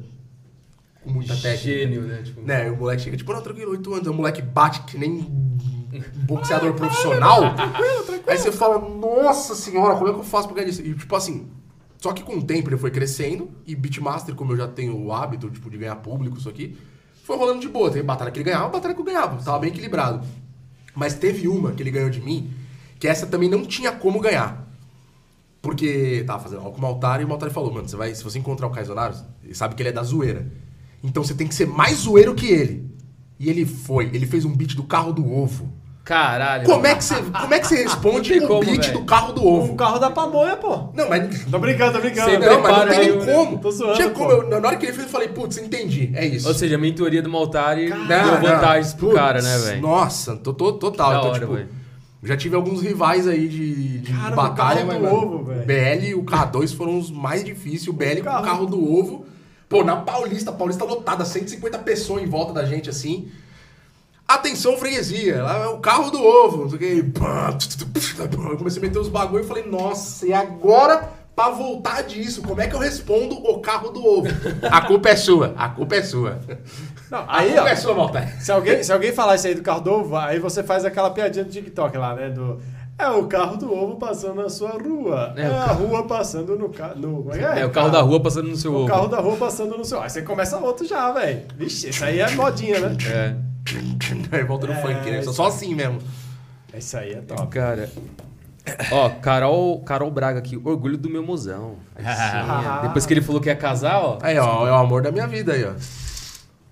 [1.03, 1.57] com muita técnica.
[1.57, 2.23] Gênio, né?
[2.23, 4.07] Tipo, Né, o moleque chega, tipo, não, tranquilo, 8 anos.
[4.07, 5.59] O moleque bate que nem um
[6.25, 7.43] boxeador profissional.
[8.27, 10.81] Aí você fala, nossa senhora, como é que eu faço pra ganhar isso?
[10.83, 11.49] E tipo assim,
[11.99, 15.13] só que com o tempo ele foi crescendo e Beatmaster, como eu já tenho o
[15.13, 16.77] hábito, tipo, de ganhar público, isso aqui,
[17.25, 17.91] foi rolando de boa.
[17.91, 19.43] Teve batalha que ele ganhava, batalha que eu ganhava.
[19.43, 20.27] Tava bem equilibrado.
[20.95, 22.51] Mas teve uma que ele ganhou de mim,
[22.99, 24.69] que essa também não tinha como ganhar.
[25.61, 28.25] Porque tava fazendo algo com o Maltari e o Maltari falou, mano, você vai, se
[28.25, 29.15] você encontrar o Kaisonaro,
[29.45, 30.51] ele sabe que ele é da zoeira.
[31.03, 32.91] Então você tem que ser mais zoeiro que ele.
[33.39, 35.73] E ele foi, ele fez um beat do carro do ovo.
[36.05, 36.65] Caralho.
[36.65, 36.89] Como mano.
[36.89, 38.93] é que você, como é que você responde o como, beat velho.
[38.99, 39.75] do carro do O ovo?
[39.77, 40.89] carro da pamonha, pô.
[40.95, 42.39] Não, mas Tô brincando, tô brincando.
[42.45, 43.59] Não, mas não tem nem o- como.
[43.59, 46.27] Tô zoando, Tinha como eu- na hora que ele fez, eu falei, putz, entendi, é
[46.27, 46.49] isso.
[46.49, 49.81] Ou seja, a mentoria do Maltari Não, deu vantagens pro Putz, cara, né, velho?
[49.83, 51.11] Nossa, tô, tô- total.
[51.19, 51.69] Então, hora, tipo, velho.
[52.25, 55.45] já tive alguns rivais aí de, de Cara, batalha, o carro mas do mano, ovo,
[55.45, 55.63] velho.
[55.63, 57.87] o BL e o K2 foram os mais difíceis.
[57.87, 59.25] O BL com o carro- carro do ovo.
[59.73, 63.31] Pô, na Paulista, Paulista lotada, 150 pessoas em volta da gente, assim.
[64.29, 69.47] Atenção, freguesia, lá é o carro do ovo, Eu comecei a meter os bagulho e
[69.47, 74.05] falei, nossa, e agora pra voltar disso, como é que eu respondo o carro do
[74.07, 74.29] ovo?
[74.71, 76.39] A culpa é sua, a culpa é sua.
[77.11, 77.69] Não, A aí, culpa ó.
[77.69, 78.27] é sua, Malta.
[78.41, 81.09] Se alguém, se alguém falar isso aí do carro do ovo, aí você faz aquela
[81.11, 82.29] piadinha do TikTok lá, né?
[82.29, 82.61] Do.
[83.03, 85.35] É o carro do ovo passando na sua rua.
[85.37, 86.99] É, É, o a rua passando no carro.
[86.99, 88.87] No, como É, o carro da rua passando no seu O ovo.
[88.89, 90.01] carro da rua passando no seu.
[90.01, 91.43] Aí você começa outro já, velho.
[91.57, 92.97] Vixe, isso aí é modinha, né?
[93.11, 93.35] É.
[94.37, 95.23] Aí volta no É, funk, né?
[95.23, 95.99] Só, só assim mesmo.
[96.77, 97.47] Isso aí é top.
[97.49, 97.91] Cara.
[98.93, 101.75] Ó, Carol, Carol Braga aqui, orgulho do meu mozão.
[101.97, 102.83] Aí sim, é.
[102.87, 104.19] Depois que ele falou que ia casar, ó.
[104.23, 105.73] Aí, ó, é o amor da minha vida aí, ó.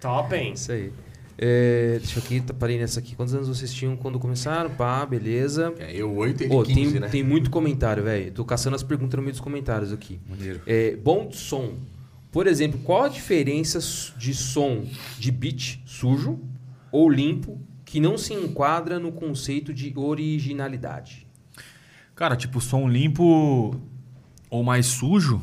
[0.01, 0.53] Top, hein?
[0.55, 0.93] Isso aí.
[1.43, 3.17] É, deixa eu aqui, tá- parei nessa aqui.
[3.17, 4.69] Quantos anos vocês tinham quando começaram?
[4.69, 5.73] Pá, beleza.
[5.79, 7.09] É, eu 8 e Pô, 15, tem, né?
[7.09, 8.31] tem muito comentário, velho.
[8.31, 10.21] Tô caçando as perguntas no meio dos comentários aqui.
[10.29, 10.61] Maneiro.
[10.67, 11.77] É, bom som.
[12.31, 13.79] Por exemplo, qual a diferença
[14.19, 14.85] de som
[15.19, 16.39] de beat sujo
[16.93, 21.27] ou limpo que não se enquadra no conceito de originalidade?
[22.15, 23.81] Cara, tipo, som limpo
[24.51, 25.41] ou mais sujo.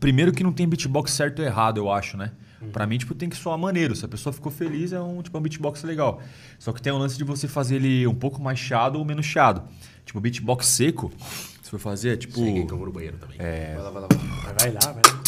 [0.00, 2.32] Primeiro que não tem beatbox certo ou errado, eu acho, né?
[2.72, 3.94] Pra mim, tipo, tem que soar maneiro.
[3.94, 6.20] Se a pessoa ficou feliz, é um, tipo, um beatbox legal.
[6.58, 9.24] Só que tem o lance de você fazer ele um pouco mais chiado ou menos
[9.26, 9.62] chiado.
[10.04, 11.12] Tipo, beatbox seco,
[11.62, 12.34] se for fazer, é tipo...
[12.34, 13.36] Cheguei que eu vou no banheiro também.
[13.38, 14.08] É, Vai lá, vai lá.
[14.08, 15.18] Vai, vai lá, vai lá.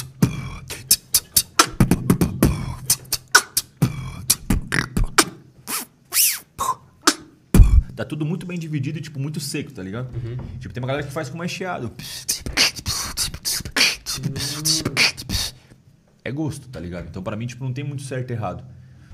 [7.94, 10.09] Tá tudo muito bem dividido e, tipo, muito seco, tá ligado?
[10.59, 11.92] Tipo, tem uma galera que faz com mais chiado.
[16.24, 17.07] É gosto, tá ligado?
[17.08, 18.65] Então, pra mim, tipo, não tem muito certo e errado.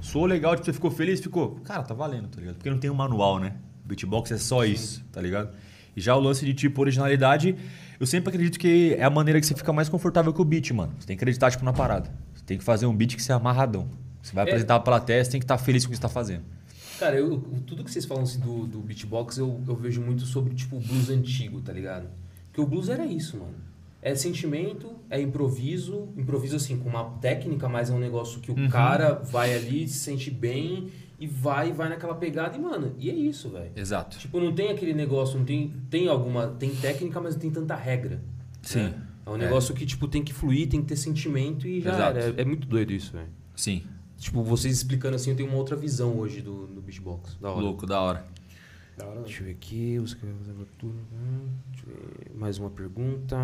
[0.00, 1.56] Soou legal, tipo, você ficou feliz, ficou.
[1.64, 2.56] Cara, tá valendo, tá ligado?
[2.56, 3.54] Porque não tem um manual, né?
[3.84, 5.54] Beatbox é só isso, tá ligado?
[5.96, 7.56] E já o lance de, tipo, originalidade,
[7.98, 10.70] eu sempre acredito que é a maneira que você fica mais confortável com o beat,
[10.72, 10.92] mano.
[10.98, 12.10] Você tem que acreditar, tipo, na parada.
[12.34, 13.88] Você tem que fazer um beat que você é amarradão.
[14.22, 14.48] Você vai É.
[14.48, 16.42] apresentar pra plateia, você tem que estar feliz com o que você tá fazendo.
[16.98, 20.54] Cara, eu, tudo que vocês falam assim, do, do beatbox, eu, eu vejo muito sobre,
[20.54, 22.08] tipo, o blues antigo, tá ligado?
[22.46, 23.54] Porque o blues era isso, mano.
[24.02, 28.68] É sentimento, é improviso, improviso assim, com uma técnica, mas é um negócio que o
[28.68, 33.14] cara vai ali, se sente bem e vai, vai naquela pegada e, mano, e é
[33.14, 33.70] isso, velho.
[33.74, 34.18] Exato.
[34.18, 37.74] Tipo, não tem aquele negócio, não tem, tem alguma, tem técnica, mas não tem tanta
[37.74, 38.22] regra.
[38.62, 38.84] Sim.
[38.84, 39.02] né?
[39.24, 42.18] É um negócio que, tipo, tem que fluir, tem que ter sentimento e já Exato.
[42.18, 42.38] era.
[42.38, 43.28] É, é muito doido isso, velho.
[43.56, 43.82] Sim.
[44.18, 47.36] Tipo, vocês explicando assim, eu tenho uma outra visão hoje do, do beatbox.
[47.40, 47.60] Da hora.
[47.60, 48.24] Louco, da hora.
[48.96, 49.98] Da hora, Deixa eu ver aqui.
[49.98, 50.94] Você quer fazer abertura?
[51.12, 52.38] Hum, Deixa eu ver.
[52.38, 53.36] Mais uma pergunta.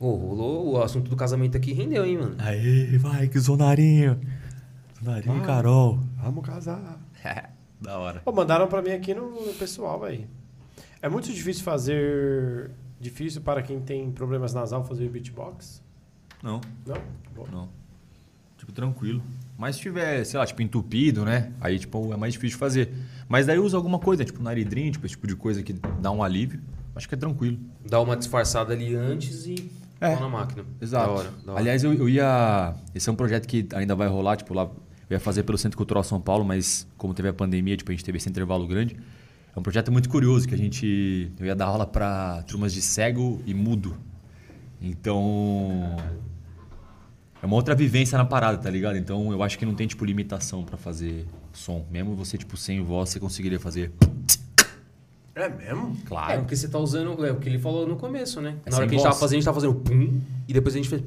[0.00, 2.34] Ô, rolou o assunto do casamento aqui, rendeu, hein, mano?
[2.38, 4.18] Aê, vai, que zonarinho.
[4.98, 5.46] Zonarinho, Vai.
[5.46, 5.98] Carol.
[6.16, 6.98] Vamos casar.
[7.78, 8.20] da hora.
[8.24, 10.26] Pô, mandaram pra mim aqui no, no pessoal, velho.
[11.02, 12.70] É muito difícil fazer.
[12.98, 15.82] Difícil para quem tem problemas nasal fazer beatbox?
[16.42, 16.96] Não, Não?
[17.36, 17.46] Bom.
[17.52, 17.68] não.
[18.56, 19.22] Tipo, tranquilo.
[19.58, 21.52] Mas se tiver, sei lá, tipo, entupido, né?
[21.60, 22.90] Aí, tipo, é mais difícil de fazer.
[23.28, 26.22] Mas daí usa alguma coisa, tipo, naridrim, tipo, esse tipo de coisa que dá um
[26.22, 26.60] alívio.
[26.94, 27.58] Acho que é tranquilo.
[27.86, 29.70] Dá uma disfarçada ali antes e
[30.00, 30.16] É.
[30.16, 30.64] na máquina.
[30.80, 31.06] Exato.
[31.06, 31.60] Da hora, da hora.
[31.60, 32.74] Aliás, eu, eu ia.
[32.94, 34.62] Esse é um projeto que ainda vai rolar, tipo, lá.
[34.62, 37.94] Eu ia fazer pelo Centro Cultural São Paulo, mas como teve a pandemia, tipo, a
[37.94, 38.96] gente teve esse intervalo grande.
[39.54, 41.30] É um projeto muito curioso que a gente.
[41.38, 43.96] Eu ia dar aula para turmas de cego e mudo.
[44.80, 45.96] Então.
[47.42, 48.96] É uma outra vivência na parada, tá ligado?
[48.98, 51.84] Então eu acho que não tem, tipo, limitação pra fazer som.
[51.90, 53.92] Mesmo você, tipo, sem voz, você conseguiria fazer.
[55.44, 55.96] É mesmo?
[56.02, 56.40] É, Claro.
[56.40, 57.24] porque você tá usando.
[57.24, 58.56] É o que ele falou no começo, né?
[58.66, 59.20] É Na hora que a gente tava voz.
[59.20, 61.02] fazendo, a gente tava fazendo pum, e depois a gente fez.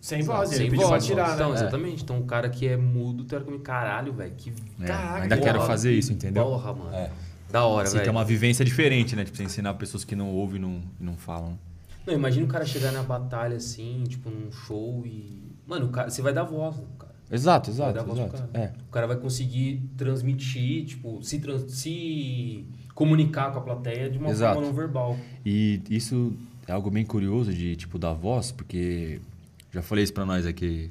[0.00, 1.04] Sem voz, sem ele pediu voz.
[1.04, 1.56] pra tirar, Então, né?
[1.56, 2.02] exatamente.
[2.04, 4.32] Então, o cara que é mudo, teoricamente, caralho, velho.
[4.36, 4.52] Que.
[4.80, 5.66] É, Caraca, ainda que quero porra.
[5.68, 6.44] fazer isso, entendeu?
[6.44, 6.94] Porra, mano.
[6.94, 7.10] É.
[7.50, 8.04] Da hora, Assim, velho.
[8.04, 9.24] tem uma vivência diferente, né?
[9.24, 11.58] Tipo, você ensinar pessoas que não ouvem e não, não falam.
[12.06, 15.42] Não, imagina o cara chegar na batalha assim, tipo, num show e.
[15.66, 17.12] Mano, o cara, você vai dar voz, né, cara?
[17.28, 18.52] Exato, Vai dar exato, voz pro exato.
[18.52, 18.64] cara.
[18.64, 18.72] É.
[18.88, 22.64] O cara vai conseguir transmitir, tipo, se, trans- se
[22.96, 24.54] comunicar com a plateia de uma Exato.
[24.54, 25.16] forma não verbal.
[25.44, 26.34] E isso
[26.66, 29.20] é algo bem curioso de tipo da voz, porque
[29.70, 30.90] já falei isso pra nós aqui.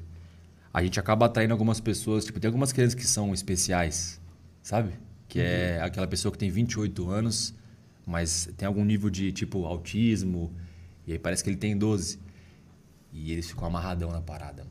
[0.72, 4.22] A gente acaba atraindo algumas pessoas, tipo, tem algumas crianças que são especiais,
[4.62, 4.92] sabe?
[5.28, 7.56] Que é aquela pessoa que tem 28 anos,
[8.06, 10.54] mas tem algum nível de tipo autismo,
[11.08, 12.20] e aí parece que ele tem 12.
[13.12, 14.68] E eles ficam amarradão na parada.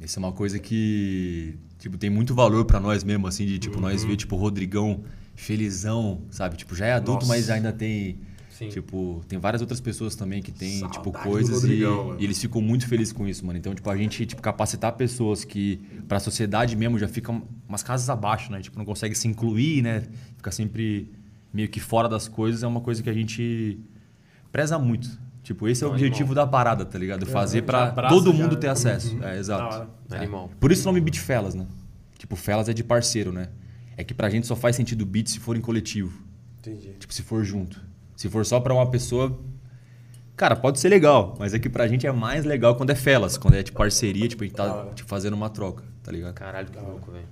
[0.00, 3.78] Isso é uma coisa que, tipo, tem muito valor pra nós mesmo, assim, de, tipo,
[3.80, 5.04] nós ver, tipo, o Rodrigão
[5.40, 6.56] felizão, sabe?
[6.56, 7.28] Tipo, já é adulto, Nossa.
[7.28, 8.18] mas ainda tem...
[8.50, 8.68] Sim.
[8.68, 11.80] Tipo, tem várias outras pessoas também que tem, Saudade tipo, coisas e,
[12.18, 13.58] e eles ficam muito felizes com isso, mano.
[13.58, 18.10] Então, tipo, a gente, tipo, capacitar pessoas que, pra sociedade mesmo, já ficam umas casas
[18.10, 18.60] abaixo, né?
[18.60, 20.02] Tipo, não consegue se incluir, né?
[20.36, 21.10] Fica sempre
[21.54, 23.78] meio que fora das coisas, é uma coisa que a gente
[24.52, 25.08] preza muito.
[25.42, 27.24] Tipo, esse é o objetivo da parada, tá ligado?
[27.24, 29.16] Fazer já pra abraça, todo já- mundo ter acesso.
[29.16, 29.88] É, Da exato.
[30.12, 30.18] É.
[30.18, 30.50] Animal.
[30.60, 31.66] Por isso o nome Beat Fellas, né?
[32.18, 33.48] Tipo, Fellas é de parceiro, né?
[34.00, 36.22] É que pra gente só faz sentido beat se for em coletivo.
[36.58, 36.94] Entendi.
[36.98, 37.78] Tipo, se for junto.
[38.16, 39.38] Se for só pra uma pessoa.
[40.34, 43.36] Cara, pode ser legal, mas é que pra gente é mais legal quando é felas,
[43.36, 46.32] quando é tipo parceria, tipo, a gente tá tipo, fazendo uma troca, tá ligado?
[46.32, 47.28] Caralho, que louco, velho.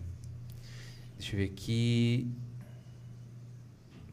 [1.16, 2.30] Deixa eu ver aqui.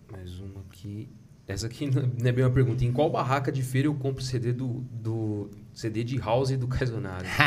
[0.10, 1.10] Mais uma aqui.
[1.46, 2.86] Essa aqui não é bem uma pergunta.
[2.86, 6.68] Em qual barraca de feira eu compro o CD do, do CD de House do
[6.68, 7.28] Caizonari?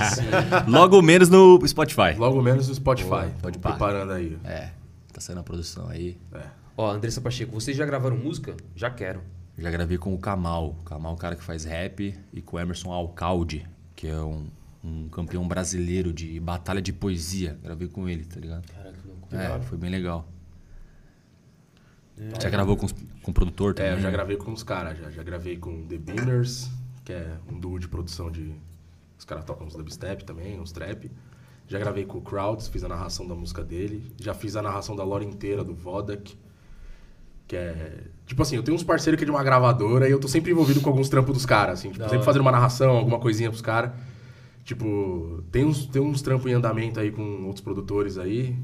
[0.00, 0.22] Assim,
[0.68, 2.14] Logo menos no Spotify.
[2.18, 3.08] Logo menos no Spotify.
[3.08, 3.70] Boa, pode pá.
[3.70, 4.36] preparando aí.
[4.44, 4.70] É,
[5.12, 6.18] tá saindo a produção aí.
[6.34, 6.42] É.
[6.76, 8.56] Ó, Andressa Pacheco, vocês já gravaram música?
[8.74, 9.22] Já quero.
[9.56, 10.70] Já gravei com o Kamal.
[10.80, 14.16] O Kamal é um cara que faz rap e com o Emerson Alcalde, que é
[14.20, 14.46] um
[14.84, 17.56] Um campeão brasileiro de batalha de poesia.
[17.62, 18.66] Gravei com ele, tá ligado?
[18.70, 19.28] Cara, que louco.
[19.34, 20.28] É, foi bem legal.
[22.40, 22.86] Já gravou com,
[23.22, 23.92] com o produtor também?
[23.92, 25.10] É, eu já gravei com os caras, já.
[25.10, 26.68] Já gravei com The Beaners,
[27.04, 28.54] que é um duo de produção de...
[29.18, 31.10] Os caras tocam uns dubstep também, uns trap.
[31.66, 34.12] Já gravei com o Crowds, fiz a narração da música dele.
[34.20, 36.36] Já fiz a narração da lore inteira do Vodak.
[37.46, 38.04] Que é...
[38.26, 40.50] Tipo assim, eu tenho uns parceiros que é de uma gravadora e eu tô sempre
[40.50, 41.88] envolvido com alguns trampos dos caras, assim.
[41.88, 42.24] Tipo, Da sempre hora.
[42.24, 43.92] fazendo uma narração, alguma coisinha pros caras.
[44.64, 48.56] Tipo, tem uns, tem uns trampos em andamento aí com outros produtores aí.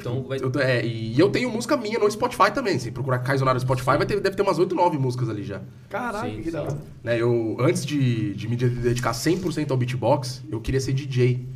[0.00, 2.78] Então, tipo, vai- eu é, e eu tenho música minha no Spotify também.
[2.78, 5.60] Se procurar Kaizonar no Spotify, vai ter, deve ter umas 8, 9 músicas ali já.
[5.88, 6.78] Caraca, Sim, que da hora.
[7.02, 11.46] Né, eu, antes de, de me dedicar 100% ao beatbox, eu queria ser DJ.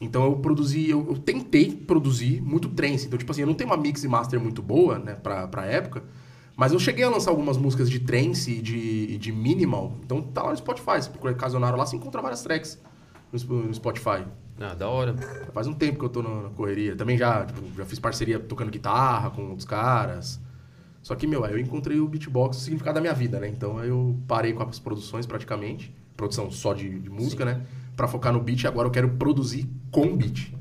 [0.00, 3.06] Então eu produzi, eu, eu tentei produzir muito trance.
[3.06, 5.64] Então, tipo assim, eu não tenho uma mix e master muito boa, né, pra, pra
[5.66, 6.02] época.
[6.56, 9.96] Mas eu cheguei a lançar algumas músicas de trance e de, de minimal.
[10.04, 11.00] Então tá lá no Spotify.
[11.00, 12.78] Se procurar Casonaro lá, você encontra várias tracks
[13.32, 14.24] no, no Spotify.
[14.60, 15.14] Ah, da hora.
[15.16, 16.94] Já Faz um tempo que eu tô na, correria.
[16.94, 20.40] Também já, tipo, já fiz parceria tocando guitarra com outros caras.
[21.02, 23.48] Só que, meu, aí eu encontrei o beatbox, o significado da minha vida, né?
[23.48, 25.92] Então aí eu parei com as produções praticamente.
[26.16, 27.60] Produção só de, de música, né?
[27.96, 28.64] Pra focar no beat.
[28.66, 30.52] Agora eu quero produzir com beat.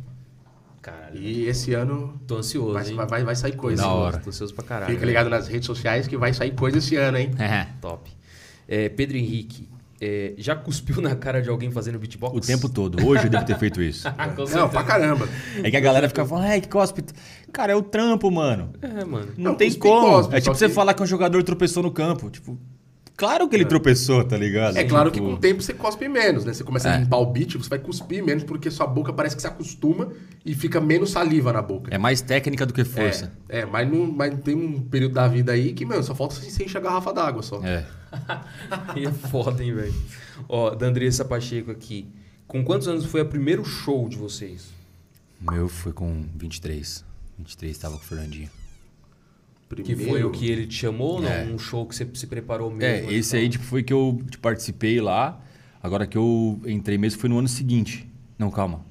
[0.82, 1.20] Caralho.
[1.20, 2.96] E esse ano Tô ansioso, vai, hein?
[2.96, 3.84] vai, vai, vai sair coisa.
[3.84, 4.18] Da Tô hora.
[4.18, 4.92] Tô ansioso pra caralho.
[4.92, 7.32] Fica ligado nas redes sociais que vai sair coisa esse ano, hein?
[7.38, 7.68] É.
[7.80, 8.10] Top.
[8.68, 9.70] É, Pedro Henrique,
[10.02, 12.36] é, já cuspiu na cara de alguém fazendo beatbox?
[12.36, 13.06] O tempo todo.
[13.06, 14.08] Hoje eu devo ter feito isso.
[14.18, 15.30] Ah, Não, pra caramba.
[15.64, 17.04] É que a galera fica falando, ai, que cospe.
[17.54, 18.72] Cara, é o trampo, mano.
[18.82, 19.28] É, mano.
[19.38, 20.08] Não, Não, tem como.
[20.08, 22.30] cospe, é tipo você que- falar que um jogador tropeçou no campo.
[22.30, 22.58] Tipo,
[23.16, 24.78] claro que ele tropeçou, tá ligado?
[24.78, 26.54] É claro que Tipo, com o tempo você cospe menos, né?
[26.54, 27.00] Você começa a É.
[27.00, 30.12] limpar o beat, você vai cuspir menos porque sua boca parece que se acostuma
[30.46, 31.94] e fica menos saliva na boca.
[31.94, 33.32] É mais técnica do que força.
[33.48, 36.36] É, é mas, não, mas tem um período da vida aí que, mano, só falta
[36.36, 37.62] você encher a garrafa d'água só.
[37.64, 37.86] É.
[38.96, 39.94] E é foda, hein, velho.
[40.50, 42.08] Ó, da Andressa Pacheco aqui.
[42.48, 44.68] Com quantos anos foi o primeiro show de vocês?
[45.42, 47.06] O meu foi com 23.
[47.38, 48.50] 23 tava com o Fernandinho.
[49.78, 51.46] Que Primeiro, foi o que ele te chamou, É.
[51.46, 51.56] não?
[51.56, 53.10] Um show que você se preparou mesmo?
[53.10, 55.40] É, esse aí tipo, foi que eu tipo, participei lá.
[55.82, 58.08] Agora que eu entrei mesmo foi no ano seguinte.
[58.38, 58.86] Não, calma.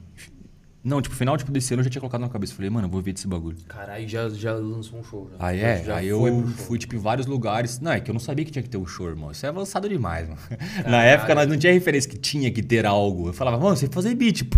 [0.83, 2.55] Não, tipo, final tipo, desse ano eu já tinha colocado na cabeça.
[2.55, 3.59] Falei, mano, eu vou ver desse bagulho.
[3.69, 5.29] Caralho, já, já lançou um show.
[5.31, 5.47] Já.
[5.47, 7.79] Aí é, Já aí eu fui, tipo, em vários lugares.
[7.81, 9.31] Não, é que eu não sabia que tinha que ter um show, irmão.
[9.31, 10.41] Isso é avançado demais, mano.
[10.89, 13.29] Na época nós não tinha referência que tinha que ter algo.
[13.29, 14.43] Eu falava, mano, você que fazer beat.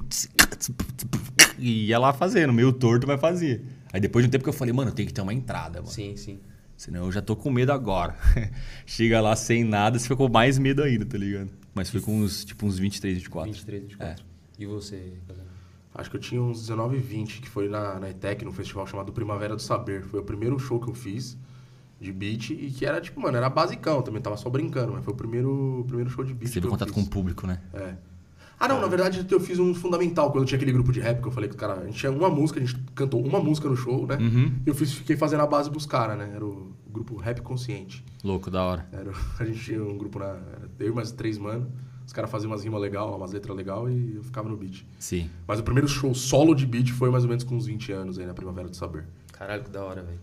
[1.59, 3.63] E ia lá fazendo, meio torto, mas fazia.
[3.93, 5.93] Aí depois de um tempo que eu falei, mano, tem que ter uma entrada, mano.
[5.93, 6.41] Sim, sim.
[6.77, 8.17] Senão eu já tô com medo agora.
[8.87, 11.51] Chega lá sem nada, você ficou com mais medo ainda, tá ligado?
[11.75, 13.53] Mas foi com uns, tipo, uns 23, 24.
[13.53, 14.25] 23, 24.
[14.59, 15.13] E você?
[15.95, 18.87] Acho que eu tinha uns 19 e 20, que foi na, na ETEC, num festival
[18.87, 20.03] chamado Primavera do Saber.
[20.03, 21.37] Foi o primeiro show que eu fiz
[22.01, 25.13] de beat e que era, tipo, mano, era basicão também, tava só brincando, mas foi
[25.13, 27.61] o primeiro, o primeiro show de beat Você teve contato com o público, né?
[27.73, 27.95] É.
[28.65, 31.27] Ah, não, na verdade eu fiz um fundamental quando tinha aquele grupo de rap que
[31.27, 31.79] eu falei com os caras.
[31.81, 34.17] A gente tinha uma música, a gente cantou uma música no show, né?
[34.19, 34.53] Uhum.
[34.65, 36.31] E eu fiz, fiquei fazendo a base pros caras, né?
[36.35, 38.05] Era o grupo Rap Consciente.
[38.23, 38.87] Louco, da hora.
[38.93, 40.27] Era, o- a gente tinha um grupo na.
[40.27, 41.71] Era eu e mais três mano.
[42.07, 44.85] Os caras faziam umas rimas legais, umas letras legais e eu ficava no beat.
[44.99, 45.29] Sim.
[45.47, 48.19] Mas o primeiro show solo de beat foi mais ou menos com uns 20 anos
[48.19, 49.07] aí na Primavera do Saber.
[49.33, 50.19] Caralho, que da hora, velho.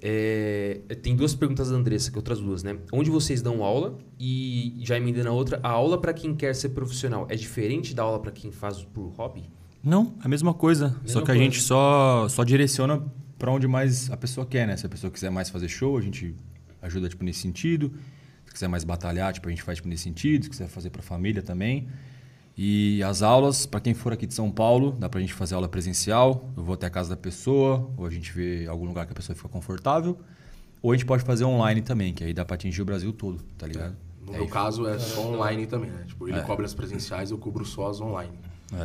[0.00, 2.78] É, tem duas perguntas da Andressa, que outras duas, né?
[2.92, 3.98] Onde vocês dão aula?
[4.18, 8.02] E já emendando a outra, a aula pra quem quer ser profissional é diferente da
[8.04, 9.50] aula pra quem faz por hobby?
[9.82, 10.90] Não, a mesma coisa.
[10.90, 11.42] só Mesma que a coisa.
[11.42, 13.04] gente só, só direciona
[13.38, 14.76] pra onde mais a pessoa quer, né?
[14.76, 16.34] Se a pessoa quiser mais fazer show, a gente
[16.80, 17.92] ajuda tipo nesse sentido.
[18.46, 20.44] Se quiser mais batalhar, tipo a gente faz tipo nesse sentido.
[20.44, 21.88] Se quiser fazer pra família também.
[22.60, 25.68] E as aulas, pra quem for aqui de São Paulo, dá pra gente fazer aula
[25.68, 26.50] presencial.
[26.56, 29.14] Eu vou até a casa da pessoa, ou a gente vê algum lugar que a
[29.14, 30.18] pessoa fica confortável.
[30.82, 33.40] Ou a gente pode fazer online também, que aí dá pra atingir o Brasil todo,
[33.56, 33.94] tá ligado?
[34.26, 36.02] No É meu caso é só online também, né?
[36.08, 36.42] Tipo, ele É.
[36.42, 38.32] cobre as presenciais, eu cubro só as online.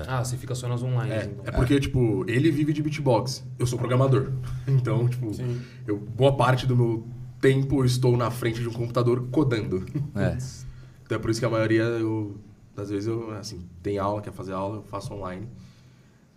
[0.07, 1.43] Ah, você fica só nas online, É, então.
[1.45, 3.43] é porque, tipo, ele vive de beatbox.
[3.57, 4.31] Eu sou programador.
[4.67, 5.31] Então, tipo,
[5.87, 7.05] eu, boa parte do meu
[7.41, 9.83] tempo eu estou na frente de um computador codando.
[10.15, 10.37] É.
[11.05, 12.37] Então é por isso que a maioria, eu,
[12.75, 15.47] às vezes, eu, assim, tem aula, quer fazer aula, eu faço online.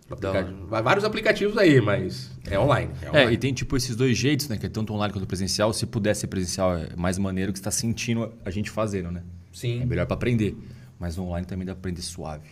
[0.09, 2.91] Aplicativo- vários aplicativos aí, mas é online.
[3.01, 3.33] É, É, online.
[3.33, 4.57] e tem tipo esses dois jeitos, né?
[4.57, 5.73] Que é tanto online quanto presencial.
[5.73, 9.21] Se puder ser presencial, é mais maneiro que você tá sentindo a gente fazendo, né?
[9.21, 9.85] É Sim.
[9.85, 10.55] melhor pra aprender.
[10.97, 12.47] Mas online também dá pra aprender suave.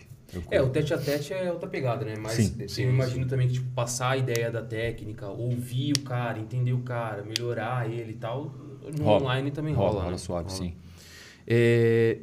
[0.51, 2.15] É, o tete a tete é outra pegada, né?
[2.21, 6.01] Mas Sim, eu sim, imagino também que, tipo, passar a ideia da técnica, ouvir o
[6.01, 8.53] cara, entender o cara, melhorar ele e tal,
[8.97, 9.21] no Rola.
[9.21, 9.99] online também rola, rola.
[10.01, 10.17] rola, né?
[10.17, 10.57] suave, Rola.
[10.59, 10.73] sim.
[11.47, 12.17] É,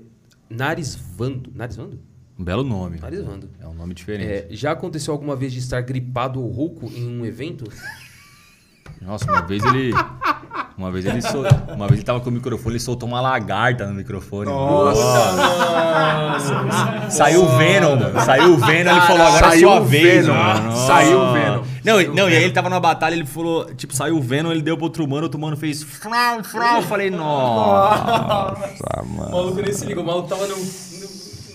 [0.57, 1.51] Narisvando.
[1.55, 1.99] Narisvando?
[2.39, 2.99] Um belo nome.
[3.01, 3.49] Narisvando.
[3.61, 4.29] É um nome diferente.
[4.29, 7.65] É, já aconteceu alguma vez de estar gripado ou rouco em um evento?
[9.01, 9.93] Nossa, uma vez ele.
[10.77, 11.45] Uma vez ele sol...
[11.75, 14.47] uma vez ele tava com o microfone, ele soltou uma lagarta no microfone.
[14.47, 15.11] Nossa.
[17.11, 18.21] Saiu o Venom, mano.
[18.21, 20.39] Saiu o Venom, ele falou, agora é Saiu sua o vez, Venom.
[20.39, 20.65] mano.
[20.67, 20.87] Nossa.
[20.87, 21.63] Saiu o Venom.
[21.85, 24.51] Não, e- não, e aí ele tava numa batalha, ele falou, tipo, saiu o Venom,
[24.53, 26.77] ele deu pro outro mano, outro mano fez frau, frau.
[26.77, 29.31] Eu falei, nossa, O mano.
[29.31, 30.63] maluco nem se liga, o maluco tava no, no,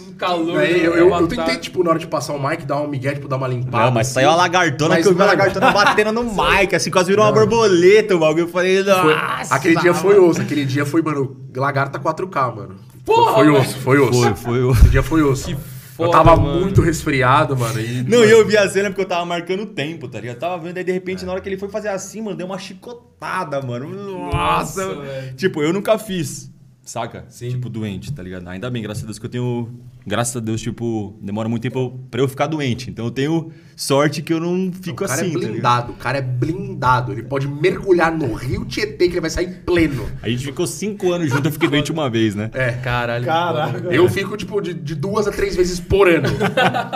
[0.08, 0.60] no calor.
[0.60, 2.88] Aí eu, da eu, eu tentei, tipo, na hora de passar o mic, dar um
[2.88, 3.86] migué, tipo, dar uma limpada.
[3.86, 4.16] Não, mas assim.
[4.16, 7.26] saiu a lagartona Mas, que eu vi a lagartona batendo no mic, assim, quase virou
[7.26, 8.44] uma borboleta o bagulho.
[8.44, 9.56] Eu falei, foi- nossa.
[9.56, 12.76] aquele dia foi osso, aquele dia foi, mano, lagarta 4K, mano.
[13.06, 13.60] Porra, foi velho.
[13.62, 14.22] osso, foi osso.
[14.22, 14.64] Foi, foi.
[14.64, 15.52] o- Esse dia foi osso.
[15.52, 15.58] eu
[15.98, 16.61] foda, tava mano.
[16.61, 17.80] muito resfriado, mano.
[17.80, 20.35] E, Não, e eu vi a cena porque eu tava marcando o tempo, tá ligado?
[20.35, 22.45] Eu tava vendo, aí de repente, na hora que ele foi fazer assim, mano, deu
[22.45, 23.90] uma chicotada, mano.
[24.32, 25.34] Nossa, Nossa.
[25.35, 26.51] Tipo, eu nunca fiz,
[26.88, 27.26] saca?
[27.30, 27.50] Sim.
[27.50, 28.48] Tipo, doente, tá ligado?
[28.48, 29.70] Ainda bem, graças a Deus que eu tenho.
[30.06, 32.90] Graças a Deus, tipo, demora muito tempo pra eu ficar doente.
[32.90, 35.96] Então eu tenho sorte que eu não fico o cara assim, é tá blindado, o
[35.96, 37.12] cara é blindado.
[37.12, 40.10] Ele pode mergulhar no rio Tietê que ele vai sair pleno.
[40.22, 42.50] A gente ficou cinco anos junto, eu fiquei doente uma vez, né?
[42.54, 42.72] É.
[42.72, 43.26] Caralho.
[43.26, 43.94] Caraca.
[43.94, 46.30] Eu fico, tipo, de, de duas a três vezes por ano.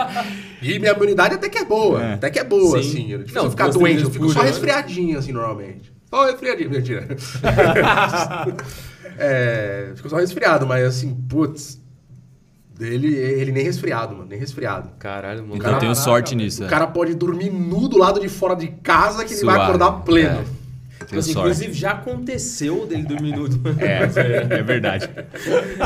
[0.62, 2.02] e minha imunidade até que é boa.
[2.02, 2.14] É.
[2.14, 2.88] Até que é boa, Sim.
[2.88, 3.10] assim.
[3.12, 5.92] Eu não Não, ficar doente, eu fico só resfriadinho, assim, normalmente.
[6.08, 7.06] Só resfriadinho, mentira.
[9.18, 11.80] é, fico só resfriado, mas assim, putz.
[12.80, 14.28] Ele, ele nem resfriado, mano.
[14.28, 14.90] Nem resfriado.
[14.98, 15.56] Caralho, mano.
[15.56, 16.44] Então eu tenho sorte velho.
[16.44, 16.62] nisso.
[16.62, 16.68] O é.
[16.68, 20.42] cara pode dormir nu do lado de fora de casa que ele vai acordar pleno.
[20.42, 20.62] Tenho
[21.06, 23.60] Tipo assim, inclusive já aconteceu dele dormir nudo.
[23.78, 25.08] É, é verdade.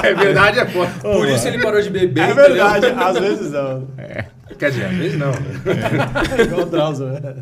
[0.03, 0.91] É, verdade, é foda.
[1.01, 2.21] Por isso ele parou de beber.
[2.21, 2.47] É entendeu?
[2.47, 3.89] verdade, às vezes não.
[4.59, 5.33] Quer dizer, às vezes não.
[5.33, 6.43] né?
[6.45, 7.35] Igual o Drauzio, né?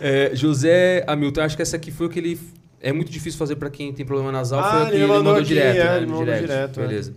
[0.00, 2.40] É, José Hamilton, acho que essa aqui foi o que ele.
[2.84, 4.60] É muito difícil fazer pra quem tem problema nasal.
[4.60, 5.76] Ah, foi o que ele mandou aqui, direto.
[5.76, 6.86] é, né, ele mandou direto, é.
[6.86, 7.14] Beleza.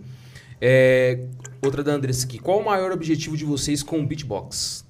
[0.58, 1.20] É,
[1.62, 2.38] outra da Andressa aqui.
[2.38, 4.82] Qual o maior objetivo de vocês com o beatbox?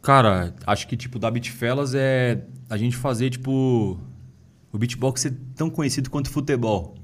[0.00, 2.40] Cara, acho que, tipo, da Beatfellas é
[2.70, 4.00] a gente fazer, tipo,
[4.72, 6.94] o beatbox ser tão conhecido quanto o futebol.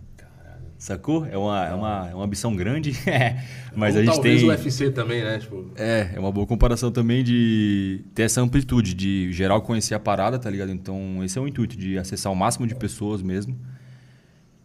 [0.78, 1.26] Sacou?
[1.26, 3.42] É uma, é uma, é uma ambição grande, é,
[3.74, 4.48] mas Ou a gente talvez tem...
[4.48, 5.38] o UFC também, né?
[5.38, 10.00] Tipo, É, é uma boa comparação também de ter essa amplitude, de geral conhecer a
[10.00, 10.70] parada, tá ligado?
[10.70, 13.56] Então, esse é o intuito, de acessar o máximo de pessoas mesmo.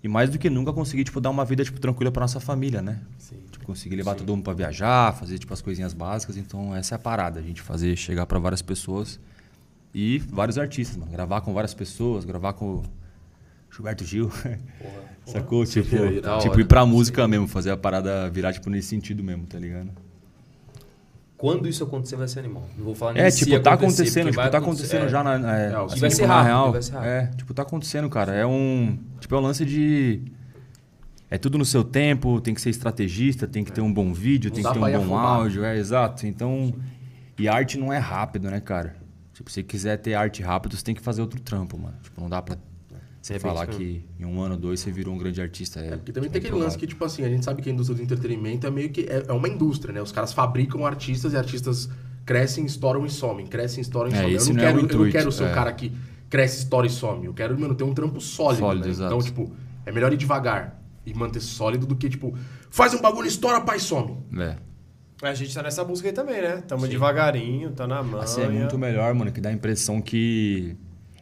[0.03, 2.81] E mais do que nunca conseguir, tipo, dar uma vida, tipo, tranquila pra nossa família,
[2.81, 2.99] né?
[3.51, 6.37] Tipo, conseguir levar todo mundo pra viajar, fazer, tipo, as coisinhas básicas.
[6.37, 9.19] Então, essa é a parada, a gente fazer, chegar pra várias pessoas
[9.93, 11.11] e vários artistas, mano.
[11.11, 12.81] Gravar com várias pessoas, gravar com
[13.73, 14.29] Gilberto Gil.
[15.25, 15.65] Sacou?
[15.65, 16.61] Tipo, seria da tipo hora.
[16.61, 19.89] ir pra música mesmo, fazer a parada virar, tipo, nesse sentido mesmo, tá ligado?
[21.37, 22.67] Quando isso acontecer, vai ser animal.
[22.77, 25.09] Não vou falar nem É, tipo, tá acontecendo, tipo, tá acontecendo É.
[25.09, 25.57] já na.
[25.57, 26.71] É, É, assim vai ser como na rápido, real.
[26.71, 27.07] vai ser rápido.
[27.09, 28.33] É, tipo, tá acontecendo, cara.
[28.33, 28.97] É um.
[29.19, 30.21] Tipo, é um lance de.
[31.31, 34.49] É tudo no seu tempo, tem que ser estrategista, tem que ter um bom vídeo,
[34.49, 35.25] Não tem que ter um bom afundar.
[35.37, 36.27] áudio, é exato.
[36.27, 36.73] Então.
[37.39, 38.95] E arte não é rápido, né, cara?
[39.33, 41.95] Tipo, se você quiser ter arte rápido, você tem que fazer outro trampo, mano.
[42.03, 42.55] Tipo, não dá pra
[43.21, 45.79] você falar que em um ano ou dois você virou um grande artista.
[45.79, 47.71] É, É, porque também tem aquele lance que, tipo assim, a gente sabe que a
[47.71, 49.01] indústria do entretenimento é meio que.
[49.01, 50.01] É, é uma indústria, né?
[50.01, 51.87] Os caras fabricam artistas e artistas
[52.25, 53.45] crescem, estouram e somem.
[53.45, 54.33] Crescem, estouram e É, somem.
[54.33, 55.51] Eu não, não é quero, o eu não intuito, quero ser é.
[55.51, 55.91] o cara que
[56.29, 57.25] cresce, estoura e some.
[57.25, 58.59] Eu quero, mano, ter um trampo sólido.
[58.59, 58.91] Sólido, né?
[58.91, 59.13] exato.
[59.13, 59.51] Então, tipo,
[59.85, 62.35] é melhor ir devagar e manter sólido do que, tipo,
[62.69, 64.17] faz um bagulho, estoura, pai, some.
[64.37, 64.55] É.
[65.21, 66.63] A gente tá nessa busca aí também, né?
[66.67, 68.19] Tamo devagarinho, tá na mão.
[68.19, 70.75] Assim, é muito melhor, mano, que dá a impressão que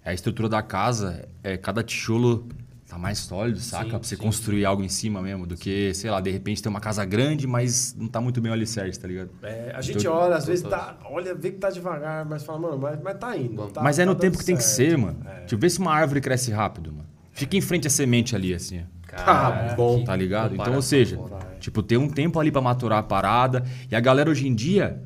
[0.05, 2.47] a estrutura da casa, é cada tijolo
[2.87, 3.83] tá mais sólido, saca?
[3.83, 4.21] Sim, pra você sim.
[4.21, 7.45] construir algo em cima mesmo, do que, sei lá, de repente ter uma casa grande,
[7.45, 9.29] mas não tá muito bem o alicerce, tá ligado?
[9.43, 12.57] É, a gente Então- olha, às vezes tá, olha, vê que tá devagar, mas fala,
[12.59, 13.67] mano, mas, mas tá indo.
[13.67, 14.89] tá- mas é tá no tempo que tem que certo.
[14.91, 15.19] ser, mano.
[15.23, 15.41] É.
[15.45, 17.05] Tipo, vê se uma árvore cresce rápido, mano.
[17.31, 18.99] Fica em frente à semente ali, assim, ó.
[19.15, 20.03] Ah, bom.
[20.03, 20.55] Tá ligado?
[20.55, 21.37] Então, ou seja, foda.
[21.59, 23.63] tipo, ter um tempo ali pra maturar a parada.
[23.91, 25.01] E a galera hoje em dia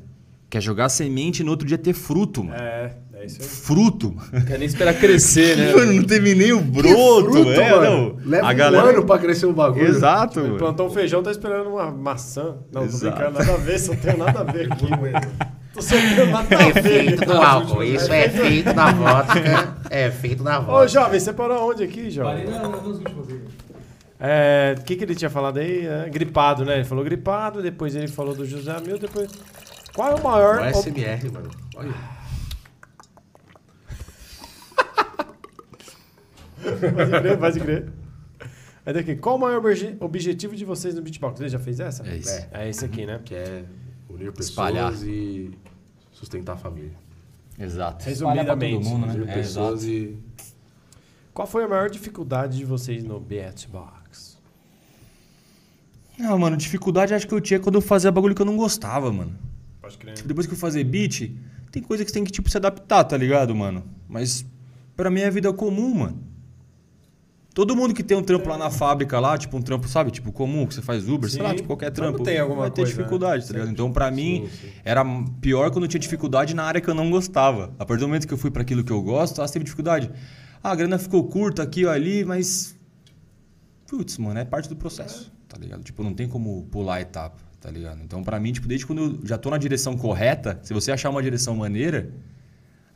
[0.50, 2.56] quer jogar semente e no outro dia ter fruto, mano.
[2.60, 2.96] É,
[3.26, 3.42] é.
[3.44, 4.14] Fruto.
[4.32, 5.72] Não quer nem esperar crescer, né?
[5.76, 7.84] Mano, não teve nem o broto, Fruto, é, mano.
[8.20, 8.30] não.
[8.30, 8.88] Leva a um galera...
[8.90, 9.86] ano pra crescer um bagulho.
[9.86, 10.58] Exato, Ele mano.
[10.58, 12.56] plantou um feijão, tá esperando uma maçã.
[12.72, 13.16] Não, tô Exato.
[13.16, 15.26] brincando, nada a ver, só tem nada a ver aqui, mano.
[15.74, 16.76] Tô soltando nada a ver.
[16.78, 17.82] Efeito do álcool.
[17.82, 19.74] Isso é efeito da vodka.
[19.90, 20.88] É efeito da Ô, vodka.
[20.88, 22.44] jovem, você parou onde aqui, jovem?
[22.46, 23.26] Parei na- nas últimas.
[24.20, 25.84] É, o que, que ele tinha falado aí?
[25.86, 26.76] É, gripado, né?
[26.76, 29.28] Ele falou gripado, depois ele falou do José Amil, depois...
[29.94, 30.58] Qual é o maior...
[30.60, 31.50] O ob- SMR, mano.
[31.76, 31.92] Olha.
[36.64, 37.92] Pode crer, pode crer.
[38.86, 41.38] Aí daqui, qual o maior obje- objetivo de vocês no beatbox?
[41.38, 42.06] Você já fez essa?
[42.06, 42.30] É isso.
[42.30, 42.48] É.
[42.52, 43.20] É esse aqui, né?
[43.24, 43.64] Que é
[44.10, 44.92] unir pessoas Espalhar.
[45.04, 45.50] e
[46.12, 46.92] sustentar a família.
[47.58, 48.04] Exato.
[48.04, 49.32] Resumidamente, todo mundo, Unir né?
[49.32, 49.86] É, pessoas exato.
[49.94, 50.18] e.
[51.32, 54.38] Qual foi a maior dificuldade de vocês no beatbox?
[56.20, 59.12] Ah, mano, dificuldade acho que eu tinha quando eu fazia bagulho que eu não gostava,
[59.12, 59.36] mano.
[59.80, 60.14] Pode crer.
[60.14, 61.32] Tipo, depois que eu fazer beat,
[61.72, 63.82] tem coisa que você tem que, tipo, se adaptar, tá ligado, mano?
[64.08, 64.44] Mas
[64.94, 66.22] pra mim é vida comum, mano.
[67.54, 70.10] Todo mundo que tem um trampo lá na fábrica, lá, tipo um trampo, sabe?
[70.10, 71.56] Tipo comum, que você faz Uber, sei lá, Sim.
[71.56, 72.20] tipo qualquer trampo.
[72.24, 72.96] tem alguma vai ter coisa, né?
[72.98, 73.70] dificuldade, tá ligado?
[73.70, 74.72] Então, pra mim, Sim, sim.
[74.84, 75.04] era
[75.40, 77.72] pior quando eu tinha dificuldade na área que eu não gostava.
[77.78, 80.10] A partir do momento que eu fui pra aquilo que eu gosto, ah, teve dificuldade.
[80.60, 82.76] Ah, a grana ficou curta aqui ou ali, mas.
[83.86, 85.84] Putz, mano, é parte do processo, tá ligado?
[85.84, 88.00] Tipo, não tem como pular a etapa, tá ligado?
[88.02, 91.08] Então, pra mim, tipo, desde quando eu já tô na direção correta, se você achar
[91.10, 92.10] uma direção maneira,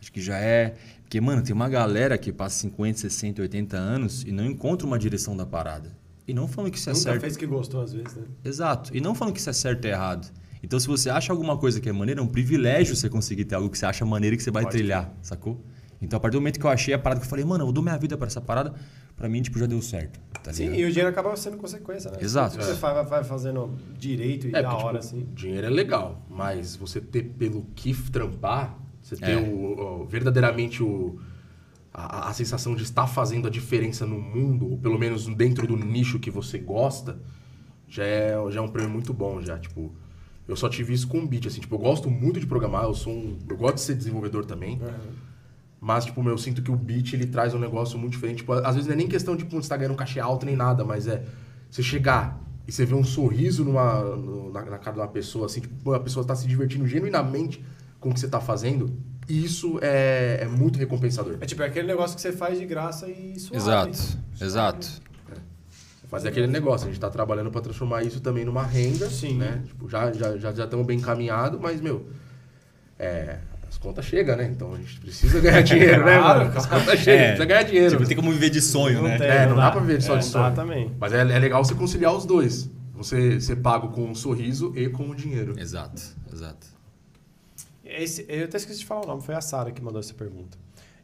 [0.00, 0.74] acho que já é.
[1.08, 4.98] Porque, mano, tem uma galera que passa 50, 60, 80 anos e não encontra uma
[4.98, 5.96] direção da parada.
[6.26, 7.20] E não falando que isso é Nunca certo.
[7.22, 8.24] fez que gostou às vezes, né?
[8.44, 8.94] Exato.
[8.94, 10.30] E não falando que isso é certo ou errado.
[10.62, 13.54] Então, se você acha alguma coisa que é maneira, é um privilégio você conseguir ter
[13.54, 15.64] algo que você acha maneiro e que você vai trilhar, sacou?
[16.02, 17.72] Então, a partir do momento que eu achei a parada, que eu falei, mano, eu
[17.72, 18.74] dou minha vida pra essa parada,
[19.16, 20.20] pra mim, tipo, já deu certo.
[20.42, 22.18] Tá Sim, e o dinheiro acaba sendo consequência, né?
[22.20, 22.58] Exato.
[22.58, 25.26] Que você vai, vai fazendo direito e É, da porque, hora, tipo, assim.
[25.34, 28.76] dinheiro é legal, mas você ter pelo que trampar,
[29.08, 29.36] você ter É.
[29.36, 31.18] o, o- verdadeiramente o,
[31.92, 35.76] a, a sensação de estar fazendo a diferença no mundo, ou pelo menos dentro do
[35.76, 37.18] nicho que você gosta,
[37.88, 39.92] já é, já é um prêmio muito bom, já, tipo...
[40.46, 42.94] Eu só tive isso com o beat, assim, tipo, eu gosto muito de programar, eu
[42.94, 44.80] sou um, Eu gosto de ser desenvolvedor também.
[45.80, 48.38] Mas, tipo, meu, eu sinto que o beat, ele traz um negócio muito diferente.
[48.38, 50.46] Tipo, às vezes não é nem questão de, tipo, você tá ganhando um cachê alto
[50.46, 51.22] nem nada, mas é
[51.70, 55.44] você chegar e você ver um sorriso numa, no- na, na cara de uma pessoa,
[55.46, 57.62] assim, tipo, a pessoa tá se divertindo genuinamente
[58.00, 58.92] com o que você tá fazendo,
[59.28, 61.36] isso é, é muito recompensador.
[61.40, 63.56] É tipo é aquele negócio que você faz de graça e suave.
[63.56, 65.08] Exato, exato.
[66.08, 69.36] Fazer aquele negócio, a gente tá trabalhando pra transformar isso também numa renda, Sim.
[69.36, 69.62] né?
[69.66, 72.06] Tipo, já já já estamos bem encaminhados, mas meu,
[72.98, 74.44] é, as contas chegam, né?
[74.50, 76.56] Então a gente precisa ganhar dinheiro, né, Claro, mano?
[76.58, 77.90] As contas chegam, precisa ganhar dinheiro.
[77.90, 79.18] Tipo, tem como viver de sonho, né?
[79.18, 80.44] tem, É, não dá pra viver só É, de não sonho.
[80.44, 80.96] dá também.
[80.98, 82.70] Mas é, é legal você conciliar os dois.
[82.94, 85.60] Você ser pago com um sorriso e com o dinheiro.
[85.60, 86.00] Exato,
[86.32, 86.66] exato.
[87.88, 90.58] Esse, eu até esqueci de falar o nome, foi a Sara que mandou essa pergunta.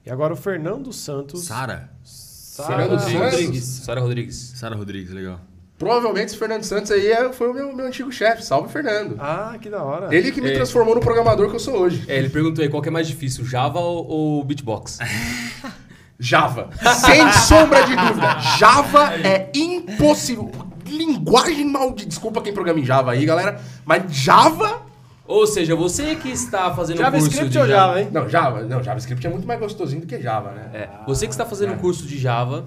[0.04, 1.44] E agora o Fernando Santos.
[1.46, 1.90] Sara?
[2.02, 2.84] Sara.
[2.86, 3.64] Rodrigues.
[3.64, 4.52] Sara Rodrigues.
[4.56, 5.40] Sara Rodrigues, legal.
[5.78, 8.44] Provavelmente esse Fernando Santos aí é- foi o meu, meu antigo chefe.
[8.44, 9.16] Salve, Fernando.
[9.18, 10.14] Ah, que da hora.
[10.14, 10.54] Ele que me É.
[10.54, 12.04] transformou no programador que eu sou hoje.
[12.06, 14.98] É, ele perguntou aí qual que é mais difícil, Java ou, ou Beatbox?
[16.18, 16.70] Java.
[17.04, 18.38] Sem sombra de dúvida.
[18.58, 20.50] Java é impossível.
[20.86, 22.08] Linguagem maldita.
[22.08, 23.60] Desculpa quem programa em Java aí, galera.
[23.84, 24.82] Mas Java.
[25.26, 28.08] Ou seja, você que está fazendo curso JavaScript de ou Java, hein?
[28.12, 28.62] Não, Java.
[28.62, 30.70] Não, JavaScript é muito mais gostosinho do que Java, né?
[30.74, 32.66] É, você que está fazendo um curso de Java,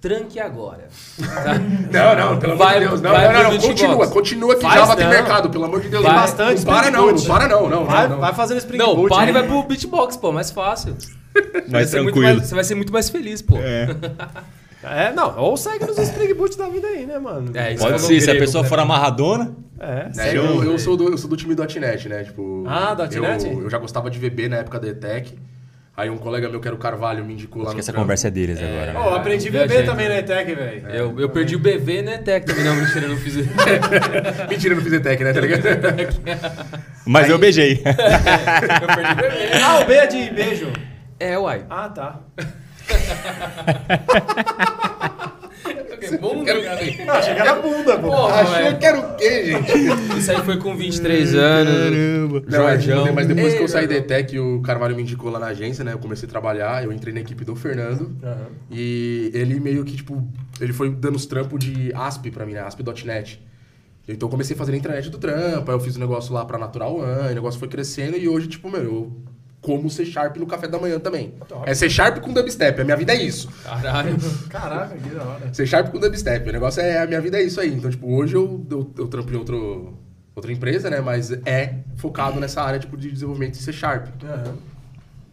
[0.00, 0.88] tranque agora.
[1.18, 1.54] tá?
[1.92, 3.00] Não, não, pelo Vai- amor de Deus.
[3.02, 3.58] Não, vai não, não, não.
[3.60, 5.12] Continua, continua que Faz Java tem não.
[5.12, 6.02] mercado, pelo amor de Deus.
[6.02, 8.20] Vai Não, bastante não para não, não para não, não, Vai, não, não.
[8.20, 9.08] vai fazendo Spring Não, Boot.
[9.10, 10.96] para e vai pro Beatbox, pô, mais fácil.
[11.68, 12.22] Mais muito tranquilo.
[12.22, 13.56] mais- você vai ser muito mais feliz, pô.
[13.58, 13.88] É,
[15.14, 17.50] não, ou segue nos Spring Boot da vida aí, né, mano?
[17.56, 18.68] É, isso Pode ser, se a pessoa né?
[18.68, 19.54] for amarradona.
[19.78, 22.24] É, É, eu, eu sou do, eu sou do time do .NET, né?
[22.24, 23.46] Tipo, Ah, do .NET?
[23.46, 25.38] Eu, eu já gostava de VB na época da ETEC.
[25.96, 27.92] Aí um colega meu, que era o Carvalho, me indicou lá Acho no que essa
[27.92, 28.04] trampo.
[28.04, 28.98] conversa é deles agora.
[28.98, 29.68] Ô, aprendi Viajei.
[29.68, 30.88] bebê também na ETEC, velho.
[30.88, 32.64] Eu, eu perdi o BV na ETEC também.
[32.64, 33.34] Não, mentira, eu não fiz.
[34.48, 35.32] Mentira, eu não fiz ETEC, né?
[35.34, 35.62] Tá ligado?
[37.04, 37.82] Mas eu beijei.
[37.84, 39.62] eu perdi o BV.
[39.62, 40.72] Ah, o B é de beijo.
[41.18, 41.66] É, uai.
[41.68, 42.20] Ah, tá.
[46.20, 46.80] Bom, Quero- cara.
[47.06, 48.08] Não, achei que era bunda, pô.
[48.08, 50.18] Porra, Achou que era o quê, gente?
[50.18, 52.44] Isso aí foi com 23 anos.
[52.48, 53.12] Não, mas, Jorjão.
[53.14, 53.94] mas depois que eu Ei, saí da.
[53.96, 55.92] ETEC, o Carvalho me indicou lá na agência, né?
[55.92, 58.16] Eu comecei a trabalhar, eu entrei na equipe do Fernando.
[58.22, 58.46] Aham.
[58.70, 60.26] E ele meio que, tipo,
[60.60, 62.60] ele foi dando os trampos de ASP pra mim, né?
[62.60, 63.40] ASP.NET.
[64.08, 66.44] Então eu comecei a fazer na internet do trampo, aí eu fiz um negócio lá
[66.44, 69.12] pra Natural One, o negócio foi crescendo e hoje, tipo, meu, eu
[69.60, 71.34] como C Sharp no café da manhã também.
[71.64, 73.48] É C Sharp com dubstep, a minha vida é isso.
[73.62, 74.16] Caralho.
[74.48, 75.54] Caraca, que da hora.
[75.54, 77.74] C Sharp com dubstep, o negócio é, a minha vida é isso aí.
[77.74, 79.94] Então, tipo, hoje eu, eu, eu trampo em outro,
[80.34, 81.00] outra empresa, né?
[81.00, 84.06] Mas é focado nessa área, tipo, de desenvolvimento de C Sharp.
[84.24, 84.56] Aham.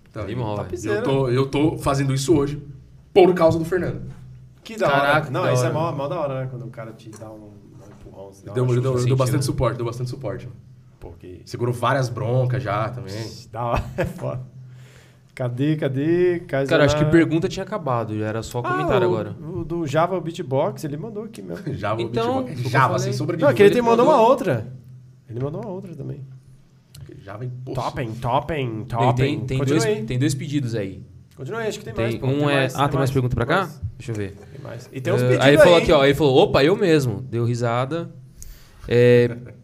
[0.10, 0.92] Então, velho.
[0.92, 2.62] eu, tô, eu tô fazendo isso hoje
[3.14, 4.02] por causa do Fernando.
[4.64, 5.32] Que da Caraca, hora.
[5.32, 5.74] Não, da isso é hora.
[5.74, 6.48] mó, mó da hora, né?
[6.50, 7.52] Quando o cara te dá um, um
[8.00, 8.32] empurrão.
[8.44, 10.50] Dá Deu, deu, deu assim, bastante suporte, deu bastante suporte.
[11.20, 11.42] Que...
[11.46, 13.16] Segurou várias broncas já também.
[13.52, 14.42] Da hora, é foda.
[15.36, 16.40] Cadê, cadê?
[16.48, 18.24] Kaiser Cara, acho que pergunta tinha acabado.
[18.24, 19.36] Era só Ah, comentário o- agora.
[19.40, 21.64] O do Java Beatbox, ele mandou aqui mesmo.
[21.76, 22.72] Java, Então, beatbox.
[22.72, 24.68] Java, sem sombra de Não, que ele tem, mandou mandou- uma outra.
[25.30, 26.22] Ele mandou uma outra também.
[27.22, 27.84] Java é impossível.
[27.84, 29.14] Topping, topping, Tem, topping.
[29.16, 31.04] tem, tem, dois, tem dois pedidos aí.
[31.36, 32.36] Continua aí, acho que tem, Tem, mais.
[32.38, 32.54] um é.
[32.56, 33.58] mais, ah, tem mais pergunta pra cá?
[33.60, 34.32] mais, Deixa eu ver.
[34.52, 34.90] Tem mais.
[34.92, 36.04] E tem uns Eh, pedidos aí ele falou aí, aqui, ó.
[36.06, 37.22] Ele falou, opa, eu mesmo.
[37.22, 38.10] Deu risada.
[38.88, 39.38] É.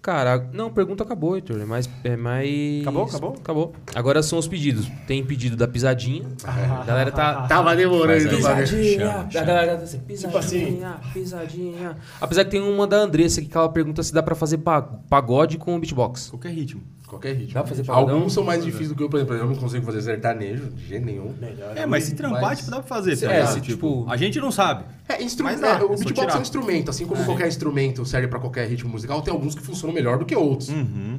[0.00, 1.60] Cara, não, pergunta acabou, Heitor.
[1.60, 1.90] É mais.
[2.04, 2.82] É mais...
[2.82, 3.04] Acabou?
[3.04, 3.36] Acabou?
[3.40, 3.72] Acabou.
[3.94, 4.88] Agora são os pedidos.
[5.06, 6.24] Tem pedido da pisadinha.
[6.44, 7.42] A galera tá.
[7.48, 8.22] Tava demorando.
[8.28, 8.36] Ver.
[8.36, 9.44] Pisadinha, Chama, a chama.
[9.46, 11.96] galera tá assim, pisadinha, pisadinha.
[12.20, 14.82] Apesar que tem uma da Andressa aqui que ela pergunta se dá pra fazer pa-
[14.82, 16.30] pagode com beatbox.
[16.30, 16.80] Qualquer ritmo.
[17.08, 17.54] Qualquer ritmo.
[17.54, 18.16] Dá pra fazer pagodão?
[18.16, 19.34] Alguns são mais difíceis do que eu, por exemplo.
[19.34, 21.32] Eu não consigo fazer sertanejo de jeito nenhum.
[21.40, 21.74] Melhor.
[21.76, 23.54] É, mas se trampar, Mas- tipo, dá pra fazer, tá é, ligado?
[23.54, 24.84] se, tipo- A gente não sabe.
[25.08, 25.44] É, instru...
[25.44, 26.38] Mas é, dá, é o só beatbox é tirar.
[26.38, 29.94] um instrumento, assim como qualquer instrumento serve pra qualquer ritmo musical, tem alguns que funcionam
[29.94, 30.68] melhor do que outros.
[30.68, 31.18] Uhum.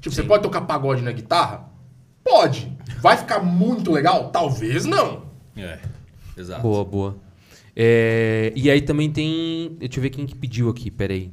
[0.00, 1.68] Tipo, você pode tocar pagode na guitarra?
[2.24, 2.72] Pode.
[3.02, 4.30] Vai ficar muito legal?
[4.30, 5.24] Talvez não.
[5.56, 5.78] É,
[6.36, 6.62] exato.
[6.62, 7.16] Boa, boa.
[7.76, 9.76] É, e aí também tem.
[9.78, 11.30] Deixa eu ver quem que pediu aqui, peraí.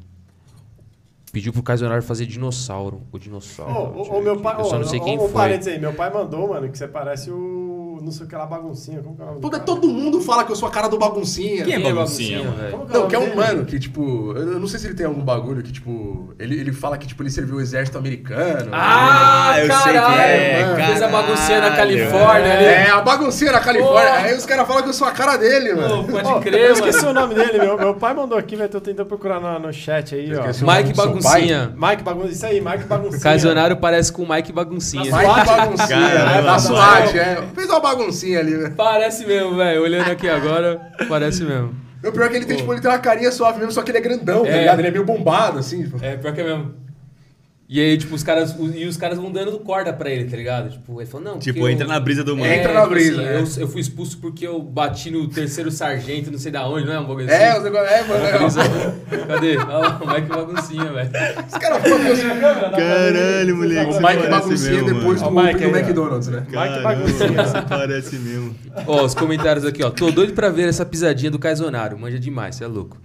[1.35, 3.01] Pediu pro Casionário fazer dinossauro.
[3.11, 3.99] O dinossauro.
[4.09, 4.55] Ô, meu pai.
[4.57, 5.43] Eu só não sei quem ô, foi.
[5.43, 7.74] aí, meu pai mandou, mano, que você parece o.
[8.05, 9.01] Não sei o que lá, baguncinha.
[9.01, 9.63] Como que é o nome do Todo, cara?
[9.63, 11.63] todo mundo fala que eu sou a cara do baguncinha.
[11.65, 12.71] Quem é é baguncinha, velho?
[12.71, 13.35] Como que Não, que é um dele?
[13.35, 16.59] mano que, tipo, eu eu não sei se ele tem algum bagulho que, tipo, ele,
[16.59, 18.69] ele fala que, tipo, ele serviu o exército americano.
[18.71, 20.13] Ah, eu sei caralho!
[20.13, 20.75] quem é, mano.
[20.75, 21.11] Fez a caralho.
[21.27, 22.65] baguncinha na Califórnia ali.
[22.65, 24.11] É, a baguncinha na Califórnia.
[24.11, 24.17] Pô.
[24.17, 26.03] Aí os caras falam que eu sou a cara dele, mano.
[26.05, 27.09] Pô, pode crer, eu esqueci mano.
[27.09, 30.13] o nome dele, meu, meu pai mandou aqui, vai tô tentando procurar no, no chat
[30.15, 30.39] aí, ó.
[30.41, 30.67] esqueceu?
[30.67, 31.73] o nome Mike do seu Baguncinha.
[31.75, 33.21] Mike Baguncinha, isso aí, Mike Baguncinha.
[33.21, 35.03] Casionário parece com o Mike Baguncinha.
[35.03, 36.41] Mike baguncinha, Caramba, né?
[36.41, 36.59] Da mano.
[36.59, 37.43] SWAT, é.
[37.55, 38.73] Fez uma baguncinha ali, né?
[38.75, 39.81] Parece mesmo, velho.
[39.81, 41.73] Olhando aqui agora, parece mesmo.
[42.03, 43.89] O pior é que ele tem, tipo, ele tem uma carinha suave mesmo, só que
[43.91, 44.59] ele é grandão, tá É.
[44.59, 44.79] ligado?
[44.79, 45.83] Ele é meio bombado, assim.
[45.83, 45.97] tipo.
[46.03, 46.73] É, pior que é mesmo.
[47.67, 48.55] E aí, tipo, os caras.
[48.75, 50.69] E os caras vão dando corda pra ele, tá ligado?
[50.69, 51.39] Tipo, ele falou, não.
[51.39, 52.45] Tipo, entra eu- na brisa do mano.
[52.51, 53.61] É, Entra na tipo brisa, assim, é.
[53.61, 56.93] eu, eu fui expulso porque eu bati no terceiro sargento, não sei da onde, não
[56.93, 57.57] é um bagulho É, assim?
[57.57, 57.91] os negócios.
[57.91, 58.25] É, mano.
[59.11, 59.57] é, Cadê?
[59.57, 61.09] Ah, o Mike baguncinha, velho.
[61.47, 62.29] Os caras falam que eu sou.
[62.71, 63.91] Caralho, moleque.
[63.93, 65.65] O Mike baguncinha mesmo, depois do Mike do.
[65.77, 66.39] McDonald's, né?
[66.47, 67.45] Mike Baguncinha.
[67.47, 68.55] Você parece mesmo.
[68.85, 69.89] Ó, os comentários aqui, ó.
[69.89, 71.97] Tô doido pra ver essa pisadinha do Caizonaro.
[71.97, 72.97] Manja demais, você é louco.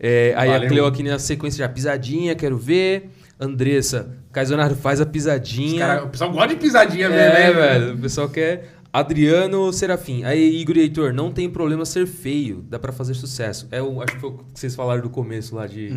[0.00, 0.68] É, aí a Valeu.
[0.68, 3.10] Cleo aqui na sequência já, pisadinha, quero ver.
[3.38, 5.86] Andressa, Caizonaro faz a Os pisadinha.
[5.86, 7.94] cara, o pessoal gosta de pisadinha mesmo, É, hein, velho.
[7.94, 8.75] O pessoal quer.
[8.98, 10.24] Adriano Serafim.
[10.24, 12.64] Aí, Igor e Heitor, não tem problema ser feio.
[12.66, 13.68] Dá pra fazer sucesso.
[13.70, 15.90] É o, acho que foi o que vocês falaram do começo lá de,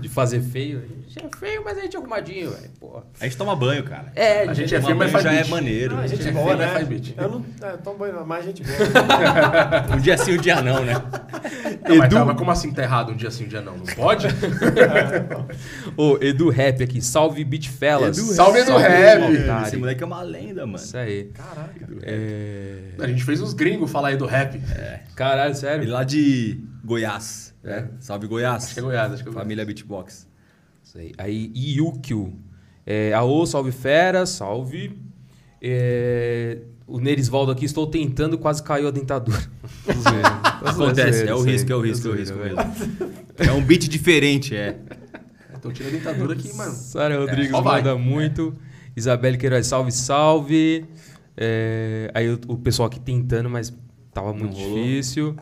[0.00, 0.78] de fazer feio.
[0.78, 2.70] A gente é feio, mas a gente é arrumadinho, velho.
[3.20, 4.10] A gente toma banho, cara.
[4.14, 5.50] É, A gente é Tomar feio, mas banho faz já é beat.
[5.50, 5.96] maneiro.
[5.98, 6.68] Ah, gente é boa, feio, né?
[6.68, 7.14] faz beat.
[7.16, 7.44] Eu não.
[7.60, 8.76] É, tão bom, mas gente boa.
[9.96, 10.94] Um dia sim, um dia não, né?
[11.88, 13.76] Não, mas, tá, mas como assim tá errado um dia sim, um dia não?
[13.76, 14.26] Não pode?
[15.96, 17.00] Ô, Edu Rap aqui.
[17.00, 18.18] Salve, Beat Fellas.
[18.18, 19.22] Edu Salve, Edu Rap.
[19.66, 20.78] Esse moleque é uma lenda, mano.
[20.78, 21.30] Isso aí.
[21.32, 21.86] Caraca.
[22.02, 22.45] É...
[22.98, 24.60] A gente fez os gringos falar aí do rap.
[25.14, 25.90] Caralho, Ele sério?
[25.90, 27.54] lá de Goiás.
[27.64, 27.86] É.
[28.00, 28.64] Salve, Goiás.
[28.64, 29.42] Acho que é Goiás, acho que é Goiás.
[29.42, 30.28] Família Beatbox.
[30.82, 31.12] Isso aí.
[31.18, 32.38] Aí, Yukio.
[32.86, 34.96] É, aô, salve fera, salve.
[35.60, 39.42] É, o Nerisvaldo aqui, estou tentando, quase caiu a dentadura.
[40.64, 42.58] Acontece, é o risco, é o risco, é o risco mesmo.
[43.36, 44.78] É um beat diferente, é.
[45.58, 46.72] Então tira a dentadura aqui, mano.
[46.72, 47.62] Sara Rodrigues vai.
[47.62, 48.54] manda muito.
[48.96, 50.84] Isabelle Queiroz, salve, salve.
[51.36, 53.72] É, aí o, o pessoal aqui tentando, mas
[54.12, 55.36] tava muito difícil.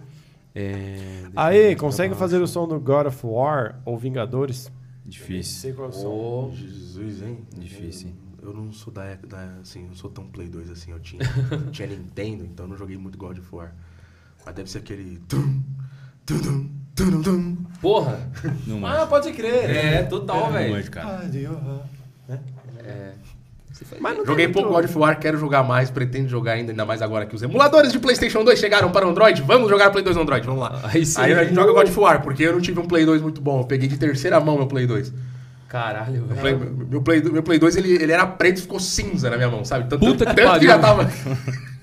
[0.55, 4.71] É, eu Aí, consegue fazer o som do God of War ou Vingadores?
[5.05, 5.61] Difícil.
[5.61, 6.09] Sei qual é o som.
[6.09, 7.39] Ô, Jesus, hein?
[7.57, 8.11] Difícil.
[8.43, 10.91] Eu não sou da, da assim, não sou tão Play 2 assim.
[10.93, 11.23] Eu tinha,
[11.73, 13.75] tinha Nintendo, então eu não joguei muito God of War.
[14.45, 15.19] Mas deve ser aquele.
[15.29, 15.63] tum,
[16.27, 17.57] tum, tum, tum, tum.
[17.81, 18.31] Porra!
[18.67, 19.71] Não Ah, pode crer.
[19.71, 20.75] É, total, Não velho.
[20.75, 21.21] manjo, cara.
[21.21, 21.57] Ah, Deus.
[22.29, 23.15] É.
[23.15, 23.34] Não
[24.25, 27.35] Joguei pouco God of War, quero jogar mais, pretendo jogar ainda, ainda mais agora que
[27.35, 29.43] os emuladores de PlayStation 2 chegaram para o Android.
[29.43, 30.81] Vamos jogar Play 2 no Android, vamos lá.
[30.85, 31.21] Aí sim.
[31.21, 33.41] Aí a gente joga God of War, porque eu não tive um Play 2 muito
[33.41, 33.61] bom.
[33.61, 35.13] Eu peguei de terceira mão meu Play 2.
[35.69, 36.41] Caralho, Meu velho.
[36.41, 36.55] Play,
[36.89, 39.65] meu Play, meu Play 2 ele, ele era preto e ficou cinza na minha mão,
[39.65, 39.89] sabe?
[39.89, 40.69] Tanto, Puta que tanto pariu.
[40.69, 41.11] já tava.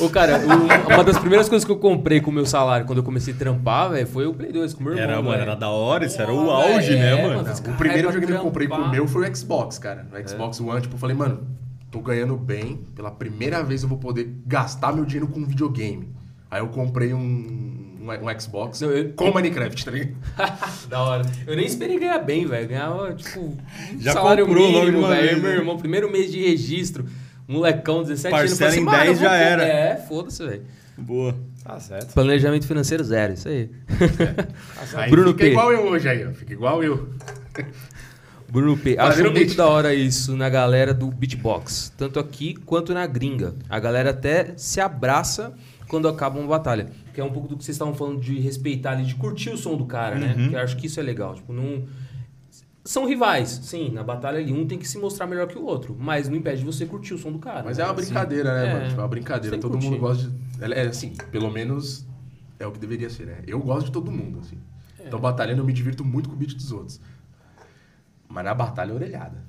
[0.00, 2.98] Ô, cara, o- uma das primeiras coisas que eu comprei com o meu salário quando
[2.98, 5.04] eu comecei a trampar, velho, foi o Play 2 com o meu irmão.
[5.10, 7.42] Era, mano, era da hora, isso era o auge, né, é, mano?
[7.42, 7.54] mano.
[7.68, 10.06] O primeiro jogo que eu comprei com o meu foi o Xbox, cara.
[10.12, 11.46] O Xbox One, tipo, eu falei, mano,
[11.90, 12.80] tô ganhando bem.
[12.94, 16.08] Pela primeira vez eu vou poder gastar meu dinheiro com videogame.
[16.50, 20.14] Aí eu comprei um, um, um Xbox Não, eu- com Minecraft, tá ligado?
[20.88, 21.22] Da hora.
[21.46, 22.68] Eu nem esperei ganhar bem, velho.
[22.68, 23.56] Ganhava, tipo,
[23.98, 25.28] Já salário comprou logo de mínimo, uma velho.
[25.28, 25.56] vez, Meu né?
[25.56, 27.04] irmão, primeiro mês de registro,
[27.48, 28.50] molecão, 17 anos.
[28.50, 29.64] Parcela falei em mano, 10 eu vou já com- era.
[29.64, 30.62] É, foda-se, velho.
[30.98, 31.34] Boa.
[31.64, 32.12] Tá certo.
[32.12, 33.70] Planejamento financeiro zero, isso aí.
[34.94, 35.50] Aí Bruno fica P.
[35.50, 36.32] igual eu hoje aí, ó.
[36.32, 37.08] Fica igual eu.
[38.50, 38.96] Bruno P.
[38.98, 39.56] Acho muito beat.
[39.56, 41.92] da hora isso na galera do beatbox.
[41.96, 43.54] Tanto aqui quanto na gringa.
[43.68, 45.52] A galera até se abraça
[45.86, 46.88] quando acaba uma batalha.
[47.12, 49.56] Que é um pouco do que vocês estavam falando de respeitar ali, de curtir o
[49.56, 50.34] som do cara, né?
[50.36, 50.48] Uhum.
[50.48, 51.34] Que eu acho que isso é legal.
[51.34, 51.84] Tipo, não.
[52.88, 53.90] São rivais, sim.
[53.90, 55.94] Na batalha ali, um tem que se mostrar melhor que o outro.
[55.98, 57.62] Mas não impede de você curtir o som do cara.
[57.62, 57.82] Mas né?
[57.84, 58.72] é uma Assim, brincadeira, né, é.
[58.72, 58.88] mano?
[58.88, 59.58] Tipo, é uma brincadeira.
[59.58, 59.86] Todo curtir.
[59.90, 60.64] mundo gosta de.
[60.74, 62.06] É, é, assim, pelo menos
[62.58, 63.42] é o que deveria ser, né?
[63.46, 64.56] Eu gosto de todo mundo, assim.
[64.98, 65.06] É.
[65.06, 66.98] Então, batalhando, eu me divirto muito com o beat dos outros.
[68.26, 69.44] Mas na batalha é orelhada.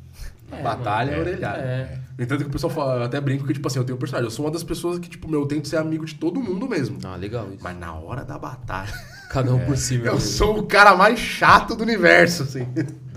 [0.52, 1.58] Na É, batalha é, mano, orelhada.
[1.62, 2.00] é.
[2.18, 4.26] No entanto, que o pessoal fala, eu até brinco que, tipo assim, eu tenho personagem.
[4.28, 6.68] Eu sou uma das pessoas que, tipo, meu, eu tento ser amigo de todo mundo
[6.68, 6.98] mesmo.
[7.06, 7.64] Ah, legal isso.
[7.64, 8.92] Mas na hora da batalha.
[9.30, 10.26] Cada um por si, meu Eu amigo.
[10.28, 12.68] sou o cara mais chato do universo, assim.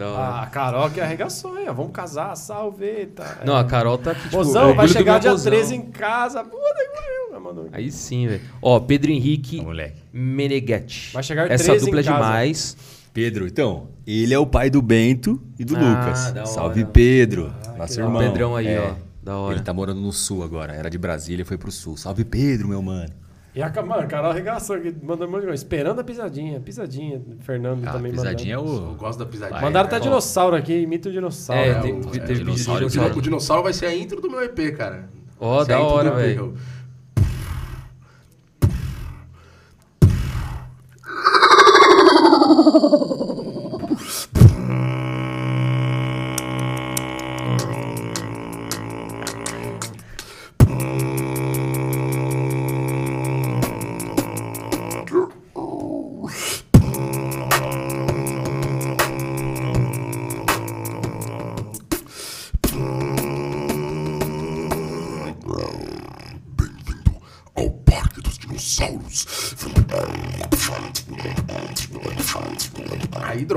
[0.03, 0.23] Da hora.
[0.23, 1.67] Ah, a Carol que arregaçou, hein?
[1.67, 3.39] Vamos casar, salve, tá.
[3.45, 4.37] Não, a Carol tá aqui, tipo...
[4.37, 5.51] Mozão, vai chegar dia mozão.
[5.53, 6.43] 13 em casa.
[6.45, 7.69] Puta que pariu.
[7.73, 8.41] Aí sim, velho.
[8.61, 10.03] Ó, Pedro Henrique Ô, moleque.
[10.13, 11.13] Meneghetti.
[11.13, 12.17] Vai chegar Essa 13 em dupla é casa.
[12.19, 12.77] demais.
[13.13, 16.49] Pedro, então, ele é o pai do Bento e do Ah, Lucas.
[16.49, 17.53] Salve, Pedro.
[17.77, 18.23] nosso que irmão.
[18.23, 18.95] O Pedrão aí, É, ó.
[19.23, 19.55] Da hora.
[19.55, 20.73] Ele tá morando no sul agora.
[20.73, 21.97] Era de Brasília e foi pro sul.
[21.97, 23.09] Salve, Pedro, meu mano.
[23.55, 25.63] E a, mano, a Carol arregaçou aqui, mandando um monte de coisa.
[25.63, 26.59] Esperando a pisadinha.
[26.59, 27.21] Pisadinha.
[27.41, 28.87] Fernando Ah, também pisadinha é mandando.
[28.87, 28.95] Eu o.
[28.95, 29.61] gosto da pisadinha.
[29.61, 29.99] Mandaram até Ó.
[29.99, 31.61] dinossauro aqui, imita o dinossauro.
[31.63, 31.81] É, né?
[31.83, 33.09] tem- o- é, de dinossauro, O dinossauro.
[33.11, 35.07] dino- O dinossauro vai ser a intro do meu EP, cara.
[35.39, 36.55] Ó, a da hora, velho.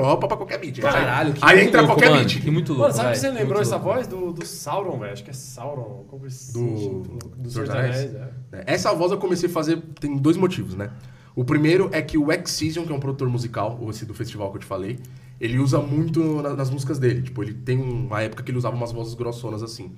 [0.06, 0.80] Aí dropa pra qualquer beat.
[0.80, 2.26] Caralho, que Aí muito entra louco, qualquer mano.
[2.28, 2.42] beat.
[2.42, 5.14] Que muito louco, Mano, sabe que você lembrou essa voz do, do Sauron, velho?
[5.14, 6.06] Acho que é Sauron.
[6.08, 7.96] Como esse- Do- do, do Senhor dos Anéis?
[7.98, 8.30] Anéis, é.
[8.54, 10.90] É, Essa voz eu comecei a fazer, tem dois motivos, né?
[11.36, 14.50] O primeiro é que o Excision, que é um produtor musical, ou esse do festival
[14.52, 15.00] que eu te falei,
[15.42, 17.22] ele usa muito na- nas músicas dele.
[17.22, 19.92] Tipo, ele tem uma época que ele usava umas vozes grossonas assim.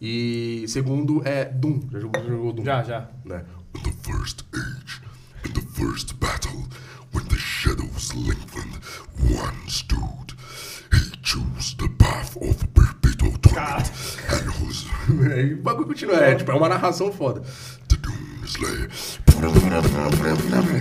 [0.00, 1.80] E segundo é Doom.
[1.90, 2.64] Já jogou, já jogou Doom?
[2.64, 3.08] Já, já.
[3.24, 3.44] Né?
[3.76, 5.00] In the first age,
[5.48, 6.64] in the first battle,
[7.16, 8.74] when the shadows lengthened,
[9.40, 10.36] one stood.
[10.92, 13.90] He chose the path of perpetual torment
[14.28, 16.16] and whose o bagulho continua.
[16.16, 17.40] É, tipo, é uma narração foda.
[17.88, 18.90] the Doom Slayer.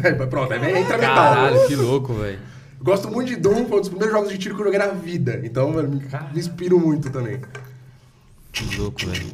[0.03, 1.15] Aí, Pronto, aí entra metal.
[1.15, 2.39] Caralho, que louco, velho.
[2.81, 4.87] Gosto muito de Doom, foi um dos primeiros jogos de tiro que eu joguei na
[4.87, 5.39] vida.
[5.43, 7.39] Então, mano, me, me inspiro muito também.
[8.51, 9.25] Que louco, velho.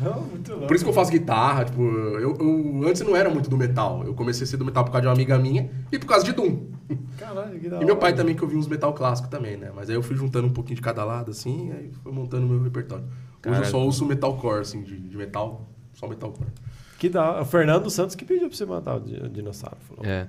[0.00, 0.66] Não, muito louco.
[0.66, 4.02] Por isso que eu faço guitarra, tipo, eu, eu antes não era muito do metal.
[4.04, 6.24] Eu comecei a ser do metal por causa de uma amiga minha e por causa
[6.24, 6.58] de Doom.
[7.16, 7.96] Caralho, que da E meu hora.
[7.96, 9.70] pai também, que ouvia uns metal clássico também, né?
[9.74, 12.48] Mas aí eu fui juntando um pouquinho de cada lado, assim, aí foi montando o
[12.48, 13.04] meu repertório.
[13.46, 16.48] Hoje eu só ouço metalcore, assim, de, de metal, só metalcore.
[16.98, 17.42] Que da.
[17.42, 19.76] O Fernando Santos que pediu pra você mandar o di- o dinossauro.
[19.88, 20.04] Falou.
[20.04, 20.26] É.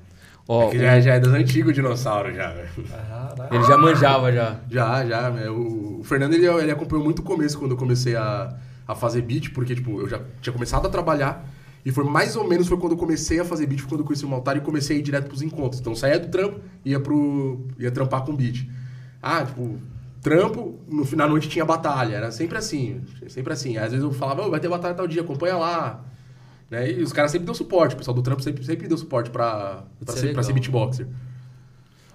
[0.47, 2.69] Ó, É que já, já é das antigas o dinossauro, já, velho.
[2.87, 3.55] Caralho.
[3.55, 4.59] ele já manjava já.
[4.69, 5.29] Já, já.
[5.31, 5.49] né?
[5.49, 8.53] O, o Fernando, ele, ele acompanhou muito o começo, quando eu comecei a,
[8.87, 11.47] a fazer beat, porque, tipo, eu já tinha começado a trabalhar,
[11.83, 14.05] e foi mais ou menos foi quando eu comecei a fazer beat, foi quando eu
[14.05, 15.79] conheci o Maltar e comecei a ir direto pros encontros.
[15.79, 17.67] Então, eu saía do trampo, ia pro...
[17.79, 18.67] ia trampar com beat.
[19.21, 19.79] Ah, tipo,
[20.21, 22.15] trampo, no final da noite tinha batalha.
[22.15, 23.77] Era sempre assim, sempre assim.
[23.77, 26.03] Às vezes eu falava, "Ô, vai ter batalha tal dia, acompanha lá.
[26.69, 26.91] Né?
[26.91, 29.83] E os caras sempre deu suporte, o pessoal do trampo sempre, sempre deu suporte pra,
[30.03, 31.07] pra, é ser, pra ser beatboxer.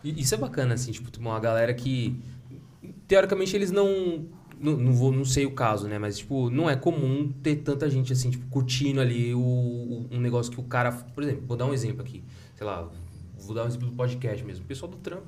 [0.03, 2.21] E Isso é bacana, assim, tipo, uma galera que.
[3.07, 4.27] Teoricamente eles não.
[4.61, 5.99] Não, não vou, não sei o caso, né?
[5.99, 10.21] Mas, tipo, não é comum ter tanta gente, assim, tipo, curtindo ali o, o- um
[10.21, 10.93] negócio que o cara.
[10.93, 12.23] Por exemplo, vou dar um exemplo aqui.
[12.57, 12.87] Sei lá,
[13.39, 14.65] vou dar um exemplo do podcast mesmo.
[14.65, 15.23] O pessoal do trampo,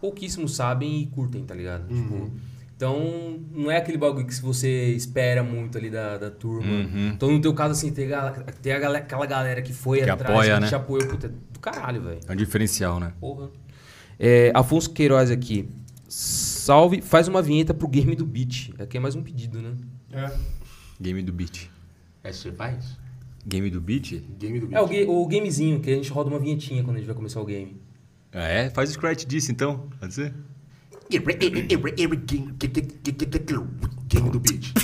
[0.00, 1.86] pouquíssimos sabem e curtem, tá ligado?
[1.94, 2.30] Tipo,
[2.74, 6.66] então, não é aquele bagulho que você espera muito ali da, da turma.
[6.72, 7.08] Uhum.
[7.14, 10.08] Então, no teu caso, assim, ter, gal- ter a galera, aquela galera que foi Que
[10.08, 10.68] atrás, apoia, que né?
[10.68, 12.20] te apoiou, puta, é do caralho, velho.
[12.26, 13.12] É um diferencial, né?
[13.20, 13.50] Porra.
[14.18, 15.68] É, Afonso Queiroz aqui.
[16.60, 18.70] Salve, faz uma vinheta pro game do beat.
[18.78, 19.74] Aqui é mais um pedido, né?
[20.12, 20.30] É.
[21.00, 21.70] Game do beat.
[22.22, 22.98] É, você faz?
[23.46, 24.22] Game do beat?
[24.38, 24.78] Game do beat.
[24.78, 27.16] É o, ga- o gamezinho, que a gente roda uma vinhetinha quando a gente vai
[27.16, 27.80] começar o game.
[28.30, 28.68] Ah, é?
[28.68, 29.88] Faz o scratch disso então.
[29.98, 30.34] Pode ser?
[34.08, 34.74] Game do beat.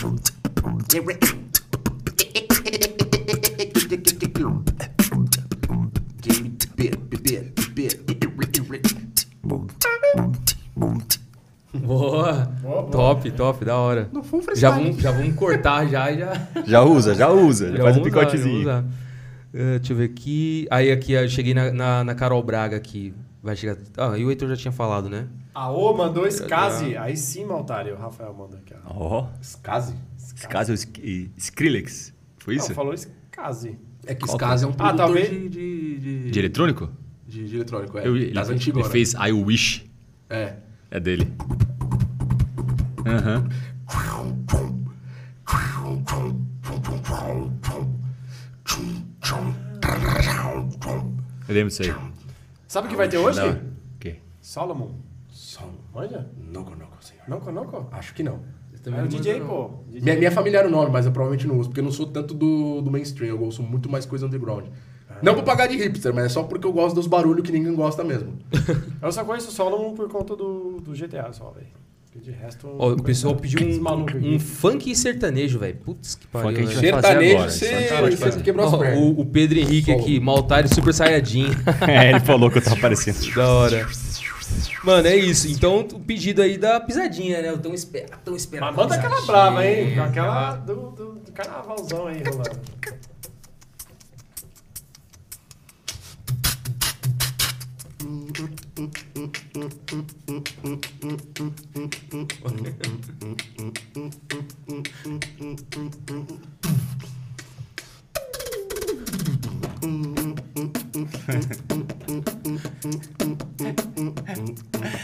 [11.86, 12.46] Boa!
[12.90, 14.08] top, top, da hora.
[14.12, 14.84] Não foi um Já freestyle.
[14.84, 16.48] vamos, já vamos cortar já e já.
[16.66, 17.70] Já usa, já usa.
[17.70, 18.60] Já, já faz um já picotezinho.
[18.62, 18.84] usar.
[19.54, 20.66] É, deixa eu ver aqui.
[20.70, 23.14] Aí aqui eu cheguei na, na, na Carol Braga aqui.
[23.42, 23.76] Vai chegar.
[23.96, 25.26] Ah, e o Heitor já tinha falado, né?
[25.54, 26.96] A O mandou Skazi.
[26.96, 27.94] Aí sim, Maltário.
[27.94, 28.92] O Rafael mandou aqui, ó.
[28.94, 29.94] Ó, Skazi?
[30.18, 32.12] esse caso é o Sk- Skrillex.
[32.38, 32.68] Foi isso?
[32.68, 33.78] Não, falou Skazi.
[34.04, 36.90] É que Skazi é um Ah, produtor talvez- de, de, de, De eletrônico?
[37.26, 38.06] de- de eletrônico, é.
[38.06, 38.88] Eu- ele, das ele antigas.
[38.88, 39.88] fez I Wish.
[40.28, 40.54] É.
[40.90, 41.32] É dele.
[43.06, 43.48] Aham.
[51.48, 51.94] Eu lembro disso aí.
[52.66, 53.38] Sabe o que vai ter hoje?
[53.38, 53.52] Não.
[53.52, 54.16] O quê?
[54.40, 54.90] Solomon.
[55.30, 55.62] Só.
[55.94, 56.26] Manja?
[56.36, 57.22] Não conoco, senhor.
[57.28, 57.88] Não conoco?
[57.92, 58.40] Acho que não.
[58.84, 59.70] É o DJ, pô.
[59.88, 62.06] Minha, minha família era o nome, mas eu provavelmente não uso, porque eu não sou
[62.06, 64.66] tanto do, do mainstream, eu ouço muito mais coisa underground.
[65.22, 67.74] Não pra pagar de hipster, mas é só porque eu gosto dos barulhos que ninguém
[67.74, 68.38] gosta mesmo.
[69.00, 71.68] Eu só conheço o Solomon por conta do, do GTA só, velho.
[72.22, 72.68] De resto.
[72.78, 75.76] Ó, o pessoal pediu um, um funk sertanejo, velho.
[75.76, 76.56] Putz, que pariu.
[76.56, 76.86] Funk fazer
[77.50, 79.00] Sertanejo, você quebrou as pernas.
[79.00, 80.02] o, o Pedro Henrique Solo.
[80.02, 81.46] aqui, Maltário Super Saiyajin.
[81.86, 83.16] É, ele falou que eu tava aparecendo.
[83.34, 83.86] da hora.
[84.82, 85.48] Mano, é isso.
[85.48, 87.52] Então, o pedido aí da pisadinha, né?
[87.52, 88.76] O tão, esper tão esperado.
[88.76, 89.98] Mas manda aquela brava, hein?
[89.98, 92.60] Aquela do, do, do carnavalzão aí rolando.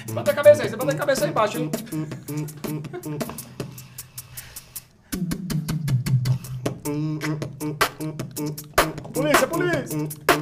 [0.09, 1.70] Levanta a cabeça aí, você levanta a cabeça aí embaixo, hein?
[9.12, 10.41] Polícia, polícia!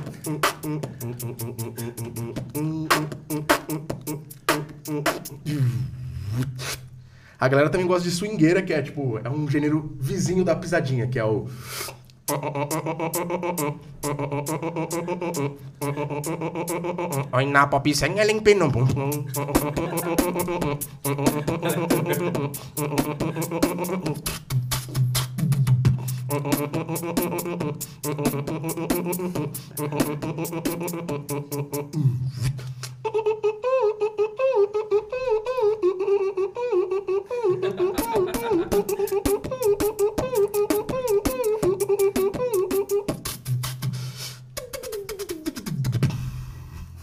[7.39, 11.07] A galera também gosta de swingueira, que é tipo, é um gênero vizinho da pisadinha,
[11.07, 11.47] que é o.
[17.32, 18.70] Oi na popisenha limpinho.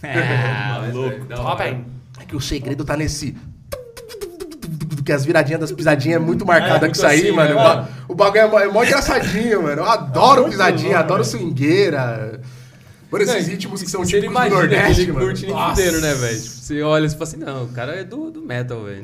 [0.03, 1.27] É, louco.
[2.19, 3.35] É que o segredo tá nesse.
[5.07, 7.55] Que as viradinhas das pisadinhas é muito marcada muito com isso aí, assim, mano.
[7.55, 7.87] né, mano?
[8.09, 9.81] O bagulho é mó, é mó engraçadinho, mano.
[9.81, 11.37] Eu adoro muito pisadinha, louco, adoro velho.
[11.37, 12.41] swingueira.
[13.09, 15.25] Por esses ritmos que são típicos do Nordeste, ele mano.
[15.27, 16.41] curte fudeiro, né, velho?
[16.41, 19.01] Tipo, você olha e fala assim, não, o cara é do, do metal, velho.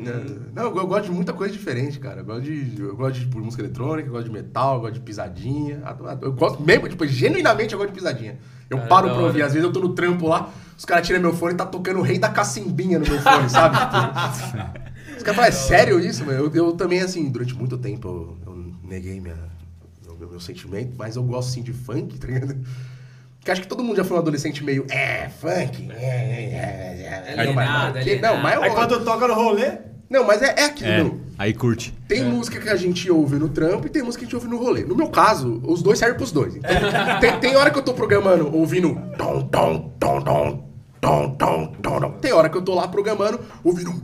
[0.53, 2.19] Não, eu gosto de muita coisa diferente, cara.
[2.19, 4.93] Eu gosto de, eu gosto de tipo, música eletrônica, eu gosto de metal, eu gosto
[4.95, 5.80] de pisadinha.
[5.85, 8.38] Adoro- Eu gosto mesmo, tipo, genuinamente eu gosto de pisadinha.
[8.69, 11.22] Eu Cara, paro pra ouvir, às vezes eu tô no trampo lá, os caras tiram
[11.22, 13.77] meu fone e tá tocando o rei da cacimbinha no meu fone, sabe?
[15.24, 16.38] Os caras falam, é sério isso, mano?
[16.38, 19.38] Eu, eu também, assim, durante muito tempo eu, eu neguei minha,
[20.19, 22.58] meu, meu sentimento, mas eu gosto, sim, de funk, tá ligado?
[23.40, 27.34] Porque acho que todo mundo já foi um adolescente meio, é, funk, é, é, é,
[27.42, 27.45] é.
[27.45, 29.77] Não, mas- Alienado, que- Não, mas Aí quando toca no rolê,
[30.10, 30.90] não, mas é, é aquilo.
[30.90, 31.22] É, meu.
[31.38, 31.93] aí curte.
[32.08, 34.48] Tem música que a gente ouve no trampo e tem música que a gente ouve
[34.50, 34.84] no rolê.
[34.84, 36.56] No meu caso, os dois servem pros dois.
[36.58, 36.69] Então,
[37.22, 38.93] tem, tem hora que eu tô programando ouvindo.
[39.18, 40.73] Tom, tom, tom, tom,
[41.03, 42.11] tom, tom, tom, tom.
[42.14, 43.91] Tem hora que eu tô lá programando ouvindo.
[43.91, 44.01] um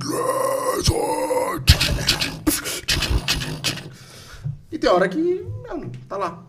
[4.69, 5.47] E tem hora que.
[5.67, 6.43] Mano, tá lá.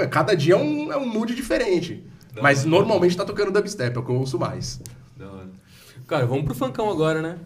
[0.00, 2.06] É, Cada dia é um, é um mood diferente.
[2.40, 4.80] Mas normalmente tá tocando dubstep, é o que eu ouço mais.
[6.06, 7.38] Cara, vamos pro funkão agora, né?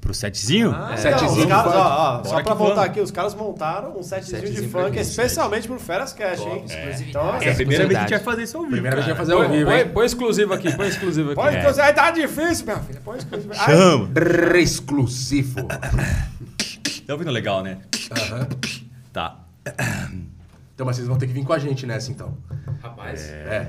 [0.00, 0.70] Pro setzinho?
[0.74, 1.76] Ah, Setzinho os de caras, funk.
[1.76, 2.88] ó, ó, só pra voltar vamos.
[2.90, 6.64] aqui, os caras montaram um setzinho de Setzinho funk pra- especialmente pro Feras Cash, hein?
[7.06, 8.72] Então, É a primeira vez que a gente vai fazer isso ao vivo.
[8.72, 9.90] Primeira vez que a gente vai fazer ao vivo, põe, hein?
[9.92, 11.34] põe exclusivo aqui, põe exclusivo aqui.
[11.36, 11.60] Pode, É.
[11.60, 11.82] é.
[11.82, 13.00] aí tá difícil, minha filha.
[13.04, 13.52] Põe exclusivo.
[13.54, 14.10] Ai, Chama.
[14.58, 15.64] Exclusivo.
[17.06, 17.78] Tá ouvindo legal, né?
[18.10, 18.48] Aham.
[19.12, 19.36] Tá.
[20.74, 22.38] Então, mas vocês vão ter que vir com a gente nessa, então.
[22.82, 23.28] Rapaz.
[23.28, 23.68] É.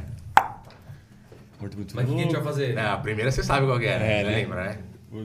[1.60, 2.78] Muito, muito Mas o que, a gente vai fazer?
[2.78, 4.22] É, a primeira você sabe qual que é, né?
[4.22, 4.36] É, né?
[4.38, 4.78] Lembra, né?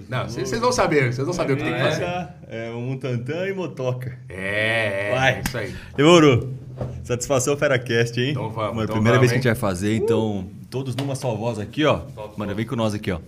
[0.08, 2.28] Não, vocês vão saber, vocês vão saber o que tem que fazer.
[2.48, 4.18] É um tantã e motoca.
[4.28, 5.34] É, é, Vai.
[5.34, 5.74] é isso aí.
[5.96, 6.52] Demorou.
[7.04, 8.30] Satisfação FeraCast, hein?
[8.32, 11.14] Então vamos, Mano, então primeira vamos, vez que a gente vai fazer, então, todos numa
[11.14, 12.00] só voz aqui, ó.
[12.36, 13.20] Mano, vem com nós aqui, ó.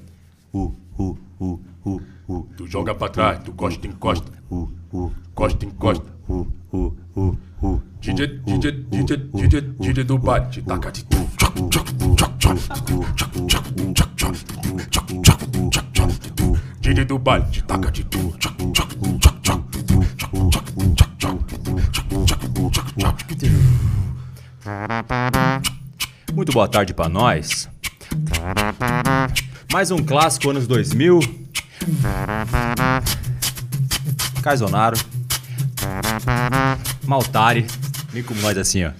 [0.52, 2.48] Uh, uh, uh, uh, uh.
[2.56, 4.30] Tu joga pra trás, tu costa, encosta.
[4.50, 6.04] Uh, uh, Costa, encosta.
[6.28, 7.82] uh, uh, uh, uh.
[8.00, 11.18] DJ, DJ, DJ, DJ, DJ do baile, te taca de tu.
[16.88, 18.34] DJ do baile, taca de tu.
[26.32, 27.68] Muito boa tarde pra nós.
[29.70, 31.20] Mais um clássico anos 2000.
[34.42, 34.96] Caizonaro.
[37.04, 37.66] Maltari.
[38.14, 38.92] Vem com nós assim, ó.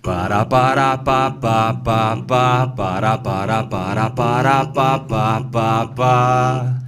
[0.00, 6.85] Para para pa pa pa pa para para para para pa pa pa pa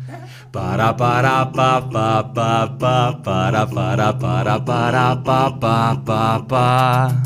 [0.53, 7.23] para para pa pa pa pa para para para para pa pa pa pa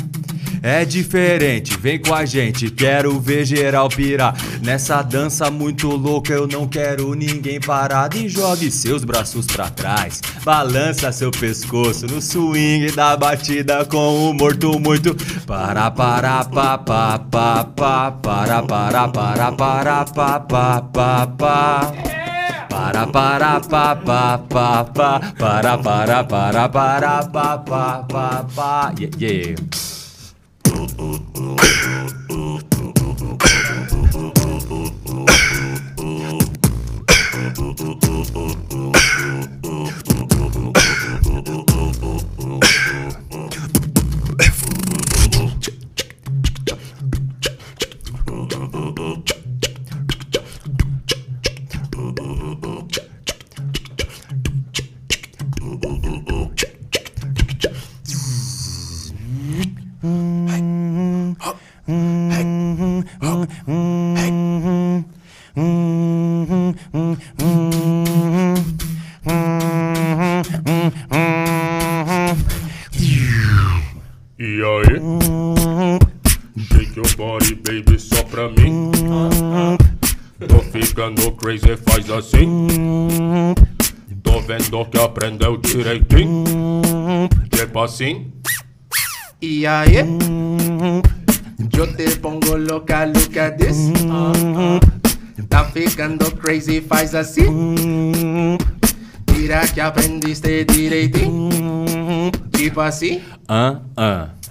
[0.62, 4.32] é diferente, vem com a gente, quero ver geral pirar.
[4.62, 8.16] Nessa dança muito louca, eu não quero ninguém parado.
[8.16, 14.32] E jogue seus braços pra trás, balança seu pescoço no swing da batida com o
[14.32, 15.16] morto muito.
[15.44, 22.21] Para, para, pa, pa, pa, pa, para, para, para, para, pa, pa, pa, pa.
[22.72, 29.12] Para para pa pa pa pa para para para para pa pa pa pa yeah,
[29.20, 29.52] yeah.
[87.92, 88.32] Assim.
[89.40, 89.96] E aí?
[91.76, 93.92] Eu te pongo louca, look at this.
[95.50, 98.56] Tá ficando crazy, faz assim.
[99.26, 102.30] Tira que aprendiste direitinho.
[102.52, 103.20] Tipo assim.
[103.46, 104.28] Ah, ah.
[104.30, 104.41] Bola,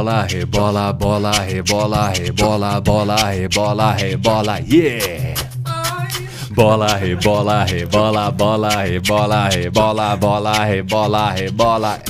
[0.00, 5.34] rebola, rebola, bola, rebola, rebola, bola, rebola, rebola, yeah!
[6.50, 12.09] Bola, rebola, rebola, bola, rebola, rebola, bola, rebola, rebola.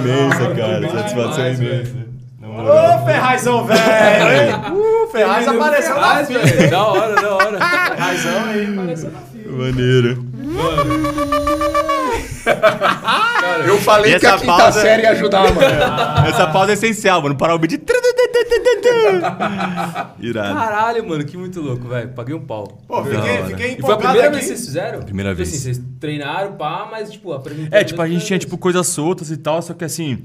[0.00, 0.90] Imensa, cara.
[0.90, 2.10] Satisfação imensa.
[2.42, 4.74] Ô, Ferrazão, velho!
[4.74, 6.40] Uh, Ferraz apareceu na fila.
[6.68, 7.58] Da hora, da hora.
[7.58, 8.66] Ferrazão aí.
[9.46, 10.26] Maneiro.
[13.66, 15.60] Eu falei que a quinta pausa- série ia ajudar, mano.
[16.28, 17.36] Essa pausa é essencial, mano.
[17.36, 17.78] Parar o beat.
[20.20, 20.54] Irado.
[20.54, 22.08] Caralho, mano, que muito louco, velho.
[22.10, 22.66] Paguei um pau.
[22.86, 23.46] Pô, fiquei, hora.
[23.46, 24.36] fiquei E foi a empolgado primeira aqui.
[24.36, 25.02] vez que vocês fizeram?
[25.02, 25.48] Primeira Tipo vez.
[25.48, 27.76] assim, vocês treinaram, pá, mas tipo, apresentaram.
[27.80, 30.24] É, tipo, a gente tinha, tipo, coisas soltas e tal, só que assim.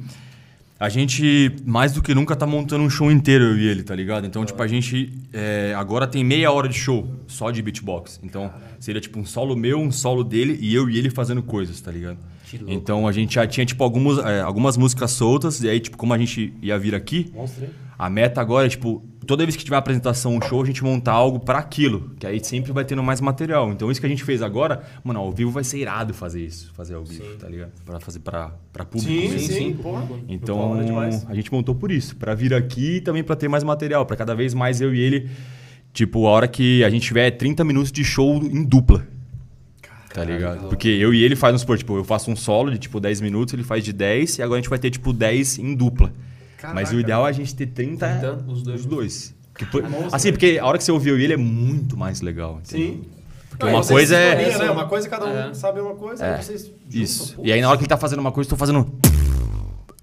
[0.78, 3.96] A gente, mais do que nunca, tá montando um show inteiro, eu e ele, tá
[3.96, 4.28] ligado?
[4.28, 8.20] Então, tipo, a gente é, agora tem meia hora de show só de beatbox.
[8.22, 11.80] Então, seria tipo um solo meu, um solo dele e eu e ele fazendo coisas,
[11.80, 12.18] tá ligado?
[12.46, 12.74] Que louco.
[12.74, 15.64] Então, a gente já tinha, tipo, algumas, é, algumas músicas soltas.
[15.64, 17.32] E aí, tipo, como a gente ia vir aqui,
[17.98, 20.84] a meta agora é, tipo, toda vez que tiver uma apresentação, um show, a gente
[20.84, 22.12] montar algo pra aquilo.
[22.20, 23.72] Que aí sempre vai tendo mais material.
[23.72, 26.72] Então, isso que a gente fez agora, mano, ao vivo vai ser irado fazer isso.
[26.74, 27.72] Fazer ao vivo, tá ligado?
[27.86, 29.40] Pra fazer pra, pra público Sim, mesmo.
[29.40, 29.74] sim, sim.
[29.74, 30.06] porra.
[30.28, 31.26] Então, demais.
[31.30, 34.16] a gente montou por isso, Pra vir aqui e também pra ter mais material, Pra
[34.18, 35.30] cada vez mais eu e ele,
[35.94, 39.08] tipo, a hora que a gente tiver 30 minutos de show em dupla.
[40.14, 40.70] Tá ligado?
[40.70, 43.20] Porque eu e ele faz um supor, tipo, eu faço um solo de tipo 10
[43.20, 46.14] minutos, ele faz de 10 e agora a gente vai ter tipo 10 em dupla.
[46.74, 48.80] Mas o ideal é a gente ter 30 30, os dois.
[48.82, 49.36] os dois.
[49.58, 49.66] Que
[50.12, 52.88] assim, porque a hora que você e ele é muito mais legal, entendeu?
[52.88, 53.04] Sim.
[53.50, 54.72] Porque Não, uma coisa é combinam, né?
[54.72, 55.54] Uma coisa cada um É.
[55.54, 56.42] sabe uma coisa, É.
[56.42, 57.36] vocês juntam, Isso.
[57.38, 57.42] pô.
[57.46, 58.86] E aí na hora que ele tá fazendo uma coisa, eu tô fazendo.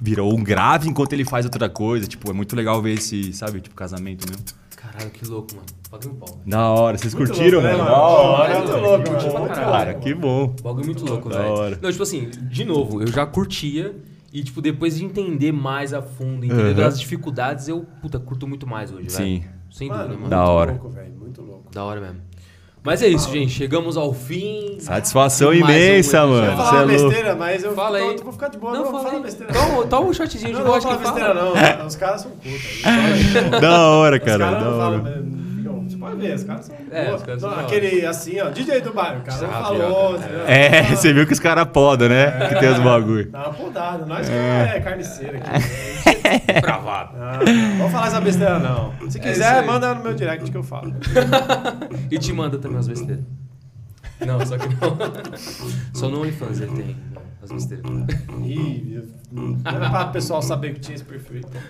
[0.00, 2.06] Virou um grave enquanto ele faz outra coisa.
[2.06, 4.44] Tipo, é muito legal ver esse, sabe, tipo, casamento mesmo.
[4.76, 5.66] Caralho, que louco, mano.
[5.90, 6.40] Paguei um pau.
[6.46, 6.98] Da hora.
[6.98, 7.84] Vocês Muito curtiram, louco, né, mano?
[7.84, 7.96] mano?
[7.96, 8.58] Da hora.
[8.58, 9.48] Muito louco, mano.
[9.54, 10.54] Cara, que bom.
[10.62, 11.52] Bagulho muito louco, Da velho.
[11.52, 11.78] hora.
[11.80, 13.94] Não, tipo assim, de novo, eu já curtia
[14.32, 16.86] e, tipo, depois de entender mais a fundo, entender Uhum.
[16.88, 19.10] as dificuldades, eu, puta, curto muito mais hoje, velho.
[19.10, 19.44] Sim.
[19.70, 20.28] Sem Mano, dúvida, mano.
[20.30, 20.70] Da muito hora.
[20.72, 21.12] louco, velho.
[21.18, 21.70] Muito louco.
[21.72, 22.20] Da hora mesmo.
[22.84, 23.52] Mas é isso, gente.
[23.52, 24.76] Chegamos ao fim.
[24.80, 26.16] Satisfação um imensa.
[26.18, 26.56] Eu mano.
[26.56, 27.08] falar uma é louco.
[27.10, 28.16] besteira, mas eu Fala tô- aí.
[28.18, 28.72] vou ficar de boa.
[28.72, 29.52] Não, Não, vou fala falar besteira.
[29.52, 31.34] Toma, toma um shotzinho de Não, não vou vodka falar e fala.
[31.54, 31.86] besteira, não.
[31.86, 32.82] Os caras são putos.
[32.84, 33.60] aí.
[33.60, 34.44] Da hora, Os cara.
[34.44, 35.00] caras Da não falam.
[35.02, 35.24] hora.
[35.92, 36.76] Você pode ver, os caras são.
[36.90, 37.16] É, boa.
[37.16, 37.58] os caras são Não.
[37.60, 39.20] Aquele assim, ó, DJ do bairro.
[39.20, 40.16] O cara não Ah, falou.
[40.16, 40.46] entendeu?
[40.46, 42.48] É, você viu que os caras podam, né?
[42.48, 43.30] Que tem os bagulho.
[43.30, 44.06] Dá uma podada.
[44.06, 46.60] Nós que é carniceira aqui.
[46.62, 47.16] Bravado.
[47.20, 48.92] Ah, não vou falar essa besteira, não.
[49.10, 50.94] Se É quiser, manda no meu direct que eu falo.
[52.10, 53.24] E te manda também as besteiras.
[54.24, 54.96] Não, só que não.
[55.92, 56.96] Só no OnlyFans ele tem
[57.42, 57.84] as besteiras.
[58.44, 59.02] Ih,
[59.64, 61.40] era pra o pessoal saber que tinha esse perfil.
[61.40, 61.60] então.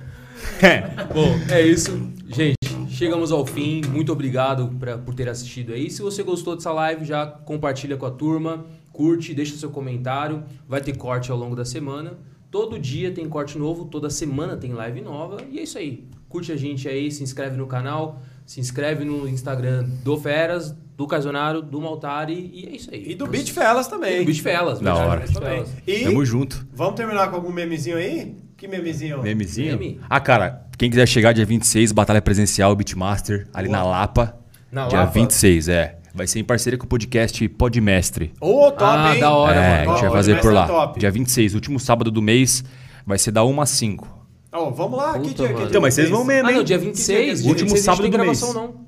[1.15, 2.11] Bom, é isso.
[2.29, 2.55] Gente,
[3.03, 3.83] chegamos ao fim.
[3.89, 5.91] Muito obrigado pra, por ter assistido aí.
[5.91, 10.45] Se você gostou dessa live, já compartilha com a turma, curte, deixa seu comentário.
[10.69, 12.17] Vai ter corte ao longo da semana.
[12.49, 15.39] Todo dia tem corte novo, toda semana tem live nova.
[15.51, 16.07] E é isso aí.
[16.29, 21.05] Curte a gente aí, se inscreve no canal, se inscreve no Instagram do Feras, do
[21.09, 22.53] Casonaro, do Maltari.
[22.55, 23.11] E é isso aí.
[23.11, 24.21] E do Beat Fellas E também.
[24.21, 24.79] do Beach Felas.
[24.79, 25.21] Da verdade, hora.
[25.23, 25.65] Beach também.
[25.65, 25.73] Felas.
[25.89, 26.65] E Tamo junto.
[26.73, 28.37] vamos terminar com algum memezinho aí?
[28.63, 29.21] Que memezinho?
[29.21, 29.77] Memezinho?
[29.77, 29.99] Meme?
[30.09, 34.37] Ah, cara, quem quiser chegar dia 26, batalha presencial Beatmaster, ali na Lapa.
[34.71, 35.11] Na dia Lapa?
[35.15, 35.99] 26, é.
[36.15, 38.33] Vai ser em parceria com o podcast Podmestre.
[38.41, 39.21] Ô, top, Ah, hein?
[39.21, 39.91] da hora, é, mano.
[39.91, 40.63] a gente vai fazer por lá.
[40.63, 41.01] é top.
[41.01, 42.63] Dia 26, último sábado do mês,
[43.05, 44.27] vai ser da 1 às 5.
[44.53, 45.57] Ó, vamos lá, que Puta, dia que é mano.
[45.59, 46.11] dia Então, mas vocês 26?
[46.11, 46.57] vão mesmo, Ah, hein?
[46.59, 47.25] não, dia Que 26.
[47.27, 48.63] dia dia Último 26 a gente sábado não tem do gravação, mês.
[48.63, 48.69] não.
[48.73, 48.79] Dia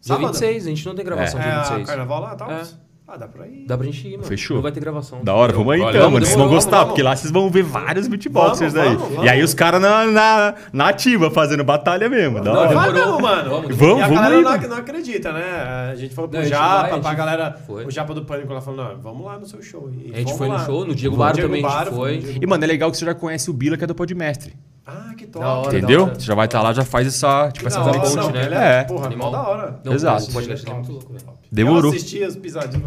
[0.00, 0.26] Sábado?
[0.32, 1.42] 26, a gente não tem gravação É.
[1.42, 1.86] dia É, 26.
[1.86, 2.50] carnaval lá tal?
[2.50, 2.62] É.
[3.10, 3.64] Ah, dá pra ir.
[3.66, 4.24] Dá pra gente ir, mano.
[4.24, 4.56] Fechou.
[4.56, 5.24] Não vai ter gravação.
[5.24, 6.26] Da hora, vamos aí então, vamos, mano.
[6.26, 8.96] Vocês vão demorou, gostar, vamos, porque lá vocês vão ver vários beatboxers Vamos, daí.
[8.96, 9.24] vamos, vamos.
[9.24, 12.38] E aí os caras na, na, na ativa fazendo batalha mesmo.
[12.42, 12.74] Da Não, hora.
[12.74, 13.50] vai não, mano.
[13.50, 14.68] Vamos, vamos e a aí, galera não, mano.
[14.68, 15.88] não acredita, né?
[15.90, 17.56] A gente falou pro Não, a Japa, vai, a pra galera.
[17.66, 17.86] foi.
[17.86, 19.88] O Japa do Pânico lá falou: não, vamos lá no seu show.
[19.90, 20.66] E A gente vamos foi no lá.
[20.66, 21.32] show, no Diego Vamos.
[21.32, 22.16] Baro também a gente foi.
[22.16, 23.94] no Diego E, mano, é legal que você já conhece o Bila, que é do
[23.94, 24.54] Podmestre.
[24.86, 25.44] Ah, que top.
[25.44, 26.06] Hora, Entendeu?
[26.08, 28.44] Você já vai estar lá, já faz essa, tipo, essa ponte, não, né?
[28.44, 28.84] ele É.
[28.84, 29.30] Porra, Animal.
[29.32, 29.80] da hora.
[29.82, 30.24] Não, Exato.
[30.28, 31.37] O podcast é muito louco, velho.
[31.50, 31.90] Demorou.
[31.92, 32.84] Eu assisti as pisadinhas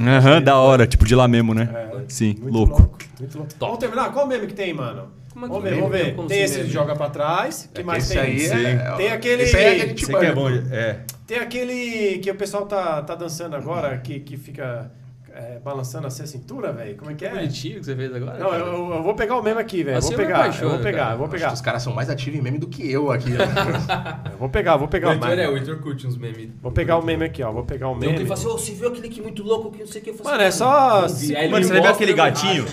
[0.00, 0.40] Aham, dele.
[0.44, 1.68] da hora, tipo de lá mesmo, né?
[1.72, 2.98] É, Sim, muito louco.
[3.18, 3.52] Muito louco.
[3.58, 4.12] Vamos terminar?
[4.12, 5.08] Qual meme que tem, mano?
[5.32, 5.82] Como é vamos ver, meme?
[5.82, 6.28] vamos ver.
[6.28, 7.68] Tem esse que joga pra trás.
[7.72, 8.22] que mais esse tem?
[8.22, 9.42] aí é- Tem aquele.
[9.42, 11.00] Esse aí é que a gente Você que é bom, é.
[11.26, 14.90] Tem aquele que o pessoal tá, tá dançando agora, que, que fica
[15.38, 16.96] é, balançando assim a cintura, velho.
[16.96, 17.30] Como é que é?
[17.30, 18.38] Bonitinho que você fez agora.
[18.38, 19.96] Não, eu, eu vou pegar o meme aqui, velho.
[19.98, 21.16] Assim Vou pegar, vou pegar, cara.
[21.16, 21.52] vou pegar.
[21.52, 23.30] os caras são mais ativos em meme do que eu aqui.
[23.38, 23.38] ó.
[24.32, 25.40] Eu vou pegar, vou pegar O meme.
[25.42, 26.50] é, o Heitor curte uns memes.
[26.60, 27.52] Vou pegar o meme aqui, ó.
[27.52, 28.28] Vou pegar o Tem um que meme.
[28.28, 30.10] fala assim, ô, você viu aquele que muito louco, que não sei o que.
[30.10, 32.66] Eu falo Mano, é assim, só ele Mano, você me lembra mostra, aquele gatinho?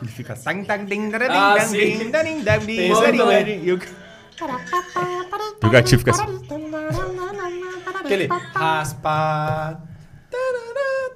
[0.00, 0.32] Ele fica.
[1.30, 1.76] Ah, sim.
[1.76, 3.70] E
[5.62, 6.46] E o gatinho fica assim.
[8.00, 9.82] Aquele raspa.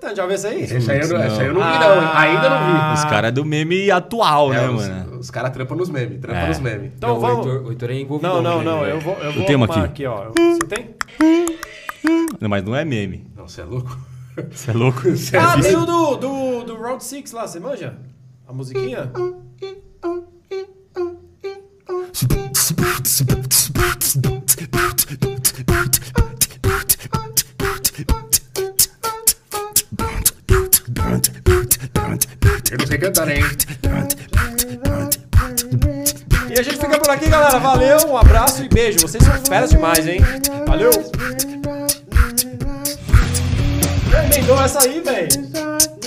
[0.00, 0.62] Tarará, Já ouviu esse aí?
[0.62, 1.78] Esse aí eu não, esse aí eu não vi, Ah.
[1.78, 2.02] não.
[2.02, 2.08] hein?
[2.14, 2.94] Ainda não vi.
[2.94, 5.18] Os caras é do meme atual, né, É, os, mano?
[5.18, 6.48] Os caras trampam nos memes, trampam É.
[6.48, 6.92] nos memes.
[6.96, 7.46] Então Não, vamos.
[7.46, 8.28] O Heitor, o Heitor é envolvido.
[8.32, 8.84] Não, não, né, não.
[8.84, 10.06] Eu vou, eu vou tenho uma arrumar aqui.
[10.06, 10.30] ó.
[10.30, 10.94] Você tem?
[12.40, 13.26] Não, mas não é meme.
[13.36, 13.96] Não, você é louco?
[14.50, 15.00] Você é louco?
[15.38, 17.94] Ah, tem o do, do, do Round 6 lá, você manja?
[18.48, 19.10] A musiquinha?
[32.70, 33.42] Eu não sei cantar, hein?
[36.49, 37.58] E a gente fica por aqui, galera.
[37.58, 39.00] Valeu, um abraço e beijo.
[39.00, 40.20] Vocês são feras demais, hein?
[40.68, 40.90] Valeu!
[44.32, 45.99] Emendou essa aí, velho.